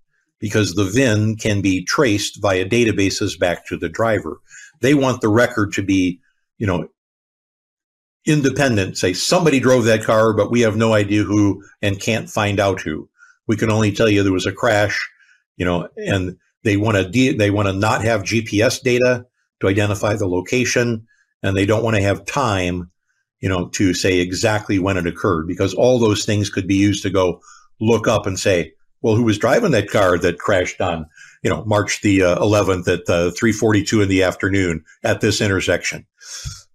because 0.47 0.74
the 0.74 0.85
VIN 0.85 1.35
can 1.35 1.60
be 1.60 1.85
traced 1.85 2.40
via 2.40 2.64
databases 2.64 3.36
back 3.36 3.66
to 3.66 3.77
the 3.77 3.89
driver. 3.89 4.40
They 4.81 4.94
want 4.94 5.20
the 5.20 5.28
record 5.28 5.73
to 5.73 5.82
be, 5.82 6.20
you 6.56 6.68
know, 6.68 6.89
independent, 8.24 8.97
say 8.97 9.12
somebody 9.12 9.59
drove 9.59 9.86
that 9.86 10.05
car, 10.05 10.32
but 10.32 10.52
we 10.52 10.60
have 10.60 10.77
no 10.77 10.93
idea 10.93 11.24
who 11.24 11.64
and 11.82 12.01
can't 12.01 12.31
find 12.31 12.60
out 12.60 12.81
who. 12.81 13.09
We 13.48 13.56
can 13.56 13.73
only 13.73 13.90
tell 13.90 14.09
you 14.09 14.23
there 14.23 14.32
was 14.32 14.47
a 14.47 14.52
crash, 14.52 15.05
you 15.56 15.66
know, 15.66 15.89
and 15.97 16.36
they 16.62 16.77
want 16.77 16.97
to 16.97 17.09
de- 17.09 17.36
they 17.36 17.51
want 17.51 17.66
to 17.66 17.73
not 17.73 18.05
have 18.05 18.23
GPS 18.23 18.81
data 18.81 19.27
to 19.59 19.68
identify 19.68 20.14
the 20.14 20.28
location, 20.28 21.09
and 21.43 21.56
they 21.56 21.66
don't 21.66 21.82
want 21.82 21.97
to 21.97 22.02
have 22.02 22.24
time, 22.24 22.89
you 23.40 23.48
know, 23.48 23.66
to 23.70 23.94
say 23.94 24.20
exactly 24.20 24.78
when 24.78 24.97
it 24.97 25.09
occurred 25.09 25.48
because 25.48 25.74
all 25.74 25.98
those 25.98 26.24
things 26.24 26.51
could 26.51 26.68
be 26.68 26.77
used 26.77 27.02
to 27.02 27.10
go 27.10 27.40
look 27.81 28.06
up 28.06 28.28
and 28.28 28.39
say, 28.39 28.74
well, 29.07 29.16
who 29.16 29.23
was 29.23 29.39
driving 29.39 29.70
that 29.70 29.89
car 29.89 30.19
that 30.19 30.39
crashed 30.39 30.81
on, 30.81 31.07
you 31.43 31.51
know, 31.51 31.65
March 31.65 32.01
the 32.01 32.23
uh, 32.23 32.39
11th 32.41 32.89
at 32.89 33.09
uh, 33.09 33.31
3:42 33.31 34.03
in 34.03 34.09
the 34.09 34.24
afternoon 34.24 34.85
at 35.05 35.20
this 35.20 35.41
intersection 35.41 36.07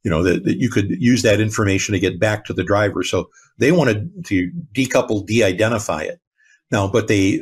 you 0.03 0.09
know, 0.09 0.23
that, 0.23 0.43
that 0.45 0.57
you 0.57 0.69
could 0.69 0.89
use 0.89 1.21
that 1.21 1.39
information 1.39 1.93
to 1.93 1.99
get 1.99 2.19
back 2.19 2.45
to 2.45 2.53
the 2.53 2.63
driver. 2.63 3.03
So 3.03 3.29
they 3.57 3.71
wanted 3.71 4.25
to 4.27 4.51
decouple, 4.73 5.25
de-identify 5.25 6.03
it. 6.03 6.19
Now, 6.71 6.87
but 6.87 7.07
they, 7.07 7.41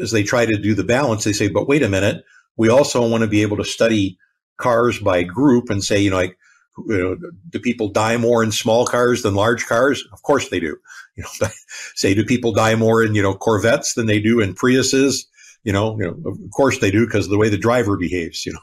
as 0.00 0.10
they 0.10 0.22
try 0.22 0.46
to 0.46 0.56
do 0.56 0.74
the 0.74 0.84
balance, 0.84 1.24
they 1.24 1.32
say, 1.32 1.48
but 1.48 1.68
wait 1.68 1.82
a 1.82 1.88
minute, 1.88 2.24
we 2.56 2.68
also 2.68 3.06
want 3.06 3.22
to 3.22 3.28
be 3.28 3.42
able 3.42 3.58
to 3.58 3.64
study 3.64 4.18
cars 4.56 4.98
by 4.98 5.22
group 5.22 5.68
and 5.68 5.82
say, 5.82 6.00
you 6.00 6.10
know, 6.10 6.16
like, 6.16 6.38
you 6.86 6.96
know, 6.96 7.16
do 7.50 7.58
people 7.58 7.88
die 7.88 8.16
more 8.16 8.42
in 8.42 8.52
small 8.52 8.86
cars 8.86 9.22
than 9.22 9.34
large 9.34 9.66
cars? 9.66 10.04
Of 10.12 10.22
course 10.22 10.48
they 10.48 10.60
do. 10.60 10.78
You 11.16 11.24
know, 11.24 11.48
say, 11.94 12.14
do 12.14 12.24
people 12.24 12.52
die 12.52 12.74
more 12.74 13.04
in, 13.04 13.14
you 13.14 13.20
know, 13.20 13.34
Corvettes 13.34 13.92
than 13.92 14.06
they 14.06 14.18
do 14.18 14.40
in 14.40 14.54
Priuses? 14.54 15.26
You 15.62 15.70
know, 15.70 15.94
you 16.00 16.06
know, 16.06 16.30
of 16.30 16.38
course 16.56 16.78
they 16.78 16.90
do 16.90 17.04
because 17.04 17.26
of 17.26 17.30
the 17.30 17.36
way 17.36 17.50
the 17.50 17.58
driver 17.58 17.98
behaves, 17.98 18.46
you 18.46 18.54
know. 18.54 18.58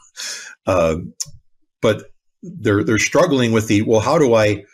Uh, 0.66 0.96
but 1.80 2.10
they're 2.42 2.82
they're 2.84 2.98
struggling 2.98 3.52
with 3.52 3.68
the 3.68 3.82
well 3.82 4.00
how 4.00 4.18
do 4.18 4.34
i 4.34 4.64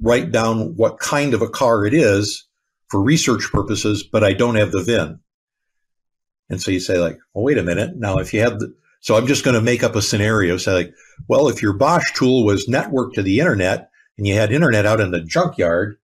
write 0.00 0.32
down 0.32 0.74
what 0.76 0.98
kind 0.98 1.34
of 1.34 1.42
a 1.42 1.48
car 1.48 1.84
it 1.84 1.94
is 1.94 2.46
for 2.88 3.02
research 3.02 3.50
purposes 3.52 4.02
but 4.02 4.24
i 4.24 4.32
don't 4.32 4.54
have 4.54 4.72
the 4.72 4.82
vin 4.82 5.18
and 6.48 6.60
so 6.60 6.70
you 6.70 6.80
say 6.80 6.98
like 6.98 7.18
well 7.34 7.44
wait 7.44 7.58
a 7.58 7.62
minute 7.62 7.96
now 7.96 8.16
if 8.18 8.32
you 8.32 8.40
have 8.40 8.58
the 8.58 8.74
so 9.00 9.16
i'm 9.16 9.26
just 9.26 9.44
going 9.44 9.54
to 9.54 9.60
make 9.60 9.82
up 9.82 9.94
a 9.94 10.02
scenario 10.02 10.56
say 10.56 10.72
like 10.72 10.94
well 11.28 11.48
if 11.48 11.62
your 11.62 11.74
bosch 11.74 12.12
tool 12.14 12.44
was 12.44 12.66
networked 12.66 13.14
to 13.14 13.22
the 13.22 13.38
internet 13.38 13.90
and 14.16 14.26
you 14.26 14.34
had 14.34 14.52
internet 14.52 14.86
out 14.86 15.00
in 15.00 15.10
the 15.10 15.20
junkyard 15.20 15.98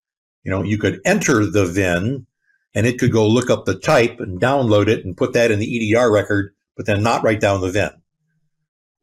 you 0.47 0.51
know 0.51 0.63
you 0.63 0.79
could 0.79 1.01
enter 1.05 1.45
the 1.45 1.67
vin 1.67 2.27
and 2.75 2.87
it 2.87 2.99
could 2.99 3.13
go 3.13 3.29
look 3.29 3.51
up 3.51 3.67
the 3.67 3.79
type 3.79 4.21
and 4.21 4.41
download 4.41 4.89
it 4.89 5.05
and 5.05 5.17
put 5.17 5.35
that 5.35 5.51
in 5.51 5.59
the 5.59 5.93
edr 5.93 6.11
record 6.11 6.55
but 6.77 6.87
then 6.87 7.03
not 7.03 7.23
write 7.23 7.41
down 7.41 7.61
the 7.61 7.71
vin 7.71 7.91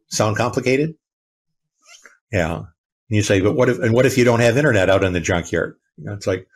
sound 0.08 0.38
complicated 0.38 0.96
yeah. 2.34 2.56
And 2.56 2.66
you 3.10 3.22
say, 3.22 3.40
but 3.40 3.54
what 3.54 3.70
if, 3.70 3.80
and 3.80 3.94
what 3.94 4.08
if 4.08 4.18
you 4.18 4.26
don't 4.26 4.40
have 4.40 4.58
internet 4.58 4.90
out 4.90 5.04
in 5.04 5.14
the 5.14 5.22
junkyard? 5.22 5.78
You 5.98 6.06
know, 6.06 6.14
it's 6.14 6.28
like, 6.28 6.48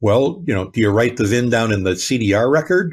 well, 0.00 0.44
you 0.46 0.54
know, 0.54 0.68
do 0.70 0.80
you 0.80 0.90
write 0.90 1.16
the 1.16 1.24
VIN 1.24 1.48
down 1.48 1.72
in 1.72 1.84
the 1.84 1.92
CDR 1.92 2.52
record? 2.52 2.92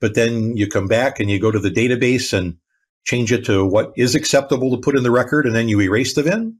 But 0.00 0.14
then 0.14 0.56
you 0.56 0.66
come 0.66 0.88
back 0.88 1.20
and 1.20 1.30
you 1.30 1.38
go 1.38 1.52
to 1.52 1.58
the 1.58 1.70
database 1.70 2.36
and 2.36 2.56
change 3.04 3.32
it 3.32 3.44
to 3.46 3.64
what 3.64 3.92
is 3.96 4.14
acceptable 4.14 4.72
to 4.72 4.82
put 4.82 4.96
in 4.96 5.04
the 5.04 5.10
record, 5.10 5.46
and 5.46 5.54
then 5.54 5.68
you 5.68 5.80
erase 5.80 6.14
the 6.14 6.22
VIN. 6.22 6.58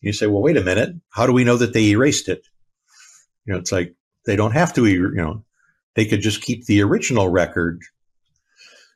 You 0.00 0.12
say, 0.14 0.26
well, 0.26 0.42
wait 0.42 0.56
a 0.56 0.64
minute. 0.64 0.94
How 1.10 1.26
do 1.26 1.32
we 1.32 1.44
know 1.44 1.58
that 1.58 1.74
they 1.74 1.90
erased 1.90 2.28
it? 2.28 2.46
You 3.46 3.52
know, 3.52 3.58
it's 3.58 3.72
like 3.72 3.94
they 4.26 4.36
don't 4.36 4.52
have 4.52 4.72
to, 4.74 4.86
you 4.86 5.10
know, 5.14 5.44
they 5.94 6.04
could 6.04 6.20
just 6.20 6.42
keep 6.42 6.66
the 6.66 6.82
original 6.82 7.28
record. 7.28 7.80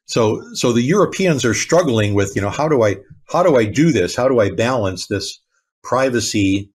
So, 0.07 0.43
so 0.55 0.73
the 0.73 0.83
Europeans 0.83 1.45
are 1.45 1.55
struggling 1.55 2.15
with, 2.15 2.37
you 2.37 2.43
know, 2.43 2.51
how 2.51 2.69
do 2.69 2.83
I, 2.83 2.97
how 3.31 3.43
do 3.43 3.57
I 3.57 3.65
do 3.65 3.91
this? 3.91 4.15
How 4.15 4.29
do 4.29 4.39
I 4.41 4.51
balance 4.51 5.07
this 5.07 5.41
privacy, 5.83 6.71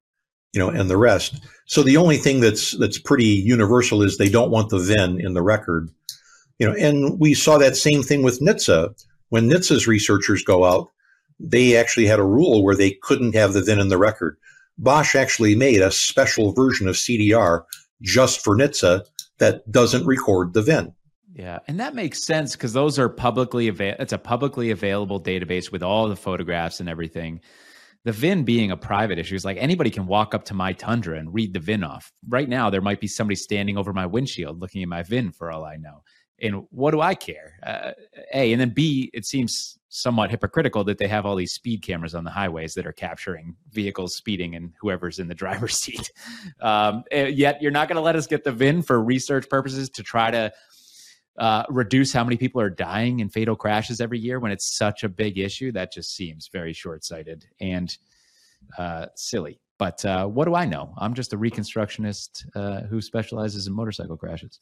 you 0.54 0.60
know, 0.60 0.70
and 0.70 0.90
the 0.90 0.98
rest? 0.98 1.40
So 1.70 1.84
the 1.84 1.98
only 1.98 2.18
thing 2.18 2.40
that's 2.40 2.76
that's 2.80 2.98
pretty 2.98 3.26
universal 3.26 4.02
is 4.02 4.18
they 4.18 4.30
don't 4.30 4.50
want 4.50 4.70
the 4.70 4.80
VIN 4.80 5.22
in 5.22 5.36
the 5.36 5.44
record, 5.44 5.90
you 6.58 6.68
know. 6.68 6.76
And 6.76 7.20
we 7.20 7.36
saw 7.36 7.60
that 7.60 7.78
same 7.78 8.02
thing 8.02 8.24
with 8.24 8.42
NHTSA 8.42 9.06
when 9.30 9.48
NHTSA's 9.48 9.88
researchers 9.88 10.42
go 10.42 10.66
out. 10.66 10.90
They 11.40 11.76
actually 11.76 12.08
had 12.08 12.18
a 12.18 12.24
rule 12.24 12.64
where 12.64 12.76
they 12.76 12.98
couldn't 13.04 13.36
have 13.36 13.54
the 13.54 13.62
VIN 13.62 13.80
in 13.80 13.90
the 13.90 14.00
record. 14.00 14.38
Bosch 14.80 15.14
actually 15.16 15.56
made 15.56 15.82
a 15.82 15.92
special 15.92 16.54
version 16.54 16.88
of 16.88 16.96
CDR 16.96 17.64
just 18.02 18.44
for 18.44 18.56
NHTSA 18.58 19.06
that 19.38 19.70
doesn't 19.70 20.06
record 20.06 20.54
the 20.54 20.62
VIN. 20.62 20.94
Yeah, 21.34 21.60
and 21.68 21.80
that 21.80 21.96
makes 21.96 22.26
sense 22.26 22.56
because 22.56 22.74
those 22.74 22.98
are 22.98 23.10
publicly 23.10 23.68
available. 23.68 24.02
It's 24.02 24.14
a 24.14 24.18
publicly 24.18 24.72
available 24.72 25.22
database 25.22 25.72
with 25.72 25.84
all 25.84 26.08
the 26.08 26.16
photographs 26.16 26.80
and 26.80 26.90
everything. 26.90 27.42
The 28.06 28.12
VIN 28.14 28.44
being 28.44 28.72
a 28.72 28.78
private 28.78 29.20
issue 29.20 29.36
is 29.36 29.46
like 29.46 29.58
anybody 29.58 29.90
can 29.90 30.08
walk 30.08 30.34
up 30.34 30.46
to 30.46 30.54
my 30.54 30.74
Tundra 30.74 31.18
and 31.20 31.34
read 31.34 31.54
the 31.54 31.60
VIN 31.60 31.84
off. 31.84 32.12
Right 32.28 32.48
now, 32.48 32.70
there 32.70 32.82
might 32.82 33.02
be 33.02 33.08
somebody 33.08 33.36
standing 33.36 33.78
over 33.78 33.94
my 33.94 34.06
windshield 34.06 34.60
looking 34.60 34.82
at 34.82 34.90
my 34.90 35.04
VIN 35.04 35.32
for 35.32 35.52
all 35.52 35.66
I 35.66 35.76
know. 35.76 36.04
And 36.42 36.66
what 36.72 36.92
do 36.92 37.02
I 37.02 37.16
care? 37.16 37.60
Uh, 37.62 37.92
a 38.34 38.52
and 38.52 38.62
then 38.62 38.70
B, 38.70 39.10
it 39.14 39.26
seems 39.26 39.79
somewhat 39.90 40.30
hypocritical 40.30 40.84
that 40.84 41.00
they 41.00 41.08
have 41.08 41.26
all 41.26 41.36
these 41.36 41.52
speed 41.52 41.82
cameras 41.82 42.14
on 42.14 42.24
the 42.24 42.30
highways 42.30 42.76
that 42.76 42.86
are 42.86 42.94
capturing 42.94 43.56
vehicles 43.72 44.16
speeding 44.16 44.56
and 44.56 44.72
whoever's 44.80 45.20
in 45.20 45.28
the 45.28 45.36
driver's 45.44 45.78
seat. 45.78 46.12
Um, 46.62 47.04
eh, 47.12 47.28
yet 47.28 47.62
you're 47.62 47.72
not 47.72 47.88
going 47.88 47.96
to 47.96 48.02
let 48.02 48.16
us 48.16 48.28
get 48.28 48.44
the 48.44 48.52
VIN 48.52 48.84
for 48.84 49.04
research 49.04 49.50
purposes 49.50 49.90
to 49.92 50.04
try 50.04 50.32
to 50.32 50.54
uh, 51.40 51.64
reduce 51.70 52.14
how 52.14 52.24
many 52.24 52.38
people 52.38 52.62
are 52.62 52.70
dying 52.70 53.20
in 53.20 53.30
fatal 53.30 53.56
crashes 53.56 54.02
every 54.02 54.20
year 54.20 54.40
when 54.40 54.52
it's 54.52 54.78
such 54.78 55.04
a 55.04 55.10
big 55.10 55.38
issue, 55.38 55.72
that 55.72 55.92
just 55.92 56.16
seems 56.16 56.50
very 56.52 56.74
short 56.74 57.04
sighted 57.04 57.46
and 57.60 57.98
uh, 58.78 59.06
silly. 59.16 59.60
But 59.78 60.04
uh, 60.04 60.28
what 60.28 60.46
do 60.46 60.56
I 60.56 60.66
know? 60.66 60.94
I'm 60.98 61.14
just 61.14 61.32
a 61.32 61.38
reconstructionist 61.38 62.46
uh, 62.56 62.82
who 62.88 63.00
specializes 63.02 63.68
in 63.68 63.74
motorcycle 63.74 64.18
crashes. 64.18 64.60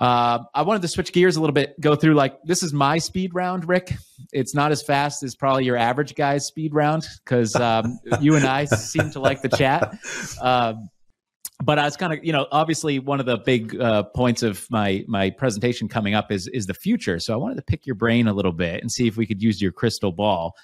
Uh, 0.00 0.40
I 0.54 0.62
wanted 0.62 0.82
to 0.82 0.88
switch 0.88 1.12
gears 1.12 1.36
a 1.36 1.40
little 1.40 1.54
bit, 1.54 1.80
go 1.80 1.96
through 1.96 2.14
like 2.14 2.38
this 2.44 2.62
is 2.62 2.72
my 2.72 2.98
speed 2.98 3.34
round, 3.34 3.66
Rick. 3.66 3.94
It's 4.32 4.54
not 4.54 4.70
as 4.70 4.82
fast 4.82 5.22
as 5.22 5.34
probably 5.34 5.64
your 5.64 5.76
average 5.76 6.14
guy's 6.14 6.44
speed 6.46 6.74
round 6.74 7.06
because 7.24 7.54
um, 7.56 7.98
you 8.20 8.36
and 8.36 8.44
I 8.44 8.66
seem 8.66 9.10
to 9.12 9.20
like 9.20 9.40
the 9.42 9.48
chat. 9.48 9.98
Um, 10.42 10.90
but 11.64 11.78
I 11.78 11.84
was 11.84 11.96
kind 11.96 12.12
of, 12.12 12.22
you 12.22 12.32
know, 12.32 12.46
obviously 12.52 12.98
one 12.98 13.20
of 13.20 13.26
the 13.26 13.38
big 13.38 13.80
uh, 13.80 14.02
points 14.02 14.42
of 14.42 14.66
my 14.70 15.04
my 15.08 15.30
presentation 15.30 15.88
coming 15.88 16.14
up 16.14 16.30
is 16.30 16.46
is 16.48 16.66
the 16.66 16.74
future. 16.74 17.18
So 17.18 17.32
I 17.32 17.36
wanted 17.36 17.56
to 17.56 17.62
pick 17.62 17.86
your 17.86 17.94
brain 17.94 18.28
a 18.28 18.34
little 18.34 18.52
bit 18.52 18.82
and 18.82 18.92
see 18.92 19.06
if 19.08 19.16
we 19.16 19.26
could 19.26 19.42
use 19.42 19.62
your 19.62 19.72
crystal 19.72 20.12
ball. 20.12 20.54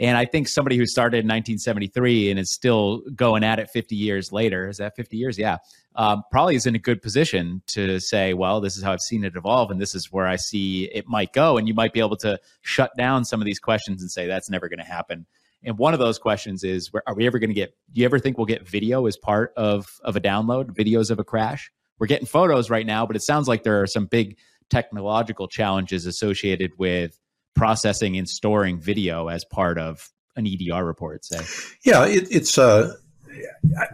And 0.00 0.16
I 0.16 0.24
think 0.24 0.48
somebody 0.48 0.78
who 0.78 0.86
started 0.86 1.18
in 1.18 1.26
1973 1.26 2.30
and 2.30 2.40
is 2.40 2.54
still 2.54 3.02
going 3.14 3.44
at 3.44 3.58
it 3.58 3.68
50 3.68 3.94
years 3.94 4.32
later, 4.32 4.66
is 4.66 4.78
that 4.78 4.96
50 4.96 5.18
years? 5.18 5.38
Yeah. 5.38 5.58
Um, 5.94 6.22
probably 6.30 6.56
is 6.56 6.64
in 6.64 6.74
a 6.74 6.78
good 6.78 7.02
position 7.02 7.60
to 7.68 8.00
say, 8.00 8.32
well, 8.32 8.62
this 8.62 8.78
is 8.78 8.82
how 8.82 8.92
I've 8.92 9.00
seen 9.00 9.24
it 9.24 9.36
evolve, 9.36 9.70
and 9.70 9.78
this 9.78 9.94
is 9.94 10.10
where 10.10 10.26
I 10.26 10.36
see 10.36 10.84
it 10.94 11.06
might 11.06 11.34
go. 11.34 11.58
And 11.58 11.68
you 11.68 11.74
might 11.74 11.92
be 11.92 12.00
able 12.00 12.16
to 12.18 12.38
shut 12.62 12.92
down 12.96 13.26
some 13.26 13.42
of 13.42 13.44
these 13.44 13.58
questions 13.58 14.00
and 14.00 14.10
say, 14.10 14.26
that's 14.26 14.48
never 14.48 14.68
going 14.70 14.78
to 14.78 14.84
happen 14.84 15.26
And 15.62 15.76
one 15.76 15.92
of 15.92 16.00
those 16.00 16.18
questions 16.18 16.64
is, 16.64 16.90
are 17.06 17.14
we 17.14 17.26
ever 17.26 17.38
going 17.38 17.50
to 17.50 17.54
get? 17.54 17.76
Do 17.92 18.00
you 18.00 18.06
ever 18.06 18.18
think 18.18 18.38
we'll 18.38 18.46
get 18.46 18.66
video 18.66 19.06
as 19.06 19.18
part 19.18 19.52
of 19.56 19.86
of 20.02 20.16
a 20.16 20.20
download? 20.20 20.74
Videos 20.74 21.10
of 21.10 21.18
a 21.18 21.24
crash. 21.24 21.70
We're 21.98 22.06
getting 22.06 22.26
photos 22.26 22.70
right 22.70 22.86
now, 22.86 23.04
but 23.04 23.16
it 23.16 23.22
sounds 23.22 23.48
like 23.48 23.64
there 23.64 23.82
are 23.82 23.86
some 23.86 24.06
big 24.06 24.38
technological 24.70 25.48
challenges 25.48 26.06
associated 26.06 26.72
with 26.78 27.18
processing 27.54 28.16
and 28.16 28.28
storing 28.28 28.80
video 28.80 29.28
as 29.28 29.44
part 29.44 29.78
of 29.78 30.08
an 30.36 30.46
EDR 30.46 30.84
report. 30.84 31.24
Say, 31.24 31.40
yeah, 31.84 32.06
it, 32.06 32.28
it's. 32.30 32.58
Uh, 32.58 32.94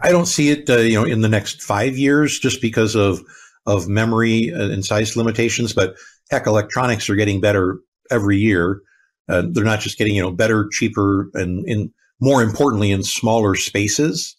I 0.01 0.11
don't 0.11 0.25
see 0.25 0.49
it, 0.49 0.69
uh, 0.69 0.77
you 0.77 0.99
know, 0.99 1.05
in 1.05 1.21
the 1.21 1.29
next 1.29 1.61
five 1.61 1.97
years, 1.97 2.39
just 2.39 2.61
because 2.61 2.95
of 2.95 3.21
of 3.65 3.87
memory 3.87 4.49
and 4.49 4.85
size 4.85 5.15
limitations. 5.15 5.73
But 5.73 5.95
heck, 6.31 6.47
electronics 6.47 7.09
are 7.09 7.15
getting 7.15 7.41
better 7.41 7.79
every 8.09 8.37
year. 8.37 8.81
Uh, 9.29 9.43
they're 9.51 9.65
not 9.65 9.81
just 9.81 9.97
getting 9.97 10.15
you 10.15 10.21
know 10.21 10.31
better, 10.31 10.67
cheaper, 10.71 11.29
and 11.33 11.67
in 11.67 11.91
more 12.19 12.41
importantly 12.41 12.91
in 12.91 13.03
smaller 13.03 13.55
spaces, 13.55 14.35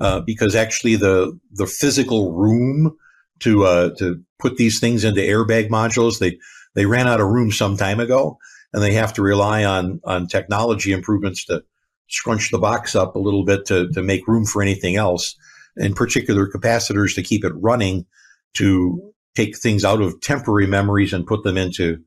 uh, 0.00 0.20
because 0.20 0.54
actually 0.54 0.96
the 0.96 1.38
the 1.52 1.66
physical 1.66 2.32
room 2.32 2.96
to 3.40 3.64
uh, 3.64 3.90
to 3.98 4.22
put 4.38 4.56
these 4.56 4.80
things 4.80 5.04
into 5.04 5.20
airbag 5.20 5.68
modules 5.68 6.18
they 6.18 6.38
they 6.74 6.86
ran 6.86 7.08
out 7.08 7.20
of 7.20 7.26
room 7.26 7.50
some 7.50 7.76
time 7.76 7.98
ago, 7.98 8.38
and 8.72 8.82
they 8.82 8.92
have 8.92 9.12
to 9.14 9.22
rely 9.22 9.64
on 9.64 10.00
on 10.04 10.26
technology 10.26 10.92
improvements 10.92 11.44
to 11.46 11.62
scrunch 12.08 12.50
the 12.50 12.58
box 12.58 12.94
up 12.94 13.14
a 13.14 13.20
little 13.20 13.44
bit 13.44 13.66
to 13.66 13.88
to 13.92 14.02
make 14.02 14.26
room 14.28 14.44
for 14.44 14.62
anything 14.62 14.96
else. 14.96 15.36
In 15.76 15.94
particular, 15.94 16.48
capacitors 16.48 17.14
to 17.14 17.22
keep 17.22 17.44
it 17.44 17.52
running 17.54 18.06
to 18.54 19.12
take 19.36 19.56
things 19.56 19.84
out 19.84 20.02
of 20.02 20.20
temporary 20.20 20.66
memories 20.66 21.12
and 21.12 21.26
put 21.26 21.44
them 21.44 21.56
into 21.56 21.98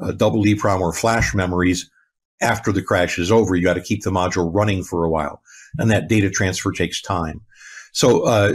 uh, 0.00 0.12
double 0.12 0.44
EEPROM 0.44 0.80
or 0.80 0.92
flash 0.92 1.34
memories 1.34 1.90
after 2.40 2.72
the 2.72 2.82
crash 2.82 3.18
is 3.18 3.30
over. 3.30 3.54
You 3.54 3.62
got 3.62 3.74
to 3.74 3.82
keep 3.82 4.02
the 4.02 4.10
module 4.10 4.50
running 4.52 4.82
for 4.82 5.04
a 5.04 5.10
while, 5.10 5.42
and 5.78 5.90
that 5.90 6.08
data 6.08 6.30
transfer 6.30 6.72
takes 6.72 7.02
time. 7.02 7.42
So, 7.92 8.22
uh, 8.22 8.54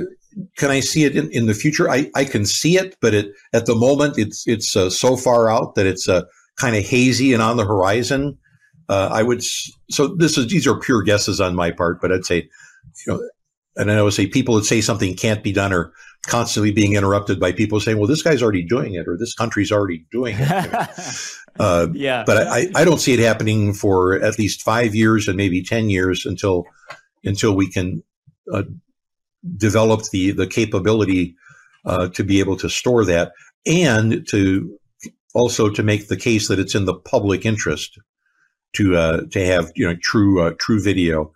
can 0.58 0.72
I 0.72 0.80
see 0.80 1.04
it 1.04 1.16
in, 1.16 1.30
in, 1.32 1.46
the 1.46 1.54
future? 1.54 1.90
I, 1.90 2.10
I 2.16 2.26
can 2.26 2.46
see 2.46 2.78
it, 2.78 2.98
but 3.00 3.14
it, 3.14 3.32
at 3.54 3.68
the 3.68 3.76
moment 3.76 4.18
it's 4.18 4.46
it's 4.48 4.76
uh, 4.76 4.90
so 4.90 5.16
far 5.16 5.50
out 5.50 5.76
that 5.76 5.86
it's 5.86 6.10
uh, 6.10 6.24
kind 6.58 6.76
of 6.76 6.84
hazy 6.84 7.34
and 7.34 7.42
on 7.42 7.58
the 7.58 7.66
horizon. 7.66 8.38
Uh, 8.88 9.10
I 9.12 9.24
would 9.24 9.44
so 9.90 10.08
this 10.08 10.38
is 10.38 10.48
these 10.48 10.68
are 10.68 10.80
pure 10.80 11.02
guesses 11.02 11.42
on 11.42 11.56
my 11.56 11.72
part, 11.72 12.02
but 12.02 12.12
I'd 12.12 12.26
say, 12.26 12.50
you 13.06 13.14
know, 13.14 13.30
and 13.76 13.92
I 13.92 14.02
would 14.02 14.14
say 14.14 14.28
people 14.28 14.56
that 14.56 14.66
say 14.66 14.82
something 14.82 15.16
can't 15.16 15.44
be 15.44 15.52
done 15.52 15.74
are 15.74 15.92
constantly 16.28 16.72
being 16.72 16.94
interrupted 16.94 17.40
by 17.40 17.52
people 17.52 17.80
saying, 17.80 17.98
"Well, 17.98 18.08
this 18.08 18.22
guy's 18.22 18.44
already 18.44 18.64
doing 18.64 18.94
it," 18.94 19.08
or 19.08 19.18
"This 19.18 19.34
country's 19.34 19.72
already 19.72 20.06
doing 20.12 20.36
it." 20.40 20.90
uh, 21.60 21.88
yeah, 21.94 22.24
but 22.26 22.48
I, 22.48 22.68
I 22.76 22.86
don't 22.86 23.00
see 23.00 23.14
it 23.14 23.20
happening 23.20 23.74
for 23.74 24.14
at 24.22 24.38
least 24.38 24.62
five 24.62 24.94
years 24.94 25.28
and 25.28 25.38
maybe 25.38 25.64
ten 25.64 25.90
years 25.90 26.26
until 26.26 26.66
until 27.24 27.56
we 27.56 27.70
can 27.70 28.04
uh, 28.54 28.64
develop 29.58 30.04
the 30.12 30.32
the 30.32 30.48
capability 30.48 31.36
uh, 31.86 32.10
to 32.10 32.24
be 32.24 32.40
able 32.40 32.58
to 32.58 32.70
store 32.70 33.04
that 33.06 33.32
and 33.66 34.28
to 34.28 34.78
also 35.36 35.70
to 35.70 35.84
make 35.84 36.08
the 36.08 36.18
case 36.18 36.48
that 36.48 36.60
it's 36.60 36.74
in 36.74 36.86
the 36.86 36.96
public 36.96 37.46
interest 37.46 38.00
to 38.74 38.96
uh, 38.96 39.22
to 39.32 39.46
have 39.46 39.72
you 39.76 39.88
know 39.88 39.96
true 40.02 40.42
uh, 40.42 40.54
true 40.60 40.82
video. 40.82 41.32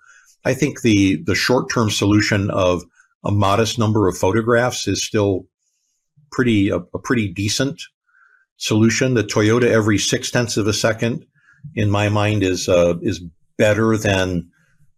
I 0.46 0.54
think 0.54 0.82
the 0.82 1.22
the 1.24 1.36
short 1.36 1.70
term 1.72 1.90
solution 1.92 2.50
of 2.50 2.84
a 3.24 3.32
modest 3.32 3.78
number 3.78 4.08
of 4.08 4.18
photographs 4.18 4.88
is 4.88 5.06
still 5.06 5.46
pretty 6.32 6.70
a, 6.70 6.78
a 6.78 7.00
pretty 7.00 7.32
decent 7.32 7.82
solution. 8.58 9.14
The 9.14 9.24
Toyota 9.24 9.66
every 9.66 9.98
six 9.98 10.32
tenths 10.32 10.58
of 10.58 10.68
a 10.68 10.74
second, 10.74 11.26
in 11.76 11.92
my 11.92 12.08
mind, 12.10 12.42
is 12.42 12.70
uh, 12.70 12.96
is 13.02 13.22
better 13.58 13.98
than 13.98 14.50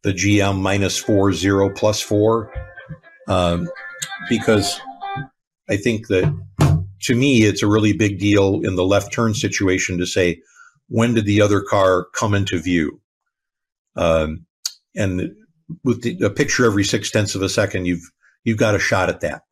the 0.04 0.14
GM 0.14 0.62
minus 0.62 0.98
four 0.98 1.34
zero 1.34 1.72
plus 1.74 2.02
four, 2.02 2.54
um, 3.28 3.68
because 4.30 4.80
I 5.68 5.78
think 5.78 6.08
that 6.08 6.32
to 7.04 7.16
me 7.16 7.44
it's 7.44 7.64
a 7.64 7.68
really 7.68 7.94
big 7.94 8.20
deal 8.20 8.62
in 8.64 8.76
the 8.76 8.84
left 8.84 9.14
turn 9.14 9.34
situation 9.34 9.98
to 9.98 10.06
say 10.06 10.42
when 10.92 11.14
did 11.14 11.26
the 11.26 11.42
other 11.42 11.62
car 11.62 12.06
come 12.14 12.34
into 12.34 12.60
view, 12.60 13.00
um, 13.96 14.46
and 14.96 15.34
with 15.86 16.02
the, 16.02 16.20
a 16.26 16.30
picture 16.30 16.66
every 16.66 16.84
six 16.84 17.10
tenths 17.10 17.34
of 17.34 17.42
a 17.42 17.50
second, 17.50 17.86
you've 17.86 18.12
you've 18.44 18.58
got 18.58 18.76
a 18.76 18.80
shot 18.80 19.10
at 19.10 19.22
that. 19.22 19.44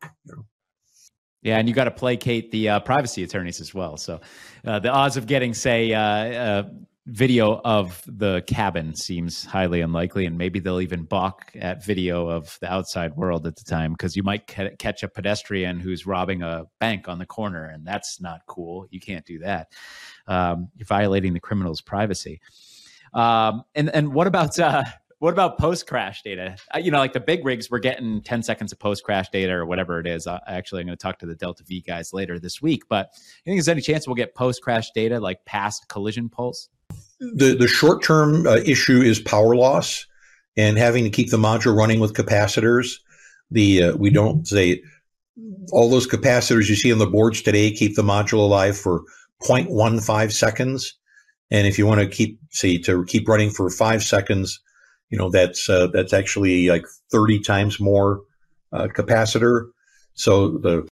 Yeah, 1.42 1.58
and 1.58 1.66
you 1.66 1.74
got 1.74 1.84
to 1.84 1.90
placate 1.90 2.50
the 2.50 2.68
uh, 2.68 2.80
privacy 2.80 3.22
attorneys 3.22 3.60
as 3.62 3.72
well. 3.72 3.96
So 3.96 4.20
uh, 4.66 4.78
the 4.80 4.90
odds 4.90 5.16
of 5.16 5.26
getting, 5.26 5.54
say, 5.54 5.94
uh, 5.94 6.02
uh 6.02 6.62
video 7.06 7.60
of 7.64 8.02
the 8.06 8.42
cabin 8.46 8.94
seems 8.94 9.44
highly 9.44 9.80
unlikely, 9.80 10.26
and 10.26 10.36
maybe 10.36 10.60
they'll 10.60 10.80
even 10.80 11.04
balk 11.04 11.50
at 11.54 11.84
video 11.84 12.28
of 12.28 12.58
the 12.60 12.72
outside 12.72 13.16
world 13.16 13.46
at 13.46 13.56
the 13.56 13.64
time 13.64 13.92
because 13.92 14.16
you 14.16 14.22
might 14.22 14.46
ca- 14.46 14.70
catch 14.78 15.02
a 15.02 15.08
pedestrian 15.08 15.80
who's 15.80 16.06
robbing 16.06 16.42
a 16.42 16.64
bank 16.78 17.08
on 17.08 17.18
the 17.18 17.26
corner, 17.26 17.66
and 17.66 17.86
that's 17.86 18.20
not 18.20 18.42
cool. 18.46 18.86
You 18.90 19.00
can't 19.00 19.24
do 19.24 19.38
that. 19.40 19.72
Um, 20.26 20.68
you're 20.76 20.86
violating 20.86 21.32
the 21.32 21.40
criminal's 21.40 21.80
privacy. 21.80 22.40
Um, 23.14 23.64
and 23.74 23.90
and 23.90 24.14
what 24.14 24.26
about 24.26 24.58
uh, 24.58 24.84
what 25.20 25.32
about 25.34 25.58
post 25.58 25.86
crash 25.86 26.22
data? 26.22 26.56
Uh, 26.74 26.78
you 26.78 26.90
know, 26.90 26.98
like 26.98 27.12
the 27.12 27.20
big 27.20 27.44
rigs, 27.44 27.70
we're 27.70 27.78
getting 27.78 28.22
10 28.22 28.42
seconds 28.42 28.72
of 28.72 28.78
post 28.78 29.04
crash 29.04 29.28
data 29.28 29.52
or 29.52 29.66
whatever 29.66 30.00
it 30.00 30.06
is. 30.06 30.26
I, 30.26 30.40
actually, 30.46 30.80
I'm 30.80 30.86
going 30.86 30.96
to 30.96 31.02
talk 31.02 31.18
to 31.18 31.26
the 31.26 31.34
Delta 31.34 31.62
V 31.62 31.82
guys 31.82 32.14
later 32.14 32.38
this 32.38 32.62
week. 32.62 32.84
But 32.88 33.10
you 33.44 33.50
think 33.50 33.58
there's 33.58 33.68
any 33.68 33.82
chance 33.82 34.06
we'll 34.06 34.14
get 34.16 34.34
post 34.34 34.62
crash 34.62 34.90
data 34.92 35.20
like 35.20 35.44
past 35.44 35.88
collision 35.88 36.30
pulse? 36.30 36.70
The, 37.20 37.54
the 37.54 37.68
short 37.68 38.02
term 38.02 38.46
uh, 38.46 38.56
issue 38.56 39.00
is 39.02 39.20
power 39.20 39.54
loss 39.54 40.06
and 40.56 40.78
having 40.78 41.04
to 41.04 41.10
keep 41.10 41.30
the 41.30 41.36
module 41.36 41.76
running 41.76 42.00
with 42.00 42.14
capacitors. 42.14 42.96
The 43.50 43.82
uh, 43.84 43.96
we 43.96 44.10
don't 44.10 44.46
say 44.46 44.82
all 45.72 45.90
those 45.90 46.06
capacitors 46.06 46.68
you 46.68 46.76
see 46.76 46.92
on 46.92 46.98
the 46.98 47.06
boards 47.06 47.42
today 47.42 47.72
keep 47.72 47.96
the 47.96 48.02
module 48.02 48.38
alive 48.38 48.76
for 48.76 49.02
0.15 49.42 50.32
seconds. 50.32 50.94
And 51.50 51.66
if 51.66 51.78
you 51.78 51.86
want 51.86 52.00
to 52.00 52.06
keep, 52.06 52.38
say, 52.50 52.78
to 52.78 53.04
keep 53.06 53.28
running 53.28 53.50
for 53.50 53.68
five 53.70 54.02
seconds, 54.02 54.60
you 55.10 55.18
know 55.18 55.28
that's 55.28 55.68
uh, 55.68 55.88
that's 55.88 56.12
actually 56.12 56.68
like 56.68 56.86
30 57.10 57.40
times 57.40 57.78
more 57.78 58.22
uh, 58.72 58.86
capacitor 58.86 59.70
so 60.14 60.58
the 60.58 60.88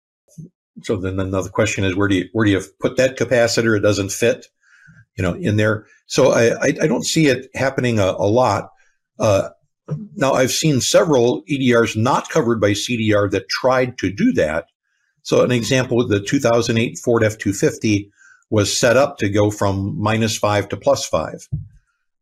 so 0.82 0.96
then 0.96 1.20
another 1.20 1.50
question 1.50 1.84
is 1.84 1.94
where 1.94 2.08
do 2.08 2.16
you 2.16 2.28
where 2.32 2.44
do 2.44 2.50
you 2.50 2.62
put 2.80 2.96
that 2.96 3.16
capacitor 3.16 3.76
it 3.76 3.82
doesn't 3.82 4.10
fit 4.10 4.46
you 5.16 5.22
know 5.22 5.34
in 5.34 5.56
there. 5.56 5.86
So 6.06 6.32
i 6.32 6.56
i, 6.62 6.86
don't 6.86 7.04
see 7.04 7.26
it 7.26 7.48
happening 7.54 7.98
a, 7.98 8.14
a 8.18 8.28
lot. 8.28 8.70
Uh, 9.18 9.50
now 10.16 10.32
i've 10.32 10.50
seen 10.50 10.80
several 10.80 11.42
edrs 11.44 11.96
not 11.96 12.28
covered 12.28 12.60
by 12.60 12.72
cdr 12.72 13.30
that 13.30 13.48
tried 13.48 13.98
to 13.98 14.12
do 14.12 14.32
that. 14.32 14.66
So 15.22 15.42
an 15.42 15.52
example 15.52 16.06
the 16.06 16.20
2008 16.20 16.98
ford 16.98 17.24
f-250 17.24 18.10
was 18.50 18.76
set 18.76 18.96
up 18.96 19.18
to 19.18 19.28
go 19.28 19.50
from 19.50 19.98
minus 20.00 20.36
five 20.36 20.68
to 20.68 20.76
plus 20.76 21.06
five. 21.06 21.48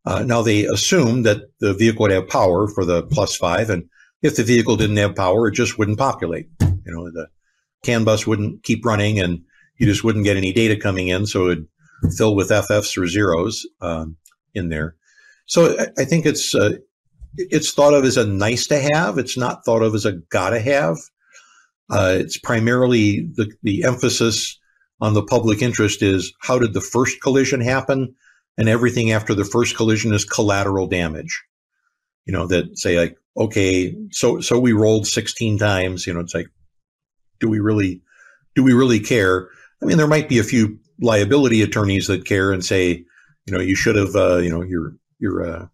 Uh, 0.07 0.23
now 0.23 0.43
they 0.43 0.65
assumed 0.65 1.25
that 1.27 1.43
the 1.61 1.75
vehicle 1.75 2.03
would 2.03 2.11
have 2.11 2.29
power 2.29 2.69
for 2.69 2.85
the 2.85 3.03
plus 3.05 3.37
five, 3.37 3.71
and 3.71 3.89
if 4.23 4.37
the 4.37 4.45
vehicle 4.45 4.77
didn't 4.77 4.97
have 4.97 5.17
power, 5.17 5.49
it 5.49 5.55
just 5.55 5.79
wouldn't 5.79 5.99
populate. 5.99 6.49
You 6.61 6.93
know, 6.93 7.11
the 7.11 7.29
CAN 7.83 8.05
bus 8.05 8.27
wouldn't 8.27 8.63
keep 8.63 8.85
running, 8.85 9.19
and 9.19 9.43
you 9.79 9.87
just 9.87 10.05
wouldn't 10.05 10.25
get 10.25 10.37
any 10.37 10.53
data 10.53 10.77
coming 10.77 11.09
in, 11.09 11.27
so 11.27 11.45
it 11.45 11.47
would 11.47 11.69
fill 12.17 12.35
with 12.35 12.51
FFs 12.51 13.01
or 13.01 13.07
zeros 13.07 13.67
um, 13.81 14.17
in 14.55 14.69
there. 14.69 14.97
So 15.47 15.77
I, 15.79 15.87
I 15.99 16.05
think 16.05 16.27
it's 16.27 16.55
uh, 16.55 16.77
it's 17.37 17.73
thought 17.73 17.95
of 17.95 18.05
as 18.05 18.17
a 18.17 18.27
nice 18.27 18.67
to 18.69 18.79
have. 18.79 19.19
It's 19.19 19.37
not 19.37 19.65
thought 19.65 19.83
of 19.83 19.95
as 19.95 20.05
a 20.05 20.13
gotta 20.13 20.61
have. 20.61 20.99
Uh, 21.91 22.17
it's 22.19 22.39
primarily 22.39 23.29
the 23.35 23.53
the 23.63 23.85
emphasis 23.85 24.59
on 25.01 25.15
the 25.15 25.23
public 25.23 25.61
interest 25.61 26.03
is 26.03 26.33
how 26.41 26.59
did 26.59 26.73
the 26.73 26.81
first 26.81 27.21
collision 27.21 27.61
happen 27.61 28.15
and 28.57 28.69
everything 28.69 29.11
after 29.11 29.35
the 29.35 29.45
first 29.45 29.77
collision 29.77 30.15
is 30.15 30.25
collateral 30.25 30.87
damage. 30.87 31.43
You 32.25 32.33
know, 32.33 32.47
that 32.47 32.79
say 32.79 32.99
like, 32.99 33.19
okay, 33.37 33.95
so 34.11 34.41
so 34.41 34.59
we 34.59 34.73
rolled 34.73 35.07
16 35.07 35.59
times, 35.59 36.07
you 36.07 36.15
know, 36.15 36.21
it's 36.21 36.35
like, 36.35 36.47
do 37.41 37.49
we 37.49 37.61
really 37.61 38.01
do 38.55 38.63
we 38.63 38.73
really 38.73 39.01
care? 39.01 39.49
I 39.83 39.87
mean, 39.87 39.99
there 39.99 40.07
might 40.07 40.29
be 40.29 40.39
a 40.39 40.45
few 40.45 40.79
liability 41.01 41.63
attorneys 41.63 42.07
that 42.07 42.25
care 42.25 42.53
and 42.53 42.65
say, 42.65 43.05
you 43.47 43.53
know, 43.53 43.61
you 43.61 43.75
should 43.75 43.97
have, 43.97 44.15
uh, 44.15 44.39
you 44.39 44.51
know, 44.51 44.63
your 44.63 44.97
your 45.19 45.45
uh, 45.45 45.67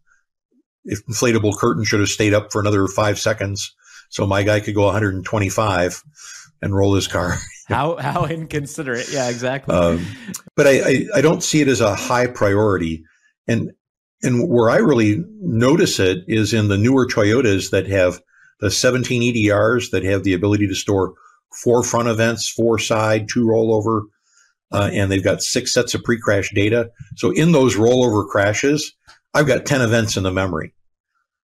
if 0.84 1.04
inflatable 1.06 1.56
curtain 1.56 1.84
should 1.84 2.00
have 2.00 2.08
stayed 2.08 2.34
up 2.34 2.52
for 2.52 2.60
another 2.60 2.86
five 2.86 3.18
seconds, 3.18 3.74
so 4.08 4.26
my 4.26 4.42
guy 4.42 4.60
could 4.60 4.74
go 4.74 4.86
125 4.86 6.02
and 6.62 6.74
roll 6.74 6.94
his 6.94 7.08
car. 7.08 7.36
how 7.68 7.96
how 7.96 8.26
inconsiderate? 8.26 9.10
Yeah, 9.12 9.28
exactly. 9.28 9.74
Um, 9.74 10.04
but 10.56 10.66
I, 10.66 10.80
I, 10.80 11.06
I 11.16 11.20
don't 11.20 11.42
see 11.42 11.60
it 11.60 11.68
as 11.68 11.80
a 11.80 11.94
high 11.94 12.26
priority, 12.26 13.04
and 13.46 13.72
and 14.22 14.48
where 14.48 14.70
I 14.70 14.76
really 14.76 15.24
notice 15.40 15.98
it 15.98 16.24
is 16.28 16.52
in 16.52 16.68
the 16.68 16.78
newer 16.78 17.06
Toyotas 17.06 17.70
that 17.70 17.86
have 17.86 18.20
the 18.60 18.70
17 18.70 19.34
EDRs 19.34 19.90
that 19.92 20.04
have 20.04 20.22
the 20.22 20.34
ability 20.34 20.68
to 20.68 20.74
store 20.74 21.14
four 21.62 21.82
front 21.82 22.08
events, 22.08 22.50
four 22.50 22.78
side, 22.78 23.28
two 23.28 23.46
rollover, 23.46 24.02
uh, 24.72 24.90
and 24.92 25.10
they've 25.10 25.24
got 25.24 25.42
six 25.42 25.72
sets 25.72 25.94
of 25.94 26.02
pre-crash 26.04 26.50
data. 26.54 26.90
So 27.16 27.30
in 27.30 27.52
those 27.52 27.76
rollover 27.76 28.26
crashes, 28.26 28.94
I've 29.34 29.46
got 29.46 29.66
10 29.66 29.80
events 29.80 30.16
in 30.16 30.22
the 30.22 30.32
memory. 30.32 30.72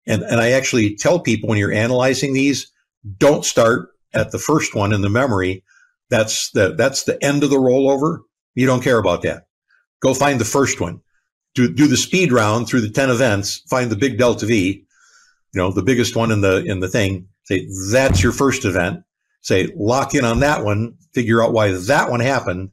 And, 0.07 0.21
and 0.23 0.39
I 0.39 0.51
actually 0.51 0.95
tell 0.95 1.19
people 1.19 1.49
when 1.49 1.57
you're 1.57 1.71
analyzing 1.71 2.33
these, 2.33 2.71
don't 3.17 3.45
start 3.45 3.89
at 4.13 4.31
the 4.31 4.39
first 4.39 4.75
one 4.75 4.93
in 4.93 5.01
the 5.01 5.09
memory. 5.09 5.63
That's 6.09 6.51
the, 6.51 6.73
that's 6.75 7.03
the 7.03 7.23
end 7.23 7.43
of 7.43 7.49
the 7.49 7.57
rollover. 7.57 8.19
You 8.53 8.65
don't 8.65 8.83
care 8.83 8.99
about 8.99 9.23
that. 9.23 9.47
Go 10.01 10.13
find 10.13 10.39
the 10.39 10.45
first 10.45 10.79
one. 10.79 11.01
Do, 11.55 11.71
do 11.71 11.87
the 11.87 11.97
speed 11.97 12.31
round 12.31 12.67
through 12.67 12.81
the 12.81 12.89
10 12.89 13.09
events, 13.09 13.61
find 13.69 13.89
the 13.89 13.95
big 13.95 14.17
delta 14.17 14.45
V, 14.45 14.85
you 15.53 15.61
know, 15.61 15.71
the 15.71 15.81
biggest 15.81 16.15
one 16.15 16.31
in 16.31 16.41
the, 16.41 16.63
in 16.65 16.81
the 16.81 16.89
thing. 16.89 17.29
Say, 17.43 17.67
that's 17.91 18.21
your 18.21 18.33
first 18.33 18.65
event. 18.65 19.03
Say, 19.41 19.69
lock 19.75 20.13
in 20.13 20.25
on 20.25 20.39
that 20.41 20.65
one, 20.65 20.97
figure 21.13 21.41
out 21.41 21.53
why 21.53 21.71
that 21.71 22.09
one 22.09 22.19
happened, 22.19 22.71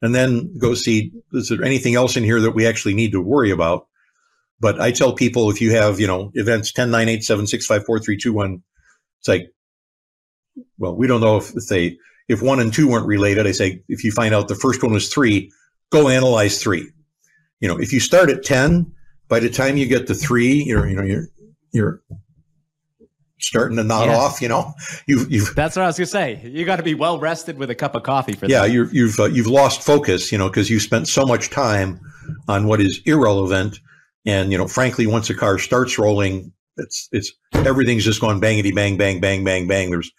and 0.00 0.14
then 0.14 0.56
go 0.58 0.74
see, 0.74 1.12
is 1.32 1.48
there 1.48 1.64
anything 1.64 1.94
else 1.94 2.16
in 2.16 2.24
here 2.24 2.40
that 2.40 2.52
we 2.52 2.66
actually 2.66 2.94
need 2.94 3.12
to 3.12 3.20
worry 3.20 3.50
about? 3.50 3.86
But 4.60 4.80
I 4.80 4.92
tell 4.92 5.12
people 5.12 5.50
if 5.50 5.60
you 5.60 5.72
have, 5.72 6.00
you 6.00 6.06
know, 6.06 6.30
events 6.34 6.72
10, 6.72 6.90
9, 6.90 7.08
8, 7.08 7.24
7, 7.24 7.46
6, 7.46 7.66
5, 7.66 7.84
4, 7.84 7.98
3, 8.00 8.16
2, 8.16 8.32
1, 8.32 8.62
it's 9.20 9.28
like, 9.28 9.52
well, 10.78 10.94
we 10.94 11.06
don't 11.06 11.20
know 11.20 11.36
if, 11.36 11.54
if 11.54 11.66
they, 11.68 11.98
if 12.28 12.42
one 12.42 12.60
and 12.60 12.72
two 12.72 12.88
weren't 12.88 13.06
related. 13.06 13.46
I 13.46 13.52
say, 13.52 13.82
if 13.88 14.04
you 14.04 14.12
find 14.12 14.34
out 14.34 14.48
the 14.48 14.54
first 14.54 14.82
one 14.82 14.92
was 14.92 15.08
three, 15.08 15.50
go 15.90 16.08
analyze 16.08 16.62
three. 16.62 16.90
You 17.60 17.68
know, 17.68 17.78
if 17.78 17.92
you 17.92 18.00
start 18.00 18.30
at 18.30 18.44
10, 18.44 18.92
by 19.28 19.40
the 19.40 19.50
time 19.50 19.76
you 19.76 19.86
get 19.86 20.06
to 20.06 20.14
three, 20.14 20.62
you're, 20.62 20.86
you 20.88 20.96
know, 20.96 21.02
you're, 21.02 21.26
you're 21.72 22.02
starting 23.40 23.76
to 23.76 23.84
nod 23.84 24.06
yeah. 24.06 24.16
off. 24.16 24.40
You 24.40 24.48
know, 24.48 24.74
you've, 25.06 25.30
you've 25.30 25.54
that's 25.54 25.76
what 25.76 25.82
I 25.82 25.86
was 25.86 25.96
gonna 25.96 26.06
say. 26.06 26.40
You 26.44 26.64
got 26.64 26.76
to 26.76 26.82
be 26.82 26.94
well 26.94 27.18
rested 27.18 27.58
with 27.58 27.70
a 27.70 27.74
cup 27.74 27.94
of 27.94 28.02
coffee 28.02 28.32
for 28.32 28.46
yeah, 28.46 28.60
that. 28.60 28.68
Yeah, 28.68 28.74
you've 28.74 28.94
you've 28.94 29.20
uh, 29.20 29.24
you've 29.26 29.46
lost 29.46 29.82
focus. 29.82 30.32
You 30.32 30.38
know, 30.38 30.48
because 30.48 30.70
you 30.70 30.80
spent 30.80 31.08
so 31.08 31.24
much 31.24 31.50
time 31.50 32.00
on 32.48 32.66
what 32.66 32.80
is 32.80 33.00
irrelevant, 33.04 33.80
and 34.26 34.52
you 34.52 34.58
know, 34.58 34.68
frankly, 34.68 35.06
once 35.06 35.30
a 35.30 35.34
car 35.34 35.58
starts 35.58 35.98
rolling, 35.98 36.52
it's 36.76 37.08
it's 37.12 37.32
everything's 37.54 38.04
just 38.04 38.20
going 38.20 38.40
bangity 38.40 38.74
bang 38.74 38.96
bang 38.96 39.20
bang 39.20 39.44
bang 39.44 39.66
bang. 39.66 39.90
There's 39.90 40.10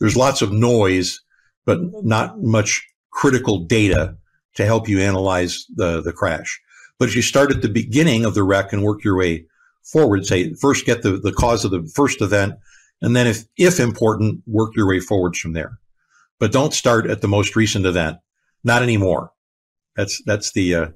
there's 0.00 0.16
lots 0.16 0.42
of 0.42 0.52
noise, 0.52 1.20
but 1.66 1.80
not 2.04 2.40
much 2.40 2.86
critical 3.10 3.58
data 3.58 4.16
to 4.54 4.64
help 4.64 4.88
you 4.88 5.00
analyze 5.00 5.66
the 5.74 6.00
the 6.00 6.12
crash. 6.12 6.60
But 6.98 7.08
if 7.08 7.16
you 7.16 7.22
start 7.22 7.52
at 7.52 7.62
the 7.62 7.68
beginning 7.68 8.24
of 8.24 8.34
the 8.34 8.42
wreck 8.42 8.72
and 8.72 8.82
work 8.82 9.04
your 9.04 9.16
way 9.16 9.46
forward, 9.84 10.26
say 10.26 10.54
first 10.54 10.86
get 10.86 11.02
the, 11.02 11.18
the 11.18 11.32
cause 11.32 11.64
of 11.64 11.70
the 11.70 11.90
first 11.94 12.20
event, 12.20 12.54
and 13.00 13.14
then 13.14 13.26
if, 13.26 13.44
if 13.56 13.80
important, 13.80 14.42
work 14.46 14.74
your 14.76 14.88
way 14.88 15.00
forwards 15.00 15.38
from 15.38 15.52
there. 15.52 15.78
But 16.38 16.52
don't 16.52 16.74
start 16.74 17.06
at 17.06 17.20
the 17.20 17.28
most 17.28 17.56
recent 17.56 17.86
event. 17.86 18.18
Not 18.64 18.82
anymore. 18.82 19.32
That's, 19.96 20.22
that's 20.24 20.52
the, 20.52 20.74
uh, 20.74 20.88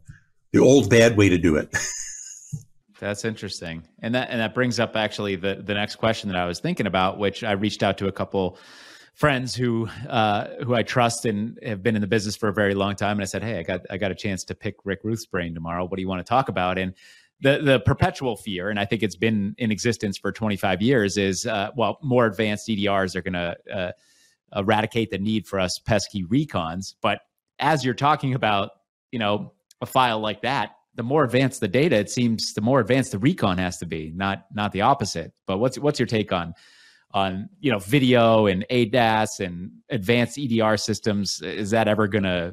the 0.52 0.60
old 0.60 0.90
bad 0.90 1.16
way 1.16 1.28
to 1.28 1.38
do 1.38 1.56
it. 1.56 1.74
That's 3.00 3.24
interesting. 3.24 3.82
And 4.00 4.14
that, 4.14 4.30
and 4.30 4.40
that 4.40 4.54
brings 4.54 4.78
up 4.78 4.94
actually 4.94 5.34
the, 5.34 5.56
the 5.56 5.74
next 5.74 5.96
question 5.96 6.30
that 6.30 6.38
I 6.38 6.46
was 6.46 6.60
thinking 6.60 6.86
about, 6.86 7.18
which 7.18 7.42
I 7.42 7.50
reached 7.50 7.82
out 7.82 7.98
to 7.98 8.06
a 8.06 8.12
couple 8.12 8.56
friends 9.14 9.54
who 9.54 9.88
uh, 10.08 10.48
who 10.64 10.74
I 10.74 10.82
trust 10.82 11.24
and 11.26 11.58
have 11.64 11.82
been 11.82 11.96
in 11.96 12.00
the 12.00 12.06
business 12.06 12.36
for 12.36 12.48
a 12.48 12.52
very 12.52 12.74
long 12.74 12.94
time. 12.94 13.12
And 13.16 13.22
I 13.22 13.24
said, 13.24 13.42
"Hey, 13.42 13.58
I 13.58 13.62
got 13.62 13.80
I 13.90 13.96
got 13.96 14.10
a 14.10 14.14
chance 14.14 14.44
to 14.44 14.54
pick 14.54 14.76
Rick 14.84 15.00
Ruth's 15.04 15.26
brain 15.26 15.54
tomorrow. 15.54 15.84
What 15.84 15.96
do 15.96 16.02
you 16.02 16.08
want 16.08 16.24
to 16.24 16.28
talk 16.28 16.48
about?" 16.48 16.78
And 16.78 16.94
the 17.42 17.58
the 17.58 17.80
perpetual 17.80 18.36
fear, 18.36 18.70
and 18.70 18.78
I 18.78 18.84
think 18.84 19.02
it's 19.02 19.16
been 19.16 19.54
in 19.58 19.70
existence 19.70 20.16
for 20.16 20.32
25 20.32 20.80
years, 20.80 21.16
is 21.18 21.44
uh, 21.44 21.70
well, 21.76 21.98
more 22.02 22.24
advanced 22.24 22.68
EDRs 22.68 23.16
are 23.16 23.22
going 23.22 23.34
to 23.34 23.56
uh, 23.72 23.92
eradicate 24.54 25.10
the 25.10 25.18
need 25.18 25.46
for 25.46 25.58
us 25.58 25.78
pesky 25.84 26.24
recons. 26.24 26.94
But 27.02 27.20
as 27.58 27.84
you're 27.84 27.94
talking 27.94 28.34
about, 28.34 28.70
you 29.10 29.18
know, 29.18 29.52
a 29.80 29.86
file 29.86 30.20
like 30.20 30.42
that, 30.42 30.70
the 30.94 31.02
more 31.02 31.24
advanced 31.24 31.60
the 31.60 31.68
data, 31.68 31.96
it 31.96 32.10
seems 32.10 32.52
the 32.54 32.60
more 32.60 32.78
advanced 32.78 33.10
the 33.10 33.18
recon 33.18 33.58
has 33.58 33.78
to 33.78 33.86
be, 33.86 34.12
not 34.14 34.44
not 34.54 34.70
the 34.70 34.82
opposite. 34.82 35.32
But 35.46 35.58
what's 35.58 35.78
what's 35.78 35.98
your 35.98 36.06
take 36.06 36.32
on 36.32 36.54
on 37.12 37.48
you 37.58 37.72
know 37.72 37.80
video 37.80 38.46
and 38.46 38.64
ADAS 38.70 39.40
and 39.40 39.72
advanced 39.90 40.38
EDR 40.38 40.76
systems? 40.76 41.40
Is 41.42 41.70
that 41.70 41.88
ever 41.88 42.06
going 42.06 42.24
to 42.24 42.52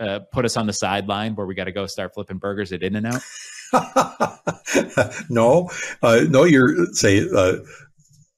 uh, 0.00 0.20
put 0.32 0.44
us 0.44 0.56
on 0.56 0.66
the 0.66 0.72
sideline 0.72 1.36
where 1.36 1.46
we 1.46 1.54
got 1.54 1.64
to 1.64 1.72
go 1.72 1.86
start 1.86 2.14
flipping 2.14 2.38
burgers 2.38 2.72
at 2.72 2.82
In-N-Out? 2.82 3.22
no, 5.30 5.70
uh, 6.02 6.20
no, 6.28 6.44
you're 6.44 6.86
say 6.92 7.28
uh, 7.34 7.56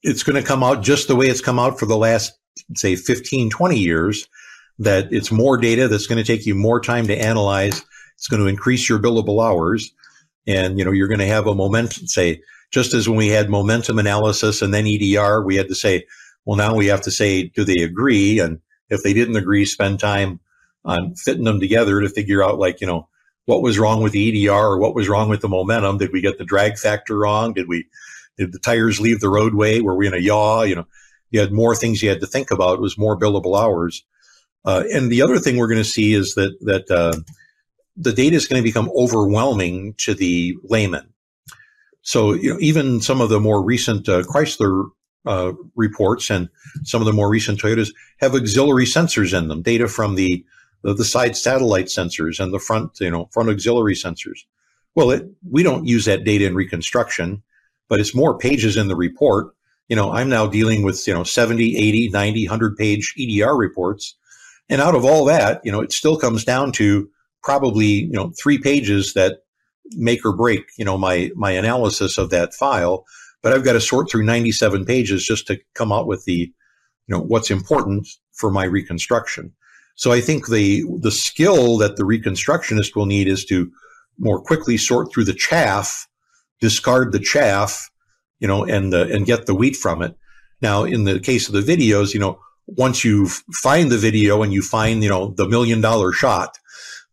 it's 0.03 0.23
going 0.23 0.41
to 0.41 0.47
come 0.47 0.63
out 0.63 0.81
just 0.83 1.07
the 1.07 1.15
way 1.15 1.27
it's 1.27 1.41
come 1.41 1.59
out 1.59 1.79
for 1.79 1.85
the 1.85 1.97
last 1.97 2.33
say 2.75 2.95
15, 2.95 3.49
20 3.49 3.77
years. 3.77 4.27
That 4.81 5.11
it's 5.11 5.31
more 5.31 5.57
data 5.57 5.89
that's 5.89 6.07
going 6.07 6.23
to 6.23 6.23
take 6.23 6.45
you 6.45 6.55
more 6.55 6.79
time 6.79 7.07
to 7.07 7.15
analyze. 7.15 7.83
It's 8.15 8.29
going 8.29 8.41
to 8.41 8.47
increase 8.47 8.87
your 8.87 8.97
billable 8.97 9.45
hours, 9.45 9.91
and 10.47 10.79
you 10.79 10.85
know 10.85 10.91
you're 10.91 11.09
going 11.09 11.19
to 11.19 11.25
have 11.25 11.47
a 11.47 11.55
momentum. 11.55 12.07
Say 12.07 12.41
just 12.71 12.93
as 12.93 13.09
when 13.09 13.17
we 13.17 13.27
had 13.27 13.49
momentum 13.49 13.99
analysis 13.99 14.61
and 14.61 14.73
then 14.73 14.87
EDR, 14.87 15.43
we 15.43 15.55
had 15.55 15.67
to 15.67 15.75
say, 15.75 16.05
well, 16.45 16.55
now 16.55 16.75
we 16.75 16.87
have 16.87 17.01
to 17.01 17.11
say, 17.11 17.43
do 17.43 17.63
they 17.63 17.81
agree? 17.81 18.39
And 18.39 18.59
if 18.89 19.03
they 19.03 19.13
didn't 19.13 19.35
agree, 19.35 19.65
spend 19.65 19.99
time 19.99 20.39
on 20.85 21.15
fitting 21.15 21.43
them 21.43 21.59
together 21.59 21.99
to 21.99 22.09
figure 22.09 22.43
out 22.43 22.57
like 22.57 22.81
you 22.81 22.87
know 22.87 23.07
what 23.49 23.63
was 23.63 23.79
wrong 23.79 24.03
with 24.03 24.13
the 24.13 24.45
EDR 24.47 24.53
or 24.53 24.77
what 24.77 24.93
was 24.93 25.09
wrong 25.09 25.27
with 25.27 25.41
the 25.41 25.49
momentum. 25.49 25.97
Did 25.97 26.13
we 26.13 26.21
get 26.21 26.37
the 26.37 26.45
drag 26.45 26.77
factor 26.77 27.17
wrong? 27.17 27.53
Did 27.53 27.67
we, 27.67 27.87
did 28.37 28.51
the 28.51 28.59
tires 28.59 28.99
leave 28.99 29.21
the 29.21 29.27
roadway? 29.27 29.79
Were 29.79 29.95
we 29.95 30.05
in 30.05 30.13
a 30.13 30.17
yaw? 30.17 30.61
You 30.61 30.75
know, 30.75 30.87
you 31.31 31.39
had 31.39 31.51
more 31.51 31.75
things 31.75 32.03
you 32.03 32.09
had 32.09 32.19
to 32.19 32.27
think 32.27 32.51
about. 32.51 32.75
It 32.75 32.81
was 32.81 32.95
more 32.95 33.17
billable 33.17 33.59
hours. 33.59 34.05
Uh, 34.65 34.83
and 34.93 35.11
the 35.11 35.23
other 35.23 35.39
thing 35.39 35.57
we're 35.57 35.67
going 35.67 35.79
to 35.79 35.83
see 35.83 36.13
is 36.13 36.35
that, 36.35 36.55
that, 36.61 36.91
uh, 36.91 37.19
the 37.97 38.13
data 38.13 38.35
is 38.35 38.47
going 38.47 38.61
to 38.61 38.69
become 38.69 38.91
overwhelming 38.95 39.95
to 39.97 40.13
the 40.13 40.55
layman. 40.63 41.11
So, 42.03 42.33
you 42.33 42.53
know, 42.53 42.59
even 42.61 43.01
some 43.01 43.19
of 43.19 43.29
the 43.29 43.39
more 43.39 43.63
recent 43.63 44.07
uh, 44.07 44.21
Chrysler 44.21 44.89
uh, 45.25 45.53
reports 45.75 46.29
and 46.29 46.49
some 46.83 47.01
of 47.01 47.07
the 47.07 47.13
more 47.13 47.29
recent 47.29 47.59
Toyotas 47.59 47.89
have 48.19 48.35
auxiliary 48.35 48.85
sensors 48.85 49.35
in 49.35 49.47
them, 49.47 49.63
data 49.63 49.87
from 49.87 50.15
the 50.15 50.45
the, 50.83 50.93
the 50.93 51.05
side 51.05 51.35
satellite 51.35 51.85
sensors 51.85 52.39
and 52.39 52.53
the 52.53 52.59
front, 52.59 52.99
you 52.99 53.11
know, 53.11 53.29
front 53.31 53.49
auxiliary 53.49 53.95
sensors. 53.95 54.39
Well, 54.95 55.11
it, 55.11 55.25
we 55.49 55.63
don't 55.63 55.85
use 55.85 56.05
that 56.05 56.23
data 56.23 56.45
in 56.45 56.55
reconstruction, 56.55 57.43
but 57.87 57.99
it's 57.99 58.15
more 58.15 58.37
pages 58.37 58.77
in 58.77 58.87
the 58.87 58.95
report. 58.95 59.53
You 59.87 59.95
know, 59.95 60.11
I'm 60.11 60.29
now 60.29 60.47
dealing 60.47 60.83
with, 60.83 61.07
you 61.07 61.13
know, 61.13 61.23
70, 61.23 61.77
80, 61.77 62.09
90, 62.09 62.47
100 62.47 62.77
page 62.77 63.13
EDR 63.17 63.55
reports. 63.55 64.15
And 64.69 64.81
out 64.81 64.95
of 64.95 65.03
all 65.03 65.25
that, 65.25 65.61
you 65.63 65.71
know, 65.71 65.81
it 65.81 65.91
still 65.91 66.17
comes 66.17 66.43
down 66.43 66.71
to 66.73 67.09
probably, 67.43 67.87
you 67.87 68.11
know, 68.11 68.31
three 68.41 68.59
pages 68.59 69.13
that 69.13 69.39
make 69.91 70.23
or 70.23 70.35
break, 70.35 70.65
you 70.77 70.85
know, 70.85 70.97
my, 70.97 71.31
my 71.35 71.51
analysis 71.51 72.17
of 72.17 72.29
that 72.29 72.53
file. 72.53 73.05
But 73.41 73.53
I've 73.53 73.63
got 73.63 73.73
to 73.73 73.81
sort 73.81 74.11
through 74.11 74.25
97 74.25 74.85
pages 74.85 75.25
just 75.25 75.47
to 75.47 75.59
come 75.73 75.91
out 75.91 76.05
with 76.05 76.25
the, 76.25 76.33
you 76.33 76.53
know, 77.07 77.21
what's 77.21 77.49
important 77.49 78.07
for 78.33 78.51
my 78.51 78.65
reconstruction. 78.65 79.53
So 79.99 80.13
I 80.13 80.21
think 80.21 80.47
the 80.47 80.85
the 81.01 81.11
skill 81.11 81.77
that 81.79 81.97
the 81.97 82.03
reconstructionist 82.03 82.95
will 82.95 83.05
need 83.05 83.27
is 83.27 83.43
to 83.45 83.69
more 84.17 84.41
quickly 84.41 84.77
sort 84.77 85.11
through 85.11 85.25
the 85.25 85.33
chaff, 85.33 86.07
discard 86.61 87.11
the 87.11 87.19
chaff, 87.19 87.89
you 88.39 88.47
know, 88.47 88.63
and 88.63 88.93
uh, 88.93 89.07
and 89.07 89.25
get 89.25 89.45
the 89.45 89.53
wheat 89.53 89.75
from 89.75 90.01
it. 90.01 90.15
Now, 90.61 90.85
in 90.85 91.03
the 91.03 91.19
case 91.19 91.49
of 91.49 91.53
the 91.53 91.75
videos, 91.77 92.13
you 92.13 92.19
know, 92.21 92.39
once 92.65 93.03
you 93.03 93.27
find 93.61 93.91
the 93.91 93.97
video 93.97 94.41
and 94.41 94.53
you 94.53 94.61
find, 94.61 95.03
you 95.03 95.09
know, 95.09 95.33
the 95.35 95.49
million 95.49 95.81
dollar 95.81 96.13
shot, 96.13 96.57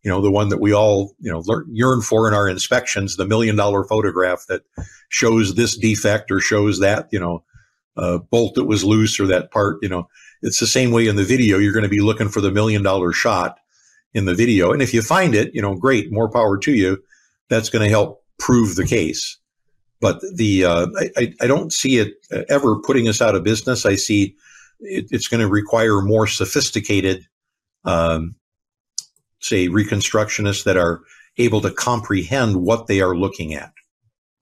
you 0.01 0.09
know, 0.09 0.21
the 0.21 0.31
one 0.31 0.47
that 0.47 0.61
we 0.61 0.73
all, 0.73 1.13
you 1.19 1.29
know, 1.29 1.43
learn, 1.45 1.65
yearn 1.69 2.01
for 2.01 2.25
in 2.29 2.33
our 2.33 2.47
inspections, 2.47 3.17
the 3.17 3.27
million 3.27 3.57
dollar 3.57 3.83
photograph 3.83 4.45
that 4.47 4.61
shows 5.09 5.55
this 5.55 5.75
defect 5.75 6.31
or 6.31 6.39
shows 6.39 6.79
that, 6.79 7.09
you 7.11 7.19
know, 7.19 7.43
uh, 7.97 8.19
bolt 8.19 8.55
that 8.55 8.63
was 8.63 8.85
loose 8.85 9.19
or 9.19 9.27
that 9.27 9.51
part, 9.51 9.77
you 9.81 9.89
know, 9.89 10.07
it's 10.41 10.59
the 10.59 10.67
same 10.67 10.91
way 10.91 11.07
in 11.07 11.15
the 11.15 11.23
video. 11.23 11.57
You're 11.57 11.73
going 11.73 11.83
to 11.83 11.89
be 11.89 12.01
looking 12.01 12.29
for 12.29 12.41
the 12.41 12.51
million 12.51 12.83
dollar 12.83 13.11
shot 13.13 13.59
in 14.13 14.25
the 14.25 14.35
video. 14.35 14.71
And 14.71 14.81
if 14.81 14.93
you 14.93 15.01
find 15.01 15.35
it, 15.35 15.53
you 15.53 15.61
know, 15.61 15.75
great, 15.75 16.11
more 16.11 16.29
power 16.29 16.57
to 16.57 16.71
you. 16.71 17.03
That's 17.49 17.69
going 17.69 17.83
to 17.83 17.89
help 17.89 18.23
prove 18.39 18.75
the 18.75 18.85
case. 18.85 19.37
But 19.99 20.21
the 20.35 20.65
uh, 20.65 20.87
I, 21.17 21.33
I 21.41 21.47
don't 21.47 21.73
see 21.73 21.97
it 21.97 22.13
ever 22.49 22.79
putting 22.81 23.07
us 23.07 23.21
out 23.21 23.35
of 23.35 23.43
business. 23.43 23.85
I 23.85 23.95
see 23.95 24.35
it, 24.79 25.07
it's 25.11 25.27
going 25.27 25.41
to 25.41 25.47
require 25.47 26.01
more 26.01 26.27
sophisticated, 26.27 27.25
um, 27.85 28.35
say, 29.39 29.69
reconstructionists 29.69 30.65
that 30.65 30.77
are 30.77 31.01
able 31.37 31.61
to 31.61 31.71
comprehend 31.71 32.57
what 32.57 32.87
they 32.87 33.01
are 33.01 33.15
looking 33.15 33.53
at. 33.53 33.71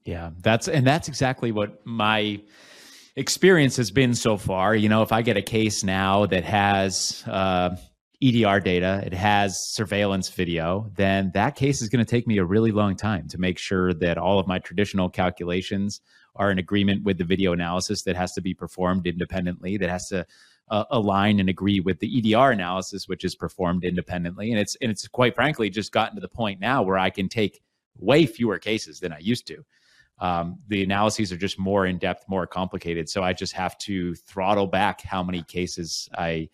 Yeah, 0.03 0.31
that's 0.41 0.67
and 0.67 0.85
that's 0.85 1.07
exactly 1.07 1.51
what 1.51 1.85
my 1.85 2.41
experience 3.15 3.77
has 3.77 3.91
been 3.91 4.13
so 4.13 4.37
far. 4.37 4.75
You 4.75 4.89
know, 4.89 5.01
if 5.01 5.11
I 5.11 5.21
get 5.21 5.37
a 5.37 5.41
case 5.41 5.83
now 5.83 6.25
that 6.27 6.43
has 6.43 7.23
uh, 7.27 7.75
EDR 8.21 8.59
data, 8.59 9.03
it 9.05 9.13
has 9.13 9.73
surveillance 9.73 10.29
video, 10.29 10.91
then 10.95 11.31
that 11.33 11.55
case 11.55 11.81
is 11.81 11.89
going 11.89 12.03
to 12.03 12.09
take 12.09 12.27
me 12.27 12.37
a 12.37 12.45
really 12.45 12.71
long 12.71 12.95
time 12.95 13.27
to 13.29 13.37
make 13.37 13.57
sure 13.57 13.93
that 13.93 14.17
all 14.17 14.39
of 14.39 14.47
my 14.47 14.59
traditional 14.59 15.09
calculations 15.09 16.01
are 16.35 16.51
in 16.51 16.59
agreement 16.59 17.03
with 17.03 17.17
the 17.17 17.23
video 17.23 17.53
analysis 17.53 18.03
that 18.03 18.15
has 18.15 18.33
to 18.33 18.41
be 18.41 18.53
performed 18.53 19.07
independently, 19.07 19.77
that 19.77 19.89
has 19.89 20.07
to 20.09 20.25
uh, 20.69 20.83
align 20.89 21.39
and 21.39 21.47
agree 21.47 21.79
with 21.79 21.99
the 21.99 22.33
EDR 22.33 22.51
analysis, 22.51 23.07
which 23.07 23.23
is 23.23 23.35
performed 23.35 23.85
independently. 23.85 24.51
And 24.51 24.59
it's 24.59 24.75
and 24.81 24.91
it's 24.91 25.07
quite 25.07 25.35
frankly 25.35 25.69
just 25.69 25.91
gotten 25.91 26.15
to 26.15 26.21
the 26.21 26.27
point 26.27 26.59
now 26.59 26.83
where 26.83 26.97
I 26.97 27.09
can 27.09 27.29
take 27.29 27.61
way 27.97 28.25
fewer 28.25 28.59
cases 28.59 28.99
than 28.99 29.13
I 29.13 29.19
used 29.19 29.47
to. 29.47 29.63
Um, 30.19 30.59
the 30.67 30.83
analyses 30.83 31.31
are 31.31 31.37
just 31.37 31.59
more 31.59 31.85
in 31.85 31.97
depth, 31.97 32.25
more 32.27 32.47
complicated. 32.47 33.09
So 33.09 33.23
I 33.23 33.33
just 33.33 33.53
have 33.53 33.77
to 33.79 34.15
throttle 34.15 34.67
back 34.67 35.01
how 35.01 35.23
many 35.23 35.43
cases 35.43 36.09
I 36.17 36.49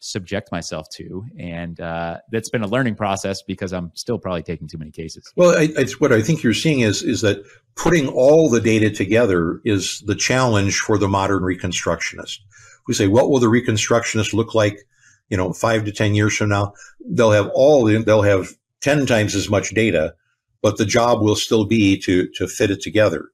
subject 0.00 0.52
myself 0.52 0.88
to, 0.90 1.24
and 1.38 1.80
uh, 1.80 2.18
that's 2.30 2.48
been 2.48 2.62
a 2.62 2.68
learning 2.68 2.94
process 2.94 3.42
because 3.42 3.72
I'm 3.72 3.90
still 3.94 4.18
probably 4.18 4.44
taking 4.44 4.68
too 4.68 4.78
many 4.78 4.92
cases. 4.92 5.32
Well, 5.34 5.58
I, 5.58 5.68
I, 5.76 5.86
what 5.98 6.12
I 6.12 6.22
think 6.22 6.42
you're 6.42 6.54
seeing 6.54 6.80
is 6.80 7.02
is 7.02 7.20
that 7.22 7.44
putting 7.74 8.08
all 8.08 8.48
the 8.48 8.60
data 8.60 8.90
together 8.90 9.60
is 9.64 10.00
the 10.06 10.14
challenge 10.14 10.78
for 10.78 10.98
the 10.98 11.08
modern 11.08 11.42
reconstructionist. 11.42 12.38
We 12.86 12.94
say, 12.94 13.08
what 13.08 13.28
will 13.28 13.40
the 13.40 13.48
reconstructionist 13.48 14.32
look 14.32 14.54
like? 14.54 14.86
You 15.30 15.36
know, 15.36 15.52
five 15.52 15.84
to 15.84 15.92
ten 15.92 16.14
years 16.14 16.36
from 16.36 16.50
now, 16.50 16.74
they'll 17.04 17.32
have 17.32 17.50
all 17.52 17.84
the, 17.84 18.02
they'll 18.02 18.22
have 18.22 18.50
ten 18.80 19.04
times 19.04 19.34
as 19.34 19.50
much 19.50 19.74
data, 19.74 20.14
but 20.62 20.76
the 20.76 20.86
job 20.86 21.22
will 21.22 21.36
still 21.36 21.64
be 21.64 21.98
to 21.98 22.28
to 22.36 22.46
fit 22.46 22.70
it 22.70 22.80
together. 22.80 23.30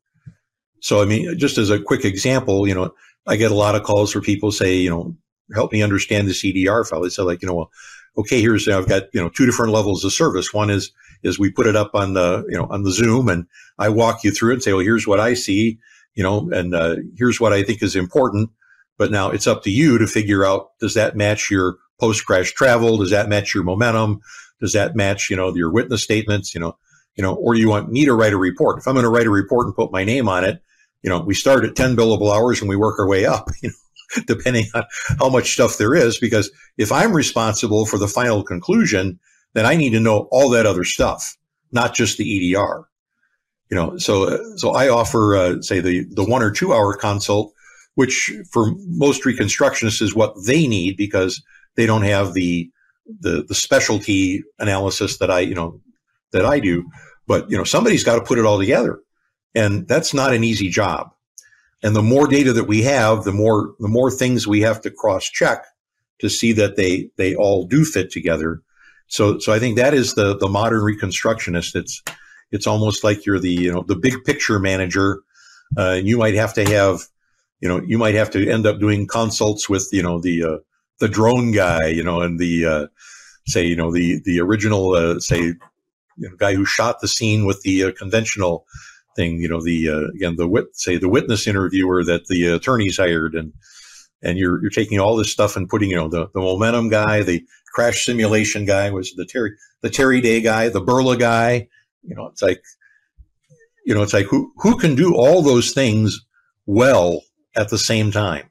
So, 0.81 1.01
I 1.01 1.07
mean, 1.07 1.39
just 1.39 1.57
as 1.57 1.71
a 1.71 1.81
quick 1.81 2.05
example, 2.05 2.69
you 2.69 2.75
know, 2.75 2.93
I 3.27 3.37
get 3.37 3.51
a 3.51 3.55
lot 3.55 3.75
of 3.75 3.85
calls 3.85 4.15
where 4.15 4.21
people 4.21 4.53
say, 4.53 4.77
you 4.77 4.91
know, 4.91 5.17
help 5.55 5.73
me 5.73 5.83
understand 5.83 6.29
the 6.29 6.33
CDR 6.33 6.87
file. 6.87 7.01
They 7.01 7.09
say 7.09 7.23
like, 7.23 7.41
you 7.41 7.49
know, 7.49 7.55
well, 7.55 7.71
okay, 8.19 8.41
here's, 8.41 8.69
I've 8.69 8.89
got, 8.89 9.05
you 9.13 9.21
know, 9.21 9.29
two 9.29 9.47
different 9.47 9.73
levels 9.73 10.05
of 10.05 10.13
service. 10.13 10.53
One 10.53 10.71
is, 10.71 10.93
is 11.23 11.39
we 11.39 11.51
put 11.51 11.67
it 11.67 11.77
up 11.77 11.95
on 11.95 12.13
the, 12.15 12.45
you 12.49 12.59
know, 12.59 12.67
on 12.67 12.83
the 12.83 12.91
Zoom 12.91 13.29
and 13.29 13.47
I 13.79 13.89
walk 13.89 14.25
you 14.25 14.31
through 14.31 14.51
it 14.51 14.55
and 14.55 14.63
say, 14.63 14.73
well, 14.73 14.85
here's 14.85 15.07
what 15.07 15.21
I 15.21 15.35
see, 15.35 15.79
you 16.15 16.23
know, 16.23 16.51
and 16.51 16.75
uh, 16.75 16.97
here's 17.17 17.41
what 17.41 17.53
I 17.53 17.63
think 17.63 17.83
is 17.83 17.97
important. 17.97 18.51
But 18.97 19.11
now 19.11 19.31
it's 19.31 19.47
up 19.47 19.65
to 19.65 19.71
you 19.71 19.99
to 19.99 20.07
figure 20.07 20.45
out, 20.45 20.79
does 20.79 20.95
that 20.95 21.17
match 21.17 21.51
your 21.51 21.77
post 21.99 22.25
crash 22.25 22.53
travel? 22.53 22.99
Does 22.99 23.11
that 23.11 23.29
match 23.29 23.55
your 23.55 23.65
momentum? 23.65 24.21
Does 24.61 24.75
that 24.75 24.95
match, 24.95 25.31
you 25.31 25.37
know, 25.37 25.55
your 25.55 25.73
witness 25.73 26.05
statements, 26.05 26.55
you 26.55 26.61
know, 26.61 26.77
you 27.17 27.23
know, 27.23 27.35
or 27.35 27.55
you 27.55 27.69
want 27.69 27.91
me 27.91 28.05
to 28.05 28.15
write 28.15 28.33
a 28.33 28.39
report? 28.39 28.79
If 28.79 28.87
I'm 28.87 28.95
going 28.95 29.05
to 29.05 29.11
write 29.11 29.27
a 29.27 29.31
report 29.31 29.67
and 29.67 29.75
put 29.75 29.93
my 29.93 30.05
name 30.05 30.29
on 30.29 30.45
it, 30.45 30.63
you 31.03 31.11
know, 31.11 31.21
we 31.21 31.35
start 31.35 31.65
at 31.65 31.77
10 31.77 31.97
billable 31.97 32.35
hours 32.35 32.61
and 32.61 32.69
we 32.69 32.77
work 32.77 32.99
our 32.99 33.07
way 33.07 33.27
up, 33.27 33.49
you 33.63 33.69
know, 33.69 34.23
depending 34.27 34.67
on 34.75 34.85
how 35.19 35.29
much 35.29 35.53
stuff 35.53 35.79
there 35.79 35.95
is. 35.95 36.19
Because 36.19 36.51
if 36.79 36.91
I'm 36.91 37.13
responsible 37.13 37.87
for 37.87 37.99
the 37.99 38.09
final 38.09 38.43
conclusion, 38.43 39.19
then 39.53 39.67
I 39.67 39.77
need 39.77 39.91
to 39.91 40.01
know 40.01 40.29
all 40.31 40.51
that 40.51 40.67
other 40.67 40.85
stuff, 40.85 41.37
not 41.73 41.95
just 41.95 42.19
the 42.19 42.55
EDR. 42.55 42.89
You 43.71 43.77
know, 43.77 43.97
so 43.99 44.57
so 44.57 44.71
I 44.73 44.89
offer, 44.89 45.37
uh, 45.37 45.63
say, 45.63 45.81
the 45.81 46.05
the 46.11 46.25
one 46.25 46.43
or 46.43 46.51
two 46.51 46.73
hour 46.73 46.95
consult, 46.95 47.53
which 47.95 48.33
for 48.53 48.73
most 48.87 49.25
reconstructionists 49.25 50.03
is 50.03 50.15
what 50.15 50.35
they 50.47 50.67
need 50.67 50.97
because 50.97 51.43
they 51.77 51.87
don't 51.87 52.03
have 52.03 52.35
the 52.35 52.71
the 53.21 53.43
the 53.43 53.55
specialty 53.55 54.43
analysis 54.59 55.19
that 55.19 55.31
I 55.31 55.41
you 55.41 55.55
know 55.55 55.81
that 56.35 56.45
I 56.45 56.61
do. 56.61 56.85
But 57.27 57.51
you 57.51 57.57
know, 57.57 57.65
somebody's 57.65 58.05
got 58.05 58.17
to 58.17 58.25
put 58.25 58.39
it 58.39 58.45
all 58.45 58.59
together, 58.59 59.01
and 59.55 59.89
that's 59.89 60.13
not 60.13 60.35
an 60.35 60.45
easy 60.45 60.69
job. 60.69 61.11
And 61.83 61.97
the 61.97 62.03
more 62.03 62.27
data 62.27 62.53
that 62.53 62.65
we 62.65 62.83
have, 62.83 63.25
the 63.25 63.33
more 63.33 63.75
the 63.81 63.89
more 63.89 64.11
things 64.11 64.47
we 64.47 64.61
have 64.61 64.81
to 64.83 64.91
cross 64.91 65.25
check 65.25 65.65
to 66.21 66.29
see 66.29 66.53
that 66.53 66.77
they 66.77 67.11
they 67.17 67.35
all 67.35 67.67
do 67.67 67.85
fit 67.85 68.11
together. 68.11 68.63
So 69.07 69.39
so 69.39 69.53
I 69.53 69.59
think 69.59 69.77
that 69.77 69.95
is 69.95 70.15
the 70.15 70.37
the 70.37 70.49
modern 70.49 70.81
reconstructionist. 70.81 71.75
It's 71.75 72.03
it's 72.51 72.67
almost 72.67 73.05
like 73.05 73.25
you're 73.25 73.41
the 73.41 73.51
you 73.51 73.73
know 73.73 73.85
the 73.87 73.97
big 73.97 74.25
picture 74.25 74.59
manager. 74.59 75.23
Uh, 75.77 75.99
you 76.03 76.19
might 76.19 76.35
have 76.35 76.55
to 76.55 76.65
have 76.65 77.01
you 77.61 77.69
know 77.69 77.81
you 77.87 77.99
might 77.99 78.15
have 78.15 78.31
to 78.31 78.51
end 78.51 78.67
up 78.67 78.79
doing 78.81 79.07
consults 79.07 79.69
with 79.69 79.89
you 79.93 80.03
know 80.03 80.21
the 80.21 80.45
uh, 80.45 80.59
the 81.01 81.09
drone 81.09 81.53
guy 81.53 81.87
you 81.87 82.03
know 82.03 82.21
and 82.21 82.39
the 82.39 82.67
uh, 82.67 82.87
say 83.47 83.65
you 83.67 83.77
know 83.77 83.93
the 83.93 84.21
the 84.25 84.41
original 84.41 84.93
uh, 84.93 85.19
say 85.21 85.55
you 86.17 86.29
know, 86.29 86.37
guy 86.37 86.55
who 86.55 86.65
shot 86.65 87.01
the 87.01 87.09
scene 87.09 87.45
with 87.47 87.61
the 87.63 87.85
uh, 87.85 87.93
conventional 87.93 88.67
thing. 89.17 89.41
You 89.41 89.49
know, 89.49 89.63
the 89.63 89.89
uh, 89.89 90.09
again 90.15 90.37
the 90.37 90.49
wit 90.49 90.67
say 90.73 90.97
the 90.99 91.09
witness 91.09 91.47
interviewer 91.47 92.05
that 92.05 92.27
the 92.27 92.47
attorneys 92.47 92.97
hired, 92.97 93.35
and 93.35 93.53
and 94.23 94.39
you're 94.39 94.61
you're 94.61 94.71
taking 94.71 94.99
all 95.01 95.17
this 95.17 95.31
stuff 95.31 95.57
and 95.57 95.69
putting 95.69 95.91
you 95.91 95.97
know 95.97 96.09
the 96.09 96.29
the 96.35 96.41
momentum 96.41 96.89
guy, 96.89 97.23
the 97.23 97.45
crash 97.75 98.05
simulation 98.05 98.65
guy 98.65 98.91
was 98.91 99.13
the 99.17 99.27
Terry 99.27 99.53
the 99.83 99.91
Terry 99.91 100.21
Day 100.21 100.41
guy, 100.41 100.69
the 100.69 100.81
Berla 100.81 101.19
guy. 101.19 101.69
You 102.03 102.15
know, 102.15 102.27
it's 102.27 102.43
like 102.43 102.63
you 103.85 103.95
know, 103.95 104.03
it's 104.03 104.15
like 104.15 104.27
who 104.27 104.53
who 104.57 104.79
can 104.79 104.95
do 104.95 105.15
all 105.15 105.43
those 105.43 105.73
things 105.73 106.21
well 106.67 107.23
at 107.55 107.69
the 107.69 107.79
same 107.79 108.11
time. 108.11 108.49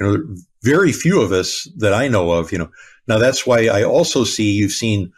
You 0.00 0.06
know, 0.06 0.36
very 0.62 0.92
few 0.92 1.20
of 1.20 1.32
us 1.32 1.68
that 1.76 1.92
I 1.92 2.08
know 2.08 2.30
of. 2.32 2.50
You 2.52 2.58
know, 2.58 2.70
now 3.06 3.18
that's 3.18 3.46
why 3.46 3.66
I 3.66 3.84
also 3.84 4.24
see 4.24 4.52
you've 4.52 4.72
seen 4.72 5.12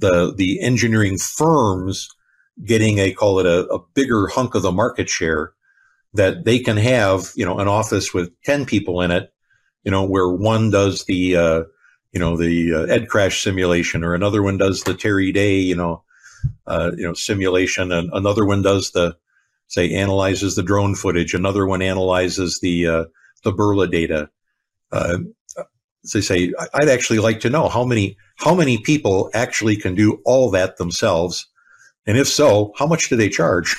the 0.00 0.34
the 0.36 0.60
engineering 0.60 1.18
firms 1.18 2.08
getting 2.64 2.98
a 2.98 3.12
call 3.12 3.38
it 3.38 3.46
a, 3.46 3.66
a 3.68 3.78
bigger 3.94 4.26
hunk 4.26 4.54
of 4.54 4.62
the 4.62 4.72
market 4.72 5.08
share 5.08 5.52
that 6.14 6.44
they 6.44 6.58
can 6.58 6.76
have, 6.76 7.30
you 7.36 7.44
know, 7.44 7.58
an 7.58 7.68
office 7.68 8.12
with 8.12 8.30
10 8.42 8.66
people 8.66 9.00
in 9.00 9.10
it, 9.10 9.32
you 9.84 9.90
know, 9.90 10.04
where 10.04 10.28
one 10.28 10.70
does 10.70 11.04
the, 11.04 11.36
uh, 11.36 11.62
you 12.12 12.18
know, 12.18 12.36
the 12.36 12.74
uh, 12.74 12.82
ed 12.92 13.08
crash 13.08 13.42
simulation 13.42 14.02
or 14.02 14.14
another 14.14 14.42
one 14.42 14.58
does 14.58 14.82
the 14.82 14.94
Terry 14.94 15.30
Day, 15.32 15.58
you 15.58 15.76
know, 15.76 16.02
uh, 16.66 16.90
you 16.96 17.04
know, 17.04 17.14
simulation 17.14 17.92
and 17.92 18.10
another 18.12 18.44
one 18.44 18.62
does 18.62 18.90
the, 18.90 19.16
say, 19.68 19.94
analyzes 19.94 20.56
the 20.56 20.62
drone 20.62 20.96
footage. 20.96 21.32
Another 21.32 21.64
one 21.64 21.82
analyzes 21.82 22.58
the, 22.60 22.86
uh, 22.86 23.04
the 23.44 23.52
Berla 23.52 23.88
data. 23.90 24.30
They 26.12 26.20
say, 26.20 26.52
I'd 26.74 26.88
actually 26.88 27.18
like 27.18 27.40
to 27.40 27.50
know 27.50 27.68
how 27.68 27.84
many, 27.84 28.16
how 28.36 28.54
many 28.54 28.78
people 28.78 29.30
actually 29.34 29.76
can 29.76 29.94
do 29.94 30.20
all 30.24 30.50
that 30.52 30.78
themselves 30.78 31.46
and 32.06 32.18
if 32.18 32.28
so, 32.28 32.72
how 32.76 32.86
much 32.86 33.08
do 33.08 33.16
they 33.16 33.28
charge? 33.28 33.76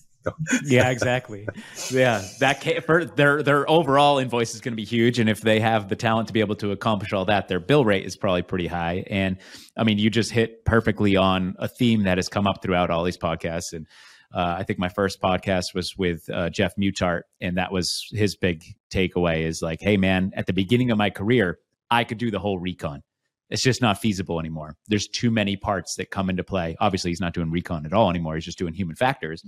yeah, 0.64 0.90
exactly. 0.90 1.46
Yeah, 1.90 2.22
that 2.40 2.84
for 2.84 3.04
their 3.04 3.42
their 3.42 3.68
overall 3.70 4.18
invoice 4.18 4.54
is 4.54 4.60
going 4.60 4.72
to 4.72 4.76
be 4.76 4.84
huge, 4.84 5.18
and 5.18 5.30
if 5.30 5.40
they 5.40 5.60
have 5.60 5.88
the 5.88 5.96
talent 5.96 6.28
to 6.28 6.34
be 6.34 6.40
able 6.40 6.56
to 6.56 6.72
accomplish 6.72 7.12
all 7.12 7.24
that, 7.26 7.48
their 7.48 7.60
bill 7.60 7.84
rate 7.84 8.04
is 8.04 8.16
probably 8.16 8.42
pretty 8.42 8.66
high. 8.66 9.04
And 9.08 9.38
I 9.76 9.84
mean, 9.84 9.98
you 9.98 10.10
just 10.10 10.30
hit 10.30 10.64
perfectly 10.64 11.16
on 11.16 11.54
a 11.58 11.68
theme 11.68 12.04
that 12.04 12.18
has 12.18 12.28
come 12.28 12.46
up 12.46 12.62
throughout 12.62 12.90
all 12.90 13.04
these 13.04 13.18
podcasts. 13.18 13.72
And 13.72 13.86
uh, 14.34 14.56
I 14.58 14.64
think 14.64 14.80
my 14.80 14.88
first 14.88 15.20
podcast 15.20 15.74
was 15.74 15.96
with 15.96 16.28
uh, 16.28 16.50
Jeff 16.50 16.74
Muttart, 16.76 17.22
and 17.40 17.56
that 17.56 17.70
was 17.70 18.08
his 18.10 18.34
big 18.34 18.64
takeaway: 18.92 19.44
is 19.44 19.62
like, 19.62 19.80
hey, 19.80 19.96
man, 19.96 20.32
at 20.34 20.46
the 20.46 20.52
beginning 20.52 20.90
of 20.90 20.98
my 20.98 21.10
career, 21.10 21.58
I 21.90 22.02
could 22.02 22.18
do 22.18 22.32
the 22.32 22.40
whole 22.40 22.58
recon. 22.58 23.02
It's 23.50 23.62
just 23.62 23.80
not 23.80 24.00
feasible 24.00 24.40
anymore. 24.40 24.76
There's 24.88 25.06
too 25.06 25.30
many 25.30 25.56
parts 25.56 25.94
that 25.96 26.10
come 26.10 26.30
into 26.30 26.42
play. 26.42 26.76
Obviously, 26.80 27.12
he's 27.12 27.20
not 27.20 27.32
doing 27.34 27.50
recon 27.52 27.86
at 27.86 27.92
all 27.92 28.10
anymore. 28.10 28.34
He's 28.34 28.44
just 28.44 28.58
doing 28.58 28.74
human 28.74 28.96
factors, 28.96 29.44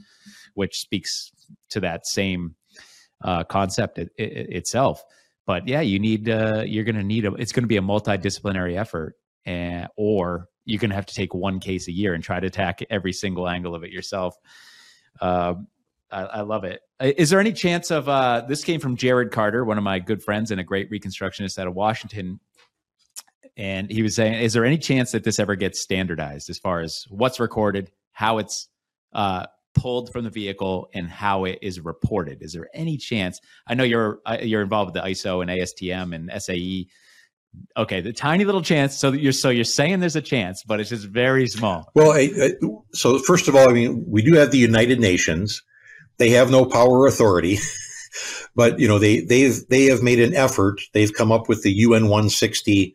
which 0.55 0.79
speaks 0.79 1.33
to 1.71 1.81
that 1.81 2.07
same 2.07 2.55
uh, 3.25 3.43
concept 3.43 3.99
it, 3.99 4.11
it, 4.17 4.51
itself. 4.51 5.03
But 5.47 5.67
yeah, 5.67 5.81
you 5.81 5.99
need 5.99 6.29
uh, 6.29 6.63
you're 6.65 6.85
going 6.85 6.97
to 6.97 7.03
need 7.03 7.25
a. 7.25 7.35
It's 7.35 7.51
going 7.51 7.65
to 7.65 7.69
be 7.69 7.79
a 7.79 7.83
multidisciplinary 7.83 8.79
effort, 8.79 9.15
and, 9.45 9.89
or 9.97 10.49
you're 10.65 10.79
going 10.79 10.91
to 10.91 10.97
have 10.97 11.07
to 11.07 11.15
take 11.15 11.35
one 11.35 11.59
case 11.59 11.89
a 11.89 11.93
year 11.93 12.15
and 12.15 12.23
try 12.23 12.39
to 12.39 12.47
attack 12.47 12.81
every 12.91 13.13
single 13.13 13.49
angle 13.49 13.75
of 13.75 13.83
it 13.83 13.91
yourself. 13.91 14.37
Uh, 15.21 15.55
I, 16.11 16.23
I, 16.23 16.41
love 16.43 16.65
it. 16.65 16.81
Is 17.01 17.31
there 17.31 17.41
any 17.41 17.53
chance 17.53 17.91
of 17.91 18.09
uh, 18.09 18.43
this 18.49 18.65
came 18.65 18.81
from 18.81 18.97
Jared 18.97 19.33
Carter, 19.33 19.65
one 19.65 19.79
of 19.79 19.85
my 19.85 19.99
good 19.99 20.23
friends 20.23 20.51
and 20.51 20.61
a 20.61 20.65
great 20.65 20.91
reconstructionist 20.91 21.59
out 21.59 21.67
of 21.67 21.75
Washington? 21.75 22.41
and 23.57 23.91
he 23.91 24.03
was 24.03 24.15
saying, 24.15 24.35
"Is 24.35 24.53
there 24.53 24.65
any 24.65 24.79
chance 24.79 25.13
that 25.13 25.25
this 25.25 25.39
ever 25.39 25.57
gets 25.57 25.81
standardized 25.81 26.51
as 26.51 26.59
far 26.59 26.81
as 26.81 27.05
what's 27.09 27.41
recorded, 27.41 27.91
how 28.13 28.39
it's 28.39 28.69
uh, 29.13 29.47
pulled 29.75 30.13
from 30.13 30.25
the 30.25 30.31
vehicle, 30.31 30.89
and 30.93 31.09
how 31.09 31.45
it 31.45 31.59
is 31.63 31.81
reported? 31.81 32.43
Is 32.43 32.53
there 32.53 32.69
any 32.75 32.97
chance? 32.97 33.41
I 33.67 33.75
know 33.75 33.85
you're 33.85 34.21
uh, 34.27 34.39
you're 34.43 34.63
involved 34.63 34.95
with 34.95 35.03
the 35.03 35.09
ISO 35.09 35.41
and 35.41 35.51
ASTM 35.51 36.15
and 36.15 36.31
SAE. 36.43 36.89
Okay, 37.77 38.01
the 38.01 38.13
tiny 38.13 38.45
little 38.45 38.63
chance. 38.63 38.97
So 38.97 39.13
you're 39.13 39.33
so 39.33 39.51
you're 39.51 39.65
saying 39.65 40.01
there's 40.01 40.17
a 40.17 40.23
chance, 40.23 40.63
but 40.63 40.81
it's 40.81 40.91
just 40.91 41.07
very 41.07 41.47
small. 41.47 41.91
Well, 41.95 42.13
I, 42.13 42.31
I, 42.41 42.51
so 42.93 43.19
first 43.19 43.49
of 43.49 43.55
all, 43.55 43.69
I 43.69 43.73
mean, 43.73 44.05
we 44.09 44.23
do 44.23 44.35
have 44.35 44.51
the 44.51 44.59
United 44.59 45.01
Nations. 45.01 45.63
They 46.19 46.31
have 46.31 46.51
no 46.51 46.65
power 46.65 47.01
or 47.01 47.07
authority. 47.07 47.59
but 48.55 48.79
you 48.79 48.89
know 48.89 48.99
they 48.99 49.21
they've 49.21 49.57
they 49.69 49.85
have 49.87 50.03
made 50.03 50.21
an 50.21 50.35
effort. 50.35 50.81
They've 50.93 51.13
come 51.13 51.33
up 51.33 51.49
with 51.49 51.63
the 51.63 51.73
UN 51.73 52.05
160 52.05 52.95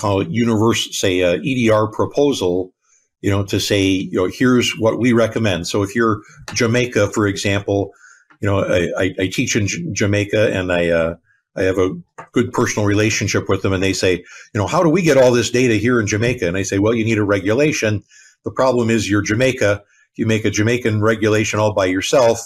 call 0.00 0.20
it 0.20 0.30
universe, 0.30 0.98
say 0.98 1.20
a 1.20 1.34
EDR 1.34 1.88
proposal, 1.88 2.72
you 3.20 3.30
know, 3.30 3.44
to 3.44 3.60
say, 3.60 3.84
you 3.84 4.18
know, 4.18 4.30
here's 4.32 4.72
what 4.78 4.98
we 4.98 5.12
recommend. 5.12 5.68
So 5.68 5.82
if 5.82 5.94
you're 5.94 6.20
Jamaica, 6.54 7.08
for 7.08 7.26
example, 7.26 7.92
you 8.40 8.48
know, 8.48 8.64
I, 8.64 9.14
I 9.18 9.26
teach 9.26 9.54
in 9.56 9.66
J- 9.66 9.86
Jamaica 9.92 10.52
and 10.56 10.72
I, 10.72 10.88
uh, 10.88 11.14
I 11.56 11.62
have 11.62 11.78
a 11.78 11.94
good 12.32 12.52
personal 12.52 12.86
relationship 12.86 13.48
with 13.48 13.62
them 13.62 13.72
and 13.72 13.82
they 13.82 13.92
say, 13.92 14.12
you 14.14 14.60
know, 14.60 14.66
how 14.66 14.82
do 14.82 14.88
we 14.88 15.02
get 15.02 15.16
all 15.16 15.32
this 15.32 15.50
data 15.50 15.74
here 15.74 16.00
in 16.00 16.06
Jamaica? 16.06 16.46
And 16.46 16.56
I 16.56 16.62
say, 16.62 16.78
well, 16.78 16.94
you 16.94 17.04
need 17.04 17.18
a 17.18 17.24
regulation. 17.24 18.04
The 18.44 18.52
problem 18.52 18.88
is 18.88 19.10
you're 19.10 19.22
Jamaica. 19.22 19.82
If 20.12 20.18
you 20.18 20.26
make 20.26 20.44
a 20.44 20.50
Jamaican 20.50 21.02
regulation 21.02 21.58
all 21.58 21.74
by 21.74 21.86
yourself, 21.86 22.40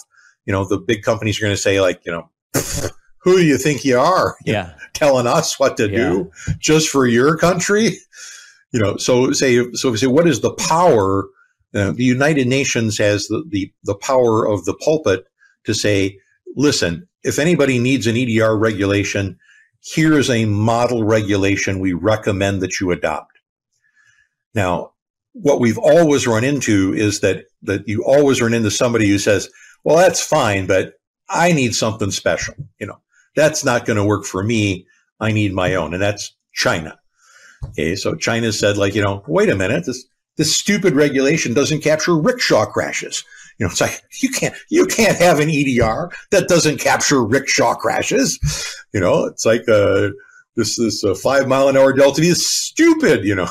you 0.47 0.53
know, 0.53 0.65
the 0.65 0.79
big 0.79 1.03
companies 1.03 1.39
are 1.39 1.45
going 1.45 1.55
to 1.55 1.61
say 1.61 1.81
like, 1.81 2.01
you 2.07 2.13
know, 2.13 2.31
who 3.19 3.37
do 3.37 3.45
you 3.45 3.59
think 3.59 3.85
you 3.85 3.99
are? 3.99 4.37
Yeah. 4.45 4.75
telling 4.95 5.27
us 5.27 5.59
what 5.59 5.77
to 5.79 5.89
yeah. 5.89 5.97
do 5.99 6.31
just 6.59 6.89
for 6.89 7.07
your 7.07 7.37
country. 7.37 7.99
You 8.73 8.81
know, 8.81 8.97
so 8.97 9.33
say, 9.33 9.57
so 9.73 9.89
if 9.89 9.93
we 9.93 9.99
say, 9.99 10.07
what 10.07 10.27
is 10.27 10.41
the 10.41 10.55
power 10.55 11.29
Uh, 11.75 11.91
the 11.91 12.05
United 12.05 12.47
Nations 12.47 12.99
has 12.99 13.27
the, 13.27 13.43
the, 13.49 13.73
the 13.83 13.97
power 13.97 14.47
of 14.47 14.65
the 14.65 14.75
pulpit 14.75 15.27
to 15.65 15.75
say, 15.75 16.21
listen, 16.55 17.09
if 17.23 17.39
anybody 17.39 17.79
needs 17.79 18.07
an 18.07 18.17
EDR 18.17 18.57
regulation, 18.57 19.39
here 19.81 20.19
is 20.19 20.31
a 20.31 20.45
model 20.47 21.05
regulation 21.05 21.81
we 21.81 21.93
recommend 21.93 22.61
that 22.63 22.81
you 22.81 22.91
adopt. 22.91 23.33
Now, 24.55 24.93
what 25.33 25.61
we've 25.61 25.79
always 25.79 26.27
run 26.27 26.45
into 26.45 26.95
is 26.95 27.21
that, 27.21 27.47
that 27.63 27.89
you 27.89 28.05
always 28.05 28.41
run 28.41 28.55
into 28.55 28.71
somebody 28.71 29.09
who 29.09 29.19
says, 29.19 29.51
well, 29.83 29.97
that's 29.97 30.25
fine, 30.25 30.67
but 30.67 30.95
I 31.29 31.53
need 31.53 31.75
something 31.75 32.11
special. 32.11 32.55
You 32.79 32.87
know, 32.87 33.01
that's 33.35 33.65
not 33.65 33.85
going 33.85 33.97
to 33.97 34.05
work 34.05 34.25
for 34.25 34.43
me. 34.43 34.87
I 35.21 35.33
need 35.33 35.53
my 35.53 35.75
own. 35.75 35.93
And 35.93 36.03
that's 36.03 36.35
China. 36.53 36.99
Okay. 37.67 37.97
So 37.97 38.15
China 38.15 38.53
said 38.53 38.77
like, 38.77 38.95
you 38.95 39.03
know, 39.03 39.23
wait 39.27 39.49
a 39.49 39.57
minute, 39.57 39.87
this, 39.87 40.05
this 40.37 40.57
stupid 40.57 40.95
regulation 40.95 41.55
doesn't 41.55 41.83
capture 41.83 42.17
rickshaw 42.17 42.67
crashes. 42.67 43.25
You 43.59 43.67
know, 43.67 43.71
it's 43.71 43.81
like 43.81 44.03
you 44.21 44.31
can't 44.31 44.55
you 44.69 44.87
can't 44.87 45.17
have 45.19 45.41
an 45.41 45.49
EDR 45.49 46.11
that 46.31 46.49
doesn't 46.49 46.79
capture 46.79 47.25
rickshaw 47.25 47.75
crashes. 47.75 48.39
You 48.93 49.01
know, 49.01 49.27
it's 49.27 49.47
like 49.47 49.69
uh, 49.69 50.11
this 50.57 50.77
this 50.77 51.05
uh, 51.05 51.15
five 51.15 51.47
mile 51.49 51.69
an 51.69 51.77
hour 51.77 51.93
delta 51.93 52.23
is 52.23 52.49
stupid. 52.49 53.25
You 53.25 53.37
know, 53.37 53.49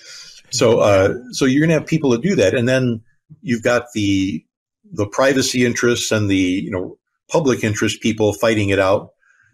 so 0.50 0.78
uh, 0.80 1.14
so 1.32 1.44
you're 1.44 1.60
gonna 1.60 1.78
have 1.78 1.86
people 1.86 2.10
that 2.10 2.22
do 2.22 2.34
that, 2.36 2.54
and 2.54 2.68
then 2.68 3.02
you've 3.42 3.62
got 3.62 3.86
the 3.94 4.44
the 4.92 5.06
privacy 5.06 5.64
interests 5.64 6.12
and 6.12 6.30
the 6.30 6.36
you 6.36 6.70
know 6.70 6.98
public 7.28 7.64
interest 7.64 8.00
people 8.00 8.32
fighting 8.34 8.68
it 8.68 8.78
out. 8.78 9.10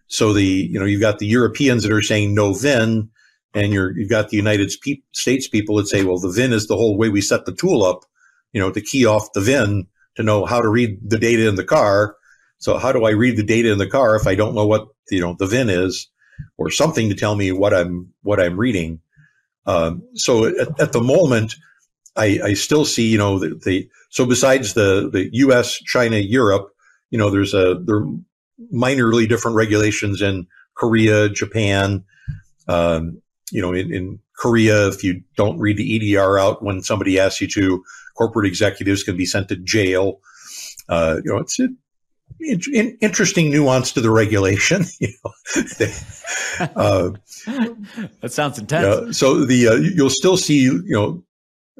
So 0.08 0.32
the 0.32 0.44
you 0.44 0.78
know 0.78 0.86
you've 0.86 1.00
got 1.00 1.18
the 1.18 1.26
Europeans 1.26 1.82
that 1.82 1.92
are 1.92 2.02
saying 2.02 2.34
no 2.34 2.54
VIN, 2.54 3.10
and 3.54 3.72
you're 3.72 3.96
you've 3.96 4.10
got 4.10 4.30
the 4.30 4.36
United 4.36 4.72
States 5.12 5.48
people 5.48 5.76
that 5.76 5.88
say, 5.88 6.04
well, 6.04 6.18
the 6.18 6.30
VIN 6.30 6.52
is 6.52 6.66
the 6.66 6.76
whole 6.76 6.96
way 6.96 7.08
we 7.08 7.20
set 7.20 7.44
the 7.44 7.54
tool 7.54 7.84
up, 7.84 8.04
you 8.52 8.60
know, 8.60 8.70
the 8.70 8.80
key 8.80 9.06
off 9.06 9.32
the 9.32 9.40
VIN 9.40 9.86
to 10.16 10.22
know 10.22 10.44
how 10.44 10.60
to 10.60 10.68
read 10.68 10.98
the 11.08 11.18
data 11.18 11.48
in 11.48 11.54
the 11.54 11.64
car. 11.64 12.16
So 12.58 12.78
how 12.78 12.92
do 12.92 13.04
I 13.04 13.10
read 13.10 13.36
the 13.36 13.44
data 13.44 13.70
in 13.70 13.78
the 13.78 13.86
car 13.86 14.16
if 14.16 14.26
I 14.26 14.34
don't 14.34 14.54
know 14.54 14.66
what 14.66 14.88
you 15.10 15.20
know 15.20 15.36
the 15.38 15.46
VIN 15.46 15.70
is, 15.70 16.08
or 16.56 16.70
something 16.70 17.08
to 17.08 17.14
tell 17.14 17.36
me 17.36 17.52
what 17.52 17.72
I'm 17.72 18.12
what 18.22 18.40
I'm 18.40 18.58
reading? 18.58 19.00
Um, 19.66 20.02
so 20.14 20.46
at, 20.46 20.80
at, 20.80 20.92
the 20.92 21.00
moment, 21.00 21.54
I, 22.16 22.40
I, 22.42 22.54
still 22.54 22.86
see 22.86 23.06
you 23.06 23.18
know 23.18 23.38
the, 23.38 23.60
the, 23.64 23.88
so 24.08 24.24
besides 24.24 24.72
the 24.74 25.10
the 25.12 25.28
U.S., 25.34 25.74
China, 25.76 26.16
Europe, 26.16 26.70
you 27.10 27.18
know, 27.18 27.30
there's 27.30 27.54
a 27.54 27.78
there 27.84 27.98
are 27.98 28.06
minorly 28.72 29.28
different 29.28 29.56
regulations 29.56 30.20
in 30.22 30.46
Korea, 30.74 31.28
Japan. 31.28 32.04
Um, 32.66 33.22
you 33.50 33.62
know, 33.62 33.72
in, 33.72 33.92
in, 33.92 34.18
Korea, 34.36 34.86
if 34.86 35.02
you 35.02 35.22
don't 35.36 35.58
read 35.58 35.78
the 35.78 36.14
EDR 36.14 36.38
out 36.38 36.62
when 36.62 36.80
somebody 36.80 37.18
asks 37.18 37.40
you 37.40 37.48
to, 37.48 37.84
corporate 38.18 38.46
executives 38.46 39.04
can 39.04 39.16
be 39.16 39.24
sent 39.24 39.48
to 39.48 39.56
jail. 39.56 40.20
Uh, 40.88 41.20
you 41.24 41.32
know, 41.32 41.38
it's 41.38 41.58
an 41.60 42.98
interesting 43.00 43.50
nuance 43.50 43.92
to 43.92 44.00
the 44.00 44.10
regulation. 44.10 44.84
You 45.00 45.12
know, 45.24 45.30
uh, 46.76 47.10
that 48.20 48.32
sounds 48.32 48.58
intense. 48.58 48.84
Uh, 48.84 49.12
so 49.12 49.44
the 49.44 49.68
uh, 49.68 49.74
you'll 49.74 50.10
still 50.10 50.36
see 50.36 50.62
you 50.62 50.82
know 50.88 51.22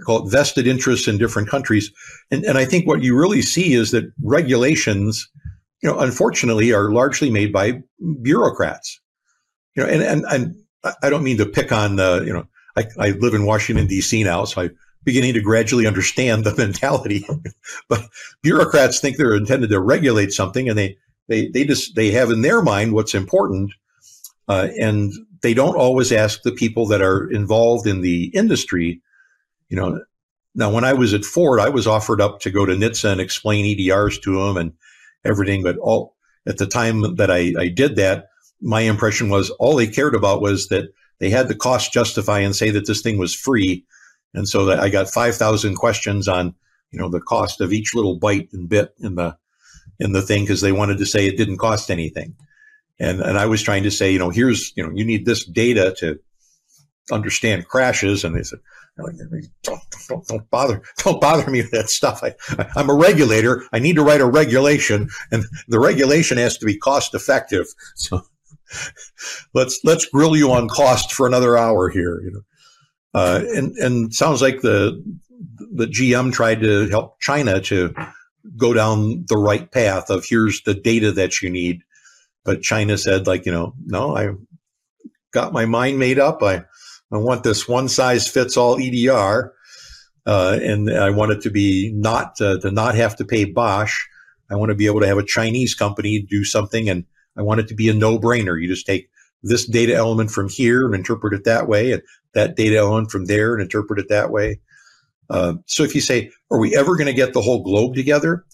call 0.06 0.24
it 0.24 0.31
vested 0.31 0.69
interests 0.69 1.09
in 1.09 1.19
different 1.19 1.48
countries, 1.48 1.90
and 2.31 2.44
and 2.44 2.56
I 2.56 2.65
think 2.65 2.86
what 2.86 3.02
you 3.02 3.19
really 3.19 3.43
see 3.43 3.74
is 3.74 3.90
that 3.90 4.12
regulations, 4.23 5.28
you 5.82 5.90
know, 5.90 5.98
unfortunately, 5.98 6.73
are 6.73 6.93
largely 6.93 7.31
made 7.31 7.52
by 7.52 7.82
bureaucrats. 8.23 9.01
You 9.74 9.82
know, 9.82 9.89
and 9.89 10.02
and 10.02 10.24
and 10.31 10.55
I 11.02 11.10
don't 11.10 11.24
mean 11.24 11.39
to 11.39 11.47
pick 11.47 11.73
on, 11.73 11.98
you 11.98 12.32
know, 12.32 12.47
I, 12.77 12.85
I 12.98 13.10
live 13.10 13.35
in 13.35 13.44
Washington, 13.44 13.89
D.C. 13.89 14.23
now, 14.23 14.44
so 14.44 14.62
I'm 14.62 14.70
beginning 15.05 15.35
to 15.35 15.41
gradually 15.41 15.87
understand 15.87 16.45
the 16.45 16.55
mentality. 16.59 17.27
but 17.89 18.05
bureaucrats 18.43 19.01
think 19.01 19.16
they're 19.16 19.37
intended 19.37 19.70
to 19.70 19.81
regulate 19.81 20.33
something 20.33 20.69
and 20.69 20.79
they, 20.79 20.97
they, 21.29 21.49
they 21.49 21.65
just, 21.65 21.95
they 21.95 22.11
have 22.11 22.31
in 22.31 22.43
their 22.43 22.62
mind 22.62 22.93
what's 22.93 23.15
important. 23.15 23.73
Uh, 24.49 24.69
and 24.81 25.12
they 25.43 25.53
don't 25.53 25.77
always 25.77 26.11
ask 26.11 26.43
the 26.43 26.53
people 26.53 26.87
that 26.87 27.03
are 27.03 27.31
involved 27.31 27.87
in 27.87 28.01
the 28.01 28.25
industry, 28.35 29.03
you 29.69 29.77
know, 29.77 30.01
now, 30.59 30.73
when 30.73 30.83
I 30.83 30.93
was 30.93 31.15
at 31.15 31.25
Ford, 31.25 31.61
I 31.61 31.69
was 31.69 31.87
offered 31.87 32.20
up 32.20 32.41
to 32.41 32.51
go 32.51 32.66
to 32.66 32.75
NHTSA 32.75 33.12
and 33.12 33.20
explain 33.20 33.65
EDRs 33.65 34.20
to 34.23 34.45
them 34.45 34.57
and 34.57 34.73
everything. 35.25 35.62
But 35.62 35.79
all 35.79 36.16
at 36.49 36.59
the 36.59 36.66
time 36.66 37.15
that 37.15 37.31
I, 37.31 37.55
I 37.57 37.69
did 37.69 37.95
that, 37.95 38.27
my 38.61 38.81
impression 38.81 39.29
was 39.29 39.51
all 39.51 39.77
they 39.77 39.87
cared 39.87 40.16
about 40.16 40.43
was 40.43 40.66
that 40.69 40.89
they 41.20 41.31
had 41.31 41.47
the 41.47 41.55
cost 41.55 41.93
justify 41.93 42.41
and 42.41 42.57
say 42.57 42.70
that 42.70 42.89
this 42.89 43.03
thing 43.03 43.19
was 43.19 43.35
free. 43.37 43.85
And 44.35 44.49
so 44.49 44.67
that 44.67 44.81
I 44.81 44.89
got 44.89 45.09
5,000 45.11 45.75
questions 45.75 46.29
on, 46.29 46.55
you 46.91 46.99
know, 46.99 47.09
the 47.09 47.21
cost 47.21 47.61
of 47.61 47.73
each 47.73 47.95
little 47.95 48.19
byte 48.19 48.53
and 48.53 48.69
bit 48.69 48.95
in 48.99 49.15
the, 49.15 49.37
in 49.99 50.13
the 50.13 50.23
thing 50.23 50.45
because 50.45 50.61
they 50.61 50.73
wanted 50.73 50.99
to 50.99 51.07
say 51.07 51.27
it 51.27 51.37
didn't 51.37 51.59
cost 51.59 51.91
anything. 51.91 52.37
And, 53.01 53.21
and 53.21 53.39
I 53.39 53.47
was 53.47 53.63
trying 53.63 53.85
to 53.85 53.91
say, 53.91 54.13
you 54.13 54.19
know, 54.19 54.31
here's, 54.31 54.73
you 54.77 54.83
know, 54.83 54.91
you 54.95 55.05
need 55.05 55.25
this 55.25 55.45
data 55.45 55.95
to 55.99 56.19
understand 57.11 57.69
crashes. 57.69 58.25
And 58.25 58.37
they 58.37 58.43
said, 58.43 58.59
don't, 58.97 59.81
don't, 60.09 60.27
don't, 60.27 60.51
bother, 60.51 60.83
don't 60.99 61.21
bother 61.21 61.51
me 61.51 61.63
with 61.63 61.71
that 61.71 61.89
stuff. 61.89 62.23
I, 62.23 62.35
I'm 62.75 62.91
a 62.91 62.95
regulator. 62.95 63.63
I 63.73 63.79
need 63.79 63.97
to 63.97 64.03
write 64.03 64.21
a 64.21 64.27
regulation 64.27 65.09
and 65.31 65.45
the 65.69 65.81
regulation 65.81 66.39
has 66.39 66.59
to 66.59 66.67
be 66.67 66.77
cost 66.77 67.15
effective. 67.15 67.67
So 67.95 68.23
let's 69.55 69.81
let's 69.85 70.07
grill 70.07 70.37
you 70.37 70.53
on 70.53 70.69
cost 70.69 71.13
for 71.13 71.27
another 71.27 71.57
hour 71.57 71.89
here. 71.89 72.21
You 72.23 72.33
know, 72.33 72.41
uh, 73.15 73.43
and 73.55 73.77
and 73.77 74.15
sounds 74.15 74.43
like 74.43 74.61
the 74.61 75.03
the 75.73 75.87
GM 75.87 76.33
tried 76.33 76.61
to 76.61 76.89
help 76.89 77.21
China 77.21 77.61
to 77.63 77.95
go 78.57 78.73
down 78.73 79.25
the 79.29 79.37
right 79.37 79.71
path 79.71 80.11
of 80.11 80.25
here's 80.25 80.63
the 80.63 80.75
data 80.75 81.13
that 81.13 81.41
you 81.41 81.51
need, 81.51 81.83
but 82.45 82.63
China 82.63 82.99
said 82.99 83.27
like 83.27 83.47
you 83.47 83.53
know 83.53 83.75
no 83.87 84.17
I 84.17 84.31
got 85.33 85.53
my 85.53 85.67
mind 85.67 85.99
made 85.99 86.19
up 86.19 86.43
I 86.43 86.65
I 87.13 87.19
want 87.19 87.45
this 87.45 87.69
one 87.69 87.89
size 87.89 88.29
fits 88.29 88.57
all 88.57 88.81
EDR. 88.81 89.55
Uh, 90.27 90.59
and 90.63 90.91
I 90.91 91.09
want 91.09 91.33
it 91.33 91.41
to 91.41 91.51
be 91.51 91.91
not 91.95 92.39
uh, 92.39 92.59
to 92.61 92.71
not 92.71 92.95
have 92.95 93.17
to 93.17 93.25
pay 93.25 93.47
Bosch. 93.47 93.95
I 94.51 94.57
want 94.57 94.69
to 94.69 94.75
be 94.75 94.85
able 94.85 95.01
to 95.01 95.07
have 95.07 95.17
a 95.17 95.25
Chinese 95.25 95.75
company 95.75 96.21
do 96.21 96.45
something 96.45 96.91
and 96.91 97.07
I 97.39 97.43
want 97.43 97.61
it 97.61 97.69
to 97.69 97.75
be 97.75 97.89
a 97.89 97.95
no 97.95 98.19
brainer. 98.19 98.61
You 98.61 98.69
just 98.69 98.85
take 98.85 99.09
this 99.43 99.67
data 99.67 99.95
element 99.95 100.31
from 100.31 100.49
here 100.49 100.85
and 100.85 100.95
interpret 100.95 101.33
it 101.33 101.45
that 101.45 101.69
way, 101.69 101.93
and 101.93 102.03
that 102.35 102.57
data 102.57 102.81
on 102.83 103.07
from 103.07 103.27
there 103.27 103.55
and 103.55 103.63
interpret 103.63 103.99
it 103.99 104.09
that 104.09 104.31
way. 104.31 104.61
Uh, 105.31 105.55
so 105.67 105.83
if 105.83 105.95
you 105.95 106.01
say, 106.01 106.31
are 106.51 106.59
we 106.59 106.77
ever 106.77 106.97
going 106.97 107.07
to 107.07 107.13
get 107.13 107.33
the 107.33 107.43
whole 107.43 107.63
globe 107.63 107.95
together? 107.95 108.45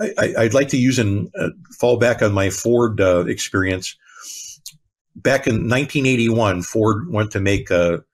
I, 0.00 0.34
would 0.38 0.54
like 0.54 0.68
to 0.68 0.76
use 0.76 0.98
and 1.00 1.28
uh, 1.36 1.48
fall 1.76 1.96
back 1.96 2.22
on 2.22 2.32
my 2.32 2.50
Ford 2.50 3.00
uh, 3.00 3.26
experience. 3.26 3.96
Back 5.16 5.48
in 5.48 5.54
1981, 5.68 6.62
Ford 6.62 7.12
went 7.12 7.32
to 7.32 7.40
make 7.40 7.70
a, 7.70 8.04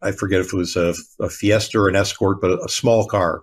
I 0.00 0.12
forget 0.12 0.40
if 0.40 0.54
it 0.54 0.56
was 0.56 0.76
a, 0.76 0.94
a 1.20 1.28
Fiesta 1.28 1.78
or 1.78 1.88
an 1.88 1.96
Escort, 1.96 2.40
but 2.40 2.52
a, 2.52 2.64
a 2.64 2.68
small 2.70 3.06
car. 3.06 3.42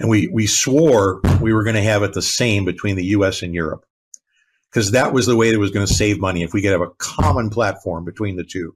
And 0.00 0.08
we, 0.08 0.28
we 0.28 0.46
swore 0.46 1.20
we 1.40 1.52
were 1.52 1.64
going 1.64 1.76
to 1.76 1.82
have 1.82 2.02
it 2.02 2.14
the 2.14 2.22
same 2.22 2.64
between 2.64 2.96
the 2.96 3.04
US 3.06 3.42
and 3.42 3.54
Europe 3.54 3.84
because 4.70 4.90
that 4.90 5.12
was 5.12 5.26
the 5.26 5.36
way 5.36 5.50
that 5.50 5.58
was 5.58 5.70
going 5.70 5.86
to 5.86 5.92
save 5.92 6.20
money 6.20 6.42
if 6.42 6.52
we 6.52 6.60
could 6.60 6.72
have 6.72 6.82
a 6.82 6.90
common 6.98 7.50
platform 7.50 8.04
between 8.04 8.36
the 8.36 8.44
two. 8.44 8.74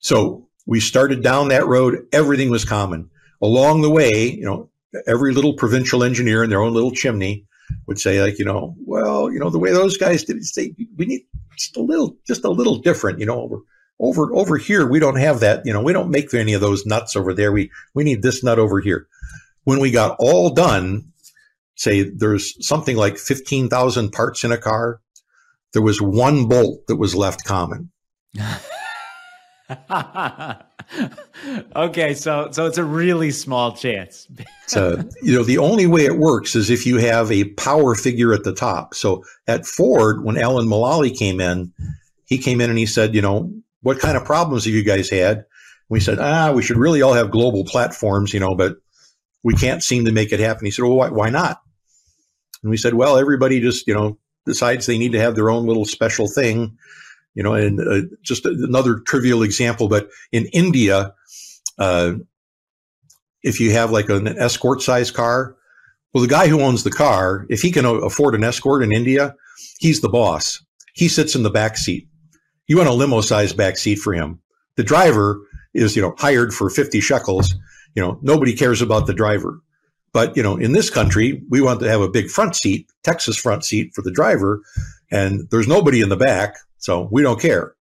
So 0.00 0.48
we 0.66 0.80
started 0.80 1.22
down 1.22 1.48
that 1.48 1.66
road. 1.66 2.06
Everything 2.12 2.50
was 2.50 2.64
common. 2.64 3.10
Along 3.42 3.82
the 3.82 3.90
way, 3.90 4.30
you 4.30 4.44
know, 4.44 4.70
every 5.06 5.32
little 5.32 5.54
provincial 5.54 6.02
engineer 6.02 6.42
in 6.42 6.50
their 6.50 6.62
own 6.62 6.72
little 6.72 6.90
chimney 6.92 7.46
would 7.86 7.98
say, 7.98 8.22
like, 8.22 8.38
you 8.38 8.44
know, 8.44 8.74
well, 8.86 9.30
you 9.30 9.38
know, 9.38 9.50
the 9.50 9.58
way 9.58 9.72
those 9.72 9.96
guys 9.96 10.24
did 10.24 10.36
it, 10.38 10.76
we 10.96 11.06
need 11.06 11.22
just 11.56 11.76
a 11.76 11.82
little, 11.82 12.16
just 12.26 12.44
a 12.44 12.50
little 12.50 12.76
different. 12.78 13.18
You 13.18 13.26
know, 13.26 13.40
over 13.40 13.58
over 13.98 14.34
over 14.34 14.56
here, 14.56 14.86
we 14.86 14.98
don't 14.98 15.18
have 15.18 15.40
that. 15.40 15.64
You 15.64 15.72
know, 15.72 15.82
we 15.82 15.92
don't 15.92 16.10
make 16.10 16.32
any 16.34 16.54
of 16.54 16.60
those 16.60 16.86
nuts 16.86 17.16
over 17.16 17.34
there. 17.34 17.52
We 17.52 17.70
we 17.94 18.04
need 18.04 18.22
this 18.22 18.42
nut 18.42 18.58
over 18.58 18.80
here. 18.80 19.06
When 19.64 19.80
we 19.80 19.90
got 19.90 20.16
all 20.18 20.50
done, 20.50 21.12
say 21.74 22.02
there's 22.02 22.54
something 22.66 22.96
like 22.96 23.18
15,000 23.18 24.12
parts 24.12 24.44
in 24.44 24.52
a 24.52 24.58
car. 24.58 25.00
There 25.72 25.82
was 25.82 26.00
one 26.00 26.46
bolt 26.46 26.86
that 26.86 26.96
was 26.96 27.14
left 27.14 27.44
common. 27.44 27.90
okay, 31.76 32.14
so 32.14 32.48
so 32.52 32.66
it's 32.66 32.78
a 32.78 32.84
really 32.84 33.30
small 33.30 33.72
chance. 33.72 34.28
so, 34.66 35.02
you 35.22 35.34
know, 35.34 35.42
the 35.42 35.58
only 35.58 35.86
way 35.86 36.04
it 36.04 36.18
works 36.18 36.54
is 36.54 36.70
if 36.70 36.86
you 36.86 36.98
have 36.98 37.32
a 37.32 37.44
power 37.54 37.94
figure 37.94 38.32
at 38.32 38.44
the 38.44 38.54
top. 38.54 38.94
So 38.94 39.24
at 39.46 39.66
Ford, 39.66 40.24
when 40.24 40.38
Alan 40.38 40.66
Mulally 40.66 41.16
came 41.16 41.40
in, 41.40 41.72
he 42.24 42.38
came 42.38 42.60
in 42.60 42.70
and 42.70 42.78
he 42.78 42.86
said, 42.86 43.14
you 43.14 43.22
know, 43.22 43.52
what 43.82 43.98
kind 43.98 44.16
of 44.16 44.24
problems 44.24 44.64
have 44.64 44.74
you 44.74 44.84
guys 44.84 45.10
had? 45.10 45.44
we 45.88 46.00
said, 46.00 46.18
ah, 46.18 46.52
we 46.52 46.62
should 46.62 46.76
really 46.76 47.02
all 47.02 47.12
have 47.12 47.30
global 47.30 47.64
platforms, 47.64 48.34
you 48.34 48.40
know, 48.40 48.54
but 48.54 48.76
we 49.42 49.54
can't 49.54 49.82
seem 49.82 50.04
to 50.04 50.12
make 50.12 50.32
it 50.32 50.40
happen. 50.40 50.64
He 50.64 50.70
said, 50.70 50.82
well, 50.82 50.96
why, 50.96 51.10
why 51.10 51.30
not? 51.30 51.62
And 52.62 52.70
we 52.70 52.76
said, 52.76 52.94
well, 52.94 53.18
everybody 53.18 53.60
just, 53.60 53.86
you 53.86 53.94
know, 53.94 54.18
decides 54.44 54.86
they 54.86 54.98
need 54.98 55.12
to 55.12 55.20
have 55.20 55.36
their 55.36 55.50
own 55.50 55.66
little 55.66 55.84
special 55.84 56.28
thing, 56.28 56.76
you 57.36 57.42
know, 57.42 57.54
and 57.54 57.80
uh, 57.80 58.16
just 58.22 58.46
another 58.46 58.98
trivial 58.98 59.42
example, 59.42 59.88
but 59.88 60.08
in 60.32 60.46
India, 60.46 61.12
uh, 61.78 62.14
if 63.42 63.60
you 63.60 63.72
have 63.72 63.90
like 63.90 64.08
an 64.08 64.26
escort 64.26 64.80
size 64.82 65.10
car, 65.10 65.54
well, 66.12 66.22
the 66.22 66.28
guy 66.28 66.48
who 66.48 66.62
owns 66.62 66.82
the 66.82 66.90
car, 66.90 67.46
if 67.50 67.60
he 67.60 67.70
can 67.70 67.84
afford 67.84 68.34
an 68.34 68.42
escort 68.42 68.82
in 68.82 68.90
India, 68.90 69.34
he's 69.78 70.00
the 70.00 70.08
boss. 70.08 70.64
He 70.94 71.08
sits 71.08 71.34
in 71.34 71.42
the 71.42 71.50
back 71.50 71.76
seat. 71.76 72.08
You 72.66 72.78
want 72.78 72.88
a 72.88 72.94
limo 72.94 73.20
size 73.20 73.52
back 73.52 73.76
seat 73.76 73.98
for 73.98 74.14
him. 74.14 74.40
The 74.76 74.82
driver 74.82 75.42
is, 75.74 75.94
you 75.94 76.00
know, 76.00 76.14
hired 76.16 76.54
for 76.54 76.70
50 76.70 77.00
shekels. 77.00 77.54
You 77.94 78.02
know, 78.02 78.18
nobody 78.22 78.54
cares 78.54 78.80
about 78.80 79.06
the 79.06 79.14
driver. 79.14 79.60
But, 80.14 80.38
you 80.38 80.42
know, 80.42 80.56
in 80.56 80.72
this 80.72 80.88
country, 80.88 81.42
we 81.50 81.60
want 81.60 81.80
to 81.80 81.88
have 81.88 82.00
a 82.00 82.08
big 82.08 82.30
front 82.30 82.56
seat, 82.56 82.90
Texas 83.04 83.36
front 83.36 83.64
seat 83.64 83.92
for 83.94 84.00
the 84.00 84.10
driver, 84.10 84.62
and 85.10 85.46
there's 85.50 85.68
nobody 85.68 86.00
in 86.00 86.08
the 86.08 86.16
back, 86.16 86.56
so 86.86 87.08
we 87.10 87.20
don't 87.20 87.40
care. 87.40 87.74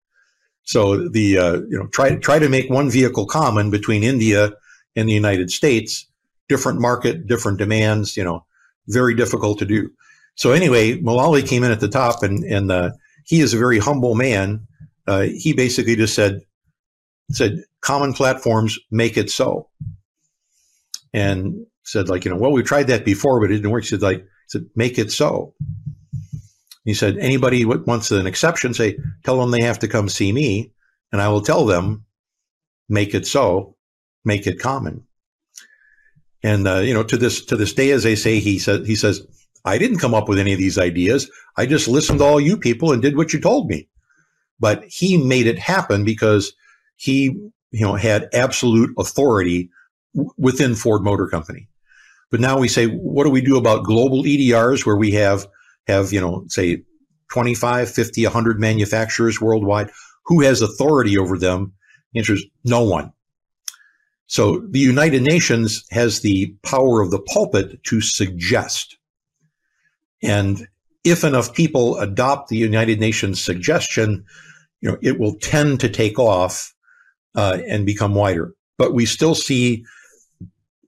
So 0.63 1.07
the, 1.07 1.37
uh, 1.37 1.53
you 1.69 1.77
know, 1.77 1.85
try, 1.85 2.15
try 2.15 2.39
to 2.39 2.49
make 2.49 2.71
one 2.71 2.89
vehicle 2.89 3.27
common 3.27 3.69
between 3.69 4.03
India 4.03 4.51
and 4.95 5.07
the 5.07 5.13
United 5.13 5.51
States, 5.51 6.07
different 6.49 6.81
market, 6.81 7.27
different 7.27 7.59
demands, 7.59 8.17
you 8.17 8.23
know, 8.23 8.43
very 8.87 9.13
difficult 9.13 9.59
to 9.59 9.65
do. 9.65 9.91
So 10.33 10.53
anyway, 10.53 10.99
Mulally 10.99 11.47
came 11.47 11.63
in 11.63 11.71
at 11.71 11.81
the 11.81 11.87
top 11.87 12.23
and, 12.23 12.43
and, 12.43 12.71
uh, 12.71 12.89
he 13.25 13.41
is 13.41 13.53
a 13.53 13.59
very 13.59 13.77
humble 13.77 14.15
man. 14.15 14.65
Uh, 15.05 15.27
he 15.37 15.53
basically 15.53 15.95
just 15.95 16.15
said, 16.15 16.41
said 17.29 17.63
common 17.81 18.13
platforms 18.13 18.79
make 18.89 19.17
it 19.17 19.29
so. 19.29 19.69
And 21.13 21.67
said 21.83 22.09
like, 22.09 22.25
you 22.25 22.31
know, 22.31 22.37
well, 22.37 22.51
we 22.51 22.63
tried 22.63 22.87
that 22.87 23.05
before, 23.05 23.39
but 23.39 23.51
it 23.51 23.57
didn't 23.57 23.69
work. 23.69 23.83
He 23.83 23.89
said 23.89 24.01
like, 24.01 24.21
he 24.21 24.47
said, 24.47 24.65
make 24.75 24.97
it 24.97 25.11
so. 25.11 25.53
He 26.85 26.93
said, 26.93 27.17
anybody 27.17 27.65
wants 27.65 28.11
an 28.11 28.27
exception, 28.27 28.73
say, 28.73 28.97
tell 29.23 29.39
them 29.39 29.51
they 29.51 29.61
have 29.61 29.79
to 29.79 29.87
come 29.87 30.07
see 30.07 30.31
me 30.31 30.71
and 31.11 31.21
I 31.21 31.29
will 31.29 31.41
tell 31.41 31.65
them, 31.65 32.05
make 32.87 33.13
it 33.13 33.25
so, 33.25 33.75
make 34.23 34.47
it 34.47 34.59
common. 34.59 35.05
And, 36.43 36.67
uh, 36.67 36.77
you 36.77 36.93
know, 36.93 37.03
to 37.03 37.17
this, 37.17 37.43
to 37.45 37.55
this 37.55 37.73
day, 37.73 37.91
as 37.91 38.03
they 38.03 38.15
say, 38.15 38.39
he 38.39 38.59
said, 38.59 38.85
he 38.85 38.95
says, 38.95 39.25
I 39.65 39.79
didn't 39.79 39.97
come 39.97 40.13
up 40.13 40.29
with 40.29 40.37
any 40.37 40.53
of 40.53 40.59
these 40.59 40.77
ideas. 40.77 41.29
I 41.57 41.65
just 41.65 41.87
listened 41.87 42.19
to 42.19 42.25
all 42.25 42.39
you 42.39 42.55
people 42.55 42.91
and 42.91 43.01
did 43.01 43.17
what 43.17 43.33
you 43.33 43.41
told 43.41 43.67
me. 43.67 43.87
But 44.59 44.83
he 44.85 45.17
made 45.17 45.47
it 45.47 45.57
happen 45.57 46.05
because 46.05 46.53
he, 46.97 47.23
you 47.71 47.85
know, 47.85 47.95
had 47.95 48.29
absolute 48.31 48.93
authority 48.99 49.71
w- 50.13 50.31
within 50.37 50.75
Ford 50.75 51.03
Motor 51.03 51.27
Company. 51.27 51.67
But 52.29 52.39
now 52.39 52.59
we 52.59 52.67
say, 52.67 52.85
what 52.87 53.23
do 53.23 53.31
we 53.31 53.41
do 53.41 53.57
about 53.57 53.85
global 53.85 54.23
EDRs 54.23 54.85
where 54.85 54.95
we 54.95 55.11
have, 55.11 55.47
have, 55.87 56.11
you 56.11 56.21
know, 56.21 56.45
say 56.47 56.83
25, 57.31 57.89
50, 57.89 58.23
100 58.23 58.59
manufacturers 58.59 59.41
worldwide? 59.41 59.91
Who 60.25 60.41
has 60.41 60.61
authority 60.61 61.17
over 61.17 61.37
them? 61.37 61.73
The 62.13 62.19
answer 62.19 62.33
is 62.33 62.45
no 62.63 62.83
one. 62.83 63.11
So 64.27 64.59
the 64.69 64.79
United 64.79 65.21
Nations 65.21 65.85
has 65.91 66.21
the 66.21 66.55
power 66.63 67.01
of 67.01 67.11
the 67.11 67.19
pulpit 67.19 67.83
to 67.83 68.01
suggest. 68.01 68.97
And 70.23 70.67
if 71.03 71.23
enough 71.23 71.53
people 71.53 71.99
adopt 71.99 72.49
the 72.49 72.57
United 72.57 72.99
Nations 72.99 73.39
suggestion, 73.39 74.25
you 74.81 74.89
know, 74.89 74.97
it 75.01 75.19
will 75.19 75.35
tend 75.35 75.79
to 75.81 75.89
take 75.89 76.17
off 76.17 76.73
uh, 77.35 77.59
and 77.67 77.85
become 77.85 78.15
wider. 78.15 78.53
But 78.77 78.93
we 78.93 79.05
still 79.05 79.35
see 79.35 79.85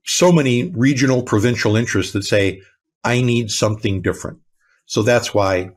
so 0.04 0.32
many 0.32 0.70
regional, 0.70 1.22
provincial 1.22 1.76
interests 1.76 2.12
that 2.14 2.24
say, 2.24 2.62
I 3.04 3.22
need 3.22 3.50
something 3.50 4.02
different. 4.02 4.40
So 4.88 5.02
that's 5.02 5.34
why 5.34 5.70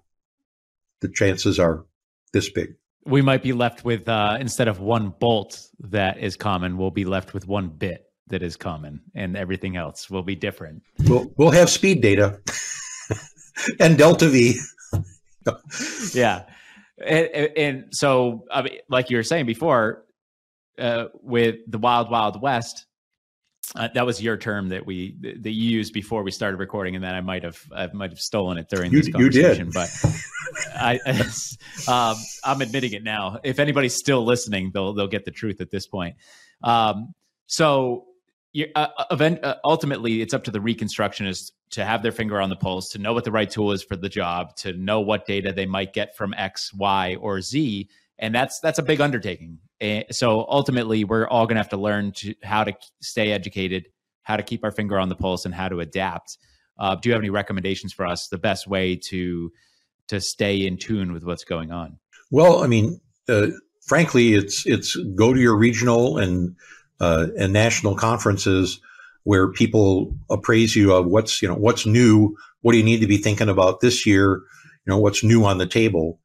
the 1.01 1.09
chances 1.09 1.59
are 1.59 1.85
this 2.31 2.49
big. 2.49 2.75
We 3.05 3.21
might 3.21 3.43
be 3.43 3.51
left 3.51 3.83
with, 3.83 4.07
uh, 4.07 4.38
instead 4.39 4.69
of 4.69 4.79
one 4.79 5.09
bolt 5.09 5.67
that 5.79 6.19
is 6.19 6.38
common, 6.38 6.77
we'll 6.77 6.91
be 6.91 7.03
left 7.03 7.33
with 7.33 7.45
one 7.45 7.69
bit 7.69 8.05
that 8.27 8.41
is 8.41 8.55
common, 8.55 9.01
and 9.13 9.35
everything 9.35 9.75
else 9.75 10.09
will 10.09 10.23
be 10.23 10.35
different. 10.35 10.83
We'll, 10.99 11.29
we'll 11.35 11.51
have 11.51 11.69
speed 11.69 12.01
data. 12.01 12.39
and 13.79 13.97
delta 13.97 14.29
V. 14.29 14.57
yeah. 16.13 16.45
And, 17.05 17.27
and, 17.57 17.85
so, 17.91 18.45
I 18.49 18.61
mean, 18.61 18.77
like 18.88 19.09
you 19.09 19.17
were 19.17 19.23
saying 19.23 19.45
before, 19.45 20.05
uh, 20.79 21.05
with 21.21 21.55
the 21.67 21.79
Wild 21.79 22.09
Wild 22.09 22.41
West, 22.41 22.85
uh, 23.76 23.88
that 23.93 24.06
was 24.06 24.22
your 24.22 24.38
term 24.38 24.69
that 24.69 24.85
we 24.85 25.15
that 25.22 25.52
you 25.52 25.69
used 25.69 25.93
before 25.93 26.23
we 26.23 26.31
started 26.31 26.57
recording, 26.57 26.95
and 26.95 27.03
then 27.03 27.15
I 27.15 27.22
might 27.22 27.43
have 27.43 27.60
I 27.73 27.88
might 27.93 28.10
have 28.10 28.19
stolen 28.19 28.57
it 28.57 28.68
during 28.69 28.91
you, 28.91 29.02
this 29.02 29.11
conversation. 29.11 29.68
You 29.68 29.72
did. 29.72 29.73
But 29.73 29.89
I, 30.76 30.99
um, 31.88 32.18
I'm 32.43 32.61
admitting 32.61 32.93
it 32.93 33.03
now. 33.03 33.39
If 33.43 33.60
anybody's 33.60 33.95
still 33.95 34.26
listening, 34.26 34.72
they'll 34.73 34.93
they'll 34.93 35.07
get 35.07 35.23
the 35.23 35.31
truth 35.31 35.61
at 35.61 35.72
this 35.72 35.88
point. 35.88 36.15
Um, 36.64 37.14
so 37.48 38.07
uh, 38.76 38.88
event, 39.10 39.43
uh, 39.43 39.56
ultimately, 39.64 40.22
it's 40.22 40.34
up 40.34 40.43
to 40.43 40.52
the 40.52 40.60
reconstructionist 40.60 41.52
to 41.72 41.85
have 41.85 42.03
their 42.03 42.11
finger 42.11 42.41
on 42.41 42.49
the 42.49 42.56
pulse, 42.57 42.89
to 42.89 42.99
know 42.99 43.14
what 43.14 43.23
the 43.23 43.31
right 43.31 43.49
tool 43.49 43.72
is 43.72 43.84
for 43.84 43.95
the 43.95 44.10
job, 44.10 44.56
to 44.57 44.73
know 44.73 44.99
what 44.99 45.26
data 45.26 45.53
they 45.53 45.65
might 45.65 45.93
get 45.93 46.15
from 46.18 46.34
X, 46.34 46.73
Y, 46.73 47.15
or 47.22 47.39
Z, 47.39 47.88
and 48.19 48.35
that's 48.35 48.60
that's 48.60 48.80
a 48.80 48.84
big 48.84 48.99
undertaking. 48.99 49.60
And 49.82 50.06
so 50.12 50.45
ultimately, 50.48 51.03
we're 51.03 51.28
all 51.28 51.48
going 51.48 51.56
to 51.56 51.60
have 51.60 51.70
to 51.70 51.78
learn 51.78 52.12
to 52.18 52.36
how 52.44 52.64
to 52.64 52.74
stay 53.02 53.32
educated, 53.32 53.88
how 54.22 54.38
to 54.38 54.44
keep 54.44 54.64
our 54.64 54.72
finger 54.72 54.99
on 54.99 55.10
the 55.10 55.16
pulse, 55.16 55.44
and 55.44 55.53
how 55.53 55.68
to 55.68 55.80
adapt. 55.80 56.38
Uh, 56.80 56.95
do 56.95 57.10
you 57.10 57.14
have 57.14 57.22
any 57.22 57.32
recommendations 57.32 57.91
for 57.91 58.06
us? 58.06 58.28
The 58.28 58.38
best 58.38 58.68
way 58.68 58.95
to 59.10 59.52
to 60.08 60.22
stay 60.22 60.66
in 60.66 60.78
tune 60.78 61.14
with 61.14 61.24
what's 61.24 61.44
going 61.44 61.72
on? 61.72 61.98
Well, 62.30 62.64
I 62.64 62.68
mean, 62.68 63.02
uh, 63.28 63.48
frankly, 63.82 64.36
it's 64.36 64.66
it's 64.68 64.95
go 65.16 65.34
to 65.34 65.40
your 65.40 65.58
regional 65.58 66.18
and 66.18 66.56
uh, 66.99 67.28
and 67.38 67.52
national 67.52 67.95
conferences 67.95 68.80
where 69.24 69.52
people 69.52 70.16
appraise 70.30 70.76
you 70.76 70.94
of 70.94 71.08
what's 71.08 71.41
you 71.41 71.48
know 71.48 71.56
what's 71.56 71.88
new, 71.88 72.36
what 72.62 72.74
do 72.74 72.78
you 72.78 72.84
need 72.84 73.02
to 73.02 73.08
be 73.08 73.18
thinking 73.18 73.49
about 73.49 73.80
this 73.80 74.06
year, 74.06 74.44
you 74.86 74.91
know 74.91 74.99
what's 74.99 75.24
new 75.24 75.44
on 75.44 75.58
the 75.58 75.68
table. 75.68 76.20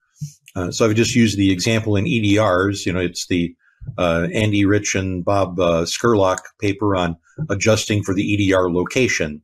Uh, 0.56 0.70
so 0.70 0.86
I've 0.86 0.96
just 0.96 1.14
used 1.14 1.36
the 1.36 1.52
example 1.52 1.96
in 1.96 2.06
EDRs. 2.06 2.86
You 2.86 2.92
know, 2.92 3.00
it's 3.00 3.26
the 3.26 3.54
uh, 3.98 4.26
Andy 4.32 4.64
Rich 4.64 4.94
and 4.94 5.24
Bob 5.24 5.60
uh, 5.60 5.84
Scurlock 5.84 6.38
paper 6.60 6.96
on 6.96 7.16
adjusting 7.50 8.02
for 8.02 8.14
the 8.14 8.50
EDR 8.52 8.70
location. 8.70 9.42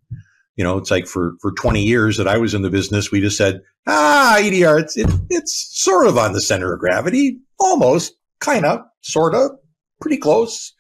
You 0.57 0.65
know, 0.65 0.79
it's 0.79 0.91
like 0.91 1.07
for, 1.07 1.35
for 1.41 1.53
20 1.53 1.83
years 1.83 2.17
that 2.17 2.29
I 2.29 2.39
was 2.39 2.55
in 2.55 2.63
the 2.63 2.71
business, 2.71 3.11
we 3.11 3.21
just 3.21 3.37
said, 3.37 3.61
ah, 3.87 4.39
EDR, 4.39 4.79
it's, 4.79 4.97
it, 4.97 5.09
it's 5.31 5.69
sort 5.73 6.07
of 6.07 6.19
on 6.19 6.33
the 6.33 6.41
center 6.41 6.73
of 6.73 6.81
gravity, 6.81 7.39
almost, 7.61 8.15
kind 8.41 8.65
of, 8.65 8.81
sort 9.03 9.35
of, 9.35 9.53
pretty 10.01 10.17
close 10.17 10.75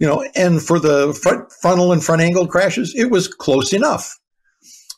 you 0.00 0.06
know, 0.06 0.24
and 0.34 0.62
for 0.62 0.80
the 0.80 1.12
front 1.22 1.52
frontal 1.60 1.92
and 1.92 2.02
front 2.02 2.22
angled 2.22 2.50
crashes, 2.50 2.94
it 2.96 3.10
was 3.10 3.28
close 3.28 3.72
enough. 3.72 4.18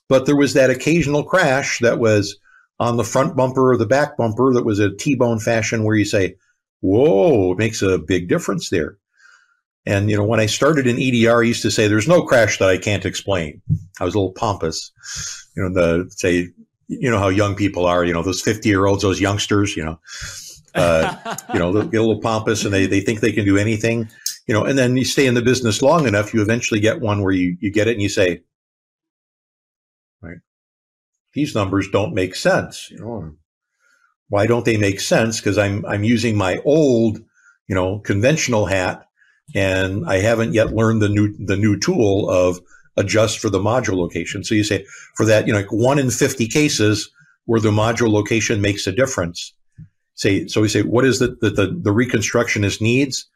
But 0.09 0.27
there 0.27 0.37
was 0.37 0.55
that 0.55 0.71
occasional 0.71 1.25
crash 1.25 1.81
that 1.81 1.99
was 1.99 2.39
on 2.83 2.97
the 2.97 3.05
front 3.05 3.37
bumper 3.37 3.73
or 3.73 3.77
the 3.77 3.87
back 3.87 4.17
bumper 4.17 4.53
that 4.53 4.65
was 4.65 4.79
a 4.79 4.95
T-bone 4.95 5.39
fashion 5.39 5.85
where 5.85 5.97
you 5.97 6.05
say, 6.05 6.35
whoa, 6.81 7.53
it 7.53 7.59
makes 7.59 7.81
a 7.83 7.99
big 7.99 8.29
difference 8.29 8.71
there. 8.71 8.99
And, 9.87 10.11
you 10.11 10.17
know, 10.17 10.25
when 10.25 10.41
I 10.41 10.47
started 10.47 10.87
in 10.87 10.99
EDR, 10.99 11.43
I 11.43 11.47
used 11.47 11.63
to 11.63 11.71
say, 11.71 11.89
there's 11.89 12.09
no 12.09 12.23
crash 12.23 12.59
that 12.59 12.69
I 12.69 12.79
can't 12.79 13.05
explain. 13.05 13.63
I 14.01 14.05
was 14.05 14.15
a 14.15 14.19
little 14.19 14.33
pompous. 14.33 14.93
You 15.57 15.63
know, 15.63 15.73
the 15.73 16.11
say, 16.11 16.49
you 16.89 17.11
know 17.11 17.19
how 17.19 17.29
young 17.29 17.55
people 17.55 17.87
are, 17.87 18.05
you 18.05 18.13
know, 18.13 18.23
those 18.23 18.43
50 18.43 18.69
year 18.69 18.87
olds, 18.87 19.03
those 19.03 19.21
youngsters, 19.21 19.77
you 19.77 19.85
know, 19.85 19.99
uh, 20.75 21.37
you 21.53 21.59
know, 21.59 21.73
they 21.73 21.89
get 21.89 22.01
a 22.01 22.05
little 22.05 22.21
pompous 22.21 22.65
and 22.65 22.73
they, 22.73 22.87
they 22.87 23.01
think 23.01 23.21
they 23.21 23.33
can 23.33 23.45
do 23.45 23.57
anything 23.57 24.09
you 24.47 24.55
know, 24.55 24.65
and 24.65 24.79
then 24.79 24.97
you 24.97 25.05
stay 25.05 25.27
in 25.27 25.35
the 25.35 25.43
business 25.43 25.83
long 25.83 26.07
enough, 26.07 26.35
you 26.35 26.43
eventually 26.43 26.81
get 26.81 27.01
one 27.01 27.23
where 27.23 27.33
you, 27.33 27.57
you 27.61 27.71
get 27.71 27.89
it 27.89 27.93
and 27.93 28.03
you 28.03 28.09
say, 28.09 28.43
these 31.35 31.55
numbers 31.55 31.89
don't 31.89 32.15
make 32.15 32.35
sense. 32.35 32.91
You 32.91 32.99
know, 32.99 33.35
why 34.29 34.47
don't 34.47 34.65
they 34.65 34.77
make 34.77 35.01
sense? 35.01 35.41
Because 35.41 35.59
I'm 35.59 35.85
I'm 35.87 36.05
using 36.05 36.37
my 36.37 36.61
old, 36.65 37.19
you 37.69 37.75
know, 37.75 37.99
conventional 38.01 38.67
hat, 38.67 39.07
and 39.55 40.07
I 40.07 40.19
haven't 40.19 40.55
yet 40.55 40.75
learned 40.75 41.03
the 41.03 41.09
new 41.09 41.35
the 41.39 41.57
new 41.57 41.79
tool 41.79 42.31
of 42.31 42.61
adjust 42.97 43.39
for 43.39 43.51
the 43.51 43.59
module 43.61 43.97
location. 43.97 44.45
So 44.45 44.55
you 44.55 44.65
say 44.65 44.85
for 45.17 45.27
that, 45.27 45.47
you 45.47 45.53
know, 45.53 45.61
like 45.61 45.73
one 45.73 45.99
in 45.99 46.11
fifty 46.11 46.47
cases 46.47 47.11
where 47.47 47.61
the 47.61 47.71
module 47.71 48.13
location 48.13 48.61
makes 48.61 48.87
a 48.87 48.93
difference. 48.93 49.53
Say 50.15 50.47
so 50.47 50.61
we 50.61 50.69
say 50.69 50.83
what 50.83 51.05
is 51.05 51.19
that 51.19 51.41
the, 51.41 51.51
the 51.51 51.91
reconstructionist 51.91 52.81
needs? 52.81 53.27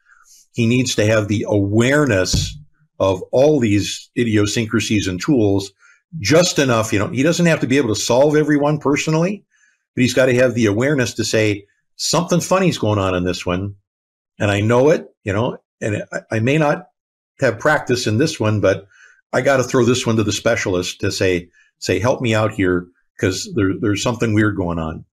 he 0.57 0.65
needs 0.65 0.95
to 0.95 1.05
have 1.05 1.27
the 1.27 1.45
awareness 1.47 2.57
of 2.99 3.21
all 3.31 3.59
these 3.59 4.09
idiosyncrasies 4.17 5.05
and 5.05 5.21
tools 5.21 5.71
just 6.19 6.59
enough. 6.59 6.93
You 6.93 6.99
know, 6.99 7.07
he 7.07 7.23
doesn't 7.23 7.45
have 7.45 7.61
to 7.61 7.67
be 7.67 7.77
able 7.77 7.93
to 7.93 7.99
solve 7.99 8.35
every 8.35 8.57
one 8.57 8.79
personally, 8.79 9.45
but 9.95 10.01
he's 10.01 10.13
got 10.13 10.27
to 10.27 10.35
have 10.35 10.53
the 10.53 10.65
awareness 10.67 11.13
to 11.15 11.23
say 11.23 11.65
something 11.95 12.41
funny's 12.41 12.77
going 12.77 12.99
on 12.99 13.15
in 13.15 13.23
this 13.23 13.45
one. 13.45 13.75
And 14.39 14.51
I 14.51 14.61
know 14.61 14.89
it, 14.89 15.07
you 15.23 15.33
know, 15.33 15.57
and 15.81 16.03
I, 16.11 16.21
I 16.31 16.39
may 16.39 16.57
not 16.57 16.87
have 17.39 17.59
practice 17.59 18.07
in 18.07 18.17
this 18.17 18.39
one, 18.39 18.61
but 18.61 18.87
I 19.33 19.41
got 19.41 19.57
to 19.57 19.63
throw 19.63 19.83
this 19.85 20.05
one 20.05 20.15
to 20.17 20.23
the 20.23 20.31
specialist 20.31 21.01
to 21.01 21.11
say, 21.11 21.49
say, 21.79 21.99
help 21.99 22.21
me 22.21 22.33
out 22.33 22.53
here 22.53 22.87
because 23.15 23.51
there, 23.55 23.73
there's 23.79 24.03
something 24.03 24.33
weird 24.33 24.55
going 24.55 24.79
on. 24.79 25.05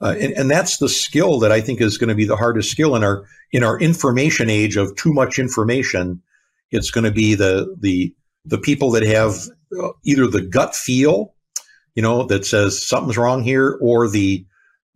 Uh, 0.00 0.14
and, 0.18 0.32
and 0.32 0.50
that's 0.50 0.78
the 0.78 0.88
skill 0.88 1.38
that 1.38 1.52
I 1.52 1.60
think 1.60 1.80
is 1.80 1.98
going 1.98 2.08
to 2.08 2.14
be 2.14 2.24
the 2.24 2.36
hardest 2.36 2.70
skill 2.70 2.96
in 2.96 3.04
our 3.04 3.24
in 3.52 3.62
our 3.62 3.78
information 3.78 4.50
age 4.50 4.76
of 4.76 4.94
too 4.96 5.12
much 5.12 5.38
information 5.38 6.20
It's 6.70 6.90
going 6.90 7.04
to 7.04 7.12
be 7.12 7.34
the 7.34 7.74
the 7.78 8.12
the 8.44 8.58
people 8.58 8.90
that 8.92 9.04
have 9.04 9.36
either 10.04 10.26
the 10.26 10.42
gut 10.42 10.74
feel, 10.74 11.34
you 11.94 12.02
know, 12.02 12.24
that 12.24 12.46
says 12.46 12.86
something's 12.86 13.18
wrong 13.18 13.42
here, 13.42 13.78
or 13.80 14.08
the 14.08 14.46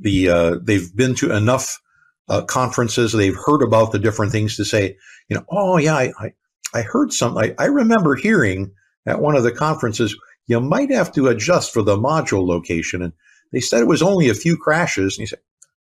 the 0.00 0.28
uh, 0.28 0.56
they've 0.62 0.94
been 0.94 1.14
to 1.16 1.34
enough 1.34 1.80
uh, 2.28 2.42
conferences, 2.42 3.12
they've 3.12 3.36
heard 3.46 3.62
about 3.62 3.92
the 3.92 3.98
different 3.98 4.32
things 4.32 4.56
to 4.56 4.64
say, 4.64 4.96
you 5.28 5.36
know, 5.36 5.44
oh 5.50 5.78
yeah, 5.78 5.94
I 5.94 6.12
I, 6.20 6.32
I 6.74 6.82
heard 6.82 7.12
something. 7.12 7.54
I, 7.58 7.62
I 7.64 7.66
remember 7.66 8.14
hearing 8.14 8.72
at 9.06 9.20
one 9.20 9.36
of 9.36 9.42
the 9.42 9.52
conferences 9.52 10.16
you 10.46 10.60
might 10.60 10.90
have 10.90 11.12
to 11.12 11.28
adjust 11.28 11.72
for 11.72 11.82
the 11.82 11.96
module 11.96 12.46
location, 12.46 13.02
and 13.02 13.12
they 13.52 13.60
said 13.60 13.80
it 13.80 13.86
was 13.86 14.02
only 14.02 14.28
a 14.28 14.34
few 14.34 14.56
crashes, 14.56 15.16
and 15.16 15.22
you 15.22 15.26
said, 15.26 15.40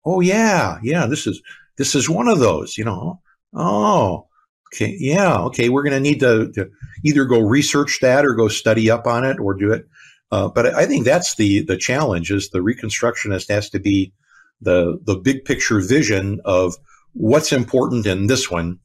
oh 0.05 0.21
yeah, 0.21 0.79
yeah, 0.83 1.07
this 1.07 1.27
is 1.27 1.43
this 1.77 1.95
is 1.95 2.09
one 2.09 2.29
of 2.29 2.39
those, 2.39 2.77
you 2.79 2.85
know. 2.85 3.21
Oh, 3.55 4.29
okay, 4.73 4.97
yeah, 4.99 5.39
okay. 5.45 5.69
We're 5.69 5.83
going 5.83 5.95
to 5.95 6.01
need 6.01 6.21
to, 6.21 6.51
to, 6.53 6.71
either 7.05 7.25
go 7.25 7.41
research 7.41 7.99
that 8.03 8.25
or 8.25 8.35
go 8.35 8.49
study 8.49 8.91
up 8.91 9.07
on 9.07 9.25
it 9.25 9.39
or 9.39 9.55
do 9.55 9.73
it. 9.73 9.87
Uh, 10.31 10.49
but 10.49 10.67
I 10.75 10.87
think 10.87 11.05
that's 11.05 11.35
the 11.35 11.63
the 11.63 11.77
challenge 11.77 12.31
is 12.31 12.51
the 12.51 12.61
reconstructionist 12.61 13.49
has 13.49 13.71
to 13.71 13.81
be 13.81 14.13
the 14.61 15.01
the 15.05 15.17
big 15.17 15.45
picture 15.45 15.81
vision 15.81 16.41
of 16.45 16.77
what's 17.15 17.53
important 17.53 18.07
in 18.07 18.27
this 18.27 18.51
one. 18.51 18.79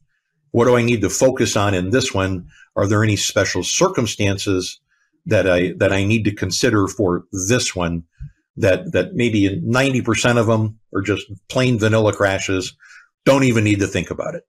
What 0.50 0.64
do 0.64 0.76
I 0.76 0.82
need 0.82 1.02
to 1.02 1.10
focus 1.10 1.56
on 1.56 1.74
in 1.74 1.90
this 1.90 2.12
one? 2.12 2.48
Are 2.74 2.86
there 2.86 3.04
any 3.04 3.16
special 3.16 3.62
circumstances 3.62 4.80
that 5.26 5.48
I 5.48 5.74
that 5.78 5.92
I 5.92 6.04
need 6.04 6.24
to 6.24 6.34
consider 6.34 6.88
for 6.88 7.24
this 7.48 7.76
one? 7.76 8.04
That 8.56 8.92
that 8.92 9.14
maybe 9.14 9.60
ninety 9.62 10.02
percent 10.02 10.38
of 10.38 10.46
them 10.46 10.80
are 10.94 11.02
just 11.02 11.26
plain 11.48 11.78
vanilla 11.78 12.12
crashes. 12.12 12.74
Don't 13.24 13.44
even 13.44 13.64
need 13.64 13.80
to 13.80 13.86
think 13.86 14.10
about 14.10 14.34
it. 14.34 14.44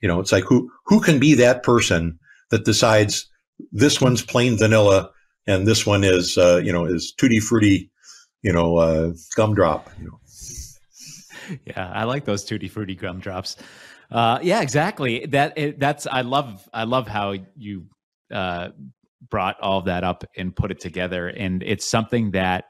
You 0.00 0.08
know, 0.08 0.20
it's 0.20 0.32
like 0.32 0.44
who 0.44 0.70
who 0.86 1.00
can 1.00 1.18
be 1.18 1.34
that 1.34 1.62
person 1.62 2.18
that 2.50 2.64
decides 2.64 3.28
this 3.72 4.00
one's 4.00 4.22
plain 4.22 4.56
vanilla 4.56 5.10
and 5.46 5.66
this 5.66 5.86
one 5.86 6.04
is 6.04 6.38
uh, 6.38 6.60
you 6.62 6.72
know 6.72 6.84
is 6.84 7.12
tutti 7.12 7.40
frutti, 7.40 7.90
you 8.42 8.52
know, 8.52 8.76
uh, 8.76 9.12
gumdrop. 9.36 9.90
You 9.98 10.08
know. 10.08 10.20
Yeah, 11.64 11.90
I 11.92 12.04
like 12.04 12.24
those 12.24 12.44
tutti 12.44 12.68
frutti 12.68 12.94
gumdrops. 12.94 13.56
Uh, 14.10 14.38
yeah, 14.42 14.60
exactly. 14.60 15.26
That 15.26 15.54
it, 15.56 15.80
that's 15.80 16.06
I 16.06 16.20
love 16.20 16.68
I 16.72 16.84
love 16.84 17.08
how 17.08 17.34
you 17.56 17.86
uh, 18.32 18.68
brought 19.28 19.60
all 19.60 19.82
that 19.82 20.04
up 20.04 20.24
and 20.36 20.54
put 20.54 20.70
it 20.70 20.80
together, 20.80 21.28
and 21.28 21.62
it's 21.62 21.90
something 21.90 22.32
that 22.32 22.66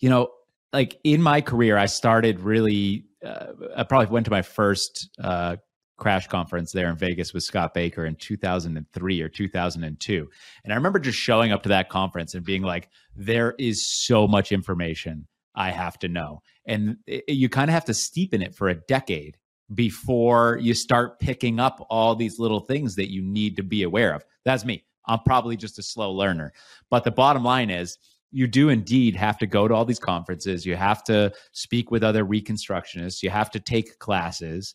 you 0.00 0.10
know, 0.10 0.30
like 0.72 0.98
in 1.04 1.22
my 1.22 1.40
career, 1.40 1.76
I 1.76 1.86
started 1.86 2.40
really. 2.40 3.04
Uh, 3.24 3.46
I 3.76 3.82
probably 3.82 4.12
went 4.12 4.26
to 4.26 4.30
my 4.30 4.42
first 4.42 5.08
uh, 5.22 5.56
crash 5.96 6.26
conference 6.26 6.72
there 6.72 6.90
in 6.90 6.96
Vegas 6.96 7.32
with 7.32 7.42
Scott 7.42 7.72
Baker 7.74 8.04
in 8.04 8.16
2003 8.16 9.22
or 9.22 9.28
2002. 9.28 10.28
And 10.64 10.72
I 10.72 10.76
remember 10.76 10.98
just 10.98 11.18
showing 11.18 11.52
up 11.52 11.62
to 11.62 11.68
that 11.70 11.88
conference 11.88 12.34
and 12.34 12.44
being 12.44 12.62
like, 12.62 12.88
there 13.14 13.54
is 13.58 13.86
so 13.86 14.28
much 14.28 14.52
information 14.52 15.26
I 15.54 15.70
have 15.70 15.98
to 16.00 16.08
know. 16.08 16.42
And 16.66 16.98
it, 17.06 17.24
you 17.28 17.48
kind 17.48 17.70
of 17.70 17.74
have 17.74 17.86
to 17.86 17.94
steep 17.94 18.34
in 18.34 18.42
it 18.42 18.54
for 18.54 18.68
a 18.68 18.74
decade 18.74 19.38
before 19.74 20.58
you 20.60 20.74
start 20.74 21.18
picking 21.18 21.58
up 21.58 21.84
all 21.90 22.14
these 22.14 22.38
little 22.38 22.60
things 22.60 22.94
that 22.96 23.10
you 23.10 23.22
need 23.22 23.56
to 23.56 23.62
be 23.62 23.82
aware 23.82 24.14
of. 24.14 24.24
That's 24.44 24.64
me. 24.64 24.84
I'm 25.06 25.20
probably 25.20 25.56
just 25.56 25.78
a 25.78 25.82
slow 25.82 26.12
learner. 26.12 26.52
But 26.90 27.04
the 27.04 27.10
bottom 27.10 27.42
line 27.42 27.70
is, 27.70 27.98
you 28.32 28.46
do 28.46 28.68
indeed 28.68 29.16
have 29.16 29.38
to 29.38 29.46
go 29.46 29.66
to 29.66 29.74
all 29.74 29.84
these 29.84 30.00
conferences. 30.00 30.66
You 30.66 30.76
have 30.76 31.02
to 31.04 31.32
speak 31.52 31.90
with 31.90 32.02
other 32.02 32.24
reconstructionists. 32.24 33.22
You 33.22 33.30
have 33.30 33.50
to 33.52 33.60
take 33.60 33.98
classes 33.98 34.74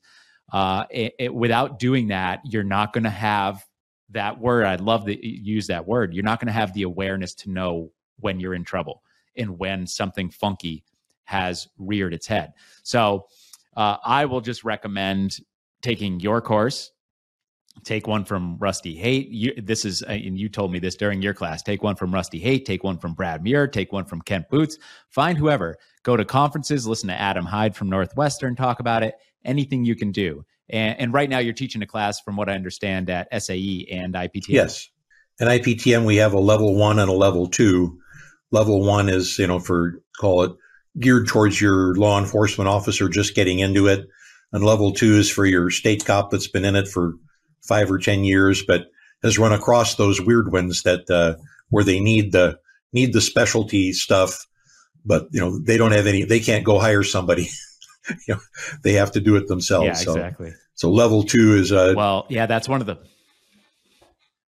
uh, 0.52 0.86
it, 0.90 1.14
it, 1.19 1.34
without 1.34 1.80
doing 1.80 2.07
that, 2.10 2.41
you're 2.44 2.64
not 2.64 2.94
going 2.94 3.03
to 3.03 3.10
have 3.10 3.65
that 4.10 4.40
word. 4.40 4.65
I'd 4.65 4.82
love 4.82 5.06
to 5.06 5.28
use 5.28 5.68
that 5.68 5.88
word. 5.88 6.14
You're 6.14 6.23
not 6.23 6.40
going 6.40 6.48
to 6.48 6.53
have 6.53 6.73
the 6.73 6.84
awareness 6.84 7.34
to 7.36 7.52
know 7.52 7.91
when 8.19 8.40
you're 8.40 8.53
in 8.53 8.64
trouble 8.64 9.02
and 9.38 9.57
when 9.57 9.88
something 9.88 10.30
funky 10.30 10.84
has 11.23 11.68
reared 11.78 12.14
its 12.14 12.28
head. 12.28 12.52
So 12.84 13.28
uh, 13.78 13.98
I 14.03 14.26
will 14.26 14.41
just 14.41 14.64
recommend 14.64 15.40
taking 15.82 16.19
your 16.19 16.41
course. 16.41 16.91
Take 17.86 18.06
one 18.06 18.26
from 18.26 18.57
Rusty 18.57 18.95
Haight. 18.95 19.30
You, 19.30 19.53
this 19.56 19.86
is, 19.86 20.03
uh, 20.03 20.11
and 20.11 20.38
you 20.38 20.49
told 20.49 20.73
me 20.73 20.80
this 20.80 20.95
during 20.95 21.22
your 21.22 21.34
class. 21.34 21.64
Take 21.64 21.82
one 21.82 21.95
from 21.95 22.14
Rusty 22.14 22.38
Haight. 22.38 22.65
Take 22.65 22.84
one 22.84 22.98
from 22.98 23.14
Brad 23.14 23.41
Muir. 23.41 23.65
Take 23.65 23.94
one 23.94 24.03
from 24.03 24.22
Kent 24.22 24.49
Boots. 24.49 24.78
Find 25.07 25.38
whoever. 25.38 25.78
Go 26.03 26.18
to 26.18 26.26
conferences. 26.26 26.86
Listen 26.86 27.07
to 27.07 27.19
Adam 27.19 27.45
Hyde 27.45 27.76
from 27.76 27.90
Northwestern 27.90 28.57
talk 28.57 28.82
about 28.82 29.03
it, 29.03 29.15
anything 29.45 29.85
you 29.85 29.95
can 29.95 30.11
do. 30.11 30.45
And, 30.69 30.99
and 30.99 31.13
right 31.13 31.30
now, 31.30 31.39
you're 31.39 31.53
teaching 31.53 31.81
a 31.81 31.88
class, 31.88 32.22
from 32.22 32.38
what 32.38 32.49
I 32.49 32.53
understand, 32.53 33.09
at 33.09 33.27
SAE 33.43 33.88
and 33.91 34.13
IPTM. 34.13 34.49
Yes, 34.49 34.89
at 35.39 35.47
IPTM 35.47 36.05
we 36.05 36.18
have 36.18 36.34
a 36.34 36.39
level 36.39 36.76
one 36.76 36.99
and 36.99 37.09
a 37.09 37.13
level 37.13 37.47
two. 37.47 37.99
Level 38.51 38.85
one 38.85 39.09
is 39.09 39.38
you 39.39 39.47
know 39.47 39.59
for 39.59 40.01
call 40.19 40.43
it 40.43 40.51
geared 40.99 41.27
towards 41.27 41.59
your 41.59 41.95
law 41.95 42.19
enforcement 42.19 42.68
officer 42.68 43.09
just 43.09 43.35
getting 43.35 43.59
into 43.59 43.88
it, 43.88 44.07
and 44.51 44.63
level 44.63 44.93
two 44.93 45.18
is 45.18 45.30
for 45.30 45.45
your 45.45 45.69
state 45.69 46.05
cop 46.05 46.31
that's 46.31 46.47
been 46.47 46.65
in 46.65 46.76
it 46.76 46.88
for 46.88 47.15
five 47.61 47.91
or 47.91 47.97
ten 47.97 48.23
years, 48.23 48.63
but 48.63 48.88
has 49.23 49.39
run 49.39 49.53
across 49.53 49.95
those 49.95 50.22
weird 50.22 50.51
ones 50.51 50.84
that 50.84 51.09
uh, 51.09 51.41
where 51.69 51.84
they 51.84 51.99
need 51.99 52.31
the 52.31 52.59
need 52.93 53.13
the 53.13 53.22
specialty 53.22 53.93
stuff, 53.93 54.45
but 55.05 55.27
you 55.31 55.39
know 55.39 55.59
they 55.59 55.77
don't 55.77 55.93
have 55.93 56.07
any. 56.07 56.23
They 56.23 56.39
can't 56.39 56.65
go 56.65 56.80
hire 56.80 57.03
somebody. 57.03 57.49
you 58.28 58.36
know, 58.36 58.40
they 58.84 58.94
have 58.94 59.11
to 59.11 59.22
do 59.22 59.36
it 59.36 59.48
themselves. 59.48 59.86
Yeah, 59.86 60.14
exactly. 60.14 60.52
So, 60.52 60.57
so 60.76 60.91
level 60.91 61.23
two 61.23 61.56
is 61.56 61.72
uh, 61.72 61.94
well, 61.95 62.26
yeah, 62.30 62.45
that's 62.45 62.68
one 62.68 62.82
of 62.82 62.88
the 62.88 62.98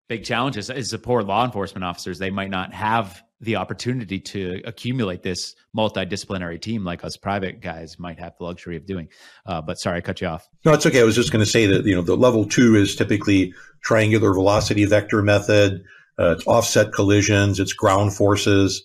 big 0.09 0.25
challenges. 0.25 0.71
Is 0.71 0.91
the 0.91 0.99
poor 0.99 1.23
law 1.23 1.45
enforcement 1.45 1.85
officers 1.85 2.19
they 2.19 2.31
might 2.31 2.51
not 2.51 2.73
have 2.73 3.23
the 3.43 3.57
opportunity 3.57 4.21
to 4.21 4.63
accumulate 4.65 5.23
this 5.23 5.57
multidisciplinary 5.77 6.61
team 6.61 6.85
like 6.85 7.03
us 7.03 7.17
private 7.17 7.61
guys 7.61 7.99
might 7.99 8.19
have 8.19 8.33
the 8.39 8.45
luxury 8.45 8.77
of 8.77 8.87
doing. 8.87 9.09
Uh, 9.45 9.61
but 9.61 9.81
sorry, 9.81 9.99
I 9.99 10.01
cut 10.01 10.21
you 10.21 10.29
off. 10.29 10.49
No, 10.65 10.73
it's 10.73 10.87
okay. 10.87 11.01
I 11.01 11.05
was 11.05 11.17
just 11.17 11.33
going 11.33 11.45
to 11.45 11.51
say 11.51 11.67
that 11.67 11.85
you 11.85 11.95
know 11.95 12.03
the 12.03 12.17
level 12.17 12.47
two 12.47 12.77
is 12.77 12.95
typically 12.95 13.53
triangular 13.83 14.33
velocity 14.33 14.85
vector 14.85 15.23
method. 15.23 15.83
Uh, 16.19 16.35
it's 16.37 16.47
offset 16.47 16.93
collisions. 16.93 17.59
It's 17.59 17.73
ground 17.73 18.15
forces. 18.15 18.85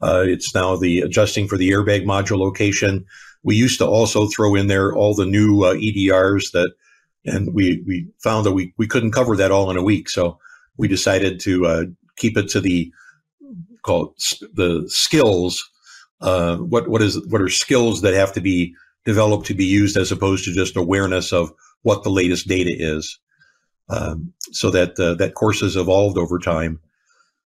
Uh, 0.00 0.24
it's 0.26 0.54
now 0.54 0.76
the 0.76 1.00
adjusting 1.00 1.48
for 1.48 1.56
the 1.58 1.70
airbag 1.70 2.04
module 2.04 2.38
location. 2.38 3.04
We 3.42 3.56
used 3.56 3.78
to 3.78 3.86
also 3.86 4.26
throw 4.26 4.54
in 4.54 4.66
there 4.66 4.94
all 4.94 5.14
the 5.14 5.26
new 5.26 5.62
uh, 5.62 5.74
EDRs 5.74 6.52
that, 6.52 6.72
and 7.24 7.54
we, 7.54 7.82
we 7.86 8.08
found 8.18 8.46
that 8.46 8.52
we, 8.52 8.74
we 8.76 8.86
couldn't 8.86 9.12
cover 9.12 9.36
that 9.36 9.50
all 9.50 9.70
in 9.70 9.76
a 9.76 9.82
week. 9.82 10.08
So 10.08 10.38
we 10.76 10.88
decided 10.88 11.40
to 11.40 11.66
uh, 11.66 11.84
keep 12.16 12.36
it 12.36 12.48
to 12.50 12.60
the 12.60 12.92
called 13.82 14.14
the 14.54 14.84
skills. 14.88 15.68
Uh, 16.20 16.56
what 16.56 16.88
what 16.88 17.00
is 17.00 17.24
what 17.28 17.40
are 17.40 17.48
skills 17.48 18.02
that 18.02 18.14
have 18.14 18.32
to 18.32 18.40
be 18.40 18.74
developed 19.04 19.46
to 19.46 19.54
be 19.54 19.64
used 19.64 19.96
as 19.96 20.12
opposed 20.12 20.44
to 20.44 20.52
just 20.52 20.76
awareness 20.76 21.32
of 21.32 21.52
what 21.82 22.02
the 22.02 22.10
latest 22.10 22.48
data 22.48 22.74
is. 22.76 23.18
Um, 23.88 24.34
so 24.52 24.70
that 24.70 24.98
uh, 25.00 25.14
that 25.14 25.34
course 25.34 25.60
has 25.60 25.76
evolved 25.76 26.18
over 26.18 26.38
time. 26.38 26.80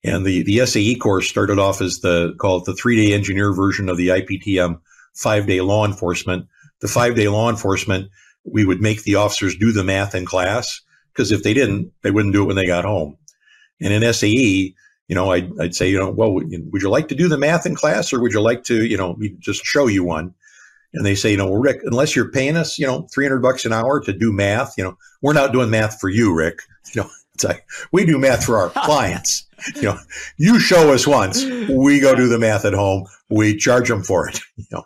And 0.05 0.25
the, 0.25 0.43
the 0.43 0.67
SAE 0.67 0.97
course 0.97 1.29
started 1.29 1.59
off 1.59 1.81
as 1.81 2.01
the 2.01 2.35
called 2.39 2.65
the 2.65 2.75
three 2.75 2.97
day 2.97 3.15
engineer 3.15 3.53
version 3.53 3.89
of 3.89 3.97
the 3.97 4.09
IPTM 4.09 4.81
five 5.15 5.47
day 5.47 5.61
law 5.61 5.85
enforcement. 5.85 6.47
The 6.81 6.89
five 6.89 7.15
day 7.15 7.29
law 7.29 7.49
enforcement, 7.51 8.11
we 8.45 8.65
would 8.65 8.81
make 8.81 9.05
the 9.05 9.17
officers 9.17 9.57
do 9.57 9.73
the 9.73 9.85
math 9.85 10.15
in 10.15 10.25
class 10.25 10.81
because 11.13 11.31
if 11.31 11.43
they 11.43 11.55
didn't, 11.55 11.93
they 12.03 12.11
wouldn't 12.11 12.35
do 12.35 12.43
it 12.43 12.47
when 12.47 12.57
they 12.57 12.67
got 12.67 12.85
home. 12.85 13.17
And 13.81 13.93
in 13.93 14.13
SAE, 14.13 14.75
you 15.09 15.15
know, 15.15 15.31
I'd, 15.33 15.51
I'd 15.61 15.75
say, 15.75 15.91
you 15.91 15.99
know, 15.99 16.11
well, 16.11 16.33
would 16.33 16.51
you 16.83 16.89
like 16.89 17.09
to 17.09 17.15
do 17.15 17.29
the 17.29 17.39
math 17.39 17.67
in 17.67 17.75
class 17.75 18.13
or 18.13 18.21
would 18.21 18.33
you 18.33 18.41
like 18.41 18.65
to, 18.65 18.85
you 18.85 18.97
know, 18.97 19.19
just 19.39 19.65
show 19.65 19.87
you 19.87 20.05
one? 20.05 20.35
And 20.95 21.07
they 21.07 21.15
say, 21.15 21.31
you 21.31 21.37
know, 21.37 21.51
well, 21.51 21.61
Rick, 21.61 21.81
unless 21.85 22.15
you're 22.15 22.31
paying 22.31 22.57
us, 22.57 22.79
you 22.79 22.87
know, 22.87 23.07
300 23.15 23.41
bucks 23.41 23.65
an 23.65 23.73
hour 23.73 24.01
to 24.01 24.13
do 24.13 24.33
math, 24.33 24.75
you 24.77 24.85
know, 24.85 24.97
we're 25.23 25.33
not 25.33 25.53
doing 25.53 25.71
math 25.71 26.01
for 26.01 26.09
you, 26.09 26.35
Rick. 26.35 26.61
You 26.95 27.03
know, 27.03 27.11
it's 27.33 27.45
like 27.45 27.65
we 27.93 28.05
do 28.05 28.19
math 28.19 28.45
for 28.45 28.59
our 28.59 28.69
clients. 28.85 29.47
You 29.77 29.83
know, 29.83 29.99
you 30.37 30.59
show 30.59 30.93
us 30.93 31.07
once, 31.07 31.45
we 31.45 32.01
go 32.01 32.15
do 32.15 32.29
the 32.29 32.39
math 32.39 32.65
at 32.65 32.75
home, 32.75 33.07
we 33.31 33.57
charge 33.57 33.89
them 33.89 34.03
for 34.03 34.29
it. 34.29 34.41
You 34.57 34.65
know, 34.73 34.85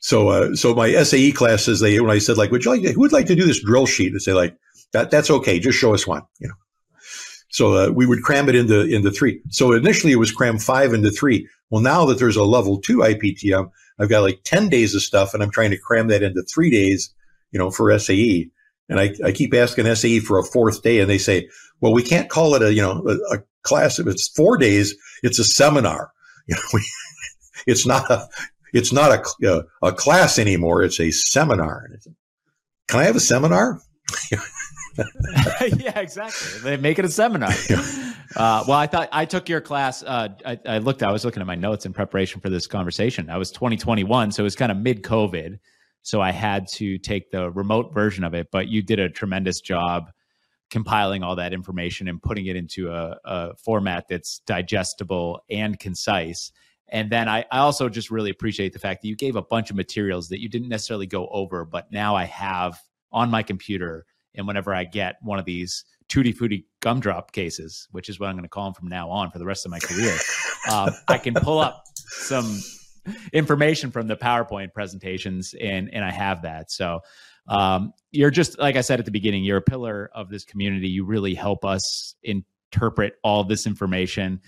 so, 0.00 0.28
uh, 0.28 0.54
so 0.54 0.74
my 0.74 0.90
SAE 1.02 1.32
classes, 1.32 1.80
they 1.80 2.00
when 2.00 2.10
I 2.10 2.18
said 2.18 2.36
like, 2.36 2.50
would 2.50 2.64
you 2.64 2.70
like 2.70 2.82
to, 2.82 2.92
who 2.92 3.00
would 3.00 3.12
like 3.12 3.26
to 3.26 3.34
do 3.34 3.46
this 3.46 3.62
drill 3.62 3.86
sheet? 3.86 4.12
They 4.12 4.18
say 4.18 4.32
like, 4.32 4.56
that 4.92 5.10
that's 5.10 5.30
okay, 5.30 5.58
just 5.58 5.78
show 5.78 5.92
us 5.92 6.06
one. 6.06 6.22
You 6.38 6.48
know. 6.48 6.54
So 7.50 7.74
uh, 7.74 7.90
we 7.90 8.06
would 8.06 8.22
cram 8.22 8.48
it 8.48 8.54
into 8.54 8.82
into 8.82 9.10
three. 9.10 9.40
So 9.50 9.72
initially 9.72 10.12
it 10.12 10.16
was 10.16 10.32
cram 10.32 10.58
five 10.58 10.92
into 10.92 11.10
three. 11.10 11.48
Well, 11.70 11.82
now 11.82 12.04
that 12.06 12.18
there's 12.18 12.36
a 12.36 12.44
level 12.44 12.80
two 12.80 12.98
IPTM, 12.98 13.70
I've 13.98 14.08
got 14.08 14.22
like 14.22 14.40
ten 14.44 14.68
days 14.68 14.94
of 14.94 15.02
stuff, 15.02 15.34
and 15.34 15.42
I'm 15.42 15.50
trying 15.50 15.70
to 15.70 15.78
cram 15.78 16.08
that 16.08 16.22
into 16.22 16.42
three 16.42 16.70
days. 16.70 17.12
You 17.52 17.58
know, 17.58 17.70
for 17.70 17.96
SAE. 17.96 18.50
And 18.88 19.00
I, 19.00 19.14
I 19.24 19.32
keep 19.32 19.54
asking 19.54 19.92
SAE 19.94 20.20
for 20.20 20.38
a 20.38 20.44
fourth 20.44 20.82
day, 20.82 20.98
and 20.98 21.08
they 21.08 21.18
say, 21.18 21.48
well, 21.80 21.94
we 21.94 22.02
can't 22.02 22.28
call 22.28 22.54
it 22.54 22.62
a 22.62 22.72
you 22.72 22.82
know 22.82 23.04
a, 23.06 23.36
a 23.36 23.42
class. 23.62 23.98
If 23.98 24.06
it's 24.06 24.28
four 24.28 24.56
days, 24.56 24.94
it's 25.22 25.38
a 25.38 25.44
seminar. 25.44 26.10
You 26.46 26.56
know, 26.56 26.62
we, 26.74 26.84
it's 27.66 27.86
not 27.86 28.10
a 28.10 28.28
it's 28.74 28.92
not 28.92 29.10
a, 29.12 29.48
a, 29.48 29.88
a 29.88 29.92
class 29.92 30.38
anymore. 30.38 30.82
It's 30.82 31.00
a 31.00 31.10
seminar. 31.10 31.88
Can 32.88 33.00
I 33.00 33.04
have 33.04 33.16
a 33.16 33.20
seminar? 33.20 33.80
yeah, 35.78 35.98
exactly. 35.98 36.60
They 36.60 36.76
make 36.76 36.98
it 36.98 37.06
a 37.06 37.10
seminar. 37.10 37.50
Uh, 38.36 38.64
well, 38.66 38.78
I 38.78 38.88
thought 38.88 39.08
I 39.12 39.26
took 39.26 39.48
your 39.48 39.60
class. 39.60 40.02
Uh, 40.02 40.28
I, 40.44 40.58
I, 40.66 40.78
looked. 40.78 41.04
I 41.04 41.12
was 41.12 41.24
looking 41.24 41.40
at 41.40 41.46
my 41.46 41.54
notes 41.54 41.86
in 41.86 41.92
preparation 41.92 42.40
for 42.40 42.50
this 42.50 42.66
conversation. 42.66 43.30
I 43.30 43.36
was 43.36 43.52
2021, 43.52 44.32
so 44.32 44.42
it 44.42 44.44
was 44.44 44.56
kind 44.56 44.72
of 44.72 44.78
mid 44.78 45.04
COVID. 45.04 45.58
So 46.02 46.20
I 46.20 46.32
had 46.32 46.66
to 46.72 46.98
take 46.98 47.30
the 47.30 47.52
remote 47.52 47.94
version 47.94 48.24
of 48.24 48.34
it. 48.34 48.48
But 48.50 48.66
you 48.66 48.82
did 48.82 48.98
a 48.98 49.08
tremendous 49.08 49.60
job 49.60 50.10
compiling 50.68 51.22
all 51.22 51.36
that 51.36 51.52
information 51.52 52.08
and 52.08 52.20
putting 52.20 52.46
it 52.46 52.56
into 52.56 52.90
a, 52.90 53.16
a 53.24 53.54
format 53.56 54.06
that's 54.08 54.40
digestible 54.46 55.40
and 55.48 55.78
concise. 55.78 56.50
And 56.94 57.10
then 57.10 57.28
I, 57.28 57.44
I 57.50 57.58
also 57.58 57.88
just 57.88 58.08
really 58.08 58.30
appreciate 58.30 58.72
the 58.72 58.78
fact 58.78 59.02
that 59.02 59.08
you 59.08 59.16
gave 59.16 59.34
a 59.34 59.42
bunch 59.42 59.68
of 59.68 59.74
materials 59.74 60.28
that 60.28 60.40
you 60.40 60.48
didn't 60.48 60.68
necessarily 60.68 61.08
go 61.08 61.26
over, 61.26 61.64
but 61.64 61.90
now 61.90 62.14
I 62.14 62.24
have 62.26 62.80
on 63.10 63.32
my 63.32 63.42
computer. 63.42 64.06
And 64.36 64.46
whenever 64.46 64.72
I 64.72 64.84
get 64.84 65.16
one 65.20 65.40
of 65.40 65.44
these 65.44 65.84
tutti 66.08 66.30
frutti 66.30 66.68
gumdrop 66.80 67.32
cases, 67.32 67.88
which 67.90 68.08
is 68.08 68.20
what 68.20 68.28
I'm 68.28 68.36
going 68.36 68.44
to 68.44 68.48
call 68.48 68.66
them 68.66 68.74
from 68.74 68.88
now 68.88 69.10
on 69.10 69.32
for 69.32 69.40
the 69.40 69.44
rest 69.44 69.66
of 69.66 69.72
my 69.72 69.80
career, 69.80 70.16
um, 70.70 70.90
I 71.08 71.18
can 71.18 71.34
pull 71.34 71.58
up 71.58 71.82
some 71.94 72.60
information 73.32 73.90
from 73.90 74.06
the 74.06 74.16
PowerPoint 74.16 74.72
presentations, 74.72 75.52
and 75.60 75.92
and 75.92 76.04
I 76.04 76.12
have 76.12 76.42
that. 76.42 76.70
So 76.70 77.00
um, 77.48 77.92
you're 78.12 78.30
just 78.30 78.56
like 78.58 78.76
I 78.76 78.82
said 78.82 79.00
at 79.00 79.04
the 79.04 79.10
beginning, 79.10 79.42
you're 79.42 79.58
a 79.58 79.62
pillar 79.62 80.10
of 80.14 80.30
this 80.30 80.44
community. 80.44 80.88
You 80.88 81.04
really 81.04 81.34
help 81.34 81.64
us 81.64 82.14
interpret 82.22 83.14
all 83.24 83.42
this 83.42 83.66
information. 83.66 84.40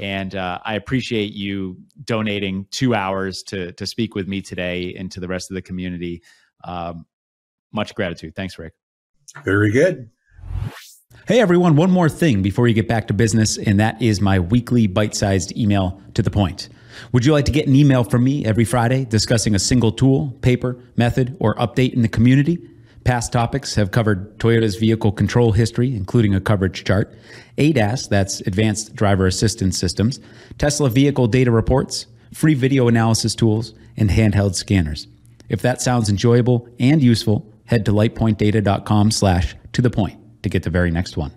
And 0.00 0.34
uh, 0.34 0.58
I 0.64 0.74
appreciate 0.74 1.34
you 1.34 1.76
donating 2.04 2.66
two 2.70 2.94
hours 2.94 3.42
to 3.44 3.72
to 3.72 3.86
speak 3.86 4.14
with 4.14 4.26
me 4.26 4.40
today 4.40 4.94
and 4.98 5.12
to 5.12 5.20
the 5.20 5.28
rest 5.28 5.50
of 5.50 5.54
the 5.54 5.62
community. 5.62 6.22
Um, 6.64 7.06
much 7.72 7.94
gratitude. 7.94 8.34
Thanks, 8.34 8.58
Rick. 8.58 8.72
Very 9.44 9.70
good. 9.70 10.10
Hey 11.28 11.40
everyone, 11.40 11.76
one 11.76 11.90
more 11.90 12.08
thing 12.08 12.42
before 12.42 12.66
you 12.66 12.74
get 12.74 12.88
back 12.88 13.06
to 13.08 13.14
business, 13.14 13.58
and 13.58 13.78
that 13.78 14.00
is 14.00 14.20
my 14.20 14.40
weekly 14.40 14.86
bite 14.86 15.14
sized 15.14 15.56
email 15.56 16.00
to 16.14 16.22
the 16.22 16.30
point. 16.30 16.68
Would 17.12 17.24
you 17.24 17.32
like 17.32 17.44
to 17.44 17.52
get 17.52 17.68
an 17.68 17.76
email 17.76 18.02
from 18.04 18.24
me 18.24 18.44
every 18.44 18.64
Friday 18.64 19.04
discussing 19.04 19.54
a 19.54 19.58
single 19.58 19.92
tool, 19.92 20.32
paper, 20.40 20.82
method, 20.96 21.36
or 21.38 21.54
update 21.56 21.92
in 21.92 22.02
the 22.02 22.08
community? 22.08 22.69
Past 23.04 23.32
topics 23.32 23.74
have 23.76 23.90
covered 23.90 24.38
Toyota's 24.38 24.76
vehicle 24.76 25.10
control 25.10 25.52
history, 25.52 25.96
including 25.96 26.34
a 26.34 26.40
coverage 26.40 26.84
chart, 26.84 27.12
ADAS, 27.56 28.08
that's 28.08 28.40
Advanced 28.42 28.94
Driver 28.94 29.26
Assistance 29.26 29.78
Systems, 29.78 30.20
Tesla 30.58 30.90
vehicle 30.90 31.26
data 31.26 31.50
reports, 31.50 32.06
free 32.32 32.54
video 32.54 32.88
analysis 32.88 33.34
tools, 33.34 33.74
and 33.96 34.10
handheld 34.10 34.54
scanners. 34.54 35.08
If 35.48 35.62
that 35.62 35.80
sounds 35.80 36.08
enjoyable 36.08 36.68
and 36.78 37.02
useful, 37.02 37.50
head 37.64 37.84
to 37.86 37.92
lightpointdata.com 37.92 39.10
slash 39.10 39.56
to 39.72 39.82
the 39.82 39.90
point 39.90 40.18
to 40.42 40.48
get 40.48 40.62
the 40.62 40.70
very 40.70 40.90
next 40.90 41.16
one. 41.16 41.32